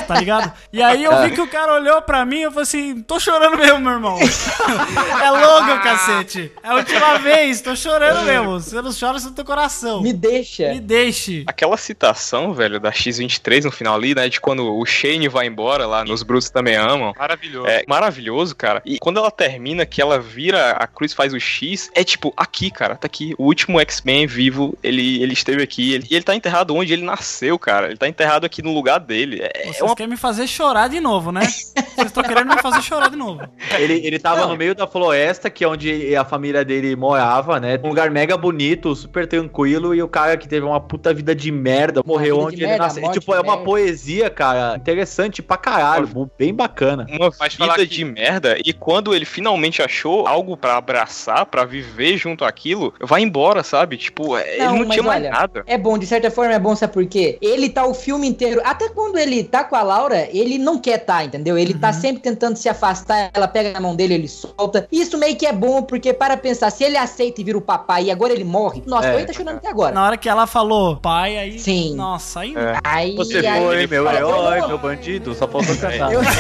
Tá 0.07 0.15
ligado? 0.19 0.51
E 0.71 0.81
aí 0.81 1.03
eu 1.03 1.21
vi 1.23 1.31
que 1.31 1.41
o 1.41 1.47
cara 1.47 1.75
olhou 1.75 2.01
pra 2.01 2.25
mim 2.25 2.39
e 2.39 2.43
eu 2.43 2.51
falei 2.51 2.63
assim: 2.63 3.01
tô 3.01 3.19
chorando 3.19 3.57
mesmo, 3.57 3.79
meu 3.79 3.93
irmão. 3.93 4.17
é 4.19 5.29
Logan, 5.29 5.79
cacete. 5.79 6.51
É 6.63 6.69
a 6.69 6.75
última 6.75 7.17
vez, 7.19 7.61
tô 7.61 7.75
chorando 7.75 8.25
mesmo. 8.25 8.59
Você 8.59 8.81
não 8.81 8.91
chora, 8.91 9.19
você 9.19 9.27
não 9.27 9.33
tem 9.33 9.45
coração. 9.45 10.01
Me 10.01 10.13
deixa. 10.13 10.69
Me 10.69 10.79
deixe. 10.79 11.43
Aquela 11.47 11.77
citação, 11.77 12.53
velho, 12.53 12.79
da 12.79 12.91
X23 12.91 13.65
no 13.65 13.71
final 13.71 13.95
ali, 13.95 14.15
né? 14.15 14.27
De 14.27 14.41
quando 14.41 14.75
o 14.75 14.85
Shane 14.85 15.27
vai 15.27 15.45
embora 15.45 15.85
lá, 15.85 16.03
nos 16.03 16.23
Brutos 16.23 16.49
também 16.49 16.75
amam. 16.75 17.13
Maravilhoso. 17.17 17.67
É 17.67 17.83
maravilhoso, 17.87 18.55
cara. 18.55 18.81
E 18.85 18.97
quando 18.99 19.19
ela 19.19 19.31
termina, 19.31 19.85
que 19.85 20.01
ela 20.01 20.19
vira, 20.19 20.71
a 20.71 20.87
Cruz 20.87 21.13
faz 21.13 21.33
o 21.33 21.39
X, 21.39 21.91
é 21.93 22.03
tipo, 22.03 22.33
aqui, 22.35 22.71
cara, 22.71 22.95
tá 22.95 23.05
aqui. 23.05 23.35
O 23.37 23.45
último 23.45 23.79
X-Men 23.79 24.25
vivo, 24.25 24.77
ele, 24.81 25.21
ele 25.21 25.33
esteve 25.33 25.61
aqui. 25.61 25.93
Ele, 25.93 26.07
e 26.09 26.15
ele 26.15 26.23
tá 26.23 26.35
enterrado 26.35 26.75
onde 26.75 26.93
ele 26.93 27.03
nasceu, 27.03 27.57
cara. 27.59 27.87
Ele 27.87 27.97
tá 27.97 28.07
enterrado 28.07 28.45
aqui 28.45 28.61
no 28.61 28.73
lugar 28.73 28.99
dele. 28.99 29.42
É, 29.53 29.63
Vocês 29.63 29.81
é 29.81 29.83
uma 29.83 29.95
querem 29.95 30.09
me 30.11 30.17
fazer 30.17 30.47
chorar 30.47 30.87
de 30.87 30.99
novo, 30.99 31.31
né? 31.31 31.41
Vocês 31.41 32.07
estão 32.07 32.23
querendo 32.23 32.47
me 32.53 32.61
fazer 32.61 32.81
chorar 32.81 33.09
de 33.09 33.15
novo. 33.15 33.41
Ele, 33.77 34.05
ele 34.05 34.19
tava 34.19 34.45
no 34.47 34.55
meio 34.55 34.73
da 34.75 34.87
floresta, 34.87 35.49
que 35.49 35.63
é 35.63 35.67
onde 35.67 36.15
a 36.15 36.23
família 36.23 36.63
dele 36.63 36.95
morava, 36.95 37.59
né? 37.59 37.79
Um 37.83 37.89
lugar 37.89 38.09
mega 38.11 38.37
bonito, 38.37 38.95
super 38.95 39.27
tranquilo, 39.27 39.93
e 39.93 40.01
o 40.01 40.07
cara 40.07 40.37
que 40.37 40.47
teve 40.47 40.65
uma 40.65 40.79
puta 40.79 41.13
vida 41.13 41.35
de 41.35 41.51
merda, 41.51 42.01
morreu 42.05 42.39
onde 42.39 42.55
de 42.57 42.63
ele 42.63 42.69
merda, 42.71 42.85
nasceu. 42.85 43.11
Tipo, 43.11 43.33
é 43.33 43.39
uma 43.41 43.53
merda. 43.53 43.65
poesia, 43.65 44.29
cara, 44.29 44.75
interessante 44.77 45.41
pra 45.41 45.57
caralho, 45.57 46.07
bem 46.37 46.53
bacana. 46.53 47.05
uma 47.09 47.31
Mas 47.39 47.53
vida 47.55 47.75
que- 47.77 47.85
de 47.87 48.05
merda 48.05 48.57
e 48.63 48.73
quando 48.73 49.13
ele 49.13 49.25
finalmente 49.25 49.81
achou 49.81 50.27
algo 50.27 50.55
pra 50.55 50.77
abraçar, 50.77 51.45
pra 51.45 51.65
viver 51.65 52.17
junto 52.17 52.45
àquilo, 52.45 52.93
vai 53.01 53.21
embora, 53.21 53.63
sabe? 53.63 53.97
Tipo, 53.97 54.37
é, 54.37 54.55
ele 54.57 54.65
não 54.67 54.79
mas 54.79 54.89
tinha 54.89 55.03
mais 55.03 55.21
olha, 55.21 55.31
nada. 55.31 55.63
É 55.65 55.77
bom, 55.77 55.97
de 55.97 56.05
certa 56.05 56.29
forma 56.31 56.53
é 56.53 56.59
bom, 56.59 56.75
sabe 56.75 56.93
por 56.93 57.05
quê? 57.05 57.37
Ele 57.41 57.69
tá 57.69 57.85
o 57.85 57.93
filme 57.93 58.27
inteiro, 58.27 58.61
até 58.63 58.89
quando 58.89 59.17
ele 59.17 59.32
tá 59.41 59.63
com 59.63 59.77
a 59.77 59.81
Laura, 59.81 60.27
ele 60.33 60.57
não 60.57 60.77
quer 60.77 60.97
tá, 60.97 61.23
entendeu? 61.23 61.57
Ele 61.57 61.73
tá 61.73 61.93
sempre 61.93 62.21
tentando 62.21 62.57
se 62.57 62.67
afastar, 62.67 63.31
ela 63.33 63.47
pega 63.47 63.71
na 63.71 63.79
mão 63.79 63.95
dele, 63.95 64.15
ele 64.15 64.27
solta. 64.27 64.85
Isso 64.91 65.17
meio 65.17 65.37
que 65.37 65.45
é 65.45 65.53
bom, 65.53 65.81
porque 65.83 66.11
para 66.11 66.35
pensar, 66.35 66.69
se 66.71 66.83
ele 66.83 66.97
aceita 66.97 67.39
e 67.39 67.43
vira 67.45 67.57
o 67.57 67.61
papai 67.61 68.03
e 68.05 68.11
agora 68.11 68.33
ele 68.33 68.43
morre, 68.43 68.83
nossa, 68.85 69.07
É. 69.07 69.15
eu 69.15 69.19
ia 69.21 69.25
tá 69.25 69.31
chorando 69.31 69.55
até 69.59 69.69
agora. 69.69 69.95
Na 69.95 70.03
hora 70.05 70.17
que 70.17 70.27
ela 70.27 70.45
falou 70.45 70.97
pai, 70.97 71.37
aí. 71.37 71.57
Sim. 71.57 71.95
Nossa, 71.95 72.41
aí. 72.41 72.53
É. 72.57 72.77
Aí, 72.83 73.15
Você 73.15 73.37
aí, 73.37 73.61
foi, 73.63 73.75
ele 73.77 73.87
meu 73.87 74.05
herói, 74.11 74.55
"Vamos 74.59 74.67
meu 74.67 74.77
bandido, 74.77 75.33
só 75.33 75.47
faltou 75.47 75.73
cantar. 75.77 76.11
Eu- 76.11 76.19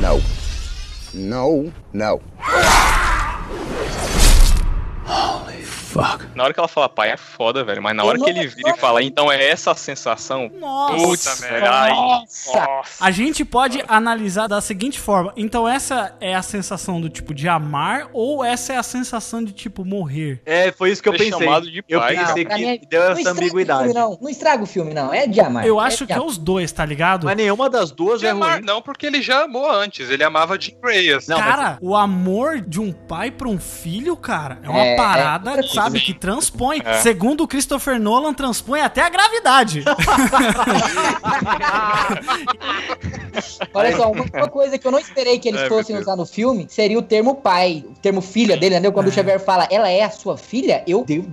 No. 0.00 0.20
No, 1.12 1.70
no. 6.02 6.18
Na 6.34 6.44
hora 6.44 6.52
que 6.54 6.60
ela 6.60 6.68
fala 6.68 6.88
pai 6.88 7.10
é 7.10 7.16
foda, 7.16 7.62
velho. 7.64 7.82
Mas 7.82 7.94
na 7.96 8.04
hora 8.04 8.18
que 8.18 8.28
ele 8.28 8.46
vira 8.46 8.70
e 8.70 8.76
fala, 8.78 9.02
então 9.02 9.30
é 9.30 9.48
essa 9.48 9.70
a 9.72 9.74
sensação. 9.74 10.50
Nossa. 10.58 11.40
Merda. 11.42 11.60
velho. 11.60 11.72
Ai, 11.72 11.90
Nossa. 11.92 12.80
A 13.00 13.10
gente 13.10 13.44
pode 13.44 13.82
analisar 13.88 14.46
da 14.46 14.60
seguinte 14.60 14.98
forma. 14.98 15.32
Então, 15.36 15.68
essa 15.68 16.14
é 16.20 16.34
a 16.34 16.42
sensação 16.42 17.00
do 17.00 17.08
tipo 17.08 17.34
de 17.34 17.48
amar 17.48 18.08
ou 18.12 18.44
essa 18.44 18.72
é 18.72 18.76
a 18.76 18.82
sensação 18.82 19.42
de 19.42 19.52
tipo 19.52 19.84
morrer? 19.84 20.40
É, 20.44 20.72
foi 20.72 20.90
isso 20.90 21.02
que 21.02 21.08
eu 21.08 21.12
Ser 21.12 21.30
pensei. 21.30 21.46
chamado 21.46 21.70
de 21.70 21.84
eu 21.88 22.00
pai. 22.00 22.16
pensei 22.16 22.44
Não, 22.44 22.50
que 22.50 22.56
mim 22.62 22.68
é- 22.68 22.78
deu 22.88 23.02
essa 23.02 23.30
ambiguidade. 23.30 23.84
filme, 23.84 23.94
não. 23.94 24.18
Não 24.20 24.28
estraga 24.28 24.62
o 24.62 24.66
filme, 24.66 24.92
não. 24.94 25.12
É 25.12 25.26
de 25.26 25.40
amar. 25.40 25.66
Eu 25.66 25.80
É 25.80 25.84
acho 25.86 26.06
que 26.06 26.12
é 26.12 26.16
amar. 26.16 26.26
os 26.28 26.38
dois, 26.38 26.70
tá 26.72 26.84
ligado? 26.84 27.24
Mas 27.26 27.36
nenhuma 27.36 27.68
das 27.70 27.90
duas 27.90 28.20
De 28.20 28.26
é 28.26 28.30
amar, 28.30 28.56
ruim. 28.58 28.66
não, 28.66 28.80
porque 28.82 29.06
ele 29.06 29.20
já 29.22 29.44
amou 29.44 29.70
antes. 29.70 30.10
Ele 30.10 30.24
amava 30.24 30.58
Jim 30.60 30.74
Grey. 30.82 31.12
assim. 31.12 31.30
Não, 31.30 31.38
mas- 31.38 31.46
Cara, 31.54 31.78
o 31.80 31.94
amor 31.94 32.60
de 32.60 32.80
um 32.80 32.92
pai 32.92 33.30
pra 33.30 33.48
um 33.48 33.58
filho, 33.58 34.16
cara, 34.16 34.58
é 34.62 34.68
uma 34.68 34.84
É, 34.84 34.96
parada, 34.96 35.50
é 35.50 35.56
outra 35.56 35.68
sabe, 35.68 35.83
coisa. 35.90 36.04
que 36.04 36.14
transpõe. 36.14 36.80
É. 36.84 36.94
Segundo 36.98 37.44
o 37.44 37.48
Christopher 37.48 38.00
Nolan, 38.00 38.34
transpõe 38.34 38.80
até 38.80 39.02
a 39.02 39.08
gravidade. 39.08 39.84
Olha 43.72 43.96
só, 43.96 44.10
uma, 44.10 44.48
coisa 44.48 44.78
que 44.78 44.86
eu 44.86 44.90
não 44.92 44.98
esperei 44.98 45.38
que 45.38 45.48
eles 45.48 45.62
Ai, 45.62 45.68
fossem 45.68 45.96
usar 45.96 46.16
no 46.16 46.26
filme 46.26 46.66
seria 46.68 46.98
o 46.98 47.02
termo 47.02 47.34
pai, 47.34 47.84
o 47.86 47.94
termo 48.00 48.20
filha 48.20 48.56
dele, 48.56 48.74
entendeu? 48.74 48.92
Quando 48.92 49.06
É. 49.06 49.10
o 49.10 49.12
Xavier 49.12 49.40
fala, 49.40 49.66
ela 49.70 49.88
é 49.88 50.02
a 50.02 50.10
sua 50.10 50.36
filha, 50.36 50.82
eu 50.86 51.04
dei 51.04 51.24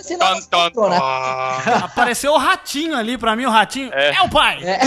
sinal. 0.00 0.34
Tan, 0.48 0.70
tan, 0.70 0.70
tan. 0.70 0.96
Apareceu 1.84 2.32
o 2.32 2.38
ratinho 2.38 2.96
ali, 2.96 3.18
pra 3.18 3.34
mim 3.34 3.44
o 3.46 3.50
ratinho 3.50 3.90
é, 3.92 4.14
É. 4.14 4.22
o 4.22 4.28
pai. 4.28 4.62
É. 4.64 4.78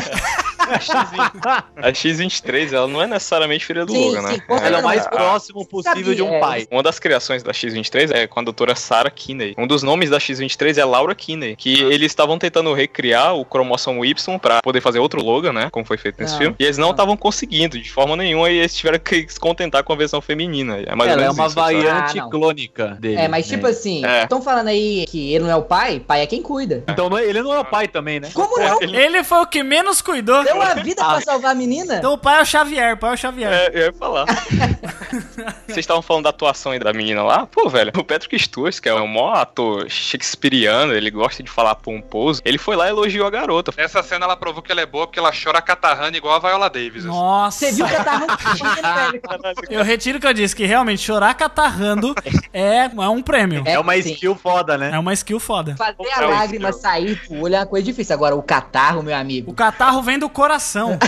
A 0.72 1.92
X23, 1.92 2.74
ela 2.74 2.88
não 2.88 3.02
é 3.02 3.08
necessariamente 3.08 3.66
filha 3.66 3.86
do 3.86 3.92
Sim, 3.94 4.10
Logan, 4.10 4.22
sim, 4.22 4.38
né? 4.38 4.44
Ela 4.64 4.78
é 4.78 4.80
o 4.80 4.84
mais 4.84 5.08
próximo 5.08 5.66
possível 5.66 6.14
de 6.14 6.22
um 6.22 6.36
é. 6.36 6.40
pai. 6.40 6.68
Uma 6.72 6.84
das 6.84 7.00
criações 7.00 7.44
da 7.44 7.52
X23 7.52 8.12
é 8.14 8.28
com 8.28 8.40
a 8.40 8.44
doutora 8.44 8.71
Sarah 8.76 9.10
Kinney. 9.10 9.54
Um 9.58 9.68
dos 9.68 9.84
nomes 9.84 10.10
da 10.10 10.18
X23 10.18 10.78
é 10.78 10.86
Laura 10.86 11.14
Kinney, 11.16 11.56
que 11.56 11.82
eles 11.84 12.12
estavam 12.12 12.38
tentando 12.38 12.74
recriar 12.74 13.36
o 13.36 13.46
cromossomo 13.46 14.04
Y 14.06 14.40
pra 14.40 14.60
poder 14.62 14.82
fazer 14.82 15.00
outro 15.00 15.24
Logan, 15.24 15.54
né? 15.54 15.70
Como 15.72 15.86
foi 15.86 15.98
feito 15.98 16.20
nesse 16.20 16.34
Não, 16.34 16.40
filme. 16.40 16.56
E 16.60 16.64
eles 16.64 16.78
não 16.78 16.92
estavam 16.92 17.16
conseguindo, 17.18 17.80
de 17.80 17.92
forma 17.92 18.16
nenhuma, 18.16 18.50
e 18.50 18.58
eles 18.60 18.76
tiveram 18.76 19.00
que 19.00 19.26
se 19.30 19.40
contentar 19.40 19.84
com 19.84 19.94
a 19.94 19.96
versão 19.96 20.22
feminina. 20.22 20.78
É 20.86 20.96
mais 20.96 21.10
ou 21.12 21.18
Ela 21.18 21.26
é 21.26 21.32
uma 21.32 21.46
isso, 21.48 21.56
variante 21.56 22.20
Ah, 22.20 22.24
não. 22.24 22.30
clônica 22.30 22.88
dele. 23.00 23.16
É, 23.16 23.28
mas 23.28 23.48
né? 23.50 23.56
tipo 23.56 23.68
assim, 23.68 24.06
É. 24.06 24.24
estão 24.24 24.42
falando 24.42 24.68
aí 24.70 25.06
que 25.08 25.34
ele 25.34 25.44
não 25.44 25.52
é 25.52 25.56
o 25.56 25.64
pai, 25.64 26.00
pai 26.00 26.22
é 26.22 26.26
quem 26.28 26.42
cuida. 26.42 26.84
Então 26.88 27.10
não 27.10 27.18
é- 27.18 27.26
ele 27.26 27.42
não 27.42 27.54
é 27.54 27.60
o 27.60 27.66
pai 27.66 27.88
também, 27.88 28.20
né? 28.20 28.30
Como 28.34 28.58
não? 28.58 28.82
Ele 28.82 29.24
foi 29.24 29.40
o 29.40 29.46
que 29.48 29.64
menos 29.64 30.02
cuidou. 30.02 30.44
Deu 30.44 30.62
a 30.62 30.74
vida 30.76 31.04
pra 31.04 31.22
salvar 31.22 31.52
a 31.52 31.56
menina? 31.56 31.98
Então 31.98 32.14
o 32.14 32.18
pai 32.18 32.40
é 32.40 32.42
o 32.42 32.46
Xavier, 32.46 32.94
o 32.94 32.98
pai 32.98 33.12
é 33.12 33.14
o 33.14 33.18
Xavier. 33.18 33.52
É, 33.52 33.72
eu 33.74 33.82
ia 33.88 33.94
falar. 33.94 34.26
Vocês 35.68 35.78
estavam 35.80 36.02
falando 36.02 36.24
da 36.24 36.30
atuação 36.30 36.72
aí 36.72 36.80
da 36.80 36.94
menina 36.94 37.24
lá? 37.24 37.46
Pô, 37.46 37.70
velho, 37.70 37.92
o 37.98 38.04
Patrick 38.04 38.38
Stewart, 38.40 38.61
que 38.80 38.90
é 38.90 38.94
um 38.96 39.08
maior 39.08 39.36
ator 39.38 39.90
shakespeariano, 39.90 40.94
ele 40.94 41.10
gosta 41.12 41.42
de 41.44 41.50
falar 41.50 41.76
pomposo, 41.76 42.42
ele 42.46 42.58
foi 42.58 42.76
lá 42.76 42.88
e 42.88 42.90
elogiou 42.90 43.26
a 43.28 43.30
garota. 43.30 43.74
Nessa 43.78 44.02
cena 44.04 44.26
ela 44.26 44.36
provou 44.38 44.62
que 44.62 44.72
ela 44.72 44.82
é 44.82 44.86
boa 44.86 45.08
porque 45.08 45.20
ela 45.20 45.32
chora 45.32 45.62
catarrando 45.62 46.18
igual 46.18 46.36
a 46.36 46.40
Viola 46.40 46.70
Davis. 46.70 47.06
assim. 47.06 47.08
Nossa. 47.08 47.60
Você 47.66 47.72
viu 47.74 47.86
velho? 47.86 48.02
Eu 49.70 49.84
retiro 49.84 50.18
o 50.18 50.22
que 50.22 50.28
eu 50.28 50.34
disse, 50.34 50.56
que 50.56 50.66
realmente 50.66 51.02
chorar 51.02 51.34
catarrando 51.34 52.14
é, 52.54 52.86
é 52.86 53.10
um 53.10 53.22
prêmio. 53.22 53.64
É 53.66 53.80
uma 53.80 53.96
skill 53.98 54.36
foda, 54.36 54.78
né? 54.78 54.92
É 54.94 55.00
uma 55.00 55.14
skill 55.14 55.40
foda. 55.40 55.76
Fazer 55.76 55.96
É 56.00 56.24
a 56.24 56.28
o 56.28 56.32
lágrima 56.32 56.70
skill. 56.70 56.82
sair 56.82 57.22
do 57.28 57.42
olho 57.42 57.56
é 57.56 57.60
uma 57.60 57.66
coisa 57.66 57.86
difícil. 57.86 58.14
Agora, 58.16 58.36
o 58.36 58.44
catarro, 58.44 59.02
meu 59.04 59.16
amigo. 59.16 59.52
O 59.52 59.54
catarro 59.54 60.02
vem 60.02 60.18
do 60.20 60.30
coração. 60.30 60.98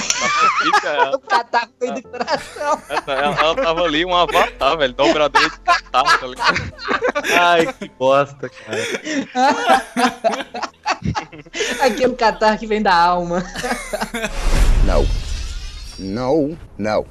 O 1.13 1.19
catarro 1.19 1.69
veio 1.79 1.93
do 1.95 2.01
coração. 2.03 2.81
ela, 3.07 3.35
ela 3.39 3.55
tava 3.55 3.81
ali 3.81 4.05
um 4.05 4.15
avatar, 4.15 4.77
velho, 4.77 4.93
dobrador 4.93 5.41
de 5.49 5.59
catarro, 5.59 6.17
tá 6.17 6.27
ligado? 6.27 6.73
Ai, 7.43 7.73
que 7.73 7.91
bosta, 7.99 8.49
cara. 8.49 8.81
Aquele 11.83 12.15
catarro 12.15 12.57
que 12.57 12.67
vem 12.67 12.81
da 12.81 12.93
alma. 12.93 13.43
No. 14.85 15.05
No, 15.99 16.57
no. 16.77 17.05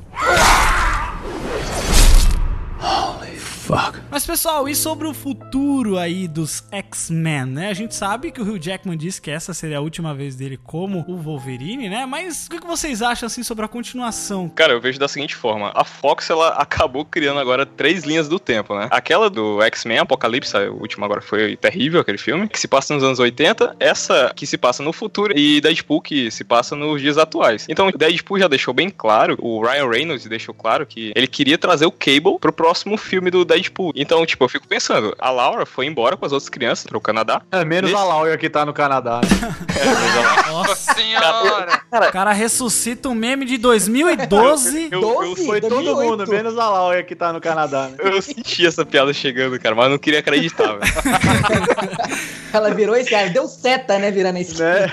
Fuck. 3.73 4.03
Mas 4.11 4.27
pessoal, 4.27 4.69
e 4.69 4.75
sobre 4.75 5.09
o 5.09 5.15
futuro 5.15 5.97
aí 5.97 6.29
dos 6.29 6.63
X-Men, 6.71 7.47
né? 7.47 7.69
A 7.71 7.73
gente 7.73 7.95
sabe 7.95 8.31
que 8.31 8.43
o 8.43 8.45
Hugh 8.45 8.63
Jackman 8.63 8.95
disse 8.95 9.23
que 9.23 9.31
essa 9.31 9.55
seria 9.55 9.79
a 9.79 9.81
última 9.81 10.15
vez 10.15 10.37
dele 10.37 10.59
como 10.63 11.03
o 11.09 11.17
Wolverine, 11.17 11.89
né? 11.89 12.05
Mas 12.05 12.47
o 12.47 12.61
que 12.61 12.67
vocês 12.67 13.01
acham 13.01 13.27
assim 13.27 13.43
sobre 13.43 13.65
a 13.65 13.69
continuação? 13.69 14.51
Cara, 14.51 14.75
eu 14.75 14.81
vejo 14.83 14.99
da 14.99 15.09
seguinte 15.09 15.35
forma: 15.35 15.73
a 15.75 15.83
Fox 15.83 16.29
ela 16.29 16.49
acabou 16.61 17.07
criando 17.07 17.41
agora 17.41 17.65
três 17.65 18.05
linhas 18.05 18.29
do 18.29 18.39
tempo, 18.39 18.79
né? 18.79 18.89
Aquela 18.91 19.31
do 19.31 19.63
X-Men 19.63 20.01
Apocalipse, 20.01 20.55
a 20.55 20.71
última 20.71 21.07
agora 21.07 21.23
foi 21.23 21.57
terrível 21.57 22.03
aquele 22.03 22.19
filme, 22.19 22.51
que 22.51 22.61
se 22.61 22.69
passa 22.69 22.93
nos 22.93 23.03
anos 23.03 23.19
80, 23.19 23.77
essa 23.81 24.31
que 24.37 24.47
se 24.47 24.59
passa 24.59 24.83
no 24.83 24.93
futuro 24.93 25.33
e 25.35 25.59
Deadpool 25.63 26.03
que 26.03 26.31
se 26.31 26.45
passa 26.45 26.77
nos 26.77 27.01
dias 27.01 27.17
atuais. 27.17 27.65
Então, 27.67 27.89
o 27.89 27.97
Deadpool 27.97 28.39
já 28.39 28.49
deixou 28.49 28.75
bem 28.75 28.91
claro, 28.91 29.39
o 29.41 29.65
Ryan 29.65 29.89
Reynolds 29.89 30.27
deixou 30.27 30.55
claro 30.55 30.85
que 30.85 31.13
ele 31.17 31.27
queria 31.27 31.57
trazer 31.57 31.87
o 31.87 31.91
Cable 31.91 32.39
pro 32.39 32.53
próximo 32.53 32.99
filme 32.99 33.31
do 33.31 33.43
Deadpool. 33.43 33.62
Então, 33.97 34.25
tipo, 34.27 34.45
eu 34.45 34.49
fico 34.49 34.67
pensando, 34.67 35.15
a 35.19 35.31
Laura 35.31 35.65
foi 35.67 35.87
embora 35.87 36.17
com 36.17 36.25
as 36.27 36.33
outras 36.33 36.49
crianças 36.49 36.87
pro 36.87 37.01
Canadá. 37.01 37.43
É, 37.51 37.65
menos 37.65 37.91
Nesse- 37.91 38.03
a 38.03 38.05
Laura 38.07 38.37
que 38.39 38.49
tá 38.51 38.65
no 38.67 38.73
Canadá. 38.73 39.21
Nossa 40.51 40.95
senhora! 40.95 41.83
O 41.93 42.11
cara 42.13 42.33
ressuscita 42.33 43.09
um 43.11 43.15
meme 43.15 43.45
de 43.45 43.59
2012. 43.59 44.89
Eu, 44.91 45.01
eu, 45.01 45.01
12? 45.01 45.47
foi 45.47 45.61
todo 45.61 45.75
2008. 45.83 46.09
mundo, 46.11 46.31
menos 46.31 46.59
a 46.59 46.69
Laura 46.71 47.03
que 47.03 47.15
tá 47.15 47.33
no 47.33 47.41
Canadá. 47.41 47.91
Eu 47.99 48.21
senti 48.23 48.67
essa 48.67 48.85
piada 48.85 49.13
chegando, 49.13 49.59
cara, 49.61 49.75
mas 49.75 49.85
eu 49.87 49.91
não 49.91 49.99
queria 49.99 50.21
acreditar, 50.21 50.69
velho. 50.79 50.81
Ela 52.53 52.71
virou 52.75 52.97
esse 52.97 53.11
cara, 53.11 53.29
deu 53.31 53.47
seta, 53.47 53.99
né, 53.99 54.11
virando 54.11 54.39
esse 54.39 54.61
Né? 54.63 54.87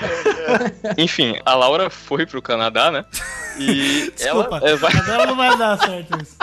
Enfim, 0.98 1.38
a 1.44 1.54
Laura 1.54 1.88
foi 1.90 2.26
pro 2.26 2.40
Canadá, 2.42 2.90
né? 2.90 3.04
E 3.58 4.10
Desculpa, 4.16 4.56
ela 4.58 4.70
é, 4.70 4.76
vai- 4.76 4.92
agora 4.96 5.26
não 5.26 5.36
vai 5.36 5.56
dar 5.56 5.78
certo 5.78 6.22
isso. 6.22 6.36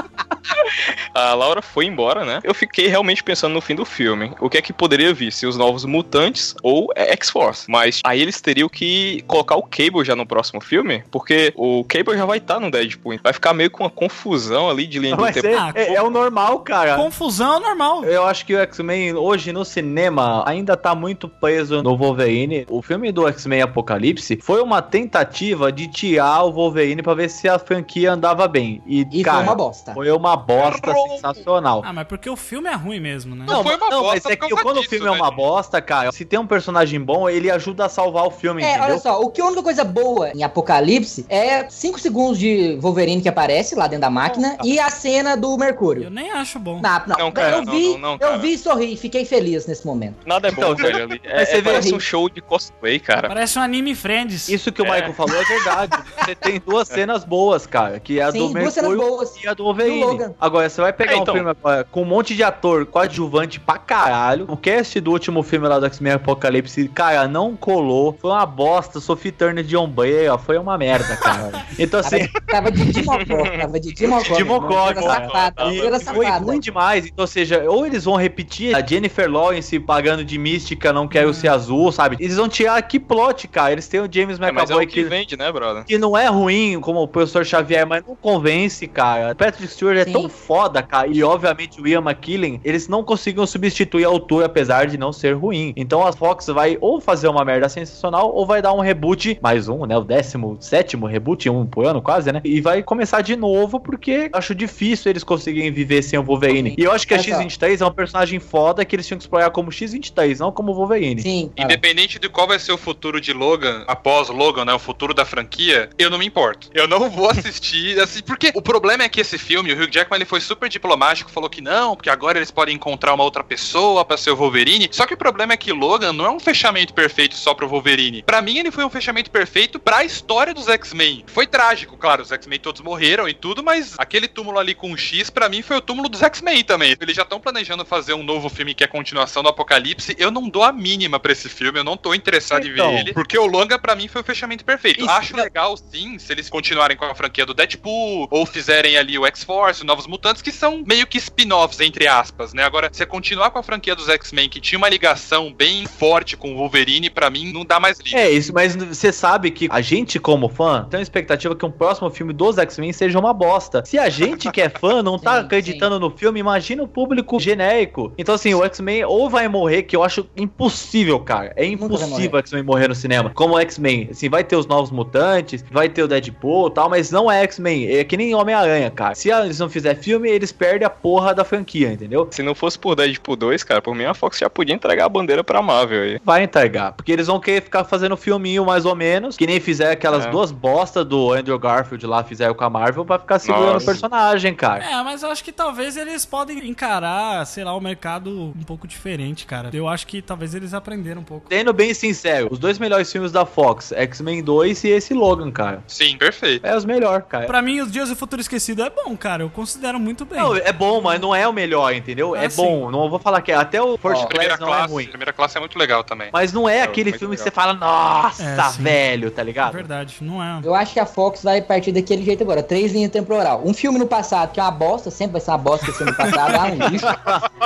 A 1.13 1.33
Laura 1.33 1.61
foi 1.61 1.85
embora, 1.85 2.25
né? 2.25 2.39
Eu 2.43 2.53
fiquei 2.53 2.87
realmente 2.87 3.23
pensando 3.23 3.53
no 3.53 3.61
fim 3.61 3.75
do 3.75 3.85
filme. 3.85 4.31
O 4.39 4.49
que 4.49 4.57
é 4.57 4.61
que 4.61 4.73
poderia 4.73 5.13
vir? 5.13 5.31
Se 5.31 5.45
os 5.45 5.57
novos 5.57 5.85
mutantes 5.85 6.55
ou 6.63 6.89
X-Force. 6.95 7.69
Mas 7.69 8.01
aí 8.03 8.21
eles 8.21 8.39
teriam 8.41 8.69
que 8.69 9.23
colocar 9.27 9.55
o 9.55 9.63
Cable 9.63 10.03
já 10.05 10.15
no 10.15 10.25
próximo 10.25 10.61
filme, 10.61 11.03
porque 11.11 11.53
o 11.55 11.83
Cable 11.85 12.17
já 12.17 12.25
vai 12.25 12.37
estar 12.37 12.59
no 12.59 12.69
Deadpool. 12.71 13.17
Vai 13.23 13.33
ficar 13.33 13.53
meio 13.53 13.71
com 13.71 13.83
uma 13.83 13.89
confusão 13.89 14.69
ali 14.69 14.85
de 14.85 14.99
linha 14.99 15.15
Vai 15.15 15.33
tempo. 15.33 15.47
ser, 15.47 15.57
Ah, 15.57 15.71
é, 15.75 15.93
é 15.95 16.01
o 16.01 16.09
normal, 16.09 16.59
cara. 16.59 16.95
Confusão 16.95 17.57
é 17.57 17.59
normal. 17.59 18.03
Eu 18.05 18.25
acho 18.25 18.45
que 18.45 18.53
o 18.53 18.59
X-Men 18.59 19.13
hoje 19.15 19.51
no 19.51 19.63
cinema 19.65 20.43
ainda 20.47 20.75
tá 20.77 20.93
muito 20.93 21.27
preso 21.27 21.81
no 21.81 21.97
Wolverine. 21.97 22.65
O 22.69 22.81
filme 22.81 23.11
do 23.11 23.27
X-Men 23.27 23.61
Apocalipse 23.61 24.39
foi 24.41 24.61
uma 24.61 24.81
tentativa 24.81 25.71
de 25.71 25.87
tirar 25.87 26.43
o 26.43 26.51
Wolverine 26.51 27.01
pra 27.01 27.13
ver 27.13 27.29
se 27.29 27.47
a 27.47 27.57
franquia 27.57 28.11
andava 28.13 28.47
bem. 28.47 28.81
E, 28.85 29.05
E 29.11 29.23
cara, 29.23 29.37
foi 29.37 29.43
uma 29.45 29.55
bosta. 29.55 29.93
Foi 29.93 30.11
uma 30.11 30.36
bosta 30.37 30.93
sensacional. 30.93 31.81
Ah, 31.85 31.93
mas 31.93 32.07
porque 32.07 32.29
o 32.29 32.35
filme 32.35 32.69
é 32.69 32.73
ruim 32.75 32.99
mesmo, 32.99 33.35
né? 33.35 33.45
Não, 33.47 33.63
foi 33.63 33.75
uma 33.75 33.89
não, 33.89 34.03
mas 34.03 34.13
bosta 34.21 34.33
é 34.33 34.35
por 34.35 34.47
que 34.47 34.55
quando 34.55 34.77
o 34.77 34.79
disso, 34.81 34.89
filme 34.89 35.07
é 35.07 35.11
uma 35.11 35.25
velho. 35.25 35.35
bosta, 35.37 35.81
cara, 35.81 36.11
se 36.11 36.25
tem 36.25 36.39
um 36.39 36.47
personagem 36.47 36.99
bom, 37.01 37.29
ele 37.29 37.49
ajuda 37.51 37.85
a 37.85 37.89
salvar 37.89 38.25
o 38.25 38.31
filme, 38.31 38.63
É, 38.63 38.69
entendeu? 38.69 38.85
olha 38.85 38.99
só, 38.99 39.19
o 39.21 39.29
que 39.29 39.41
a 39.41 39.45
única 39.45 39.63
coisa 39.63 39.83
boa 39.83 40.29
em 40.33 40.43
Apocalipse 40.43 41.25
é 41.29 41.67
5 41.69 41.99
segundos 41.99 42.37
de 42.39 42.77
Wolverine 42.81 43.21
que 43.21 43.29
aparece 43.29 43.75
lá 43.75 43.87
dentro 43.87 44.01
da 44.01 44.09
máquina 44.09 44.57
e 44.63 44.79
a 44.79 44.89
cena 44.89 45.35
do 45.35 45.57
Mercúrio. 45.57 46.03
Eu 46.05 46.09
nem 46.11 46.31
acho 46.31 46.59
bom. 46.59 46.79
Não, 46.81 47.01
não, 47.07 47.15
Não, 47.17 47.31
cara, 47.31 47.57
eu 47.57 47.65
não, 47.65 47.73
vi, 47.73 47.87
não, 47.93 47.97
não, 47.99 48.11
eu 48.13 48.19
cara. 48.19 48.37
vi 48.37 48.53
e 48.53 48.57
sorri, 48.57 48.97
fiquei 48.97 49.25
feliz 49.25 49.65
nesse 49.67 49.85
momento. 49.85 50.15
Nada 50.25 50.47
é 50.47 50.51
bom, 50.51 50.61
Então, 50.61 50.75
velho. 50.75 51.03
Ali. 51.03 51.21
É, 51.27 51.39
mas 51.39 51.49
você 51.49 51.55
é, 51.57 51.61
vê- 51.61 51.69
parece 51.71 51.93
um 51.93 51.99
show 51.99 52.29
de 52.29 52.41
cosplay, 52.41 52.99
cara. 52.99 53.27
Parece 53.27 53.59
um 53.59 53.61
anime 53.61 53.93
Friends. 53.95 54.47
Isso 54.49 54.71
que 54.71 54.81
o 54.81 54.85
Michael 54.85 55.13
falou 55.13 55.35
é 55.35 55.43
verdade. 55.43 55.97
Você 56.23 56.35
tem 56.35 56.59
duas 56.59 56.87
cenas 56.87 57.23
boas, 57.23 57.65
cara, 57.67 57.99
que 57.99 58.19
é 58.19 58.23
a 58.23 58.31
Sim, 58.31 58.39
do 58.47 58.53
duas 58.59 58.73
cenas 58.73 58.89
Mercúrio 58.91 59.15
boas. 59.15 59.43
e 59.43 59.47
a 59.47 59.53
do 59.53 59.63
Wolverine. 59.63 59.99
Do 60.17 60.26
Agora, 60.39 60.69
você 60.69 60.81
vai 60.81 60.93
pegar 60.93 61.13
É, 61.13 61.17
então. 61.17 61.33
um 61.33 61.37
filme 61.37 61.51
agora 61.51 61.83
com 61.85 62.01
um 62.01 62.05
monte 62.05 62.35
de 62.35 62.43
ator 62.43 62.85
coadjuvante 62.85 63.59
pra 63.59 63.77
caralho. 63.77 64.45
O 64.47 64.57
cast 64.57 64.99
do 64.99 65.11
último 65.11 65.43
filme 65.43 65.67
lá 65.67 65.79
do 65.79 65.85
X-Men 65.85 66.13
Apocalipse, 66.13 66.87
cara, 66.89 67.27
não 67.27 67.55
colou. 67.55 68.17
Foi 68.19 68.31
uma 68.31 68.45
bosta. 68.45 68.99
Sophie 68.99 69.31
Turner 69.31 69.63
de 69.63 69.75
Ombreira. 69.77 70.37
Foi 70.37 70.57
uma 70.57 70.77
merda, 70.77 71.15
cara. 71.17 71.65
Então, 71.79 72.01
Tava, 72.01 72.15
assim... 72.15 72.27
tava 72.47 72.71
de 72.71 72.85
Dimocó, 72.91 73.49
tava 73.59 73.79
de 73.79 73.93
Dimocó. 73.93 74.21
De 74.23 74.29
meu 74.31 74.39
irmão. 74.39 74.61
Mocó, 74.61 74.89
Era 74.89 75.01
cara. 75.01 75.19
safada, 75.25 75.63
E 75.65 75.79
era 75.79 75.99
foi 75.99 76.25
ruim 76.29 76.59
demais. 76.59 77.05
Então, 77.05 77.23
ou 77.23 77.27
seja, 77.27 77.63
ou 77.69 77.85
eles 77.85 78.05
vão 78.05 78.15
repetir 78.15 78.75
a 78.75 78.83
Jennifer 78.85 79.29
Lawrence 79.31 79.79
pagando 79.79 80.23
de 80.25 80.37
mística, 80.39 80.91
não 80.91 81.07
quero 81.07 81.33
ser 81.33 81.49
azul, 81.49 81.91
sabe? 81.91 82.17
Eles 82.19 82.35
vão 82.37 82.49
tirar 82.49 82.81
que 82.81 82.99
plot, 82.99 83.47
cara. 83.47 83.71
Eles 83.73 83.87
têm 83.87 83.99
o 83.99 84.09
James 84.11 84.39
É, 84.39 84.51
mas 84.51 84.69
é 84.69 84.73
o 84.73 84.77
McAvoy 84.77 84.87
que 84.87 85.03
que, 85.03 85.03
vende, 85.03 85.37
né, 85.37 85.51
brother? 85.51 85.83
que 85.85 85.97
não 85.97 86.17
é 86.17 86.27
ruim 86.27 86.79
como 86.81 87.01
o 87.03 87.07
professor 87.07 87.45
Xavier, 87.45 87.85
mas 87.85 88.03
não 88.07 88.15
convence, 88.15 88.87
cara. 88.87 89.35
Patrick 89.35 89.71
Stewart 89.71 89.97
é 89.97 90.05
Sim. 90.07 90.13
tão 90.13 90.29
foda, 90.29 90.81
cara. 90.81 91.07
E 91.07 91.23
obviamente 91.23 91.81
o 91.81 91.87
Ian 91.87 92.01
McKellen, 92.01 92.59
eles 92.63 92.87
não 92.87 93.03
conseguiram 93.03 93.45
substituir 93.45 94.05
a 94.05 94.07
altura, 94.07 94.45
apesar 94.45 94.87
de 94.87 94.97
não 94.97 95.13
ser 95.13 95.33
ruim. 95.33 95.73
Então 95.75 96.05
a 96.05 96.11
Fox 96.11 96.47
vai 96.47 96.77
ou 96.81 96.99
fazer 96.99 97.27
uma 97.27 97.43
merda 97.45 97.69
sensacional, 97.69 98.33
ou 98.33 98.45
vai 98.45 98.61
dar 98.61 98.73
um 98.73 98.79
reboot, 98.79 99.37
mais 99.41 99.67
um, 99.67 99.85
né? 99.85 99.97
O 99.97 100.03
17 100.03 100.97
reboot, 100.97 101.49
um 101.49 101.65
por 101.65 101.85
ano 101.85 102.01
quase, 102.01 102.31
né? 102.31 102.41
E 102.43 102.61
vai 102.61 102.81
começar 102.83 103.21
de 103.21 103.35
novo, 103.35 103.79
porque 103.79 104.29
acho 104.33 104.55
difícil 104.55 105.09
eles 105.09 105.23
conseguirem 105.23 105.71
viver 105.71 106.01
sem 106.01 106.17
o 106.17 106.23
Wolverine. 106.23 106.75
E 106.77 106.83
eu 106.83 106.91
acho 106.91 107.07
que 107.07 107.13
a 107.13 107.17
Olha 107.17 107.35
só. 107.35 107.41
X-23 107.41 107.81
é 107.81 107.85
um 107.85 107.91
personagem 107.91 108.39
foda 108.39 108.85
que 108.85 108.95
eles 108.95 109.05
tinham 109.05 109.17
que 109.17 109.23
explorar 109.23 109.49
como 109.49 109.71
X-23, 109.71 110.39
não 110.39 110.51
como 110.51 110.73
Wolverine. 110.73 111.21
Sim. 111.21 111.51
Independente 111.57 112.19
de 112.19 112.29
qual 112.29 112.47
vai 112.47 112.59
ser 112.59 112.71
o 112.71 112.77
futuro 112.77 113.19
de 113.19 113.33
Logan, 113.33 113.83
após 113.87 114.29
Logan, 114.29 114.65
né? 114.65 114.73
O 114.73 114.79
futuro 114.79 115.13
da 115.13 115.25
franquia, 115.25 115.89
eu 115.97 116.09
não 116.09 116.17
me 116.17 116.25
importo. 116.25 116.69
Eu 116.73 116.87
não 116.87 117.09
vou 117.09 117.29
assistir, 117.31 117.99
assim, 117.99 118.21
porque 118.21 118.51
o 118.53 118.61
problema 118.61 119.03
é 119.03 119.09
que 119.09 119.21
esse 119.21 119.37
filme, 119.37 119.71
o 119.71 119.83
Hugh 119.83 119.96
Jackman, 119.97 120.17
ele 120.17 120.25
foi 120.25 120.39
super 120.39 120.69
diplomático, 120.69 121.31
falou 121.31 121.49
que 121.49 121.61
não, 121.61 121.95
porque 121.95 122.09
agora 122.09 122.37
eles 122.37 122.51
podem 122.51 122.75
encontrar 122.75 123.13
uma 123.13 123.23
outra 123.23 123.43
pessoa 123.43 124.05
pra 124.05 124.17
ser 124.17 124.31
o 124.31 124.35
Wolverine. 124.35 124.89
Só 124.91 125.05
que 125.05 125.13
o 125.13 125.17
problema 125.17 125.53
é 125.53 125.57
que 125.57 125.71
Logan 125.71 126.13
não 126.13 126.25
é 126.25 126.29
um 126.29 126.39
fechamento 126.39 126.93
perfeito 126.93 127.35
só 127.35 127.53
pro 127.53 127.67
Wolverine. 127.67 128.23
Pra 128.23 128.41
mim, 128.41 128.57
ele 128.59 128.71
foi 128.71 128.83
um 128.85 128.89
fechamento 128.89 129.31
perfeito 129.31 129.79
pra 129.79 130.03
história 130.03 130.53
dos 130.53 130.67
X-Men. 130.67 131.23
Foi 131.27 131.47
trágico, 131.47 131.97
claro, 131.97 132.21
os 132.21 132.31
X-Men 132.31 132.59
todos 132.59 132.81
morreram 132.81 133.27
e 133.27 133.33
tudo, 133.33 133.63
mas 133.63 133.95
aquele 133.97 134.27
túmulo 134.27 134.59
ali 134.59 134.75
com 134.75 134.91
um 134.91 134.97
X, 134.97 135.29
pra 135.29 135.49
mim, 135.49 135.61
foi 135.61 135.77
o 135.77 135.81
túmulo 135.81 136.09
dos 136.09 136.21
X-Men 136.21 136.63
também. 136.63 136.95
Eles 136.99 137.15
já 137.15 137.23
estão 137.23 137.39
planejando 137.39 137.83
fazer 137.85 138.13
um 138.13 138.23
novo 138.23 138.49
filme 138.49 138.73
que 138.75 138.83
é 138.83 138.87
a 138.87 138.89
continuação 138.89 139.41
do 139.41 139.49
Apocalipse. 139.49 140.15
Eu 140.19 140.29
não 140.29 140.47
dou 140.47 140.63
a 140.63 140.71
mínima 140.71 141.19
pra 141.19 141.31
esse 141.31 141.49
filme, 141.49 141.79
eu 141.79 141.83
não 141.83 141.97
tô 141.97 142.13
interessado 142.13 142.65
em 142.67 142.71
Então. 142.71 142.91
ver 142.91 142.99
ele, 142.99 143.13
porque 143.13 143.37
o 143.37 143.45
longa 143.45 143.79
pra 143.79 143.95
mim 143.95 144.07
foi 144.07 144.21
o 144.21 144.23
fechamento 144.23 144.63
perfeito. 144.63 144.99
Isso, 145.01 145.09
Acho 145.09 145.35
legal, 145.35 145.75
sim, 145.77 146.19
se 146.19 146.31
eles 146.31 146.49
continuarem 146.49 146.95
com 146.95 147.05
a 147.05 147.15
franquia 147.15 147.45
do 147.45 147.53
Deadpool, 147.53 148.27
ou 148.29 148.45
fizerem 148.45 148.97
ali 148.97 149.17
o 149.17 149.25
X-Force, 149.25 149.83
Novos 149.87 150.05
Mutantes, 150.05 150.41
que 150.41 150.51
são 150.51 150.83
meio 150.85 151.07
que 151.07 151.17
spin-offs, 151.17 151.79
entre 151.79 152.07
aspas, 152.07 152.53
né? 152.53 152.63
Agora, 152.63 152.89
você 152.91 153.05
continuar 153.05 153.51
com 153.51 153.59
a 153.59 153.63
franquia 153.63 153.95
dos 153.95 154.09
X-Men, 154.09 154.49
que 154.49 154.59
tinha 154.59 154.77
uma 154.77 154.89
ligação 154.89 155.53
bem 155.53 155.85
forte 155.85 156.35
com 156.35 156.53
o 156.53 156.57
Wolverine, 156.57 157.09
pra 157.09 157.29
mim, 157.29 157.51
não 157.51 157.63
dá 157.63 157.79
mais 157.79 157.99
liga. 157.99 158.17
É, 158.17 158.29
isso, 158.29 158.53
mas 158.53 158.75
você 158.75 159.13
sabe 159.13 159.49
que 159.49 159.67
a 159.71 159.79
gente, 159.79 160.19
como 160.19 160.49
fã, 160.49 160.85
tem 160.89 160.99
uma 160.99 161.03
expectativa 161.03 161.55
que 161.55 161.65
um 161.65 161.71
próximo 161.71 162.09
filme 162.09 162.33
dos 162.33 162.57
X-Men 162.57 162.91
seja 162.91 163.17
uma 163.17 163.33
bosta. 163.33 163.83
Se 163.85 163.97
a 163.97 164.09
gente 164.09 164.51
que 164.51 164.61
é 164.61 164.69
fã 164.69 165.01
não 165.01 165.17
tá 165.17 165.35
Sim, 165.39 165.45
acreditando 165.45 165.99
no 165.99 166.09
filme, 166.09 166.39
imagina 166.39 166.83
o 166.83 166.87
público 166.87 167.39
genérico. 167.39 168.11
Então, 168.17 168.35
assim, 168.35 168.53
o 168.53 168.63
X-Men 168.65 169.05
ou 169.05 169.29
vai 169.29 169.47
morrer, 169.47 169.83
que 169.83 169.95
eu 169.95 170.03
acho 170.03 170.27
impossível, 170.35 171.19
cara. 171.19 171.53
É 171.55 171.65
impossível 171.65 172.33
o 172.33 172.39
X-Men 172.39 172.63
morrer 172.63 172.89
no 172.89 172.95
cinema. 172.95 173.31
Como 173.33 173.55
o 173.55 173.59
X-Men, 173.59 174.09
assim, 174.11 174.27
vai 174.27 174.43
ter 174.43 174.57
os 174.57 174.67
novos 174.67 174.91
mutantes, 174.91 175.63
vai 175.71 175.87
ter 175.87 176.03
o 176.03 176.07
Deadpool 176.07 176.67
e 176.67 176.71
tal, 176.71 176.89
mas 176.89 177.09
não 177.09 177.31
é 177.31 177.41
X-Men. 177.43 177.87
É 177.87 178.03
que 178.03 178.17
nem 178.17 178.35
Homem-Aranha, 178.35 178.91
cara. 178.91 179.15
Se 179.15 179.31
eles 179.31 179.59
não 179.59 179.69
fizerem 179.77 180.01
filme, 180.01 180.29
eles 180.29 180.51
perdem 180.51 180.85
a 180.85 180.89
porra 180.89 181.33
da 181.33 181.43
franquia, 181.43 181.91
entendeu? 181.91 182.27
Se 182.31 182.41
não 182.43 182.53
fosse 182.55 182.77
por 182.77 182.95
Deadpool 182.95 183.35
2, 183.35 183.63
cara, 183.63 183.81
por 183.81 183.95
mim 183.95 184.05
a 184.05 184.13
Fox 184.13 184.37
já 184.37 184.49
podia 184.49 184.73
entregar 184.75 185.05
a 185.05 185.09
bandeira 185.09 185.43
pra 185.43 185.61
Marvel 185.61 186.01
aí. 186.03 186.19
Vai 186.23 186.43
entregar. 186.43 186.93
Porque 186.93 187.11
eles 187.11 187.27
vão 187.27 187.39
querer 187.39 187.61
ficar 187.61 187.83
fazendo 187.83 188.17
filminho 188.17 188.65
mais 188.65 188.85
ou 188.85 188.95
menos. 188.95 189.37
Que 189.37 189.45
nem 189.47 189.59
fizeram 189.59 189.91
aquelas 189.93 190.25
É. 190.25 190.29
duas 190.29 190.51
bostas 190.51 191.05
do 191.05 191.31
Andrew 191.33 191.57
Garfield 191.59 192.05
lá, 192.05 192.23
fizeram 192.23 192.53
com 192.53 192.63
a 192.63 192.69
Marvel 192.69 193.05
pra 193.05 193.19
ficar 193.19 193.39
segurando 193.39 193.73
Nossa. 193.73 193.83
o 193.83 193.85
personagem, 193.85 194.53
cara. 194.55 194.83
É, 194.83 195.03
mas 195.03 195.23
eu 195.23 195.29
acho 195.29 195.43
que 195.43 195.51
talvez 195.51 195.95
eles 195.97 196.25
podem 196.25 196.67
encarar, 196.69 197.45
sei 197.45 197.63
lá, 197.63 197.75
o 197.75 197.81
mercado 197.81 198.53
um 198.57 198.63
pouco 198.63 198.87
diferente, 198.87 199.45
cara. 199.45 199.69
Eu 199.73 199.87
acho 199.87 200.07
que 200.07 200.21
talvez 200.21 200.53
eles 200.55 200.73
aprenderam 200.73 201.21
um 201.21 201.23
pouco. 201.23 201.47
Sendo 201.49 201.73
bem 201.73 201.93
sincero, 201.93 202.47
os 202.51 202.59
dois 202.59 202.79
melhores 202.79 203.11
filmes 203.11 203.31
da 203.31 203.45
Fox, 203.45 203.91
X-Men 203.91 204.43
2 204.43 204.83
e 204.83 204.89
esse 204.89 205.13
Logan, 205.13 205.51
cara. 205.51 205.83
Sim, 205.87 206.17
perfeito. 206.17 206.65
É 206.65 206.75
os 206.75 206.85
melhores, 206.85 207.25
cara. 207.27 207.45
Pra 207.45 207.61
mim, 207.61 207.81
Os 207.81 207.91
Dias 207.91 208.09
do 208.09 208.15
Futuro 208.15 208.41
Esquecido 208.41 208.81
é 208.83 208.89
bom, 208.89 209.15
cara. 209.15 209.43
Eu 209.43 209.49
considero 209.67 209.99
muito 209.99 210.25
bem. 210.25 210.39
Não, 210.39 210.55
é 210.55 210.71
bom, 210.71 211.01
mas 211.01 211.19
não 211.19 211.35
é 211.35 211.47
o 211.47 211.51
melhor, 211.53 211.93
entendeu? 211.93 212.33
Ah, 212.33 212.43
é 212.45 212.49
sim. 212.49 212.61
bom. 212.61 212.89
Não 212.89 213.09
vou 213.09 213.19
falar 213.19 213.41
que 213.41 213.51
é. 213.51 213.55
Até 213.55 213.81
o 213.81 213.97
First 213.97 214.25
Primeira 214.27 214.57
Class 214.57 214.61
não 214.61 214.73
é 214.73 214.77
classe, 214.77 214.93
ruim. 214.93 215.07
primeira 215.07 215.33
classe 215.33 215.57
é 215.57 215.59
muito 215.59 215.77
legal 215.77 216.03
também. 216.03 216.29
Mas 216.31 216.53
não 216.53 216.67
é 216.69 216.77
É, 216.77 216.81
aquele 216.83 217.11
filme 217.11 217.35
que 217.35 217.43
legal. 217.43 217.45
você 217.45 217.51
fala, 217.51 217.73
nossa, 217.73 218.43
É, 218.43 218.81
velho, 218.81 219.29
tá 219.31 219.41
É 219.41 219.45
ligado? 219.45 219.73
verdade, 219.73 220.17
não 220.21 220.41
é. 220.41 220.61
Eu 220.63 220.73
acho 220.73 220.93
que 220.93 220.99
a 220.99 221.05
Fox 221.05 221.43
vai 221.43 221.61
partir 221.61 221.91
daquele 221.91 222.23
jeito 222.23 222.43
agora. 222.43 222.63
Três 222.63 222.91
linhas 222.93 223.11
temporal. 223.11 223.61
Um 223.65 223.73
filme 223.73 223.99
no 223.99 224.07
passado, 224.07 224.51
que 224.53 224.59
é 224.59 224.63
uma 224.63 224.71
bosta, 224.71 225.11
sempre 225.11 225.33
vai 225.33 225.41
ser 225.41 225.51
uma 225.51 225.57
bosta 225.57 225.89
esse 225.89 225.97
filme 225.97 226.11
no 226.11 226.17
passado, 226.17 226.55
ah, 226.55 226.65
um 226.67 226.87
lixo. 226.89 227.05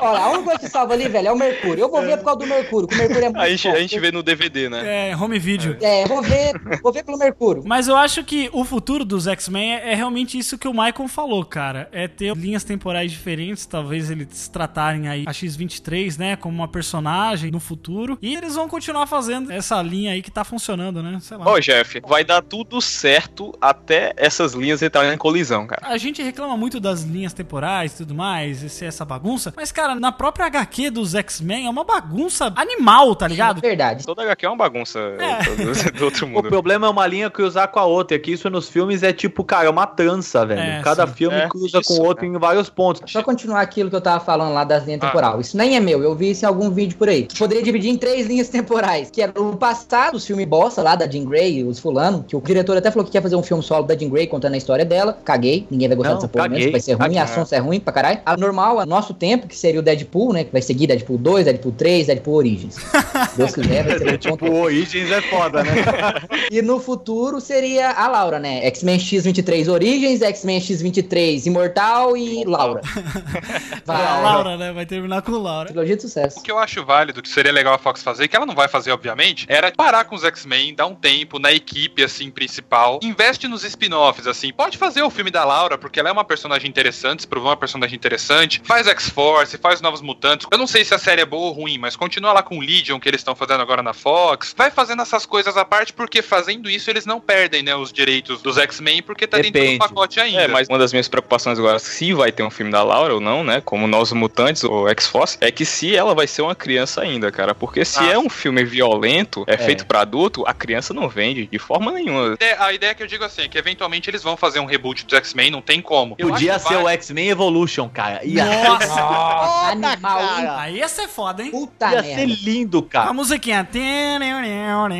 Olha, 0.01 0.19
a 0.19 0.29
única 0.29 0.43
coisa 0.45 0.59
que 0.59 0.69
salva 0.69 0.93
ali, 0.93 1.07
velho, 1.07 1.27
é 1.27 1.31
o 1.31 1.37
Mercúrio. 1.37 1.83
Eu 1.83 1.89
vou 1.91 2.01
ver 2.01 2.17
por 2.17 2.25
causa 2.25 2.39
do 2.39 2.47
Mercúrio, 2.47 2.87
que 2.87 2.95
o 2.95 2.97
Mercúrio 2.97 3.25
é 3.25 3.29
muito 3.29 3.39
A 3.41 3.49
gente, 3.49 3.67
a 3.67 3.79
gente 3.79 3.99
vê 3.99 4.11
no 4.11 4.23
DVD, 4.23 4.69
né? 4.69 5.09
É, 5.11 5.15
home 5.15 5.37
video. 5.37 5.77
É, 5.81 6.05
vou 6.07 6.21
ver, 6.21 6.53
vou 6.81 6.91
ver 6.91 7.03
pelo 7.03 7.17
Mercúrio. 7.17 7.63
Mas 7.65 7.87
eu 7.87 7.95
acho 7.95 8.23
que 8.23 8.49
o 8.53 8.63
futuro 8.63 9.03
dos 9.05 9.27
X-Men 9.27 9.73
é, 9.75 9.91
é 9.91 9.95
realmente 9.95 10.37
isso 10.37 10.57
que 10.57 10.67
o 10.67 10.71
Michael 10.73 11.07
falou, 11.07 11.43
cara. 11.45 11.89
É 11.91 12.07
ter 12.07 12.35
linhas 12.35 12.63
temporais 12.63 13.11
diferentes, 13.11 13.65
talvez 13.65 14.09
eles 14.09 14.47
tratarem 14.47 15.07
aí 15.07 15.23
a 15.27 15.33
X-23, 15.33 16.17
né, 16.17 16.35
como 16.35 16.55
uma 16.55 16.67
personagem 16.67 17.51
no 17.51 17.59
futuro, 17.59 18.17
e 18.21 18.35
eles 18.35 18.55
vão 18.55 18.67
continuar 18.67 19.07
fazendo 19.07 19.51
essa 19.51 19.81
linha 19.81 20.11
aí 20.11 20.21
que 20.21 20.31
tá 20.31 20.43
funcionando, 20.43 21.01
né, 21.03 21.19
sei 21.21 21.37
lá. 21.37 21.49
Ô, 21.49 21.59
Jeff, 21.59 22.01
vai 22.07 22.23
dar 22.23 22.41
tudo 22.41 22.81
certo 22.81 23.53
até 23.61 24.13
essas 24.17 24.53
linhas 24.53 24.81
entrarem 24.81 25.13
em 25.13 25.17
colisão, 25.17 25.65
cara. 25.67 25.81
A 25.87 25.97
gente 25.97 26.21
reclama 26.21 26.55
muito 26.57 26.79
das 26.79 27.03
linhas 27.03 27.33
temporais 27.33 27.93
e 27.93 27.97
tudo 27.97 28.15
mais, 28.15 28.63
esse, 28.63 28.85
essa 28.85 29.03
bagunça, 29.05 29.53
mas, 29.55 29.71
cara, 29.71 29.95
na 29.95 30.11
própria 30.11 30.45
HQ 30.45 30.89
dos 30.91 31.15
X-Men 31.15 31.65
é 31.65 31.69
uma 31.69 31.83
bagunça 31.83 32.51
animal, 32.55 33.15
tá 33.15 33.27
ligado? 33.27 33.61
Verdade. 33.61 34.05
Toda 34.05 34.23
HQ 34.23 34.45
é 34.45 34.49
uma 34.49 34.57
bagunça 34.57 34.99
do, 35.91 35.91
do 35.97 36.05
outro 36.05 36.25
O 36.25 36.29
mundo. 36.29 36.47
problema 36.49 36.87
é 36.87 36.89
uma 36.89 37.05
linha 37.07 37.29
cruzar 37.29 37.67
com 37.69 37.79
a 37.79 37.85
outra, 37.85 38.17
que 38.19 38.31
isso 38.31 38.49
nos 38.49 38.69
filmes 38.69 39.03
é 39.03 39.11
tipo, 39.13 39.43
cara, 39.43 39.69
uma 39.69 39.85
trança, 39.87 40.45
velho. 40.45 40.61
É, 40.61 40.81
Cada 40.81 41.07
sim. 41.07 41.13
filme 41.13 41.37
É, 41.37 41.47
cruza 41.47 41.80
isso, 41.81 41.95
com 41.95 42.01
o 42.01 42.05
outro 42.05 42.25
em 42.25 42.31
vários 42.37 42.69
pontos. 42.69 43.01
Só 43.11 43.21
continuar 43.23 43.61
aquilo 43.61 43.89
que 43.89 43.95
eu 43.95 44.01
tava 44.01 44.23
falando 44.23 44.53
lá 44.53 44.63
das 44.63 44.85
linhas 44.85 45.01
Ah. 45.03 45.07
temporal. 45.07 45.41
Isso 45.41 45.57
nem 45.57 45.75
é 45.75 45.79
meu, 45.79 46.01
eu 46.01 46.15
vi 46.15 46.31
isso 46.31 46.45
em 46.45 46.47
algum 46.47 46.69
vídeo 46.69 46.97
por 46.97 47.09
aí. 47.09 47.27
Poderia 47.37 47.63
dividir 47.63 47.89
em 47.91 47.97
três 47.97 48.27
linhas 48.27 48.49
temporais, 48.49 49.09
que 49.11 49.21
era 49.21 49.31
o 49.41 49.55
passado, 49.55 50.15
os 50.15 50.25
filmes 50.25 50.45
bosta 50.47 50.81
lá 50.81 50.95
da 50.95 51.07
Jean 51.09 51.25
Grey, 51.25 51.63
os 51.63 51.79
fulano, 51.79 52.23
que 52.27 52.35
o 52.35 52.41
diretor 52.41 52.77
até 52.77 52.89
falou 52.91 53.05
que 53.05 53.11
quer 53.11 53.21
fazer 53.21 53.35
um 53.35 53.43
filme 53.43 53.63
solo 53.63 53.85
da 53.85 53.95
Jean 53.97 54.09
Grey 54.09 54.27
contando 54.27 54.53
a 54.53 54.57
história 54.57 54.85
dela. 54.85 55.17
Caguei, 55.23 55.65
ninguém 55.69 55.87
vai 55.87 55.97
gostar 55.97 56.09
Não, 56.11 56.17
dessa 56.17 56.27
porra 56.27 56.43
caguei, 56.45 56.57
mesmo, 56.59 56.71
vai 56.71 56.81
ser 56.81 56.91
ruim, 56.93 56.99
caguei. 56.99 57.17
a 57.19 57.27
sonsa 57.27 57.55
é 57.55 57.59
ruim 57.59 57.79
pra 57.79 57.93
caralho. 57.93 58.19
A 58.25 58.37
normal, 58.37 58.79
a 58.79 58.85
nosso 58.85 59.13
tempo, 59.13 59.47
que 59.47 59.57
seria 59.57 59.79
o 59.79 59.83
Deadpool, 59.83 60.33
né, 60.33 60.43
que 60.43 60.51
vai 60.51 60.61
seguir 60.61 60.87
Deadpool 60.87 61.17
2, 61.17 61.45
Deadpool 61.45 61.71
3, 61.73 62.07
Deadpool 62.07 62.35
Origins. 62.35 62.75
Se 62.75 62.81
Deus 63.37 63.53
quiser, 63.55 63.83
vai 63.83 63.99
ser 63.99 64.31
o 64.31 64.37
ponto 64.37 64.53
Origins 64.53 65.11
é 65.11 65.21
foda, 65.21 65.63
né? 65.63 65.71
e 66.51 66.61
no 66.61 66.79
futuro 66.79 67.39
seria 67.41 67.91
a 67.91 68.07
Laura, 68.07 68.39
né? 68.39 68.65
X-Men 68.67 68.97
X23 68.97 69.71
Origins, 69.71 70.21
X-Men 70.21 70.59
X23 70.59 71.45
Imortal 71.45 71.70
e 72.17 72.43
Laura. 72.45 72.81
A 73.87 74.19
Laura, 74.19 74.57
né? 74.57 74.71
Vai 74.71 74.85
terminar 74.85 75.21
com 75.21 75.31
Laura. 75.31 75.67
Trilogia 75.67 75.95
de 75.95 76.01
sucesso. 76.01 76.39
O 76.39 76.43
que 76.43 76.51
eu 76.51 76.57
acho 76.57 76.83
válido, 76.85 77.21
que 77.21 77.29
seria 77.29 77.51
legal 77.51 77.73
a 77.73 77.77
Fox 77.77 78.01
fazer, 78.01 78.27
que 78.27 78.35
ela 78.35 78.45
não 78.45 78.55
vai 78.55 78.67
fazer, 78.67 78.91
obviamente, 78.91 79.45
era 79.49 79.71
parar 79.71 80.05
com 80.05 80.15
os 80.15 80.23
X-Men, 80.23 80.75
dar 80.75 80.85
um 80.85 80.95
tempo 80.95 81.39
na 81.39 81.51
equipe, 81.51 82.03
assim, 82.03 82.29
principal. 82.29 82.99
Investe 83.03 83.47
nos 83.47 83.63
spin-offs, 83.63 84.27
assim. 84.27 84.53
Pode 84.53 84.77
fazer 84.77 85.01
o 85.01 85.09
filme 85.09 85.31
da 85.31 85.43
Laura, 85.43 85.77
porque 85.77 85.99
ela 85.99 86.09
é 86.09 86.11
uma 86.11 86.23
personagem 86.23 86.69
interessante, 86.69 87.23
se 87.23 87.27
provou 87.27 87.49
uma 87.49 87.57
personagem 87.57 87.95
interessante. 87.95 88.61
Faz 88.63 88.87
X-Force, 88.87 89.57
faz 89.57 89.81
Novos 89.81 90.01
Mutantes. 90.01 90.47
Eu 90.51 90.57
não 90.57 90.67
sei 90.67 90.85
se 90.85 90.93
a 90.93 90.99
série 90.99 91.21
é 91.21 91.25
boa 91.25 91.47
ou 91.47 91.51
ruim, 91.51 91.77
mas 91.77 91.95
continua 91.95 92.33
lá 92.33 92.43
com 92.43 92.57
o 92.57 92.61
Legion, 92.61 92.99
que 92.99 93.09
eles 93.09 93.21
estão 93.21 93.35
fazendo 93.35 93.61
agora 93.61 93.83
na 93.83 93.93
Fox. 93.93 94.53
Vai 94.57 94.71
fazendo 94.71 95.01
essas 95.01 95.25
coisas 95.25 95.57
à 95.57 95.65
parte, 95.65 95.93
porque 95.93 96.21
fazendo 96.21 96.69
isso 96.69 96.89
eles 96.89 97.05
não 97.05 97.19
perdem, 97.19 97.63
né, 97.63 97.75
os 97.75 97.91
direitos 97.91 98.41
dos 98.41 98.57
X-Men, 98.57 99.01
porque 99.01 99.27
tá 99.27 99.37
dentro 99.37 99.53
Depende. 99.53 99.77
do 99.77 99.79
pacote 99.79 100.19
ainda. 100.19 100.41
É, 100.41 100.47
mas 100.47 100.67
uma 100.67 100.77
das 100.77 100.91
minhas 100.91 101.07
preocupações 101.07 101.59
agora, 101.61 101.79
se 101.79 102.13
vai 102.13 102.31
ter 102.31 102.43
um 102.43 102.49
filme 102.51 102.71
da 102.71 102.83
Laura 102.83 103.13
ou 103.13 103.19
não, 103.21 103.43
né? 103.43 103.61
Como 103.63 103.87
Novos 103.87 104.11
Mutantes 104.11 104.63
ou 104.63 104.87
X-Force, 104.89 105.37
é 105.41 105.49
que 105.51 105.63
se 105.65 105.95
ela 105.95 106.13
vai 106.13 106.27
ser 106.27 106.41
uma 106.41 106.55
criança 106.55 107.01
ainda, 107.01 107.31
cara. 107.31 107.55
Porque 107.55 107.85
se 107.85 107.99
Ah. 107.99 108.11
é 108.13 108.17
um 108.19 108.29
filme 108.29 108.63
violento, 108.63 109.43
é, 109.47 109.57
feito 109.57 109.85
pra 109.85 110.01
adulto, 110.01 110.43
a 110.47 110.53
criança 110.53 110.93
não 110.93 111.07
vende 111.07 111.47
de 111.47 111.59
forma 111.59 111.91
nenhuma. 111.91 112.31
A 112.31 112.33
ideia- 112.33 112.57
A 112.61 112.73
ideia 112.73 112.95
que 112.95 113.03
eu 113.03 113.07
digo 113.07 113.23
assim, 113.23 113.43
é 113.43 113.47
que 113.47 113.57
eventualmente 113.57 114.09
eles 114.09 114.21
vão 114.23 114.35
fazer 114.37 114.59
um 114.59 114.65
reboot 114.65 115.05
dos 115.05 115.17
X-Men, 115.17 115.51
não 115.51 115.61
tem 115.61 115.81
como. 115.81 116.15
Eu 116.17 116.29
Podia 116.29 116.57
ser 116.59 116.67
o 116.75 116.83
válido. 116.83 116.89
X-Men 116.89 117.29
Evolution, 117.29 117.89
cara. 117.89 118.21
Ia, 118.23 118.45
Nossa, 118.45 119.71
animal, 119.71 120.19
hein? 120.21 120.47
Aí 120.57 120.77
ia 120.77 120.87
ser 120.87 121.07
foda, 121.07 121.43
hein? 121.43 121.51
Puta 121.51 121.91
ia 121.91 122.03
ser 122.03 122.15
merda. 122.27 122.35
lindo, 122.43 122.79
A 122.79 122.91
cara. 122.91 123.13
musiquinha. 123.13 123.67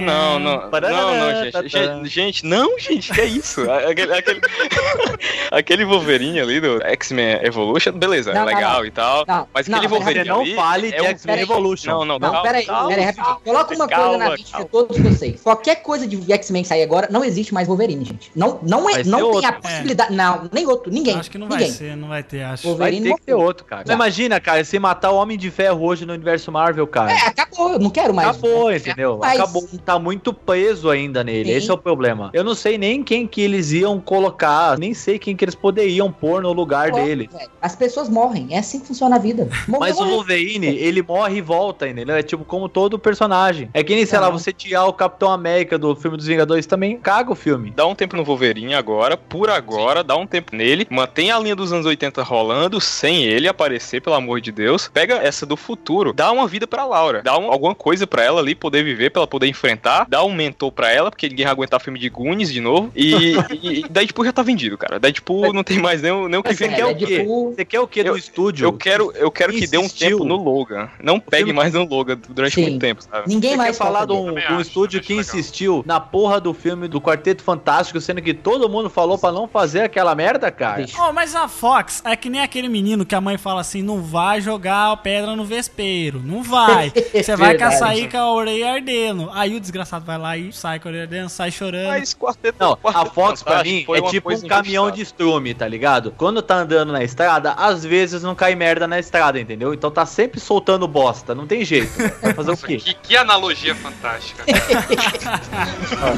Não, 0.06 0.40
não, 0.40 0.40
não, 0.40 0.70
não, 0.72 1.44
gente, 1.44 1.70
gente, 1.70 2.10
gente, 2.10 2.46
não, 2.46 2.80
gente, 2.80 3.12
que 3.14 3.22
é 3.22 3.26
isso? 3.26 3.62
Aquele, 3.72 4.14
aquele, 4.14 4.42
aquele 5.52 5.86
Wolverine 5.86 6.40
ali 6.42 6.60
do 6.60 6.82
X-Men 6.84 7.40
Evolution, 7.44 7.92
beleza, 7.94 8.34
Não, 8.34 8.42
é 8.42 8.46
não, 8.46 8.54
legal 8.56 8.80
não. 8.80 8.86
e 8.86 8.92
tal, 8.92 9.26
Não, 9.28 9.48
mas 9.54 9.68
não, 9.68 9.78
aquele 9.78 9.94
Wolverine 9.94 10.26
Não 10.30 10.42
ali 10.42 10.56
fale 10.56 10.90
de 10.92 10.98
é 10.98 11.02
um- 11.02 11.06
X-Men. 11.06 11.40
Evolution. 11.42 11.92
Não, 11.92 12.00
não, 12.06 12.20
Não, 12.20 12.32
calma, 12.32 12.42
peraí, 12.42 12.66
calma, 12.66 12.90
peraí, 12.90 13.06
rapidinho. 13.06 13.38
Coloca 13.44 13.76
uma 13.76 13.88
calma, 13.88 14.08
coisa 14.10 14.18
na 14.24 14.30
mente 14.32 14.56
de 14.58 14.66
todos 14.66 14.98
vocês. 14.98 15.42
Qualquer 15.42 15.76
coisa 15.82 16.08
de 16.08 16.32
X-Men 16.34 16.64
sair 16.64 16.84
agora, 16.84 17.08
não 17.12 17.24
existe 17.24 17.54
mais 17.54 17.68
Wolverine, 17.68 18.04
gente. 18.06 18.32
Não, 18.36 18.60
não, 18.62 18.90
é, 18.90 18.94
Vai 18.94 19.04
não 19.04 19.18
tem 19.20 19.28
outro. 19.28 19.50
a 19.50 19.54
possibilidade. 19.54 20.14
Não, 20.14 20.50
nem 20.52 20.68
outro, 20.68 20.92
ninguém. 20.92 21.18
Acho 21.18 21.32
que 21.32 21.38
não 21.38 21.48
vai 21.48 21.60
ninguém. 21.60 21.74
ser, 21.74 21.96
não 21.96 22.08
vai 22.10 22.24
ter, 22.24 22.42
acho. 22.44 22.64
Ver. 22.64 22.76
Vai 22.76 22.92
Wolverine 22.92 23.10
ter 23.10 23.16
que 23.20 23.26
ter 23.26 23.34
outro, 23.34 23.66
cara. 23.66 23.92
Imagina, 23.94 24.40
cara, 24.40 24.64
se 24.64 24.78
matar 24.80 25.12
o 25.12 25.16
Homem 25.16 25.38
de 25.38 25.50
Ferro 25.52 25.84
hoje 25.86 26.06
no 26.06 26.14
universo 26.14 26.52
Marvel, 26.52 26.86
cara. 26.88 27.12
É, 27.12 27.28
acabou, 27.28 27.74
eu 27.74 27.80
não 27.80 27.90
quero 27.90 28.14
mais. 28.14 28.30
Acabou, 28.30 28.72
entendeu? 28.74 29.18
Mas- 29.22 29.40
Acabou. 29.40 29.68
Tá 29.86 29.98
muito 30.00 30.34
preso 30.34 30.90
ainda 30.90 31.24
nele. 31.24 31.50
Sim. 31.52 31.58
Esse 31.58 31.70
é 31.72 31.74
o 31.74 31.78
problema. 31.78 32.30
Eu 32.34 32.44
não 32.44 32.54
sei 32.56 32.78
nem 32.78 33.04
quem 33.04 33.26
que 33.28 33.42
eles 33.42 33.72
iam 33.72 34.00
colocar, 34.00 34.78
nem 34.78 34.94
sei 34.94 35.18
quem 35.18 35.36
que 35.36 35.44
eles 35.44 35.56
poderiam 35.56 36.12
pôr 36.12 36.31
no 36.40 36.54
lugar 36.54 36.92
Morre, 36.92 37.04
dele. 37.04 37.30
velho. 37.34 37.50
As 37.62 37.76
pessoas 37.76 38.08
morrem, 38.08 38.48
é 38.52 38.60
assim 38.60 38.80
que 38.80 38.88
funciona 38.88 39.16
a 39.16 39.20
vida. 39.20 39.50
Morreu, 39.68 39.80
Mas 39.80 39.96
o 39.98 40.00
morreu. 40.02 40.16
Wolverine, 40.18 40.68
ele 40.68 41.02
morre 41.02 41.38
e 41.38 41.42
volta, 41.42 41.88
entendeu? 41.90 42.16
É 42.16 42.22
tipo 42.24 42.46
como 42.46 42.70
todo 42.70 43.00
personagem. 43.00 43.70
É 43.74 43.84
que 43.84 43.96
nem, 43.96 44.06
sei 44.06 44.20
lá, 44.20 44.30
Não. 44.30 44.38
você 44.38 44.54
tirar 44.54 44.86
o 44.86 44.94
Capitão 44.94 45.32
América 45.32 45.78
do 45.78 45.96
filme 45.96 46.16
dos 46.16 46.28
Vingadores 46.28 46.66
também 46.66 46.98
caga 46.98 47.32
o 47.32 47.36
filme. 47.36 47.72
Dá 47.76 47.86
um 47.88 47.96
tempo 47.96 48.16
no 48.16 48.24
Wolverine 48.24 48.76
agora, 48.76 49.18
por 49.18 49.50
agora, 49.50 50.04
dá 50.04 50.16
um 50.16 50.28
tempo 50.28 50.56
nele, 50.56 50.88
mantém 50.90 51.32
a 51.32 51.40
linha 51.40 51.56
dos 51.56 51.74
anos 51.74 51.86
80 51.86 52.22
rolando, 52.22 52.80
sem 52.80 53.24
ele 53.24 53.48
aparecer, 53.48 54.02
pelo 54.02 54.16
amor 54.16 54.40
de 54.40 54.52
Deus. 54.52 54.88
Pega 54.94 55.16
essa 55.16 55.46
do 55.46 55.58
futuro, 55.58 56.14
dá 56.14 56.32
uma 56.32 56.48
vida 56.48 56.68
pra 56.68 56.86
Laura, 56.86 57.22
dá 57.24 57.38
um- 57.38 57.52
alguma 57.52 57.74
coisa 57.74 58.06
pra 58.06 58.24
ela 58.24 58.40
ali 58.40 58.54
poder 58.54 58.84
viver, 58.84 59.10
pra 59.10 59.22
ela 59.22 59.28
poder 59.28 59.48
enfrentar, 59.48 60.06
dá 60.08 60.24
um 60.24 60.34
mentor 60.34 60.72
pra 60.72 60.92
ela, 60.92 61.10
porque 61.10 61.28
ninguém 61.28 61.46
vai 61.46 61.52
aguentar 61.54 61.80
filme 61.82 61.98
de 62.00 62.10
Goonies 62.10 62.52
de 62.52 62.62
novo. 62.62 62.92
E, 62.96 63.12
e, 63.64 63.80
e 63.80 63.84
Deadpool 63.90 64.26
já 64.26 64.32
tá 64.34 64.44
vendido, 64.44 64.78
cara. 64.78 65.00
Deadpool 65.00 65.54
não 65.54 65.64
tem 65.64 65.80
mais 65.80 66.02
nem, 66.02 66.21
nem 66.28 66.40
o 66.40 66.44
que 66.44 66.50
Mas 66.50 66.58
você 66.58 66.68
quer 66.70 66.86
o 66.86 66.96
quê? 66.96 67.26
Você 67.56 67.66
quer 67.66 67.80
o 67.80 67.88
quê 67.88 68.04
do 68.04 68.18
estúdio? 68.18 68.66
Eu 68.66 68.74
quero, 68.74 69.12
eu 69.16 69.32
quero 69.32 69.54
que 69.54 69.68
dê 69.68 69.78
um 69.78 69.88
tempo 69.90 70.24
no 70.26 70.36
Logan. 70.36 70.90
Não 71.02 71.20
pegue 71.20 71.46
filme- 71.46 71.54
mais 71.60 71.74
no 71.74 71.84
Logan 71.86 72.18
durante 72.30 72.56
Sim. 72.56 72.62
muito 72.64 72.80
tempo, 72.80 73.02
sabe? 73.04 73.28
Ninguém 73.28 73.52
Você 73.52 73.58
mais 73.58 73.78
quer 73.78 73.84
falar 73.84 74.00
fala 74.00 74.08
de 74.08 74.14
um, 74.52 74.56
um 74.58 74.62
estúdio 74.62 75.02
que 75.02 75.14
legal. 75.14 75.22
insistiu 75.22 75.84
na 75.86 76.00
porra 76.00 76.40
do 76.40 76.54
filme 76.54 76.88
do 76.88 77.00
Quarteto 77.02 77.44
Fantástico, 77.44 78.00
sendo 78.02 78.22
que 78.22 78.34
todo 78.34 78.68
mundo 78.70 78.90
falou 78.90 79.18
pra 79.18 79.32
não 79.32 79.48
fazer 79.48 79.82
aquela 79.82 80.14
merda, 80.16 80.52
cara? 80.52 80.86
Oh, 81.00 81.12
mas 81.14 81.36
a 81.36 81.48
Fox 81.48 82.02
é 82.06 82.16
que 82.16 82.30
nem 82.30 82.42
aquele 82.42 82.68
menino 82.70 83.06
que 83.06 83.16
a 83.16 83.22
mãe 83.22 83.38
fala 83.38 83.62
assim: 83.62 83.82
não 83.82 84.02
vai 84.02 84.42
jogar 84.42 84.96
pedra 84.98 85.36
no 85.36 85.46
vespeiro. 85.46 86.22
Não 86.24 86.44
vai. 86.44 86.92
Você 87.14 87.36
vai 87.36 87.50
Verdade. 87.52 87.78
sair 87.78 88.10
com 88.10 88.18
a 88.18 88.32
orelha 88.34 88.74
ardendo. 88.74 89.30
Aí 89.34 89.56
o 89.56 89.60
desgraçado 89.60 90.06
vai 90.06 90.18
lá 90.18 90.38
e 90.38 90.52
sai 90.54 90.80
com 90.80 90.88
a 90.88 90.92
orelha 90.92 91.04
ardendo, 91.04 91.30
sai 91.30 91.52
chorando. 91.52 91.88
Mas 91.88 92.14
quarteto, 92.14 92.58
Não, 92.60 92.74
a 92.74 92.78
Quarteto 92.78 93.14
Fox 93.16 93.44
pra 93.44 93.64
mim 93.64 93.86
é 93.96 94.02
tipo 94.10 94.32
um 94.34 94.42
caminhão 94.48 94.90
de 94.92 95.02
estrume, 95.02 95.54
tá 95.54 95.68
ligado? 95.68 96.11
Quando 96.18 96.42
tá 96.42 96.56
andando 96.56 96.92
na 96.92 97.04
estrada, 97.04 97.54
às 97.54 97.84
vezes 97.84 98.24
não 98.24 98.36
cai 98.36 98.56
merda 98.56 98.88
na 98.88 99.00
estrada, 99.00 99.40
entendeu? 99.40 99.74
Então 99.74 99.90
tá 99.92 100.06
sempre 100.06 100.40
soltando 100.40 100.88
bosta, 100.88 101.34
não 101.36 101.48
tem 101.48 101.64
jeito. 101.66 101.92
Vai 102.22 102.34
fazer 102.34 102.50
o 102.50 102.52
Nossa, 102.52 102.68
quê? 102.68 102.78
que, 102.78 102.94
que 102.94 103.18
analogia 103.18 103.76
fantástica. 103.76 104.44
cara. 104.46 106.18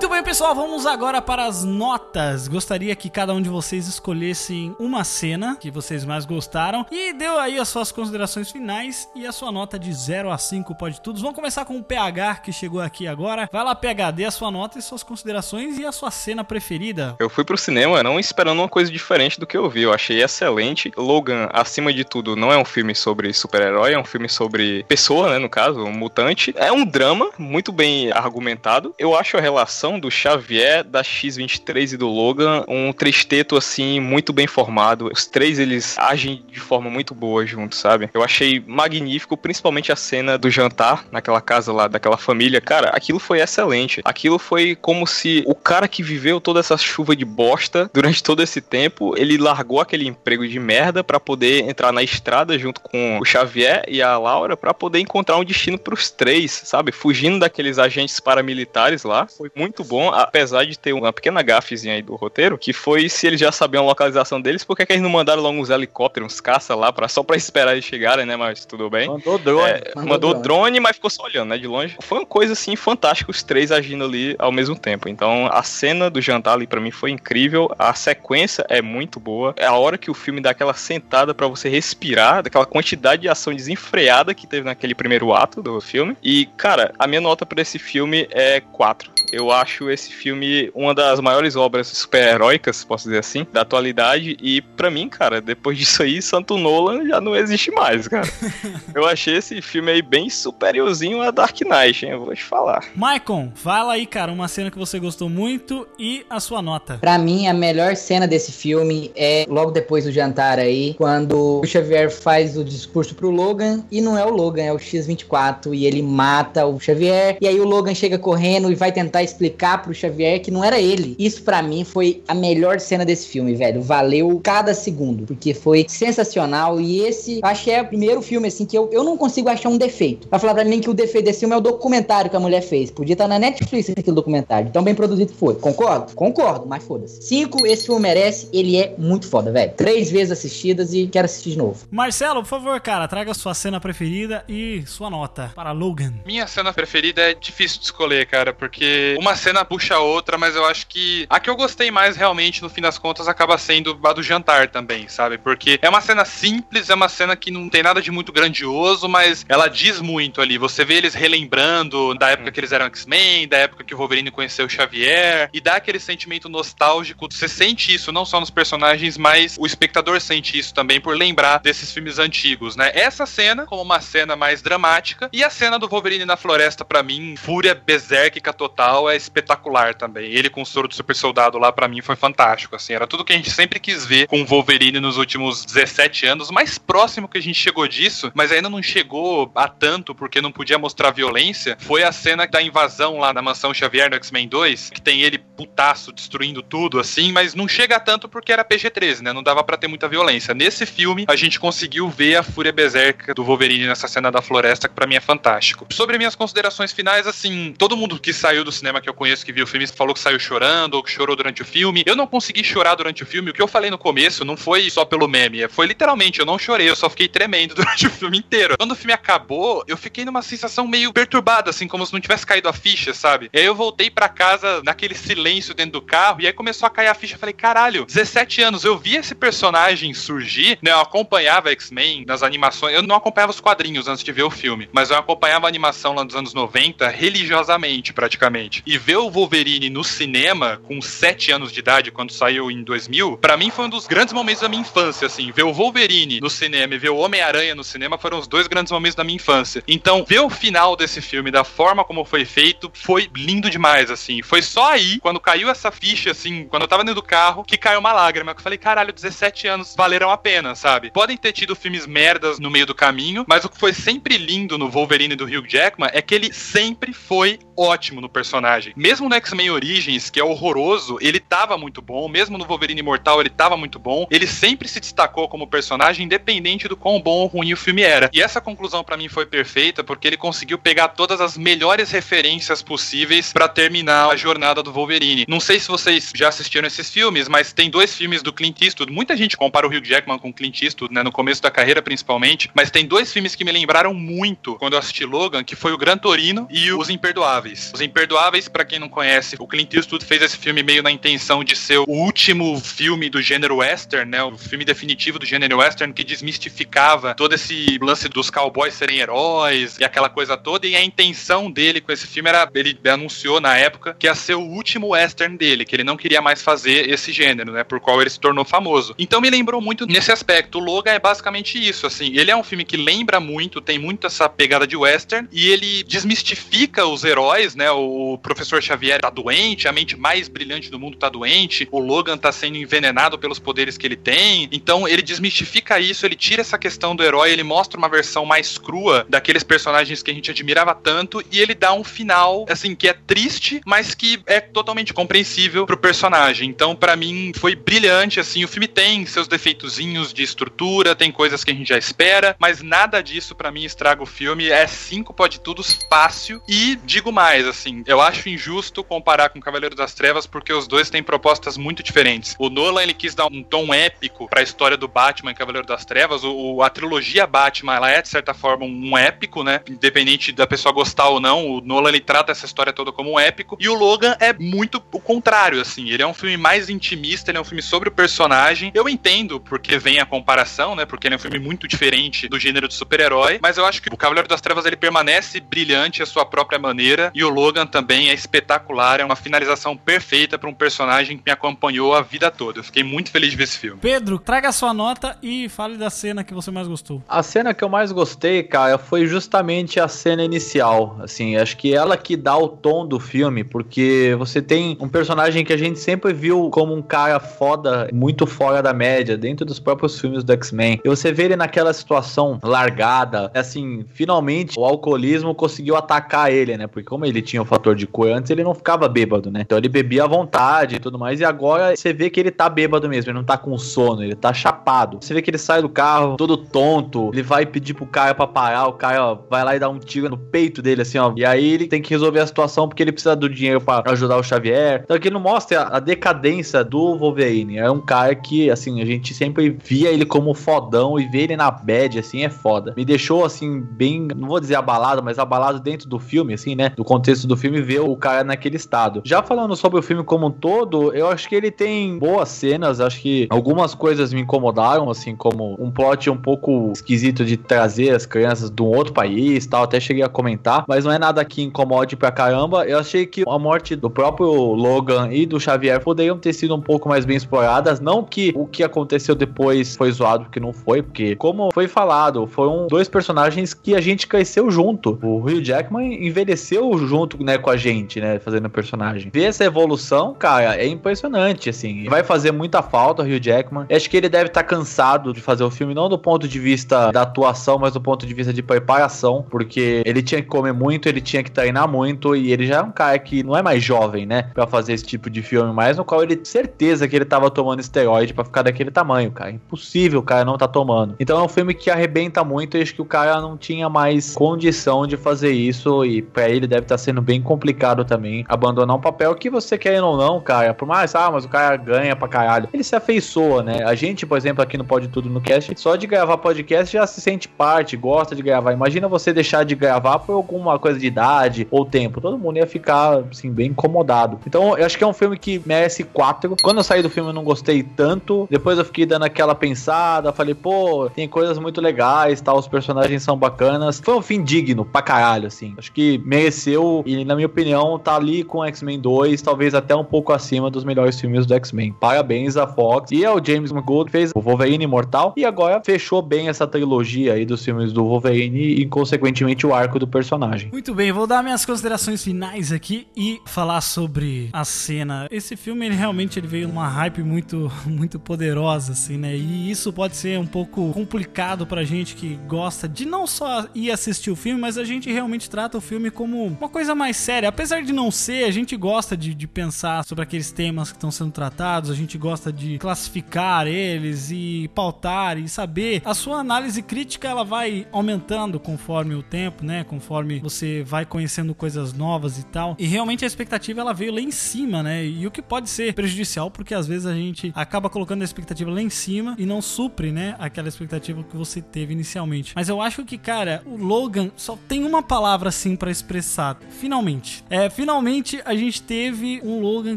Muito 0.00 0.14
bem, 0.14 0.22
pessoal, 0.22 0.54
vamos 0.54 0.86
agora 0.86 1.20
para 1.20 1.44
as 1.44 1.62
notas. 1.62 2.48
Gostaria 2.48 2.96
que 2.96 3.10
cada 3.10 3.34
um 3.34 3.42
de 3.42 3.50
vocês 3.50 3.86
escolhessem 3.86 4.74
uma 4.78 5.04
cena 5.04 5.58
que 5.60 5.70
vocês 5.70 6.06
mais 6.06 6.24
gostaram 6.24 6.86
e 6.90 7.12
deu 7.12 7.38
aí 7.38 7.58
as 7.58 7.68
suas 7.68 7.92
considerações 7.92 8.50
finais 8.50 9.06
e 9.14 9.26
a 9.26 9.30
sua 9.30 9.52
nota 9.52 9.78
de 9.78 9.92
0 9.92 10.30
a 10.30 10.38
5 10.38 10.74
pode 10.74 11.02
tudo. 11.02 11.20
Vamos 11.20 11.36
começar 11.36 11.66
com 11.66 11.76
o 11.76 11.84
PH 11.84 12.36
que 12.36 12.50
chegou 12.50 12.80
aqui 12.80 13.06
agora. 13.06 13.46
Vai 13.52 13.62
lá, 13.62 13.74
PH, 13.74 14.10
dê 14.12 14.24
a 14.24 14.30
sua 14.30 14.50
nota 14.50 14.78
e 14.78 14.82
suas 14.82 15.02
considerações 15.02 15.78
e 15.78 15.84
a 15.84 15.92
sua 15.92 16.10
cena 16.10 16.42
preferida. 16.42 17.14
Eu 17.18 17.28
fui 17.28 17.44
pro 17.44 17.58
cinema 17.58 18.02
não 18.02 18.18
esperando 18.18 18.60
uma 18.60 18.70
coisa 18.70 18.90
diferente 18.90 19.38
do 19.38 19.46
que 19.46 19.58
eu 19.58 19.68
vi. 19.68 19.82
Eu 19.82 19.92
achei 19.92 20.22
excelente. 20.22 20.90
Logan, 20.96 21.50
acima 21.52 21.92
de 21.92 22.06
tudo, 22.06 22.34
não 22.34 22.50
é 22.50 22.56
um 22.56 22.64
filme 22.64 22.94
sobre 22.94 23.34
super-herói, 23.34 23.92
é 23.92 23.98
um 23.98 24.04
filme 24.04 24.30
sobre 24.30 24.82
pessoa, 24.84 25.28
né? 25.28 25.38
No 25.38 25.50
caso, 25.50 25.84
um 25.84 25.92
mutante. 25.92 26.54
É 26.56 26.72
um 26.72 26.86
drama 26.86 27.28
muito 27.36 27.70
bem 27.70 28.10
argumentado. 28.12 28.94
Eu 28.98 29.14
acho 29.14 29.36
a 29.36 29.40
relação 29.42 29.89
do 29.98 30.10
Xavier, 30.10 30.84
da 30.84 31.02
X-23 31.02 31.94
e 31.94 31.96
do 31.96 32.08
Logan, 32.08 32.64
um 32.68 32.92
tristeto 32.92 33.56
assim 33.56 34.00
muito 34.00 34.32
bem 34.32 34.46
formado. 34.46 35.10
Os 35.12 35.26
três 35.26 35.58
eles 35.58 35.98
agem 35.98 36.44
de 36.48 36.60
forma 36.60 36.90
muito 36.90 37.14
boa 37.14 37.46
juntos, 37.46 37.78
sabe? 37.78 38.10
Eu 38.12 38.22
achei 38.22 38.62
magnífico, 38.66 39.36
principalmente 39.36 39.92
a 39.92 39.96
cena 39.96 40.36
do 40.36 40.50
jantar 40.50 41.04
naquela 41.10 41.40
casa 41.40 41.72
lá 41.72 41.88
daquela 41.88 42.16
família. 42.16 42.60
Cara, 42.60 42.90
aquilo 42.90 43.18
foi 43.18 43.40
excelente. 43.40 44.00
Aquilo 44.04 44.38
foi 44.38 44.76
como 44.76 45.06
se 45.06 45.42
o 45.46 45.54
cara 45.54 45.88
que 45.88 46.02
viveu 46.02 46.40
toda 46.40 46.60
essa 46.60 46.76
chuva 46.76 47.16
de 47.16 47.24
bosta 47.24 47.90
durante 47.92 48.22
todo 48.22 48.42
esse 48.42 48.60
tempo, 48.60 49.14
ele 49.16 49.38
largou 49.38 49.80
aquele 49.80 50.06
emprego 50.06 50.46
de 50.46 50.58
merda 50.58 51.02
para 51.02 51.20
poder 51.20 51.68
entrar 51.68 51.92
na 51.92 52.02
estrada 52.02 52.58
junto 52.58 52.80
com 52.80 53.18
o 53.18 53.24
Xavier 53.24 53.84
e 53.88 54.02
a 54.02 54.18
Laura 54.18 54.56
para 54.56 54.74
poder 54.74 55.00
encontrar 55.00 55.36
um 55.36 55.44
destino 55.44 55.78
pros 55.78 56.10
três, 56.10 56.50
sabe? 56.64 56.92
Fugindo 56.92 57.38
daqueles 57.38 57.78
agentes 57.78 58.20
paramilitares 58.20 59.04
lá. 59.04 59.26
Foi 59.26 59.50
muito 59.54 59.79
bom, 59.84 60.08
apesar 60.10 60.64
de 60.64 60.78
ter 60.78 60.92
uma 60.92 61.12
pequena 61.12 61.42
gafezinha 61.42 61.94
aí 61.94 62.02
do 62.02 62.14
roteiro, 62.14 62.58
que 62.58 62.72
foi 62.72 63.08
se 63.08 63.26
eles 63.26 63.40
já 63.40 63.52
sabiam 63.52 63.84
a 63.84 63.86
localização 63.86 64.40
deles, 64.40 64.64
por 64.64 64.76
que, 64.76 64.86
que 64.86 64.92
eles 64.92 65.02
não 65.02 65.10
mandaram 65.10 65.42
logo 65.42 65.58
uns 65.58 65.70
helicópteros, 65.70 66.32
uns 66.32 66.40
caça 66.40 66.74
lá, 66.74 66.92
pra, 66.92 67.08
só 67.08 67.22
pra 67.22 67.36
esperar 67.36 67.72
eles 67.72 67.84
chegarem, 67.84 68.26
né? 68.26 68.36
Mas 68.36 68.64
tudo 68.64 68.88
bem. 68.90 69.08
Mandou 69.08 69.38
drone. 69.38 69.70
É, 69.70 69.92
mandou, 69.96 70.34
drone, 70.34 70.80
mas 70.80 70.96
ficou 70.96 71.10
só 71.10 71.24
olhando, 71.24 71.50
né? 71.50 71.58
De 71.58 71.66
longe. 71.66 71.96
Foi 72.00 72.18
uma 72.18 72.26
coisa 72.26 72.52
assim 72.52 72.76
fantástica, 72.76 73.30
os 73.30 73.42
três 73.42 73.72
agindo 73.72 74.04
ali 74.04 74.36
ao 74.38 74.52
mesmo 74.52 74.76
tempo. 74.76 75.08
Então 75.08 75.48
a 75.50 75.62
cena 75.62 76.10
do 76.10 76.20
jantar 76.20 76.54
ali 76.54 76.66
para 76.66 76.80
mim 76.80 76.90
foi 76.90 77.10
incrível. 77.10 77.70
A 77.78 77.94
sequência 77.94 78.64
é 78.68 78.80
muito 78.82 79.20
boa. 79.20 79.54
É 79.56 79.66
a 79.66 79.74
hora 79.74 79.98
que 79.98 80.10
o 80.10 80.14
filme 80.14 80.40
dá 80.40 80.50
aquela 80.50 80.74
sentada 80.74 81.34
para 81.34 81.46
você 81.46 81.68
respirar, 81.68 82.42
daquela 82.42 82.66
quantidade 82.66 83.22
de 83.22 83.28
ação 83.28 83.54
desenfreada 83.54 84.34
que 84.34 84.46
teve 84.46 84.64
naquele 84.64 84.94
primeiro 84.94 85.32
ato 85.32 85.62
do 85.62 85.80
filme. 85.80 86.16
E, 86.22 86.46
cara, 86.56 86.92
a 86.98 87.06
minha 87.06 87.20
nota 87.20 87.44
para 87.46 87.62
esse 87.62 87.78
filme 87.78 88.28
é 88.30 88.60
4. 88.60 89.10
Eu 89.32 89.50
acho 89.50 89.90
esse 89.90 90.12
filme 90.12 90.70
uma 90.74 90.94
das 90.94 91.20
maiores 91.20 91.56
obras 91.56 91.88
super-heróicas, 91.88 92.84
posso 92.84 93.04
dizer 93.04 93.18
assim, 93.18 93.46
da 93.52 93.62
atualidade. 93.62 94.36
E 94.42 94.60
para 94.60 94.90
mim, 94.90 95.08
cara, 95.08 95.40
depois 95.40 95.78
disso 95.78 96.02
aí, 96.02 96.20
Santo 96.20 96.56
Nolan 96.56 97.06
já 97.06 97.20
não 97.20 97.36
existe 97.36 97.70
mais, 97.70 98.08
cara. 98.08 98.28
eu 98.94 99.06
achei 99.06 99.36
esse 99.36 99.60
filme 99.62 99.90
aí 99.90 100.02
bem 100.02 100.28
superiorzinho 100.28 101.22
a 101.22 101.30
Dark 101.30 101.58
Knight, 101.60 102.04
hein? 102.04 102.12
Eu 102.12 102.24
vou 102.24 102.34
te 102.34 102.42
falar. 102.42 102.84
Maicon, 102.94 103.52
fala 103.54 103.94
aí, 103.94 104.06
cara, 104.06 104.32
uma 104.32 104.48
cena 104.48 104.70
que 104.70 104.78
você 104.78 104.98
gostou 104.98 105.28
muito 105.28 105.86
e 105.98 106.24
a 106.28 106.40
sua 106.40 106.62
nota. 106.62 106.98
Pra 107.00 107.18
mim, 107.18 107.46
a 107.46 107.54
melhor 107.54 107.96
cena 107.96 108.26
desse 108.26 108.52
filme 108.52 109.10
é 109.14 109.44
logo 109.48 109.70
depois 109.70 110.04
do 110.04 110.12
jantar 110.12 110.58
aí, 110.58 110.94
quando 110.94 111.60
o 111.60 111.66
Xavier 111.66 112.10
faz 112.10 112.56
o 112.56 112.64
discurso 112.64 113.14
pro 113.14 113.30
Logan 113.30 113.84
e 113.90 114.00
não 114.00 114.16
é 114.16 114.24
o 114.24 114.30
Logan, 114.30 114.64
é 114.64 114.72
o 114.72 114.78
X-24 114.78 115.74
e 115.74 115.86
ele 115.86 116.02
mata 116.02 116.66
o 116.66 116.78
Xavier. 116.80 117.36
E 117.40 117.46
aí 117.46 117.60
o 117.60 117.64
Logan 117.64 117.94
chega 117.94 118.18
correndo 118.18 118.70
e 118.70 118.74
vai 118.74 118.92
tentar 118.92 119.09
explicar 119.22 119.82
pro 119.82 119.94
Xavier 119.94 120.40
que 120.40 120.50
não 120.50 120.64
era 120.64 120.80
ele. 120.80 121.16
Isso 121.18 121.42
pra 121.42 121.62
mim 121.62 121.84
foi 121.84 122.22
a 122.26 122.34
melhor 122.34 122.80
cena 122.80 123.04
desse 123.04 123.28
filme, 123.28 123.54
velho. 123.54 123.82
Valeu 123.82 124.40
cada 124.42 124.74
segundo, 124.74 125.26
porque 125.26 125.54
foi 125.54 125.86
sensacional. 125.88 126.80
E 126.80 127.00
esse, 127.00 127.40
acho 127.42 127.64
que 127.64 127.70
é 127.70 127.82
o 127.82 127.86
primeiro 127.86 128.22
filme, 128.22 128.48
assim, 128.48 128.64
que 128.64 128.76
eu, 128.76 128.88
eu 128.92 129.04
não 129.04 129.16
consigo 129.16 129.48
achar 129.48 129.68
um 129.68 129.78
defeito. 129.78 130.28
Pra 130.28 130.38
falar 130.38 130.54
pra 130.54 130.64
mim 130.64 130.80
que 130.80 130.90
o 130.90 130.94
defeito 130.94 131.24
desse 131.24 131.40
filme 131.40 131.54
é 131.54 131.58
o 131.58 131.60
documentário 131.60 132.30
que 132.30 132.36
a 132.36 132.40
mulher 132.40 132.62
fez. 132.62 132.90
Podia 132.90 133.14
estar 133.14 133.28
na 133.28 133.38
Netflix 133.38 133.90
aquele 133.90 134.14
documentário. 134.14 134.70
Tão 134.70 134.82
bem 134.82 134.94
produzido 134.94 135.32
que 135.32 135.38
foi. 135.38 135.54
Concordo? 135.54 136.14
Concordo, 136.14 136.66
mas 136.66 136.84
foda-se. 136.84 137.22
Cinco, 137.22 137.66
esse 137.66 137.86
filme 137.86 138.02
merece. 138.02 138.48
Ele 138.52 138.76
é 138.76 138.94
muito 138.98 139.28
foda, 139.28 139.50
velho. 139.50 139.72
Três 139.76 140.10
vezes 140.10 140.32
assistidas 140.32 140.92
e 140.92 141.06
quero 141.06 141.24
assistir 141.24 141.50
de 141.50 141.58
novo. 141.58 141.86
Marcelo, 141.90 142.42
por 142.42 142.48
favor, 142.48 142.80
cara, 142.80 143.08
traga 143.08 143.34
sua 143.34 143.54
cena 143.54 143.80
preferida 143.80 144.44
e 144.48 144.82
sua 144.86 145.10
nota 145.10 145.52
para 145.54 145.72
Logan. 145.72 146.14
Minha 146.24 146.46
cena 146.46 146.72
preferida 146.72 147.22
é 147.22 147.34
difícil 147.34 147.78
de 147.78 147.86
escolher, 147.86 148.26
cara, 148.26 148.52
porque 148.52 148.84
uma 149.18 149.36
cena 149.36 149.64
puxa 149.64 149.96
a 149.96 150.00
outra, 150.00 150.36
mas 150.38 150.54
eu 150.56 150.64
acho 150.64 150.86
que 150.86 151.26
a 151.28 151.40
que 151.40 151.48
eu 151.48 151.56
gostei 151.56 151.90
mais 151.90 152.16
realmente, 152.16 152.62
no 152.62 152.70
fim 152.70 152.80
das 152.80 152.98
contas, 152.98 153.28
acaba 153.28 153.56
sendo 153.58 153.98
a 154.02 154.12
do 154.12 154.22
jantar 154.22 154.68
também, 154.68 155.08
sabe? 155.08 155.38
Porque 155.38 155.78
é 155.82 155.88
uma 155.88 156.00
cena 156.00 156.24
simples, 156.24 156.90
é 156.90 156.94
uma 156.94 157.08
cena 157.08 157.36
que 157.36 157.50
não 157.50 157.68
tem 157.68 157.82
nada 157.82 158.00
de 158.02 158.10
muito 158.10 158.32
grandioso, 158.32 159.08
mas 159.08 159.44
ela 159.48 159.68
diz 159.68 160.00
muito 160.00 160.40
ali. 160.40 160.58
Você 160.58 160.84
vê 160.84 160.94
eles 160.94 161.14
relembrando 161.14 162.14
da 162.14 162.30
época 162.30 162.50
que 162.50 162.60
eles 162.60 162.72
eram 162.72 162.86
X-Men, 162.86 163.48
da 163.48 163.58
época 163.58 163.84
que 163.84 163.94
o 163.94 163.98
Wolverine 163.98 164.30
conheceu 164.30 164.66
o 164.66 164.70
Xavier, 164.70 165.48
e 165.52 165.60
dá 165.60 165.76
aquele 165.76 166.00
sentimento 166.00 166.48
nostálgico. 166.48 167.28
Você 167.30 167.48
sente 167.48 167.94
isso 167.94 168.12
não 168.12 168.24
só 168.24 168.40
nos 168.40 168.50
personagens, 168.50 169.16
mas 169.16 169.56
o 169.58 169.66
espectador 169.66 170.20
sente 170.20 170.58
isso 170.58 170.74
também 170.74 171.00
por 171.00 171.16
lembrar 171.16 171.58
desses 171.58 171.92
filmes 171.92 172.18
antigos, 172.18 172.76
né? 172.76 172.90
Essa 172.94 173.26
cena, 173.26 173.66
como 173.66 173.82
uma 173.82 174.00
cena 174.00 174.36
mais 174.36 174.62
dramática, 174.62 175.28
e 175.32 175.44
a 175.44 175.50
cena 175.50 175.78
do 175.78 175.88
Wolverine 175.88 176.24
na 176.24 176.36
floresta, 176.36 176.84
para 176.84 177.02
mim, 177.02 177.34
fúria 177.36 177.74
berserkica 177.74 178.52
total, 178.52 178.89
é 179.10 179.16
espetacular 179.16 179.94
também. 179.94 180.32
Ele 180.32 180.50
com 180.50 180.62
o 180.62 180.66
soro 180.66 180.88
do 180.88 180.94
super 180.94 181.14
soldado 181.14 181.58
lá, 181.58 181.72
para 181.72 181.88
mim, 181.88 182.00
foi 182.00 182.16
fantástico, 182.16 182.76
assim. 182.76 182.92
Era 182.92 183.06
tudo 183.06 183.24
que 183.24 183.32
a 183.32 183.36
gente 183.36 183.50
sempre 183.50 183.78
quis 183.78 184.04
ver 184.06 184.26
com 184.26 184.42
o 184.42 184.46
Wolverine 184.46 185.00
nos 185.00 185.16
últimos 185.16 185.64
17 185.64 186.26
anos, 186.26 186.50
mais 186.50 186.78
próximo 186.78 187.28
que 187.28 187.38
a 187.38 187.42
gente 187.42 187.58
chegou 187.58 187.86
disso, 187.86 188.30
mas 188.34 188.52
ainda 188.52 188.68
não 188.68 188.82
chegou 188.82 189.50
a 189.54 189.68
tanto, 189.68 190.14
porque 190.14 190.40
não 190.40 190.52
podia 190.52 190.78
mostrar 190.78 191.10
violência, 191.10 191.76
foi 191.80 192.02
a 192.02 192.12
cena 192.12 192.46
da 192.46 192.62
invasão 192.62 193.18
lá 193.18 193.32
na 193.32 193.42
mansão 193.42 193.72
Xavier 193.72 194.10
do 194.10 194.16
X-Men 194.16 194.48
2, 194.48 194.90
que 194.90 195.00
tem 195.00 195.22
ele 195.22 195.38
putaço 195.38 196.12
destruindo 196.12 196.62
tudo, 196.62 196.98
assim, 196.98 197.32
mas 197.32 197.54
não 197.54 197.68
chega 197.68 197.96
a 197.96 198.00
tanto 198.00 198.28
porque 198.28 198.52
era 198.52 198.64
PG-13, 198.64 199.20
né? 199.20 199.32
Não 199.32 199.42
dava 199.42 199.62
para 199.62 199.76
ter 199.76 199.88
muita 199.88 200.08
violência. 200.08 200.54
Nesse 200.54 200.86
filme, 200.86 201.24
a 201.28 201.36
gente 201.36 201.60
conseguiu 201.60 202.08
ver 202.08 202.36
a 202.36 202.42
fúria 202.42 202.72
berserca 202.72 203.34
do 203.34 203.44
Wolverine 203.44 203.86
nessa 203.86 204.08
cena 204.08 204.30
da 204.30 204.42
floresta, 204.42 204.88
que 204.88 204.94
pra 204.94 205.06
mim 205.06 205.16
é 205.16 205.20
fantástico. 205.20 205.86
Sobre 205.92 206.18
minhas 206.18 206.34
considerações 206.34 206.92
finais, 206.92 207.26
assim, 207.26 207.74
todo 207.76 207.96
mundo 207.96 208.18
que 208.18 208.32
saiu 208.32 208.64
do 208.64 208.72
cinema 208.80 209.00
que 209.00 209.08
eu 209.08 209.14
conheço, 209.14 209.44
que 209.44 209.52
viu 209.52 209.64
o 209.64 209.66
filme, 209.66 209.86
falou 209.86 210.14
que 210.14 210.20
saiu 210.20 210.38
chorando 210.38 210.94
ou 210.94 211.02
que 211.02 211.10
chorou 211.10 211.36
durante 211.36 211.62
o 211.62 211.64
filme. 211.64 212.02
Eu 212.06 212.16
não 212.16 212.26
consegui 212.26 212.64
chorar 212.64 212.94
durante 212.94 213.22
o 213.22 213.26
filme. 213.26 213.50
O 213.50 213.54
que 213.54 213.62
eu 213.62 213.68
falei 213.68 213.90
no 213.90 213.98
começo 213.98 214.44
não 214.44 214.56
foi 214.56 214.90
só 214.90 215.04
pelo 215.04 215.28
meme, 215.28 215.68
foi 215.68 215.86
literalmente, 215.86 216.40
eu 216.40 216.46
não 216.46 216.58
chorei, 216.58 216.88
eu 216.88 216.96
só 216.96 217.08
fiquei 217.08 217.28
tremendo 217.28 217.74
durante 217.76 218.06
o 218.06 218.10
filme 218.10 218.38
inteiro. 218.38 218.76
Quando 218.76 218.92
o 218.92 218.96
filme 218.96 219.12
acabou, 219.12 219.84
eu 219.86 219.96
fiquei 219.96 220.24
numa 220.24 220.42
sensação 220.42 220.86
meio 220.86 221.12
perturbada, 221.12 221.70
assim, 221.70 221.86
como 221.86 222.04
se 222.04 222.12
não 222.12 222.20
tivesse 222.20 222.46
caído 222.46 222.68
a 222.68 222.72
ficha, 222.72 223.14
sabe? 223.14 223.50
E 223.52 223.58
aí 223.58 223.64
eu 223.64 223.74
voltei 223.74 224.10
para 224.10 224.28
casa 224.28 224.82
naquele 224.84 225.14
silêncio 225.14 225.74
dentro 225.74 225.92
do 225.92 226.02
carro, 226.02 226.40
e 226.40 226.46
aí 226.46 226.52
começou 226.52 226.86
a 226.86 226.90
cair 226.90 227.08
a 227.08 227.14
ficha. 227.14 227.34
Eu 227.34 227.38
falei, 227.38 227.52
caralho, 227.52 228.04
17 228.06 228.62
anos, 228.62 228.84
eu 228.84 228.98
vi 228.98 229.16
esse 229.16 229.34
personagem 229.34 230.12
surgir, 230.14 230.78
né? 230.82 230.92
Eu 230.92 231.00
acompanhava 231.00 231.70
X-Men 231.70 232.24
nas 232.26 232.42
animações. 232.42 232.94
Eu 232.94 233.02
não 233.02 233.16
acompanhava 233.16 233.52
os 233.52 233.60
quadrinhos 233.60 234.08
antes 234.08 234.24
de 234.24 234.32
ver 234.32 234.42
o 234.42 234.50
filme, 234.50 234.88
mas 234.92 235.10
eu 235.10 235.16
acompanhava 235.16 235.66
a 235.66 235.68
animação 235.68 236.14
lá 236.14 236.24
dos 236.24 236.36
anos 236.36 236.54
90 236.54 237.08
religiosamente, 237.08 238.12
praticamente. 238.12 238.69
E 238.86 238.96
ver 238.96 239.16
o 239.16 239.30
Wolverine 239.30 239.90
no 239.90 240.04
cinema, 240.04 240.80
com 240.84 241.00
7 241.00 241.52
anos 241.52 241.72
de 241.72 241.80
idade, 241.80 242.10
quando 242.10 242.32
saiu 242.32 242.70
em 242.70 242.82
2000, 242.82 243.36
para 243.38 243.56
mim 243.56 243.70
foi 243.70 243.86
um 243.86 243.88
dos 243.88 244.06
grandes 244.06 244.32
momentos 244.32 244.62
da 244.62 244.68
minha 244.68 244.82
infância, 244.82 245.26
assim. 245.26 245.50
Ver 245.50 245.64
o 245.64 245.72
Wolverine 245.72 246.40
no 246.40 246.50
cinema 246.50 246.94
e 246.94 246.98
ver 246.98 247.10
o 247.10 247.16
Homem-Aranha 247.16 247.74
no 247.74 247.82
cinema 247.82 248.16
foram 248.18 248.38
os 248.38 248.46
dois 248.46 248.66
grandes 248.66 248.92
momentos 248.92 249.16
da 249.16 249.24
minha 249.24 249.36
infância. 249.36 249.82
Então, 249.88 250.24
ver 250.24 250.40
o 250.40 250.50
final 250.50 250.94
desse 250.94 251.20
filme, 251.20 251.50
da 251.50 251.64
forma 251.64 252.04
como 252.04 252.24
foi 252.24 252.44
feito, 252.44 252.90
foi 252.94 253.28
lindo 253.34 253.68
demais, 253.68 254.10
assim. 254.10 254.42
Foi 254.42 254.62
só 254.62 254.92
aí, 254.92 255.18
quando 255.18 255.40
caiu 255.40 255.68
essa 255.68 255.90
ficha, 255.90 256.30
assim, 256.30 256.66
quando 256.66 256.82
eu 256.82 256.88
tava 256.88 257.02
dentro 257.02 257.20
do 257.20 257.26
carro, 257.26 257.64
que 257.64 257.76
caiu 257.76 257.98
uma 257.98 258.12
lágrima. 258.12 258.54
Que 258.54 258.60
eu 258.60 258.64
falei, 258.64 258.78
caralho, 258.78 259.12
17 259.12 259.66
anos 259.66 259.94
valeram 259.96 260.30
a 260.30 260.36
pena, 260.36 260.74
sabe? 260.74 261.10
Podem 261.10 261.36
ter 261.36 261.52
tido 261.52 261.74
filmes 261.74 262.06
merdas 262.06 262.58
no 262.58 262.70
meio 262.70 262.86
do 262.86 262.94
caminho, 262.94 263.44
mas 263.48 263.64
o 263.64 263.68
que 263.68 263.78
foi 263.78 263.92
sempre 263.92 264.36
lindo 264.36 264.78
no 264.78 264.88
Wolverine 264.88 265.34
do 265.34 265.44
Hugh 265.44 265.66
Jackman 265.66 266.10
é 266.12 266.22
que 266.22 266.34
ele 266.34 266.52
sempre 266.52 267.12
foi 267.12 267.58
ótimo 267.76 268.20
no 268.20 268.28
personagem. 268.28 268.59
Mesmo 268.96 269.28
no 269.28 269.34
X-Men 269.34 269.70
Origins, 269.70 270.30
que 270.30 270.40
é 270.40 270.44
horroroso, 270.44 271.18
ele 271.20 271.40
tava 271.40 271.76
muito 271.76 272.00
bom. 272.02 272.28
Mesmo 272.28 272.58
no 272.58 272.64
Wolverine 272.64 273.00
Imortal, 273.00 273.40
ele 273.40 273.50
tava 273.50 273.76
muito 273.76 273.98
bom. 273.98 274.26
Ele 274.30 274.46
sempre 274.46 274.88
se 274.88 275.00
destacou 275.00 275.48
como 275.48 275.66
personagem, 275.66 276.24
independente 276.26 276.88
do 276.88 276.96
quão 276.96 277.20
bom 277.20 277.38
ou 277.38 277.46
ruim 277.46 277.72
o 277.72 277.76
filme 277.76 278.02
era. 278.02 278.30
E 278.32 278.40
essa 278.40 278.60
conclusão 278.60 279.02
para 279.02 279.16
mim 279.16 279.28
foi 279.28 279.46
perfeita, 279.46 280.04
porque 280.04 280.26
ele 280.26 280.36
conseguiu 280.36 280.78
pegar 280.78 281.08
todas 281.08 281.40
as 281.40 281.56
melhores 281.56 282.10
referências 282.10 282.82
possíveis 282.82 283.52
para 283.52 283.68
terminar 283.68 284.30
a 284.30 284.36
jornada 284.36 284.82
do 284.82 284.92
Wolverine. 284.92 285.44
Não 285.48 285.60
sei 285.60 285.78
se 285.78 285.88
vocês 285.88 286.32
já 286.34 286.48
assistiram 286.48 286.86
esses 286.86 287.10
filmes, 287.10 287.48
mas 287.48 287.72
tem 287.72 287.90
dois 287.90 288.14
filmes 288.14 288.42
do 288.42 288.52
Clint 288.52 288.80
Eastwood. 288.82 289.12
Muita 289.12 289.36
gente 289.36 289.56
compara 289.56 289.86
o 289.86 289.90
Hugh 289.90 290.04
Jackman 290.04 290.38
com 290.38 290.50
o 290.50 290.52
Clint 290.52 290.82
Eastwood, 290.82 291.14
né, 291.14 291.22
no 291.22 291.32
começo 291.32 291.62
da 291.62 291.70
carreira 291.70 292.02
principalmente, 292.02 292.70
mas 292.74 292.90
tem 292.90 293.06
dois 293.06 293.32
filmes 293.32 293.54
que 293.54 293.64
me 293.64 293.72
lembraram 293.72 294.12
muito 294.12 294.74
quando 294.76 294.94
eu 294.94 294.98
assisti 294.98 295.24
Logan, 295.24 295.64
que 295.64 295.76
foi 295.76 295.92
o 295.92 295.98
Gran 295.98 296.16
Torino 296.16 296.66
e 296.70 296.92
Os 296.92 297.08
Imperdoáveis. 297.10 297.92
Os 297.94 298.00
Imperdoáveis, 298.00 298.49
para 298.68 298.84
quem 298.84 298.98
não 298.98 299.08
conhece, 299.08 299.56
o 299.58 299.66
Clint 299.66 299.94
Eastwood 299.94 300.24
fez 300.24 300.42
esse 300.42 300.56
filme 300.56 300.82
meio 300.82 301.02
na 301.02 301.10
intenção 301.10 301.62
de 301.64 301.76
ser 301.76 301.98
o 301.98 302.04
último 302.08 302.78
filme 302.80 303.30
do 303.30 303.40
gênero 303.40 303.76
western, 303.76 304.30
né, 304.30 304.42
o 304.42 304.56
filme 304.58 304.84
definitivo 304.84 305.38
do 305.38 305.46
gênero 305.46 305.78
western 305.78 306.12
que 306.12 306.24
desmistificava 306.24 307.34
todo 307.34 307.54
esse 307.54 307.98
lance 308.00 308.28
dos 308.28 308.50
cowboys 308.50 308.94
serem 308.94 309.18
heróis 309.18 309.98
e 309.98 310.04
aquela 310.04 310.28
coisa 310.28 310.56
toda, 310.56 310.86
e 310.86 310.96
a 310.96 311.02
intenção 311.02 311.70
dele 311.70 312.00
com 312.00 312.12
esse 312.12 312.26
filme 312.26 312.48
era, 312.48 312.68
ele 312.74 312.98
anunciou 313.08 313.60
na 313.60 313.76
época 313.76 314.14
que 314.18 314.26
ia 314.26 314.34
ser 314.34 314.54
o 314.54 314.60
último 314.60 315.08
western 315.08 315.56
dele, 315.56 315.84
que 315.84 315.96
ele 315.96 316.04
não 316.04 316.16
queria 316.16 316.42
mais 316.42 316.62
fazer 316.62 317.08
esse 317.08 317.32
gênero, 317.32 317.72
né, 317.72 317.84
por 317.84 318.00
qual 318.00 318.20
ele 318.20 318.30
se 318.30 318.40
tornou 318.40 318.64
famoso. 318.64 319.14
Então 319.18 319.40
me 319.40 319.50
lembrou 319.50 319.80
muito 319.80 320.06
nesse 320.06 320.32
aspecto. 320.32 320.78
O 320.78 320.84
Logan 320.84 321.12
é 321.12 321.18
basicamente 321.18 321.78
isso, 321.78 322.06
assim, 322.06 322.36
ele 322.36 322.50
é 322.50 322.56
um 322.56 322.62
filme 322.62 322.84
que 322.84 322.96
lembra 322.96 323.40
muito, 323.40 323.80
tem 323.80 323.98
muito 323.98 324.26
essa 324.26 324.48
pegada 324.48 324.86
de 324.86 324.96
western, 324.96 325.48
e 325.52 325.68
ele 325.68 326.02
desmistifica 326.04 327.06
os 327.06 327.24
heróis 327.24 327.70
né? 327.74 327.90
O 327.90 328.38
professor 328.40 328.82
Xavier 328.82 329.20
tá 329.20 329.30
doente, 329.30 329.88
a 329.88 329.92
mente 329.92 330.16
mais 330.16 330.48
brilhante 330.48 330.90
do 330.90 330.98
mundo 330.98 331.16
tá 331.16 331.28
doente, 331.28 331.88
o 331.90 331.98
Logan 331.98 332.36
tá 332.36 332.50
sendo 332.52 332.76
envenenado 332.76 333.38
pelos 333.38 333.58
poderes 333.58 333.96
que 333.96 334.06
ele 334.06 334.16
tem. 334.16 334.68
Então 334.72 335.06
ele 335.06 335.22
desmistifica 335.22 335.98
isso, 335.98 336.26
ele 336.26 336.36
tira 336.36 336.60
essa 336.60 336.78
questão 336.78 337.14
do 337.14 337.22
herói, 337.22 337.52
ele 337.52 337.62
mostra 337.62 337.98
uma 337.98 338.08
versão 338.08 338.44
mais 338.44 338.78
crua 338.78 339.26
daqueles 339.28 339.62
personagens 339.62 340.22
que 340.22 340.30
a 340.30 340.34
gente 340.34 340.50
admirava 340.50 340.94
tanto 340.94 341.42
e 341.50 341.60
ele 341.60 341.74
dá 341.74 341.92
um 341.92 342.04
final, 342.04 342.66
assim, 342.68 342.94
que 342.94 343.08
é 343.08 343.12
triste, 343.12 343.80
mas 343.86 344.14
que 344.14 344.40
é 344.46 344.60
totalmente 344.60 345.12
compreensível 345.12 345.86
pro 345.86 345.96
personagem. 345.96 346.68
Então, 346.68 346.94
para 346.94 347.16
mim, 347.16 347.52
foi 347.56 347.74
brilhante, 347.74 348.40
assim. 348.40 348.64
O 348.64 348.68
filme 348.68 348.88
tem 348.88 349.26
seus 349.26 349.48
defeitozinhos 349.48 350.32
de 350.32 350.42
estrutura, 350.42 351.14
tem 351.14 351.30
coisas 351.30 351.64
que 351.64 351.70
a 351.70 351.74
gente 351.74 351.88
já 351.88 351.98
espera, 351.98 352.56
mas 352.58 352.82
nada 352.82 353.22
disso 353.22 353.54
para 353.54 353.70
mim 353.70 353.84
estraga 353.84 354.22
o 354.22 354.26
filme. 354.26 354.68
É 354.68 354.86
cinco 354.86 355.32
pode 355.32 355.60
tudo 355.60 355.82
fácil. 356.08 356.60
E 356.68 356.98
digo 357.04 357.32
mais, 357.32 357.66
assim, 357.66 358.02
eu 358.06 358.19
acho 358.20 358.48
injusto 358.48 359.02
comparar 359.02 359.50
com 359.50 359.60
Cavaleiro 359.60 359.94
das 359.94 360.14
Trevas 360.14 360.46
porque 360.46 360.72
os 360.72 360.86
dois 360.86 361.10
têm 361.10 361.22
propostas 361.22 361.76
muito 361.76 362.02
diferentes. 362.02 362.54
O 362.58 362.68
Nolan 362.68 363.02
ele 363.02 363.14
quis 363.14 363.34
dar 363.34 363.46
um 363.46 363.62
tom 363.62 363.92
épico 363.92 364.48
para 364.48 364.60
a 364.60 364.62
história 364.62 364.96
do 364.96 365.08
Batman 365.08 365.52
e 365.52 365.54
Cavaleiro 365.54 365.86
das 365.86 366.04
Trevas. 366.04 366.42
O, 366.44 366.82
a 366.82 366.90
trilogia 366.90 367.46
Batman 367.46 367.96
ela 367.96 368.10
é 368.10 368.22
de 368.22 368.28
certa 368.28 368.54
forma 368.54 368.84
um 368.84 369.16
épico, 369.16 369.62
né? 369.62 369.80
Independente 369.88 370.52
da 370.52 370.66
pessoa 370.66 370.92
gostar 370.92 371.28
ou 371.28 371.40
não, 371.40 371.66
o 371.66 371.80
Nolan 371.80 372.10
ele 372.10 372.20
trata 372.20 372.52
essa 372.52 372.66
história 372.66 372.92
toda 372.92 373.12
como 373.12 373.32
um 373.32 373.40
épico. 373.40 373.76
E 373.80 373.88
o 373.88 373.94
Logan 373.94 374.36
é 374.40 374.52
muito 374.52 375.02
o 375.12 375.20
contrário, 375.20 375.80
assim. 375.80 376.10
Ele 376.10 376.22
é 376.22 376.26
um 376.26 376.34
filme 376.34 376.56
mais 376.56 376.88
intimista, 376.88 377.50
ele 377.50 377.58
é 377.58 377.60
um 377.60 377.64
filme 377.64 377.82
sobre 377.82 378.08
o 378.08 378.12
personagem. 378.12 378.90
Eu 378.94 379.08
entendo 379.08 379.60
porque 379.60 379.98
vem 379.98 380.18
a 380.18 380.26
comparação, 380.26 380.94
né? 380.94 381.04
Porque 381.04 381.26
ele 381.26 381.34
é 381.34 381.36
um 381.36 381.40
filme 381.40 381.58
muito 381.58 381.86
diferente 381.86 382.48
do 382.48 382.58
gênero 382.58 382.88
de 382.88 382.94
super-herói. 382.94 383.58
Mas 383.62 383.78
eu 383.78 383.86
acho 383.86 384.02
que 384.02 384.12
o 384.12 384.16
Cavaleiro 384.16 384.48
das 384.48 384.60
Trevas 384.60 384.84
ele 384.84 384.96
permanece 384.96 385.60
brilhante 385.60 386.22
à 386.22 386.26
sua 386.26 386.44
própria 386.44 386.78
maneira. 386.78 387.30
E 387.34 387.44
o 387.44 387.48
Logan 387.48 387.86
também 387.86 388.09
é 388.18 388.34
espetacular. 388.34 389.20
É 389.20 389.24
uma 389.24 389.36
finalização 389.36 389.96
perfeita 389.96 390.58
para 390.58 390.68
um 390.68 390.74
personagem 390.74 391.36
que 391.36 391.42
me 391.46 391.52
acompanhou 391.52 392.14
a 392.14 392.22
vida 392.22 392.50
toda. 392.50 392.80
Eu 392.80 392.84
fiquei 392.84 393.02
muito 393.02 393.30
feliz 393.30 393.50
de 393.50 393.56
ver 393.56 393.64
esse 393.64 393.78
filme. 393.78 394.00
Pedro, 394.00 394.38
traga 394.38 394.68
a 394.68 394.72
sua 394.72 394.92
nota 394.92 395.36
e 395.42 395.68
fale 395.68 395.96
da 395.96 396.10
cena 396.10 396.44
que 396.44 396.54
você 396.54 396.70
mais 396.70 396.88
gostou. 396.88 397.22
A 397.28 397.42
cena 397.42 397.74
que 397.74 397.84
eu 397.84 397.88
mais 397.88 398.12
gostei, 398.12 398.62
cara, 398.62 398.98
foi 398.98 399.26
justamente 399.26 400.00
a 400.00 400.08
cena 400.08 400.42
inicial. 400.42 401.18
Assim, 401.20 401.56
acho 401.56 401.76
que 401.76 401.94
ela 401.94 402.16
que 402.16 402.36
dá 402.36 402.56
o 402.56 402.68
tom 402.68 403.06
do 403.06 403.20
filme, 403.20 403.64
porque 403.64 404.34
você 404.38 404.60
tem 404.60 404.96
um 405.00 405.08
personagem 405.08 405.64
que 405.64 405.72
a 405.72 405.76
gente 405.76 405.98
sempre 405.98 406.32
viu 406.32 406.70
como 406.70 406.94
um 406.94 407.02
cara 407.02 407.38
foda, 407.40 408.08
muito 408.12 408.46
fora 408.46 408.82
da 408.82 408.92
média, 408.92 409.36
dentro 409.36 409.64
dos 409.64 409.78
próprios 409.78 410.20
filmes 410.20 410.44
do 410.44 410.52
X-Men. 410.52 411.00
E 411.04 411.08
você 411.08 411.32
vê 411.32 411.44
ele 411.44 411.56
naquela 411.56 411.92
situação 411.92 412.58
largada, 412.62 413.50
assim, 413.54 414.04
finalmente 414.12 414.78
o 414.78 414.84
alcoolismo 414.84 415.54
conseguiu 415.54 415.96
atacar 415.96 416.52
ele, 416.52 416.76
né? 416.76 416.86
Porque 416.86 417.08
como 417.08 417.24
ele 417.24 417.42
tinha 417.42 417.62
o 417.62 417.64
fator 417.64 417.94
de 417.94 417.99
cor 418.06 418.30
antes, 418.30 418.50
ele 418.50 418.62
não 418.62 418.74
ficava 418.74 419.08
bêbado, 419.08 419.50
né? 419.50 419.60
Então 419.62 419.78
ele 419.78 419.88
bebia 419.88 420.24
à 420.24 420.26
vontade 420.26 420.96
e 420.96 420.98
tudo 420.98 421.18
mais. 421.18 421.40
E 421.40 421.44
agora 421.44 421.94
você 421.94 422.12
vê 422.12 422.30
que 422.30 422.40
ele 422.40 422.50
tá 422.50 422.68
bêbado 422.68 423.08
mesmo, 423.08 423.30
ele 423.30 423.38
não 423.38 423.44
tá 423.44 423.56
com 423.56 423.76
sono, 423.78 424.22
ele 424.22 424.34
tá 424.34 424.52
chapado. 424.52 425.18
Você 425.20 425.34
vê 425.34 425.42
que 425.42 425.50
ele 425.50 425.58
sai 425.58 425.82
do 425.82 425.88
carro 425.88 426.36
todo 426.36 426.56
tonto, 426.56 427.30
ele 427.32 427.42
vai 427.42 427.66
pedir 427.66 427.94
pro 427.94 428.06
cara 428.06 428.34
pra 428.34 428.46
parar, 428.46 428.86
o 428.86 428.92
cara 428.92 429.34
vai 429.48 429.64
lá 429.64 429.76
e 429.76 429.78
dá 429.78 429.88
um 429.88 429.98
tiro 429.98 430.28
no 430.28 430.38
peito 430.38 430.82
dele, 430.82 431.02
assim, 431.02 431.18
ó. 431.18 431.32
E 431.36 431.44
aí 431.44 431.72
ele 431.72 431.86
tem 431.86 432.02
que 432.02 432.10
resolver 432.10 432.40
a 432.40 432.46
situação 432.46 432.88
porque 432.88 433.02
ele 433.02 433.12
precisa 433.12 433.36
do 433.36 433.48
dinheiro 433.48 433.80
para 433.80 434.10
ajudar 434.10 434.36
o 434.36 434.42
Xavier. 434.42 435.00
Então 435.04 435.16
aqui 435.16 435.30
não 435.30 435.40
mostra 435.40 435.82
a 435.82 436.00
decadência 436.00 436.82
do 436.84 437.16
Wolverine. 437.16 437.78
É 437.78 437.90
um 437.90 438.00
cara 438.00 438.34
que, 438.34 438.70
assim, 438.70 439.00
a 439.00 439.04
gente 439.04 439.34
sempre 439.34 439.76
via 439.82 440.10
ele 440.10 440.24
como 440.24 440.54
fodão 440.54 441.18
e 441.18 441.26
ver 441.26 441.42
ele 441.42 441.56
na 441.56 441.70
bad, 441.70 442.18
assim, 442.18 442.44
é 442.44 442.50
foda. 442.50 442.94
Me 442.96 443.04
deixou, 443.04 443.44
assim, 443.44 443.80
bem, 443.80 444.28
não 444.36 444.48
vou 444.48 444.60
dizer 444.60 444.76
abalado, 444.76 445.22
mas 445.22 445.38
abalado 445.38 445.80
dentro 445.80 446.08
do 446.08 446.18
filme, 446.18 446.54
assim, 446.54 446.74
né? 446.74 446.90
Do 446.96 447.04
contexto 447.04 447.46
do 447.46 447.56
filme, 447.56 447.80
o 447.98 448.16
cara 448.16 448.44
naquele 448.44 448.76
estado. 448.76 449.22
Já 449.24 449.42
falando 449.42 449.74
sobre 449.76 449.98
o 449.98 450.02
filme 450.02 450.22
como 450.22 450.46
um 450.46 450.50
todo, 450.50 451.12
eu 451.14 451.28
acho 451.28 451.48
que 451.48 451.54
ele 451.54 451.70
tem 451.70 452.18
boas 452.18 452.48
cenas, 452.48 453.00
acho 453.00 453.20
que 453.20 453.46
algumas 453.50 453.94
coisas 453.94 454.32
me 454.32 454.40
incomodaram, 454.40 455.10
assim, 455.10 455.34
como 455.34 455.76
um 455.78 455.90
plot 455.90 456.30
um 456.30 456.36
pouco 456.36 456.90
esquisito 456.92 457.44
de 457.44 457.56
trazer 457.56 458.10
as 458.10 458.26
crianças 458.26 458.70
de 458.70 458.82
um 458.82 458.86
outro 458.86 459.12
país 459.12 459.66
tal, 459.66 459.84
até 459.84 460.00
cheguei 460.00 460.22
a 460.22 460.28
comentar, 460.28 460.84
mas 460.88 461.04
não 461.04 461.12
é 461.12 461.18
nada 461.18 461.44
que 461.44 461.62
incomode 461.62 462.16
pra 462.16 462.30
caramba. 462.30 462.84
Eu 462.84 462.98
achei 462.98 463.26
que 463.26 463.44
a 463.46 463.58
morte 463.58 463.96
do 463.96 464.10
próprio 464.10 464.50
Logan 464.50 465.28
e 465.32 465.46
do 465.46 465.60
Xavier 465.60 466.00
poderiam 466.00 466.38
ter 466.38 466.52
sido 466.52 466.74
um 466.74 466.80
pouco 466.80 467.08
mais 467.08 467.24
bem 467.24 467.36
exploradas, 467.36 468.00
não 468.00 468.22
que 468.24 468.52
o 468.54 468.66
que 468.66 468.82
aconteceu 468.82 469.34
depois 469.34 469.96
foi 469.96 470.10
zoado, 470.10 470.44
porque 470.44 470.60
não 470.60 470.72
foi, 470.72 471.02
porque 471.02 471.36
como 471.36 471.70
foi 471.72 471.88
falado, 471.88 472.46
foram 472.46 472.86
dois 472.86 473.08
personagens 473.08 473.72
que 473.74 473.94
a 473.94 474.00
gente 474.00 474.26
cresceu 474.26 474.70
junto. 474.70 475.18
O 475.22 475.38
Hugh 475.38 475.62
Jackman 475.62 476.26
envelheceu 476.26 476.96
junto, 476.98 477.42
né, 477.42 477.58
com 477.58 477.70
a 477.70 477.76
gente, 477.80 478.20
né, 478.20 478.38
fazendo 478.38 478.66
o 478.66 478.70
personagem. 478.70 479.30
Ver 479.32 479.44
essa 479.44 479.64
evolução, 479.64 480.34
cara, 480.38 480.76
é 480.76 480.86
impressionante, 480.86 481.68
assim. 481.68 482.04
Vai 482.08 482.22
fazer 482.22 482.52
muita 482.52 482.82
falta 482.82 483.22
o 483.22 483.26
Hugh 483.26 483.40
Jackman. 483.40 483.86
Acho 483.90 484.08
que 484.08 484.16
ele 484.16 484.28
deve 484.28 484.46
estar 484.46 484.62
cansado 484.62 485.32
de 485.32 485.40
fazer 485.40 485.64
o 485.64 485.70
filme, 485.70 485.94
não 485.94 486.08
do 486.08 486.18
ponto 486.18 486.46
de 486.46 486.58
vista 486.58 487.10
da 487.10 487.22
atuação, 487.22 487.78
mas 487.78 487.92
do 487.92 488.00
ponto 488.00 488.26
de 488.26 488.34
vista 488.34 488.52
de 488.52 488.62
preparação, 488.62 489.44
porque 489.50 490.02
ele 490.04 490.22
tinha 490.22 490.42
que 490.42 490.48
comer 490.48 490.72
muito, 490.72 491.08
ele 491.08 491.20
tinha 491.20 491.42
que 491.42 491.50
treinar 491.50 491.88
muito, 491.88 492.36
e 492.36 492.52
ele 492.52 492.66
já 492.66 492.76
é 492.76 492.82
um 492.82 492.90
cara 492.90 493.18
que 493.18 493.42
não 493.42 493.56
é 493.56 493.62
mais 493.62 493.82
jovem, 493.82 494.26
né, 494.26 494.50
pra 494.54 494.66
fazer 494.66 494.92
esse 494.92 495.04
tipo 495.04 495.30
de 495.30 495.42
filme 495.42 495.72
mais, 495.72 495.96
no 495.96 496.04
qual 496.04 496.22
ele 496.22 496.40
certeza 496.44 497.08
que 497.08 497.16
ele 497.16 497.24
tava 497.24 497.50
tomando 497.50 497.80
esteroide 497.80 498.34
para 498.34 498.44
ficar 498.44 498.62
daquele 498.62 498.90
tamanho, 498.90 499.30
cara. 499.30 499.50
Impossível 499.50 500.20
o 500.20 500.22
cara 500.22 500.44
não 500.44 500.58
tá 500.58 500.68
tomando. 500.68 501.16
Então 501.18 501.38
é 501.38 501.42
um 501.42 501.48
filme 501.48 501.74
que 501.74 501.90
arrebenta 501.90 502.44
muito 502.44 502.76
e 502.76 502.82
acho 502.82 502.94
que 502.94 503.02
o 503.02 503.06
cara 503.06 503.40
não 503.40 503.56
tinha 503.56 503.88
mais 503.88 504.34
condição 504.34 505.06
de 505.06 505.16
fazer 505.16 505.52
isso, 505.52 506.04
e 506.04 506.22
para 506.22 506.48
ele 506.48 506.66
deve 506.66 506.82
estar 506.82 506.94
tá 506.94 506.98
sendo 506.98 507.22
bem 507.22 507.40
complicado 507.40 507.69
também 508.04 508.44
abandonar 508.48 508.96
um 508.96 509.00
papel 509.00 509.34
que 509.34 509.50
você 509.50 509.78
querendo 509.78 510.06
ou 510.06 510.16
não, 510.16 510.40
cara, 510.40 510.74
por 510.74 510.86
mais, 510.86 511.14
ah, 511.14 511.30
mas 511.30 511.44
o 511.44 511.48
cara 511.48 511.76
ganha 511.76 512.16
pra 512.16 512.28
caralho. 512.28 512.68
Ele 512.72 512.84
se 512.84 512.94
afeiçoa, 512.94 513.62
né? 513.62 513.82
A 513.84 513.94
gente, 513.94 514.26
por 514.26 514.36
exemplo, 514.36 514.62
aqui 514.62 514.76
no 514.76 514.84
Pode 514.84 515.08
Tudo 515.08 515.28
no 515.28 515.40
Cast, 515.40 515.72
só 515.76 515.96
de 515.96 516.06
gravar 516.06 516.38
podcast 516.38 516.92
já 516.92 517.06
se 517.06 517.20
sente 517.20 517.48
parte, 517.48 517.96
gosta 517.96 518.34
de 518.34 518.42
gravar. 518.42 518.72
Imagina 518.72 519.08
você 519.08 519.32
deixar 519.32 519.64
de 519.64 519.74
gravar 519.74 520.18
por 520.20 520.32
alguma 520.34 520.78
coisa 520.78 520.98
de 520.98 521.06
idade 521.06 521.66
ou 521.70 521.84
tempo. 521.84 522.20
Todo 522.20 522.38
mundo 522.38 522.56
ia 522.56 522.66
ficar, 522.66 523.24
assim, 523.30 523.50
bem 523.50 523.68
incomodado. 523.68 524.38
Então, 524.46 524.76
eu 524.76 524.84
acho 524.84 524.96
que 524.96 525.04
é 525.04 525.06
um 525.06 525.12
filme 525.12 525.38
que 525.38 525.60
merece 525.64 526.04
quatro. 526.04 526.56
Quando 526.62 526.78
eu 526.78 526.84
saí 526.84 527.02
do 527.02 527.10
filme, 527.10 527.30
eu 527.30 527.34
não 527.34 527.44
gostei 527.44 527.82
tanto. 527.82 528.46
Depois 528.50 528.78
eu 528.78 528.84
fiquei 528.84 529.06
dando 529.06 529.24
aquela 529.24 529.54
pensada. 529.54 530.32
Falei, 530.32 530.54
pô, 530.54 531.10
tem 531.14 531.28
coisas 531.28 531.58
muito 531.58 531.80
legais, 531.80 532.40
tal. 532.40 532.58
Os 532.58 532.68
personagens 532.68 533.22
são 533.22 533.36
bacanas. 533.36 534.00
Foi 534.00 534.14
um 534.14 534.22
fim 534.22 534.42
digno 534.42 534.84
pra 534.84 535.02
caralho, 535.02 535.46
assim. 535.46 535.74
Acho 535.76 535.92
que 535.92 536.18
mereceu. 536.24 537.02
E, 537.06 537.24
na 537.24 537.34
minha 537.34 537.46
opinião, 537.46 537.59
tá 538.02 538.16
ali 538.16 538.44
com 538.44 538.64
X-Men 538.64 539.00
2, 539.00 539.42
talvez 539.42 539.74
até 539.74 539.94
um 539.94 540.04
pouco 540.04 540.32
acima 540.32 540.70
dos 540.70 540.84
melhores 540.84 541.20
filmes 541.20 541.46
do 541.46 541.54
X-Men. 541.54 541.92
Parabéns 541.92 542.56
a 542.56 542.66
Fox. 542.66 543.10
E 543.10 543.24
é 543.24 543.30
o 543.30 543.42
James 543.44 543.70
McGould 543.70 544.10
fez 544.10 544.32
o 544.34 544.40
Wolverine 544.40 544.84
Imortal. 544.84 545.34
E 545.36 545.44
agora 545.44 545.80
fechou 545.84 546.22
bem 546.22 546.48
essa 546.48 546.66
trilogia 546.66 547.34
aí 547.34 547.44
dos 547.44 547.64
filmes 547.64 547.92
do 547.92 548.04
Wolverine 548.04 548.58
e, 548.58 548.86
consequentemente, 548.86 549.66
o 549.66 549.74
arco 549.74 549.98
do 549.98 550.06
personagem. 550.06 550.70
Muito 550.70 550.94
bem, 550.94 551.12
vou 551.12 551.26
dar 551.26 551.42
minhas 551.42 551.64
considerações 551.64 552.22
finais 552.22 552.72
aqui 552.72 553.06
e 553.16 553.40
falar 553.46 553.80
sobre 553.80 554.48
a 554.52 554.64
cena. 554.64 555.26
Esse 555.30 555.56
filme, 555.56 555.86
ele 555.86 555.94
realmente 555.94 556.38
ele 556.38 556.46
veio 556.46 556.68
numa 556.68 556.88
hype 556.88 557.22
muito, 557.22 557.70
muito 557.86 558.18
poderosa, 558.18 558.92
assim, 558.92 559.16
né? 559.16 559.36
E 559.36 559.70
isso 559.70 559.92
pode 559.92 560.16
ser 560.16 560.38
um 560.38 560.46
pouco 560.46 560.92
complicado 560.92 561.66
pra 561.66 561.84
gente 561.84 562.14
que 562.14 562.38
gosta 562.46 562.88
de 562.88 563.04
não 563.04 563.26
só 563.26 563.66
ir 563.74 563.90
assistir 563.90 564.30
o 564.30 564.36
filme, 564.36 564.60
mas 564.60 564.78
a 564.78 564.84
gente 564.84 565.10
realmente 565.10 565.48
trata 565.48 565.78
o 565.78 565.80
filme 565.80 566.10
como 566.10 566.46
uma 566.46 566.68
coisa 566.68 566.94
mais 566.94 567.16
séria. 567.16 567.49
Apesar 567.50 567.82
de 567.82 567.92
não 567.92 568.12
ser, 568.12 568.44
a 568.44 568.50
gente 568.52 568.76
gosta 568.76 569.16
de, 569.16 569.34
de 569.34 569.48
pensar 569.48 570.04
sobre 570.04 570.22
aqueles 570.22 570.52
temas 570.52 570.92
que 570.92 570.96
estão 570.96 571.10
sendo 571.10 571.32
tratados, 571.32 571.90
a 571.90 571.94
gente 571.94 572.16
gosta 572.16 572.52
de 572.52 572.78
classificar 572.78 573.66
eles 573.66 574.30
e 574.30 574.70
pautar 574.72 575.36
e 575.36 575.48
saber. 575.48 576.00
A 576.04 576.14
sua 576.14 576.38
análise 576.38 576.80
crítica 576.80 577.26
ela 577.26 577.42
vai 577.42 577.88
aumentando 577.90 578.60
conforme 578.60 579.16
o 579.16 579.22
tempo, 579.22 579.64
né? 579.64 579.82
Conforme 579.82 580.38
você 580.38 580.84
vai 580.84 581.04
conhecendo 581.04 581.52
coisas 581.52 581.92
novas 581.92 582.38
e 582.38 582.46
tal. 582.46 582.76
E 582.78 582.86
realmente 582.86 583.24
a 583.24 583.26
expectativa 583.26 583.80
ela 583.80 583.92
veio 583.92 584.14
lá 584.14 584.20
em 584.20 584.30
cima, 584.30 584.80
né? 584.80 585.04
E 585.04 585.26
o 585.26 585.30
que 585.30 585.42
pode 585.42 585.68
ser 585.68 585.92
prejudicial 585.92 586.52
porque 586.52 586.72
às 586.72 586.86
vezes 586.86 587.04
a 587.04 587.14
gente 587.14 587.50
acaba 587.56 587.90
colocando 587.90 588.22
a 588.22 588.24
expectativa 588.24 588.70
lá 588.70 588.80
em 588.80 588.90
cima 588.90 589.34
e 589.36 589.44
não 589.44 589.60
supre, 589.60 590.12
né? 590.12 590.36
Aquela 590.38 590.68
expectativa 590.68 591.24
que 591.24 591.36
você 591.36 591.60
teve 591.60 591.94
inicialmente. 591.94 592.52
Mas 592.54 592.68
eu 592.68 592.80
acho 592.80 593.04
que, 593.04 593.18
cara, 593.18 593.60
o 593.66 593.76
Logan 593.76 594.30
só 594.36 594.56
tem 594.68 594.84
uma 594.84 595.02
palavra 595.02 595.48
assim 595.48 595.74
para 595.74 595.90
expressar. 595.90 596.56
Finalmente. 596.78 597.29
É, 597.48 597.68
finalmente 597.70 598.40
a 598.44 598.54
gente 598.54 598.82
teve 598.82 599.40
um 599.44 599.60
Logan 599.60 599.96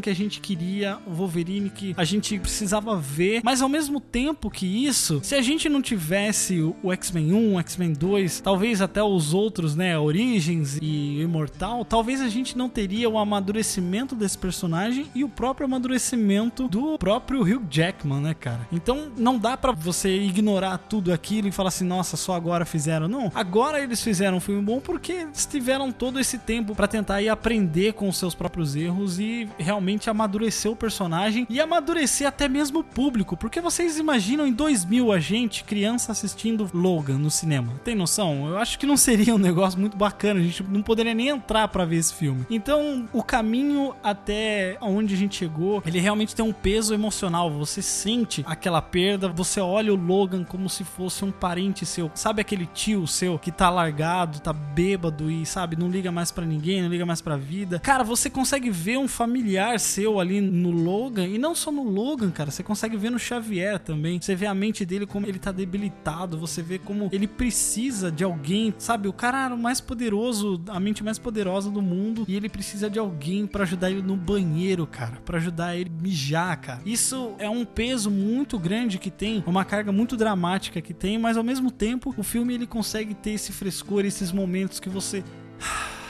que 0.00 0.10
a 0.10 0.14
gente 0.14 0.40
queria, 0.40 0.98
o 1.06 1.12
Wolverine 1.12 1.70
que 1.70 1.94
a 1.96 2.04
gente 2.04 2.38
precisava 2.38 2.96
ver, 2.96 3.40
mas 3.44 3.62
ao 3.62 3.68
mesmo 3.68 4.00
tempo 4.00 4.50
que 4.50 4.66
isso, 4.66 5.20
se 5.22 5.34
a 5.34 5.42
gente 5.42 5.68
não 5.68 5.82
tivesse 5.82 6.60
o 6.82 6.92
X-Men 6.92 7.32
1, 7.32 7.54
o 7.54 7.60
X-Men 7.60 7.92
2, 7.92 8.40
talvez 8.40 8.80
até 8.80 9.02
os 9.02 9.34
outros, 9.34 9.74
né, 9.74 9.98
Origins 9.98 10.78
e 10.80 11.20
Imortal, 11.20 11.84
talvez 11.84 12.20
a 12.20 12.28
gente 12.28 12.56
não 12.56 12.68
teria 12.68 13.08
o 13.08 13.18
amadurecimento 13.18 14.14
desse 14.14 14.38
personagem 14.38 15.06
e 15.14 15.24
o 15.24 15.28
próprio 15.28 15.66
amadurecimento 15.66 16.68
do 16.68 16.98
próprio 16.98 17.42
Hugh 17.42 17.66
Jackman, 17.70 18.20
né, 18.20 18.34
cara? 18.34 18.66
Então 18.72 19.12
não 19.16 19.38
dá 19.38 19.56
para 19.56 19.72
você 19.72 20.16
ignorar 20.16 20.78
tudo 20.78 21.12
aquilo 21.12 21.48
e 21.48 21.52
falar 21.52 21.68
assim, 21.68 21.84
nossa, 21.84 22.16
só 22.16 22.34
agora 22.34 22.64
fizeram. 22.64 23.08
Não, 23.08 23.30
agora 23.34 23.80
eles 23.80 24.02
fizeram 24.02 24.36
um 24.36 24.40
filme 24.40 24.62
bom 24.62 24.80
porque 24.80 25.12
eles 25.12 25.46
tiveram 25.46 25.90
todo 25.92 26.20
esse 26.20 26.38
tempo 26.38 26.74
pra 26.74 26.86
tentar 26.86 27.20
ir 27.24 27.28
aprender 27.28 27.92
com 27.94 28.08
os 28.08 28.16
seus 28.16 28.34
próprios 28.34 28.76
erros 28.76 29.18
e 29.18 29.48
realmente 29.58 30.08
amadurecer 30.08 30.70
o 30.70 30.76
personagem 30.76 31.46
e 31.48 31.60
amadurecer 31.60 32.26
até 32.26 32.48
mesmo 32.48 32.80
o 32.80 32.84
público. 32.84 33.36
Porque 33.36 33.60
vocês 33.60 33.98
imaginam 33.98 34.46
em 34.46 34.52
2000 34.52 35.12
a 35.12 35.18
gente, 35.18 35.64
criança, 35.64 36.12
assistindo 36.12 36.70
Logan 36.72 37.18
no 37.18 37.30
cinema? 37.30 37.72
Tem 37.84 37.94
noção? 37.94 38.48
Eu 38.48 38.58
acho 38.58 38.78
que 38.78 38.86
não 38.86 38.96
seria 38.96 39.34
um 39.34 39.38
negócio 39.38 39.78
muito 39.78 39.96
bacana. 39.96 40.40
A 40.40 40.42
gente 40.42 40.62
não 40.62 40.82
poderia 40.82 41.14
nem 41.14 41.28
entrar 41.28 41.68
pra 41.68 41.84
ver 41.84 41.96
esse 41.96 42.14
filme. 42.14 42.46
Então, 42.50 43.08
o 43.12 43.22
caminho 43.22 43.94
até 44.02 44.76
onde 44.80 45.14
a 45.14 45.16
gente 45.16 45.36
chegou, 45.36 45.82
ele 45.86 46.00
realmente 46.00 46.34
tem 46.34 46.44
um 46.44 46.52
peso 46.52 46.94
emocional. 46.94 47.50
Você 47.50 47.82
sente 47.82 48.44
aquela 48.46 48.80
perda, 48.80 49.28
você 49.28 49.60
olha 49.60 49.92
o 49.92 49.96
Logan 49.96 50.44
como 50.44 50.68
se 50.68 50.84
fosse 50.84 51.24
um 51.24 51.30
parente 51.30 51.86
seu. 51.86 52.10
Sabe 52.14 52.40
aquele 52.40 52.66
tio 52.66 53.06
seu 53.06 53.38
que 53.38 53.50
tá 53.50 53.70
largado, 53.70 54.40
tá 54.40 54.52
bêbado 54.52 55.30
e, 55.30 55.46
sabe, 55.46 55.76
não 55.76 55.88
liga 55.88 56.12
mais 56.12 56.30
pra 56.30 56.44
ninguém, 56.44 56.82
não 56.82 56.88
liga 56.88 57.06
mais 57.06 57.13
pra 57.20 57.36
vida. 57.36 57.78
Cara, 57.78 58.04
você 58.04 58.28
consegue 58.30 58.70
ver 58.70 58.98
um 58.98 59.08
familiar 59.08 59.78
seu 59.78 60.20
ali 60.20 60.40
no 60.40 60.70
Logan, 60.70 61.26
e 61.26 61.38
não 61.38 61.54
só 61.54 61.70
no 61.70 61.82
Logan, 61.82 62.30
cara, 62.30 62.50
você 62.50 62.62
consegue 62.62 62.96
ver 62.96 63.10
no 63.10 63.18
Xavier 63.18 63.78
também. 63.78 64.20
Você 64.20 64.34
vê 64.34 64.46
a 64.46 64.54
mente 64.54 64.84
dele 64.84 65.06
como 65.06 65.26
ele 65.26 65.38
tá 65.38 65.52
debilitado, 65.52 66.38
você 66.38 66.62
vê 66.62 66.78
como 66.78 67.08
ele 67.12 67.26
precisa 67.26 68.10
de 68.10 68.24
alguém, 68.24 68.74
sabe? 68.78 69.08
O 69.08 69.12
cara 69.12 69.44
era 69.44 69.54
o 69.54 69.58
mais 69.58 69.80
poderoso, 69.80 70.62
a 70.68 70.80
mente 70.80 71.02
mais 71.02 71.18
poderosa 71.18 71.70
do 71.70 71.82
mundo, 71.82 72.24
e 72.28 72.36
ele 72.36 72.48
precisa 72.48 72.88
de 72.90 72.98
alguém 72.98 73.46
pra 73.46 73.64
ajudar 73.64 73.90
ele 73.90 74.02
no 74.02 74.16
banheiro, 74.16 74.86
cara, 74.86 75.18
Pra 75.24 75.38
ajudar 75.38 75.76
ele 75.76 75.90
mijar, 75.90 76.60
cara. 76.60 76.80
Isso 76.84 77.34
é 77.38 77.48
um 77.48 77.64
peso 77.64 78.10
muito 78.10 78.58
grande 78.58 78.98
que 78.98 79.10
tem, 79.10 79.42
uma 79.46 79.64
carga 79.64 79.92
muito 79.92 80.16
dramática 80.16 80.80
que 80.80 80.94
tem, 80.94 81.18
mas 81.18 81.36
ao 81.36 81.44
mesmo 81.44 81.70
tempo 81.70 82.14
o 82.16 82.22
filme 82.22 82.54
ele 82.54 82.66
consegue 82.66 83.14
ter 83.14 83.30
esse 83.30 83.52
frescor, 83.52 84.04
esses 84.04 84.32
momentos 84.32 84.80
que 84.80 84.88
você 84.88 85.22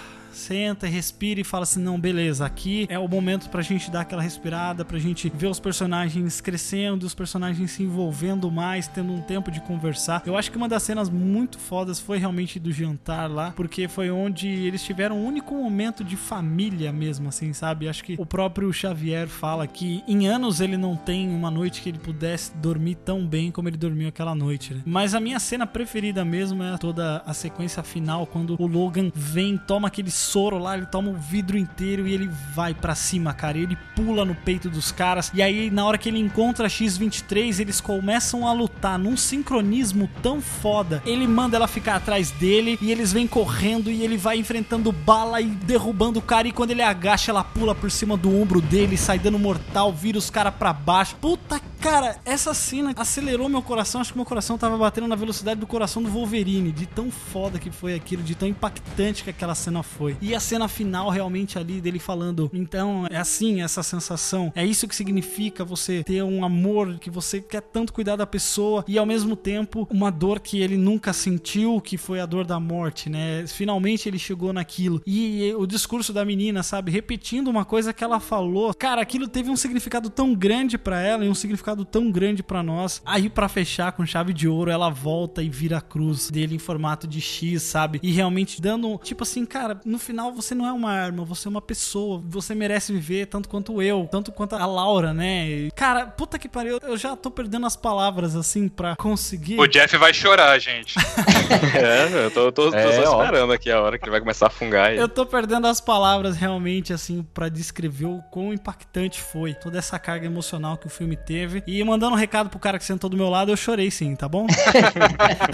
senta, 0.44 0.86
respira 0.86 1.40
e 1.40 1.44
fala 1.44 1.62
assim: 1.62 1.80
não, 1.80 1.98
beleza, 1.98 2.44
aqui 2.44 2.86
é 2.88 2.98
o 2.98 3.08
momento 3.08 3.48
pra 3.48 3.62
gente 3.62 3.90
dar 3.90 4.02
aquela 4.02 4.22
respirada, 4.22 4.84
pra 4.84 4.98
gente 4.98 5.32
ver 5.34 5.46
os 5.46 5.58
personagens 5.58 6.40
crescendo, 6.40 7.04
os 7.04 7.14
personagens 7.14 7.70
se 7.70 7.82
envolvendo 7.82 8.50
mais, 8.50 8.86
tendo 8.86 9.12
um 9.12 9.20
tempo 9.20 9.50
de 9.50 9.60
conversar. 9.60 10.22
Eu 10.26 10.36
acho 10.36 10.50
que 10.50 10.56
uma 10.56 10.68
das 10.68 10.82
cenas 10.82 11.08
muito 11.08 11.58
fodas 11.58 11.98
foi 11.98 12.18
realmente 12.18 12.58
do 12.58 12.72
jantar 12.72 13.30
lá, 13.30 13.52
porque 13.52 13.88
foi 13.88 14.10
onde 14.10 14.48
eles 14.48 14.82
tiveram 14.82 15.16
um 15.16 15.26
único 15.26 15.54
momento 15.54 16.04
de 16.04 16.16
família 16.16 16.92
mesmo, 16.92 17.28
assim, 17.28 17.52
sabe? 17.52 17.88
Acho 17.88 18.04
que 18.04 18.16
o 18.18 18.26
próprio 18.26 18.72
Xavier 18.72 19.28
fala 19.28 19.66
que 19.66 20.02
em 20.06 20.26
anos 20.26 20.60
ele 20.60 20.76
não 20.76 20.96
tem 20.96 21.28
uma 21.30 21.50
noite 21.50 21.80
que 21.80 21.88
ele 21.88 21.98
pudesse 21.98 22.54
dormir 22.56 22.96
tão 22.96 23.26
bem 23.26 23.50
como 23.50 23.68
ele 23.68 23.76
dormiu 23.76 24.08
aquela 24.08 24.34
noite, 24.34 24.74
né? 24.74 24.82
Mas 24.84 25.14
a 25.14 25.20
minha 25.20 25.38
cena 25.38 25.66
preferida 25.66 26.24
mesmo 26.24 26.62
é 26.62 26.76
toda 26.76 27.22
a 27.24 27.32
sequência 27.32 27.82
final, 27.82 28.26
quando 28.26 28.56
o 28.58 28.66
Logan 28.66 29.10
vem, 29.14 29.56
toma 29.56 29.88
aquele 29.88 30.10
soro 30.34 30.58
lá, 30.58 30.76
ele 30.76 30.86
toma 30.86 31.10
o 31.10 31.14
vidro 31.14 31.56
inteiro 31.56 32.08
e 32.08 32.12
ele 32.12 32.28
vai 32.52 32.74
pra 32.74 32.96
cima, 32.96 33.32
cara. 33.32 33.56
Ele 33.56 33.78
pula 33.94 34.24
no 34.24 34.34
peito 34.34 34.68
dos 34.68 34.90
caras. 34.90 35.30
E 35.32 35.40
aí, 35.40 35.70
na 35.70 35.86
hora 35.86 35.96
que 35.96 36.08
ele 36.08 36.18
encontra 36.18 36.66
a 36.66 36.68
X-23, 36.68 37.60
eles 37.60 37.80
começam 37.80 38.44
a 38.44 38.52
lutar 38.52 38.98
num 38.98 39.16
sincronismo 39.16 40.10
tão 40.20 40.40
foda. 40.40 41.00
Ele 41.06 41.24
manda 41.28 41.56
ela 41.56 41.68
ficar 41.68 41.94
atrás 41.94 42.32
dele 42.32 42.76
e 42.82 42.90
eles 42.90 43.12
vêm 43.12 43.28
correndo 43.28 43.92
e 43.92 44.02
ele 44.02 44.16
vai 44.16 44.36
enfrentando 44.36 44.90
bala 44.90 45.40
e 45.40 45.46
derrubando 45.46 46.18
o 46.18 46.22
cara. 46.22 46.48
E 46.48 46.52
quando 46.52 46.72
ele 46.72 46.82
agacha, 46.82 47.30
ela 47.30 47.44
pula 47.44 47.72
por 47.72 47.88
cima 47.88 48.16
do 48.16 48.36
ombro 48.36 48.60
dele, 48.60 48.96
sai 48.96 49.20
dando 49.20 49.38
mortal, 49.38 49.92
vira 49.92 50.18
os 50.18 50.30
caras 50.30 50.54
pra 50.56 50.72
baixo. 50.72 51.14
Puta 51.20 51.60
cara, 51.84 52.16
essa 52.24 52.54
cena 52.54 52.94
acelerou 52.96 53.46
meu 53.46 53.60
coração. 53.60 54.00
Acho 54.00 54.12
que 54.12 54.18
meu 54.18 54.24
coração 54.24 54.56
tava 54.56 54.78
batendo 54.78 55.06
na 55.06 55.14
velocidade 55.14 55.60
do 55.60 55.66
coração 55.66 56.02
do 56.02 56.08
Wolverine, 56.08 56.72
de 56.72 56.86
tão 56.86 57.10
foda 57.10 57.58
que 57.58 57.70
foi 57.70 57.94
aquilo, 57.94 58.22
de 58.22 58.34
tão 58.34 58.48
impactante 58.48 59.22
que 59.22 59.28
aquela 59.28 59.54
cena 59.54 59.82
foi. 59.82 60.16
E 60.24 60.34
a 60.34 60.40
cena 60.40 60.68
final 60.68 61.10
realmente 61.10 61.58
ali 61.58 61.82
dele 61.82 61.98
falando, 61.98 62.50
então 62.50 63.06
é 63.10 63.18
assim 63.18 63.60
essa 63.60 63.82
sensação, 63.82 64.50
é 64.56 64.64
isso 64.64 64.88
que 64.88 64.96
significa 64.96 65.62
você 65.66 66.02
ter 66.02 66.22
um 66.22 66.42
amor 66.42 66.98
que 66.98 67.10
você 67.10 67.42
quer 67.42 67.60
tanto 67.60 67.92
cuidar 67.92 68.16
da 68.16 68.26
pessoa 68.26 68.82
e 68.88 68.96
ao 68.96 69.04
mesmo 69.04 69.36
tempo 69.36 69.86
uma 69.90 70.10
dor 70.10 70.40
que 70.40 70.62
ele 70.62 70.78
nunca 70.78 71.12
sentiu, 71.12 71.78
que 71.78 71.98
foi 71.98 72.20
a 72.20 72.26
dor 72.26 72.46
da 72.46 72.58
morte, 72.58 73.10
né? 73.10 73.46
Finalmente 73.46 74.08
ele 74.08 74.18
chegou 74.18 74.50
naquilo. 74.50 75.02
E 75.06 75.52
o 75.58 75.66
discurso 75.66 76.10
da 76.10 76.24
menina, 76.24 76.62
sabe, 76.62 76.90
repetindo 76.90 77.48
uma 77.48 77.66
coisa 77.66 77.92
que 77.92 78.02
ela 78.02 78.18
falou, 78.18 78.72
cara, 78.72 79.02
aquilo 79.02 79.28
teve 79.28 79.50
um 79.50 79.56
significado 79.56 80.08
tão 80.08 80.34
grande 80.34 80.78
para 80.78 81.02
ela 81.02 81.26
e 81.26 81.28
um 81.28 81.34
significado 81.34 81.84
tão 81.84 82.10
grande 82.10 82.42
para 82.42 82.62
nós. 82.62 83.02
Aí 83.04 83.28
para 83.28 83.46
fechar 83.46 83.92
com 83.92 84.06
chave 84.06 84.32
de 84.32 84.48
ouro, 84.48 84.70
ela 84.70 84.88
volta 84.88 85.42
e 85.42 85.50
vira 85.50 85.76
a 85.76 85.82
cruz 85.82 86.30
dele 86.30 86.54
em 86.54 86.58
formato 86.58 87.06
de 87.06 87.20
X, 87.20 87.62
sabe? 87.62 88.00
E 88.02 88.10
realmente 88.10 88.62
dando, 88.62 88.98
tipo 89.04 89.22
assim, 89.22 89.44
cara, 89.44 89.78
no 89.84 89.98
final 89.98 90.13
você 90.32 90.54
não 90.54 90.66
é 90.66 90.72
uma 90.72 90.90
arma, 90.90 91.24
você 91.24 91.48
é 91.48 91.50
uma 91.50 91.60
pessoa. 91.62 92.22
Você 92.28 92.54
merece 92.54 92.92
viver 92.92 93.26
tanto 93.26 93.48
quanto 93.48 93.80
eu, 93.82 94.08
tanto 94.10 94.32
quanto 94.32 94.54
a 94.56 94.66
Laura, 94.66 95.12
né? 95.12 95.48
E, 95.48 95.70
cara, 95.72 96.06
puta 96.06 96.38
que 96.38 96.48
pariu, 96.48 96.78
eu 96.82 96.96
já 96.96 97.16
tô 97.16 97.30
perdendo 97.30 97.66
as 97.66 97.76
palavras 97.76 98.36
assim 98.36 98.68
pra 98.68 98.96
conseguir. 98.96 99.58
O 99.58 99.66
Jeff 99.66 99.96
vai 99.96 100.12
chorar, 100.14 100.58
gente. 100.58 100.96
é, 101.74 102.24
eu 102.26 102.30
tô, 102.30 102.52
tô, 102.52 102.70
tô 102.70 102.76
É, 102.76 103.04
só 103.04 103.16
ó. 103.16 103.22
esperando 103.24 103.52
aqui 103.52 103.70
a 103.70 103.80
hora 103.80 103.98
que 103.98 104.04
ele 104.04 104.10
vai 104.10 104.20
começar 104.20 104.46
a 104.46 104.50
fungar. 104.50 104.94
E... 104.94 104.98
Eu 104.98 105.08
tô 105.08 105.24
perdendo 105.26 105.66
as 105.66 105.80
palavras 105.80 106.36
realmente, 106.36 106.92
assim, 106.92 107.26
pra 107.34 107.48
descrever 107.48 108.06
o 108.06 108.22
quão 108.30 108.52
impactante 108.52 109.20
foi 109.20 109.54
toda 109.54 109.78
essa 109.78 109.98
carga 109.98 110.26
emocional 110.26 110.76
que 110.76 110.86
o 110.86 110.90
filme 110.90 111.16
teve. 111.16 111.62
E 111.66 111.82
mandando 111.84 112.14
um 112.14 112.18
recado 112.18 112.48
pro 112.50 112.58
cara 112.58 112.78
que 112.78 112.84
sentou 112.84 113.08
do 113.10 113.16
meu 113.16 113.28
lado, 113.28 113.50
eu 113.50 113.56
chorei 113.56 113.90
sim, 113.90 114.14
tá 114.14 114.28
bom? 114.28 114.46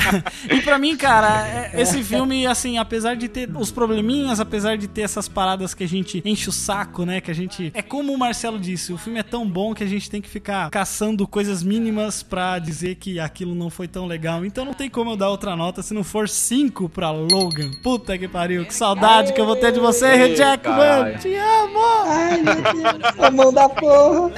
e 0.50 0.60
pra 0.62 0.78
mim, 0.78 0.96
cara, 0.96 1.46
é- 1.72 1.80
esse 1.80 2.02
filme, 2.02 2.46
assim, 2.46 2.78
apesar 2.78 3.14
de 3.16 3.28
ter 3.28 3.48
os 3.56 3.70
probleminhas, 3.70 4.40
apesar 4.50 4.76
de 4.76 4.88
ter 4.88 5.02
essas 5.02 5.28
paradas 5.28 5.74
que 5.74 5.84
a 5.84 5.88
gente 5.88 6.20
enche 6.24 6.48
o 6.48 6.52
saco, 6.52 7.04
né? 7.04 7.20
Que 7.20 7.30
a 7.30 7.34
gente. 7.34 7.70
É 7.72 7.80
como 7.80 8.12
o 8.12 8.18
Marcelo 8.18 8.58
disse, 8.58 8.92
o 8.92 8.98
filme 8.98 9.20
é 9.20 9.22
tão 9.22 9.48
bom 9.48 9.72
que 9.72 9.84
a 9.84 9.86
gente 9.86 10.10
tem 10.10 10.20
que 10.20 10.28
ficar 10.28 10.68
caçando 10.70 11.26
coisas 11.26 11.62
mínimas 11.62 12.20
pra 12.24 12.58
dizer 12.58 12.96
que 12.96 13.20
aquilo 13.20 13.54
não 13.54 13.70
foi 13.70 13.86
tão 13.86 14.06
legal. 14.06 14.44
Então 14.44 14.64
não 14.64 14.74
tem 14.74 14.90
como 14.90 15.12
eu 15.12 15.16
dar 15.16 15.30
outra 15.30 15.54
nota 15.54 15.82
se 15.82 15.94
não 15.94 16.02
for 16.02 16.28
5 16.28 16.88
pra 16.88 17.12
Logan. 17.12 17.70
Puta 17.80 18.18
que 18.18 18.26
pariu, 18.26 18.66
que 18.66 18.74
saudade 18.74 19.32
que 19.32 19.40
eu 19.40 19.46
vou 19.46 19.54
ter 19.54 19.70
de 19.70 19.78
você, 19.78 20.06
Hugh 20.14 20.34
Jackman. 20.36 21.16
Te 21.20 21.32
amo! 21.36 21.78
Ai, 22.08 22.42
meu 22.42 22.54
Deus, 22.56 23.18
a 23.18 23.30
mão 23.30 23.52
da 23.52 23.68
porra. 23.68 24.32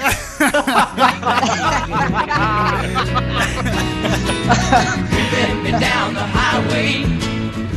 Rolling 5.32 5.62
me 5.62 5.70
down 5.72 6.12
the 6.14 6.20
highway, 6.20 7.04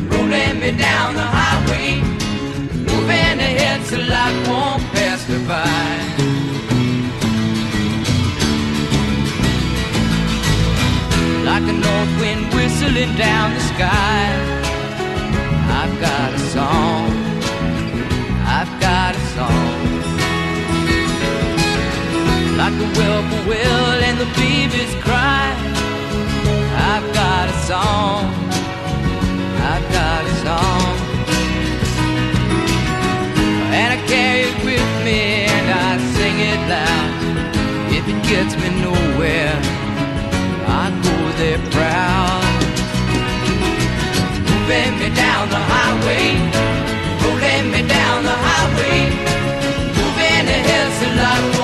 rolling 0.10 0.60
me 0.60 0.72
down 0.72 1.14
the 1.14 1.22
highway, 1.22 2.02
moving 2.96 3.40
ahead 3.40 3.84
so 3.86 3.98
life 3.98 4.48
won't 4.48 4.82
pass 4.94 5.28
me 5.30 5.38
by. 5.48 5.96
Like 11.50 11.66
a 11.74 11.76
north 11.86 12.14
wind 12.20 12.54
whistling 12.54 13.16
down 13.16 13.54
the 13.54 13.64
sky, 13.74 14.24
I've 15.80 15.96
got 16.08 16.34
a 16.34 16.40
song, 16.56 17.10
I've 18.58 18.74
got 18.80 19.16
a 19.16 19.24
song. 19.36 19.76
Like 22.58 22.74
a 22.74 22.88
whippoorwill 22.96 23.98
and 24.08 24.18
the 24.18 24.30
babies 24.40 24.94
cry. 25.04 25.46
I've 26.92 27.08
got 27.14 27.50
a 27.50 27.58
song. 27.70 28.24
I've 29.72 29.88
got 29.92 30.26
a 30.26 30.36
song. 30.46 30.95
Carry 34.08 34.42
it 34.50 34.56
with 34.64 34.90
me 35.06 35.46
and 35.56 35.66
I 35.88 35.92
sing 36.16 36.38
it 36.52 36.62
loud. 36.74 37.12
If 37.98 38.04
it 38.14 38.20
gets 38.32 38.54
me 38.62 38.70
nowhere, 38.88 39.56
I 40.82 40.86
go 41.06 41.18
there 41.40 41.62
proud. 41.76 42.44
Moving 44.50 44.94
me 45.02 45.10
down 45.16 45.44
the 45.56 45.62
highway, 45.74 46.28
rolling 47.22 47.66
me 47.74 47.82
down 47.88 48.24
the 48.30 48.38
highway, 48.48 48.98
moving 49.98 50.46
ahead 50.56 50.86
life 51.18 51.44
won't 51.44 51.55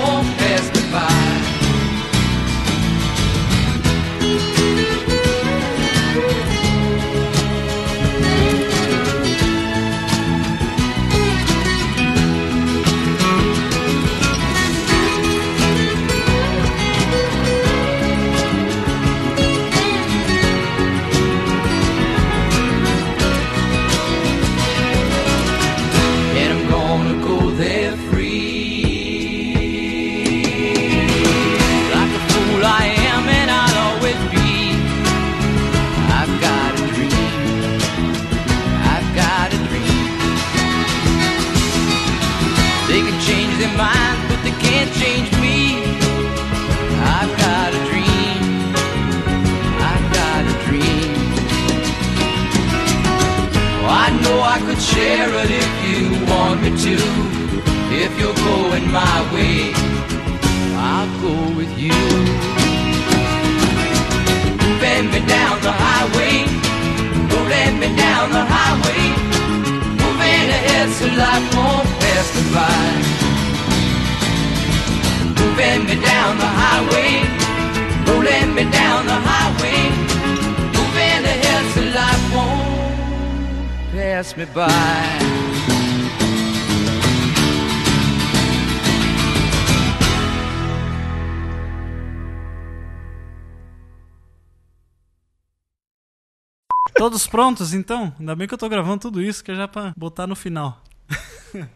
prontos, 97.31 97.73
então? 97.73 98.13
Ainda 98.19 98.35
bem 98.35 98.47
que 98.47 98.53
eu 98.53 98.57
tô 98.57 98.67
gravando 98.69 98.99
tudo 98.99 99.21
isso, 99.21 99.43
que 99.43 99.51
é 99.51 99.55
já 99.55 99.67
pra 99.67 99.93
botar 99.97 100.27
no 100.27 100.35
final. 100.35 100.79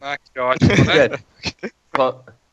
Ah, 0.01 0.17
que 0.17 0.39
ótimo, 0.39 0.85
né? 0.85 1.09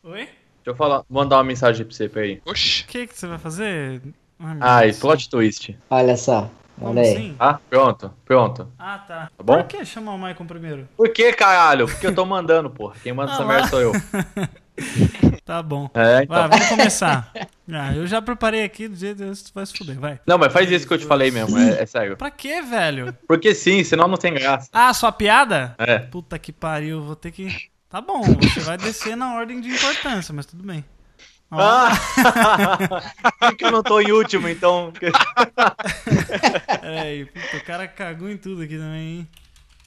Oi? 0.04 0.18
Deixa 0.24 0.30
eu 0.66 0.76
falar, 0.76 1.02
mandar 1.10 1.36
uma 1.36 1.44
mensagem 1.44 1.84
pra 1.84 1.94
você, 1.94 2.08
peraí. 2.08 2.40
Oxi. 2.46 2.84
O 2.84 2.86
que, 2.86 3.06
que 3.08 3.18
você 3.18 3.26
vai 3.26 3.38
fazer? 3.38 4.00
Ai, 4.38 4.56
Ai, 4.60 4.86
Deus. 4.86 4.98
plot 5.00 5.28
twist. 5.28 5.76
Olha 5.90 6.16
só. 6.16 6.50
Como 6.78 6.90
Olha 6.90 7.02
aí. 7.02 7.12
assim? 7.12 7.36
Ah, 7.38 7.58
pronto, 7.68 8.12
pronto. 8.24 8.72
Ah, 8.78 8.98
tá. 8.98 9.30
Tá 9.36 9.44
bom? 9.44 9.56
Por 9.58 9.64
que 9.66 9.84
chamar 9.84 10.12
o 10.14 10.18
Maicon 10.18 10.46
primeiro? 10.46 10.88
Por 10.96 11.08
que, 11.10 11.32
caralho? 11.32 11.86
Porque 11.86 12.06
eu 12.06 12.14
tô 12.14 12.24
mandando, 12.24 12.70
porra. 12.70 12.94
Quem 13.02 13.12
manda 13.12 13.30
Ah 13.32 13.34
essa 13.34 13.44
merda 13.44 13.68
sou 13.68 13.80
eu. 13.80 13.92
Tá 15.44 15.60
bom. 15.62 15.90
É, 15.94 16.22
então. 16.22 16.36
Vai, 16.36 16.48
vamos 16.48 16.68
começar. 16.68 17.30
Ah, 17.74 17.94
eu 17.94 18.06
já 18.06 18.20
preparei 18.20 18.64
aqui 18.64 18.86
do 18.86 18.94
jeito 18.94 19.22
que 19.24 19.44
tu 19.44 19.50
vai 19.54 19.64
se 19.64 19.72
fuder, 19.72 19.98
vai. 19.98 20.20
Não, 20.26 20.36
mas 20.36 20.52
faz 20.52 20.70
isso 20.70 20.86
que 20.86 20.92
eu 20.92 20.98
te 20.98 21.06
falei 21.06 21.30
mesmo, 21.30 21.56
é, 21.56 21.80
é 21.82 21.86
sério. 21.86 22.18
Pra 22.18 22.30
quê, 22.30 22.60
velho? 22.60 23.16
Porque 23.26 23.54
sim, 23.54 23.82
senão 23.82 24.06
não 24.06 24.18
tem 24.18 24.34
graça. 24.34 24.68
Ah, 24.72 24.92
sua 24.92 25.10
piada? 25.10 25.74
É. 25.78 26.00
Puta 26.00 26.38
que 26.38 26.52
pariu, 26.52 27.00
vou 27.00 27.16
ter 27.16 27.30
que. 27.30 27.48
Tá 27.88 27.98
bom, 28.00 28.20
você 28.22 28.60
vai 28.60 28.76
descer 28.76 29.16
na 29.16 29.34
ordem 29.36 29.58
de 29.58 29.70
importância, 29.70 30.34
mas 30.34 30.44
tudo 30.44 30.62
bem. 30.64 30.84
Ó, 31.50 31.56
Ah! 31.58 31.92
Por 33.40 33.56
que 33.56 33.64
eu 33.64 33.70
não 33.70 33.82
tô 33.82 34.00
em 34.00 34.12
último, 34.12 34.48
então? 34.48 34.92
Peraí, 36.80 37.24
puta, 37.26 37.56
o 37.56 37.64
cara 37.64 37.88
cagou 37.88 38.28
em 38.28 38.36
tudo 38.36 38.62
aqui 38.62 38.76
também, 38.76 39.18
hein? 39.18 39.28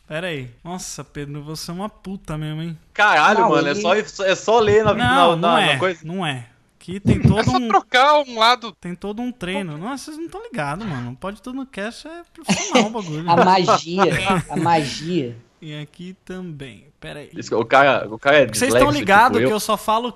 Pera 0.07 0.27
aí. 0.27 0.49
Nossa, 0.64 1.03
Pedro, 1.03 1.41
você 1.44 1.72
é 1.72 1.73
uma 1.73 1.90
puta 1.90 2.38
mesmo, 2.38 2.61
hein? 2.61 2.77
Caralho, 2.94 3.40
Não, 3.41 3.49
mano, 3.49 3.68
é 3.68 3.73
só, 3.76 3.95
é 3.95 4.36
só 4.36 4.60
ler 4.60 4.84
na, 4.84 4.94
Não, 4.94 5.06
na, 5.32 5.36
não 5.36 5.38
na- 5.53 5.61
é. 5.61 5.73
na 5.73 5.80
coisa. 5.80 5.99
Não 6.03 6.26
é. 6.26 6.48
Aqui 6.80 6.99
tem 6.99 7.19
todo 7.19 7.40
É 7.40 7.44
só 7.44 7.57
um. 7.57 7.68
trocar 7.68 8.19
um 8.19 8.38
lado. 8.38 8.72
Tem 8.80 8.94
todo 8.94 9.19
um 9.19 9.32
treino. 9.32 9.76
Nossa, 9.77 10.06
vocês 10.06 10.18
não 10.18 10.26
estão 10.26 10.44
ligados, 10.44 10.86
mano. 10.86 11.02
Não 11.06 11.15
pode 11.15 11.41
tudo 11.41 11.56
no 11.56 11.65
cast 11.65 12.07
é 12.07 12.22
profissional 12.32 12.86
o 12.88 12.90
bagulho. 12.91 13.26
A 13.30 13.36
magia. 13.44 14.03
A 14.48 14.56
magia. 14.56 15.36
E 15.60 15.76
aqui 15.82 16.15
também. 16.23 16.86
Pera 16.99 17.22
aí. 17.22 17.32
Isso, 17.34 17.57
O 17.57 17.65
cara, 17.65 18.07
o 18.07 18.19
cara 18.19 18.38
é 18.38 18.45
vocês 18.48 18.72
estão 18.72 18.91
ligados 18.91 19.38
tipo 19.38 19.48
que 19.48 19.53
eu 19.53 19.60
só 19.60 19.76
falo 19.76 20.15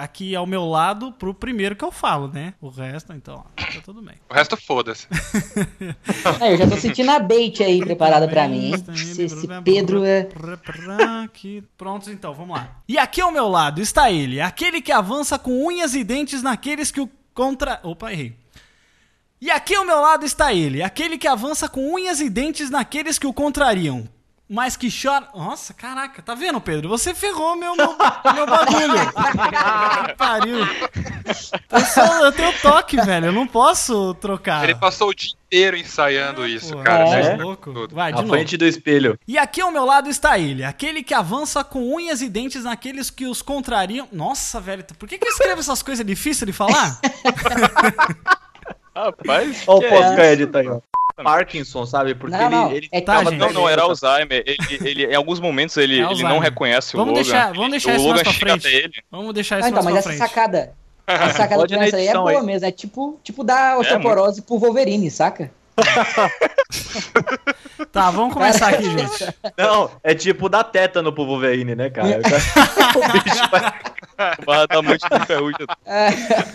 aqui 0.00 0.34
ao 0.34 0.46
meu 0.46 0.64
lado 0.64 1.12
pro 1.12 1.34
primeiro 1.34 1.76
que 1.76 1.84
eu 1.84 1.92
falo, 1.92 2.28
né? 2.28 2.54
O 2.60 2.68
resto, 2.68 3.12
então, 3.12 3.44
ó, 3.46 3.62
tá 3.62 3.80
tudo 3.84 4.00
bem. 4.02 4.16
O 4.28 4.34
resto 4.34 4.56
foda-se. 4.56 5.06
Aí, 6.40 6.52
eu 6.54 6.58
já 6.58 6.68
tô 6.68 6.76
sentindo 6.76 7.10
a 7.10 7.18
bait 7.18 7.62
aí 7.62 7.80
preparada 7.80 8.28
pra 8.28 8.48
mim, 8.48 8.72
hein? 8.72 8.84
Esse, 8.92 9.22
esse 9.22 9.48
Pedro 9.62 10.04
é. 10.04 10.28
Prontos, 11.76 12.08
então, 12.08 12.32
vamos 12.34 12.56
lá. 12.56 12.80
E 12.88 12.98
aqui 12.98 13.20
ao 13.20 13.30
meu 13.30 13.48
lado 13.48 13.80
está 13.80 14.10
ele, 14.10 14.40
aquele 14.40 14.80
que 14.80 14.92
avança 14.92 15.38
com 15.38 15.66
unhas 15.66 15.94
e 15.94 16.02
dentes 16.02 16.42
naqueles 16.42 16.90
que 16.90 17.00
o 17.00 17.10
contra. 17.34 17.78
Opa, 17.82 18.12
errei. 18.12 18.34
E 19.38 19.50
aqui 19.50 19.74
ao 19.74 19.84
meu 19.84 20.00
lado 20.00 20.24
está 20.24 20.54
ele, 20.54 20.82
aquele 20.82 21.18
que 21.18 21.28
avança 21.28 21.68
com 21.68 21.94
unhas 21.94 22.20
e 22.20 22.30
dentes 22.30 22.70
naqueles 22.70 23.18
que 23.18 23.26
o 23.26 23.32
contrariam. 23.34 24.08
Mas 24.48 24.76
que 24.76 24.88
chora. 24.88 25.26
Nossa, 25.34 25.74
caraca, 25.74 26.22
tá 26.22 26.32
vendo, 26.34 26.60
Pedro? 26.60 26.88
Você 26.88 27.12
ferrou 27.12 27.56
meu, 27.56 27.74
meu, 27.74 27.96
meu 28.34 28.46
bagulho. 28.46 28.94
Que 30.06 30.14
Pariu. 30.14 30.58
Eu, 31.70 31.80
só- 31.80 32.24
eu 32.24 32.30
tenho 32.32 32.52
toque, 32.60 32.96
velho. 33.00 33.26
Eu 33.26 33.32
não 33.32 33.46
posso 33.46 34.14
trocar. 34.14 34.62
Ele 34.62 34.74
passou 34.76 35.08
o 35.08 35.14
dia 35.14 35.30
inteiro 35.46 35.76
ensaiando 35.76 36.46
isso, 36.46 36.72
Pô, 36.76 36.82
cara. 36.82 37.08
é? 37.08 37.32
É 37.32 37.36
louco. 37.36 37.72
tudo. 37.72 37.94
Vai, 37.94 38.12
de 38.12 38.18
À 38.18 38.22
novo. 38.22 38.34
frente 38.34 38.56
do 38.56 38.64
espelho. 38.64 39.18
E 39.26 39.36
aqui 39.36 39.60
ao 39.60 39.72
meu 39.72 39.84
lado 39.84 40.08
está 40.08 40.38
ele, 40.38 40.62
aquele 40.64 41.02
que 41.02 41.12
avança 41.14 41.64
com 41.64 41.92
unhas 41.94 42.22
e 42.22 42.28
dentes 42.28 42.62
naqueles 42.62 43.10
que 43.10 43.26
os 43.26 43.42
contrariam. 43.42 44.08
Nossa, 44.12 44.60
velho, 44.60 44.84
por 44.98 45.08
que, 45.08 45.18
que 45.18 45.26
eu 45.26 45.30
escrevo 45.32 45.58
essas 45.60 45.82
coisas 45.82 46.06
difíceis 46.06 46.46
de 46.46 46.52
falar? 46.52 47.00
Rapaz. 48.94 49.62
Olha 49.66 49.78
o 49.80 49.84
é 49.84 49.88
pós-crédito 49.90 50.56
aí, 50.56 50.68
ó. 50.68 50.80
Parkinson, 51.22 51.86
sabe? 51.86 52.14
Porque 52.14 52.36
Não, 52.36 52.50
não, 52.50 52.66
ele, 52.70 52.76
ele 52.76 52.88
é 52.92 53.00
Tá, 53.00 53.24
gente. 53.24 53.36
Não, 53.36 53.52
não, 53.52 53.68
era. 53.68 53.82
Alzheimer. 53.82 54.42
Ele, 54.46 54.58
ele- 54.88 55.06
em 55.06 55.14
alguns 55.14 55.40
momentos 55.40 55.76
ele, 55.76 56.00
É 56.00 56.10
ele 56.10 56.22
não 56.22 56.38
reconhece 56.38 56.94
o 56.94 56.98
Vamos 56.98 57.14
Logan. 57.18 57.22
deixar- 57.30 57.52
vamos 57.54 57.70
deixar 57.70 57.90
o 57.92 57.96
isso 57.96 58.04
mais 58.08 58.18
Logan 58.18 58.22
pra 58.22 58.32
chega 58.32 58.46
frente. 58.50 58.66
até 58.66 58.76
ele. 58.76 58.94
Vamos 59.10 59.34
deixar 59.34 59.56
Ah, 59.56 59.58
isso 59.60 59.68
então, 59.68 59.82
mas 59.82 59.92
mais 59.92 60.04
pra 60.04 60.12
essa 60.14 60.18
frente. 60.24 60.34
sacada. 60.34 60.72
A 61.06 61.30
sacada 61.34 61.60
Pode 61.62 61.74
essa 61.74 61.96
aí 61.96 62.08
é 62.08 62.12
boa 62.14 62.30
aí. 62.30 62.42
mesmo. 62.42 62.66
É 62.66 62.70
tipo, 62.72 63.18
tipo 63.22 63.42
dar 63.44 63.78
osteoporose 63.78 64.42
pro 64.42 64.58
Wolverine, 64.58 65.10
saca? 65.10 65.50
Tá, 67.92 68.10
vamos 68.10 68.32
começar 68.34 68.68
aqui, 68.68 68.84
gente. 68.84 69.34
Não, 69.56 69.90
é 70.02 70.14
tipo 70.14 70.48
dar 70.48 70.64
tétano 70.64 71.12
pro 71.12 71.24
Wolverine, 71.26 71.74
né, 71.74 71.90
cara? 71.90 72.08
o 72.08 73.12
bicho 73.22 73.50
vai... 73.50 73.72
Barra 74.44 74.66
da 74.66 74.82
noite 74.82 75.06
de 75.08 75.26
ferrugem. 75.26 75.66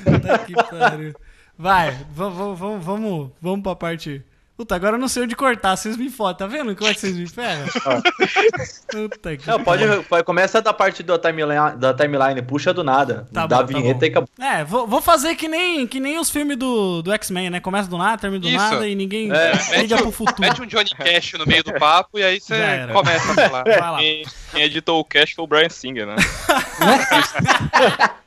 Puta 0.03 0.37
que 0.39 0.53
pariu. 0.53 1.15
Vai, 1.57 1.95
vamos, 2.13 2.57
vamos, 2.59 2.83
vamos, 2.85 3.29
vamos 3.41 3.61
pra 3.63 3.75
parte. 3.75 4.23
Puta, 4.57 4.75
agora 4.75 4.95
eu 4.95 4.99
não 4.99 5.07
sei 5.07 5.23
onde 5.23 5.35
cortar, 5.35 5.75
vocês 5.75 5.97
me 5.97 6.07
fodem, 6.07 6.37
tá 6.37 6.45
vendo 6.45 6.75
como 6.75 6.87
é 6.87 6.93
que 6.93 6.99
vocês 6.99 7.15
me 7.17 7.27
ferram? 7.27 7.65
Puta 8.91 9.35
que 9.35 9.47
Não, 9.47 9.63
pode, 9.63 9.83
pode- 10.03 10.23
começa 10.23 10.61
da 10.61 10.71
parte 10.71 11.01
da 11.01 11.17
timeline, 11.17 11.77
da 11.77 11.95
timeline, 11.95 12.39
puxa 12.43 12.71
do 12.71 12.83
nada. 12.83 13.27
Tá 13.33 13.47
dá 13.47 13.57
bom, 13.57 13.63
a 13.63 13.67
tá 13.67 13.73
vinheta 13.79 13.99
bom. 13.99 14.05
e 14.05 14.09
acabou. 14.09 14.29
É, 14.39 14.63
vou, 14.63 14.85
vou 14.85 15.01
fazer 15.01 15.33
que 15.35 15.47
nem, 15.47 15.87
que 15.87 15.99
nem 15.99 16.19
os 16.19 16.29
filmes 16.29 16.57
do, 16.57 17.01
do 17.01 17.11
X-Men, 17.13 17.49
né? 17.49 17.59
Começa 17.59 17.89
do 17.89 17.97
nada, 17.97 18.19
termina 18.19 18.39
do 18.41 18.47
Isso. 18.49 18.57
nada 18.57 18.87
e 18.87 18.93
ninguém 18.93 19.31
É, 19.31 19.81
liga 19.81 19.97
pro 19.97 20.11
futuro. 20.11 20.39
mete 20.41 20.61
um 20.61 20.67
Johnny 20.67 20.91
Cash 20.91 21.33
no 21.39 21.45
meio 21.47 21.63
do 21.63 21.73
papo 21.73 22.19
e 22.19 22.23
aí 22.23 22.39
você 22.39 22.55
começa 22.93 23.31
a 23.31 23.35
falar. 23.49 23.63
Vai 23.63 23.79
lá. 23.79 23.97
Quem, 23.97 24.25
quem 24.51 24.61
editou 24.61 24.99
o 24.99 25.05
cast 25.05 25.33
foi 25.33 25.43
o 25.43 25.47
Brian 25.47 25.69
Singer, 25.69 26.05
né? 26.05 26.15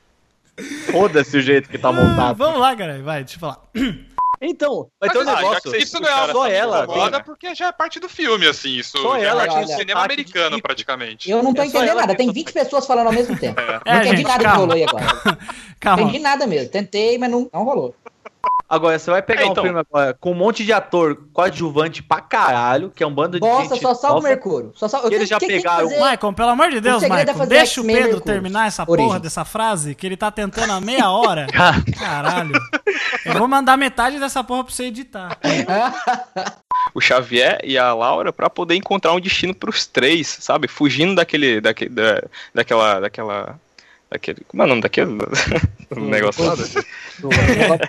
Foda-se 0.91 1.37
o 1.37 1.43
jeito 1.43 1.69
que 1.69 1.79
tá 1.79 1.89
Ah, 1.91 1.93
montado. 1.93 2.37
vamos 2.37 2.61
lá, 2.61 2.75
cara, 2.75 3.01
vai, 3.03 3.23
deixa 3.25 3.37
eu 3.37 3.41
falar. 3.41 3.59
Então, 4.41 4.89
vai 5.01 5.11
ter 5.11 5.19
um 5.19 5.25
negócio. 5.25 5.77
Isso 5.77 6.01
não 6.01 6.09
é 6.09 6.33
só 6.33 6.47
ela, 6.47 6.85
incomoda 6.85 7.17
tem- 7.19 7.25
porque 7.25 7.55
já 7.55 7.69
é 7.69 7.73
parte 7.73 7.99
do 8.01 8.09
filme, 8.09 8.47
assim. 8.47 8.71
Isso 8.77 8.99
Só 8.99 9.19
já 9.19 9.27
ela 9.29 9.43
é 9.45 9.47
parte 9.47 9.67
que 9.67 9.73
do 9.73 9.79
cinema 9.79 10.03
americano, 10.05 10.61
praticamente. 10.63 11.31
Eu 11.31 11.43
não 11.43 11.55
tô 11.55 11.63
É 11.63 11.67
entendendo 11.67 11.89
ela 11.91 12.01
nada. 12.03 12.15
Tem 12.15 12.27
tá- 12.27 12.33
20 12.33 12.53
pessoas 12.53 12.87
falando 12.87 13.07
ao 13.07 13.13
mesmo 13.13 13.37
tempo. 13.39 13.61
É, 13.61 13.81
não 13.93 14.01
entendi 14.03 14.17
gente, 14.19 14.27
nada 14.29 14.43
calma. 14.45 14.53
que 14.53 14.61
rolou 14.61 14.75
aí 14.77 14.85
agora. 14.85 15.05
Não 15.85 15.91
Calma. 15.91 16.03
entendi 16.05 16.19
nada 16.21 16.47
mesmo. 16.47 16.71
Tentei, 16.71 17.19
mas 17.19 17.31
não, 17.31 17.47
não 17.53 17.63
rolou. 17.63 17.95
Agora, 18.75 18.99
você 18.99 19.11
vai 19.11 19.23
pegar 19.23 19.43
É, 19.43 19.47
então. 19.47 19.63
um 19.63 19.67
filme 19.67 19.81
agora 19.81 20.15
com 20.15 20.33
um 20.33 20.35
monte 20.35 20.65
de 20.65 20.73
ator 20.73 21.17
coadjuvante 21.33 22.03
pra 22.03 22.21
caralho, 22.21 22.91
que 22.91 23.03
é 23.03 23.07
um 23.07 23.15
bando 23.15 23.33
de 23.39 23.41
Bosta, 23.41 23.75
gente 23.75 23.83
só 23.83 23.95
salva 23.95 24.19
o. 24.19 24.23
Mercúrio. 24.23 24.73
Só 24.75 24.89
salva... 24.89 25.09
Que 25.09 25.15
eles 25.15 25.29
já 25.29 25.39
que 25.39 25.47
pegaram- 25.47 25.89
fazer- 25.89 26.01
Maicon, 26.01 26.33
pelo 26.33 26.49
amor 26.51 26.71
de 26.71 26.81
Deus, 26.81 27.01
segredo 27.01 27.31
é 27.43 27.47
deixa 27.47 27.81
o 27.81 27.85
Pedro 27.85 28.01
Mercúrio. 28.03 28.21
terminar 28.21 28.67
essa 28.67 28.85
Origem. 28.87 29.07
porra 29.07 29.21
dessa 29.21 29.45
frase, 29.45 29.95
que 29.95 30.07
ele 30.07 30.17
tá 30.17 30.31
tentando 30.31 30.73
há 30.73 30.81
meia 30.81 31.09
hora. 31.13 31.47
Caralho. 31.99 32.53
Eu 33.25 33.35
vou 33.35 33.47
mandar 33.49 33.77
metade 33.77 34.19
dessa 34.19 34.43
porra 34.43 34.65
pra 34.65 34.73
você 34.73 34.85
editar. 34.85 35.39
O 36.95 37.01
Xavier 37.01 37.61
e 37.65 37.79
a 37.79 37.93
Laura 37.95 38.33
pra 38.33 38.51
poder 38.51 38.75
encontrar 38.75 39.13
um 39.13 39.21
destino 39.21 39.55
pros 39.55 39.87
três, 39.87 40.27
sabe? 40.41 40.69
Fugindo 40.69 41.15
daquele. 41.15 41.61
daquele 41.61 41.91
da, 41.91 42.23
daquela. 42.55 43.01
daquela. 43.01 43.59
Daquele, 44.11 44.45
como 44.47 44.63
é 44.63 44.67
o 44.67 44.69
nome 44.69 44.81
daquele? 44.81 45.17
Do 45.91 46.01
negócio 46.07 46.45
lá? 46.45 46.55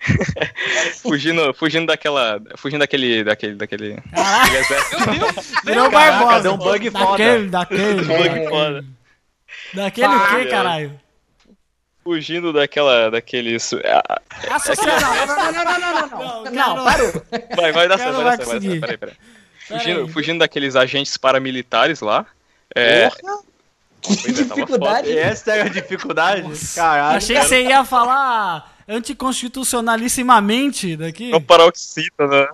fugindo, 1.02 1.52
fugindo 1.54 1.86
daquela. 1.86 2.40
Fugindo 2.56 2.80
daquele. 2.80 3.22
daquele. 3.24 3.54
daquele. 3.54 3.94
daquele 3.96 4.58
exército. 4.58 5.10
Meu 5.10 5.18
Deus! 5.18 5.52
Virou 5.64 5.90
Barbosa. 5.90 6.40
deu 6.40 6.52
um 6.54 6.58
bug 6.58 6.90
foda. 6.90 7.06
daquele, 7.06 7.46
daquele. 7.48 8.04
Bug 8.04 8.48
foda. 8.48 8.84
Daquele 9.74 10.14
o 10.14 10.26
quê, 10.28 10.44
caralho? 10.46 11.00
Fugindo 12.02 12.52
daquela. 12.52 13.10
daqueles. 13.10 13.72
ah, 13.84 14.20
Associação. 14.50 15.14
Não, 15.14 15.26
não, 15.26 15.36
não, 15.36 15.52
não, 15.52 15.64
não, 15.64 15.80
não, 15.80 16.08
não. 16.08 16.44
Não, 16.44 16.52
Não, 16.52 16.84
cara, 16.84 16.84
parou. 16.84 17.12
Vai, 17.56 17.72
vai 17.72 17.88
dar 17.88 17.98
certo, 17.98 18.16
vai 18.16 18.36
dar 18.36 18.44
certo. 18.44 18.60
Peraí, 18.62 18.80
peraí. 18.80 18.96
Pera 18.98 19.16
Fugindo, 19.70 20.08
fugindo 20.08 20.38
daqueles 20.40 20.74
agentes 20.74 21.16
paramilitares 21.16 22.00
lá. 22.00 22.26
É, 22.74 23.08
Que 24.00 24.12
é, 24.12 24.16
tava 24.16 24.44
dificuldade. 24.44 25.08
E 25.08 25.18
essa 25.18 25.52
é 25.52 25.62
a 25.62 25.68
dificuldade? 25.68 26.42
Caralho. 26.74 27.16
Achei 27.18 27.36
que 27.36 27.44
você 27.44 27.62
ia 27.62 27.84
falar 27.84 28.79
anticonstitucionalissimamente 28.90 30.96
daqui. 30.96 31.30
Não 31.30 31.40
paroxita, 31.40 32.26
né? 32.26 32.48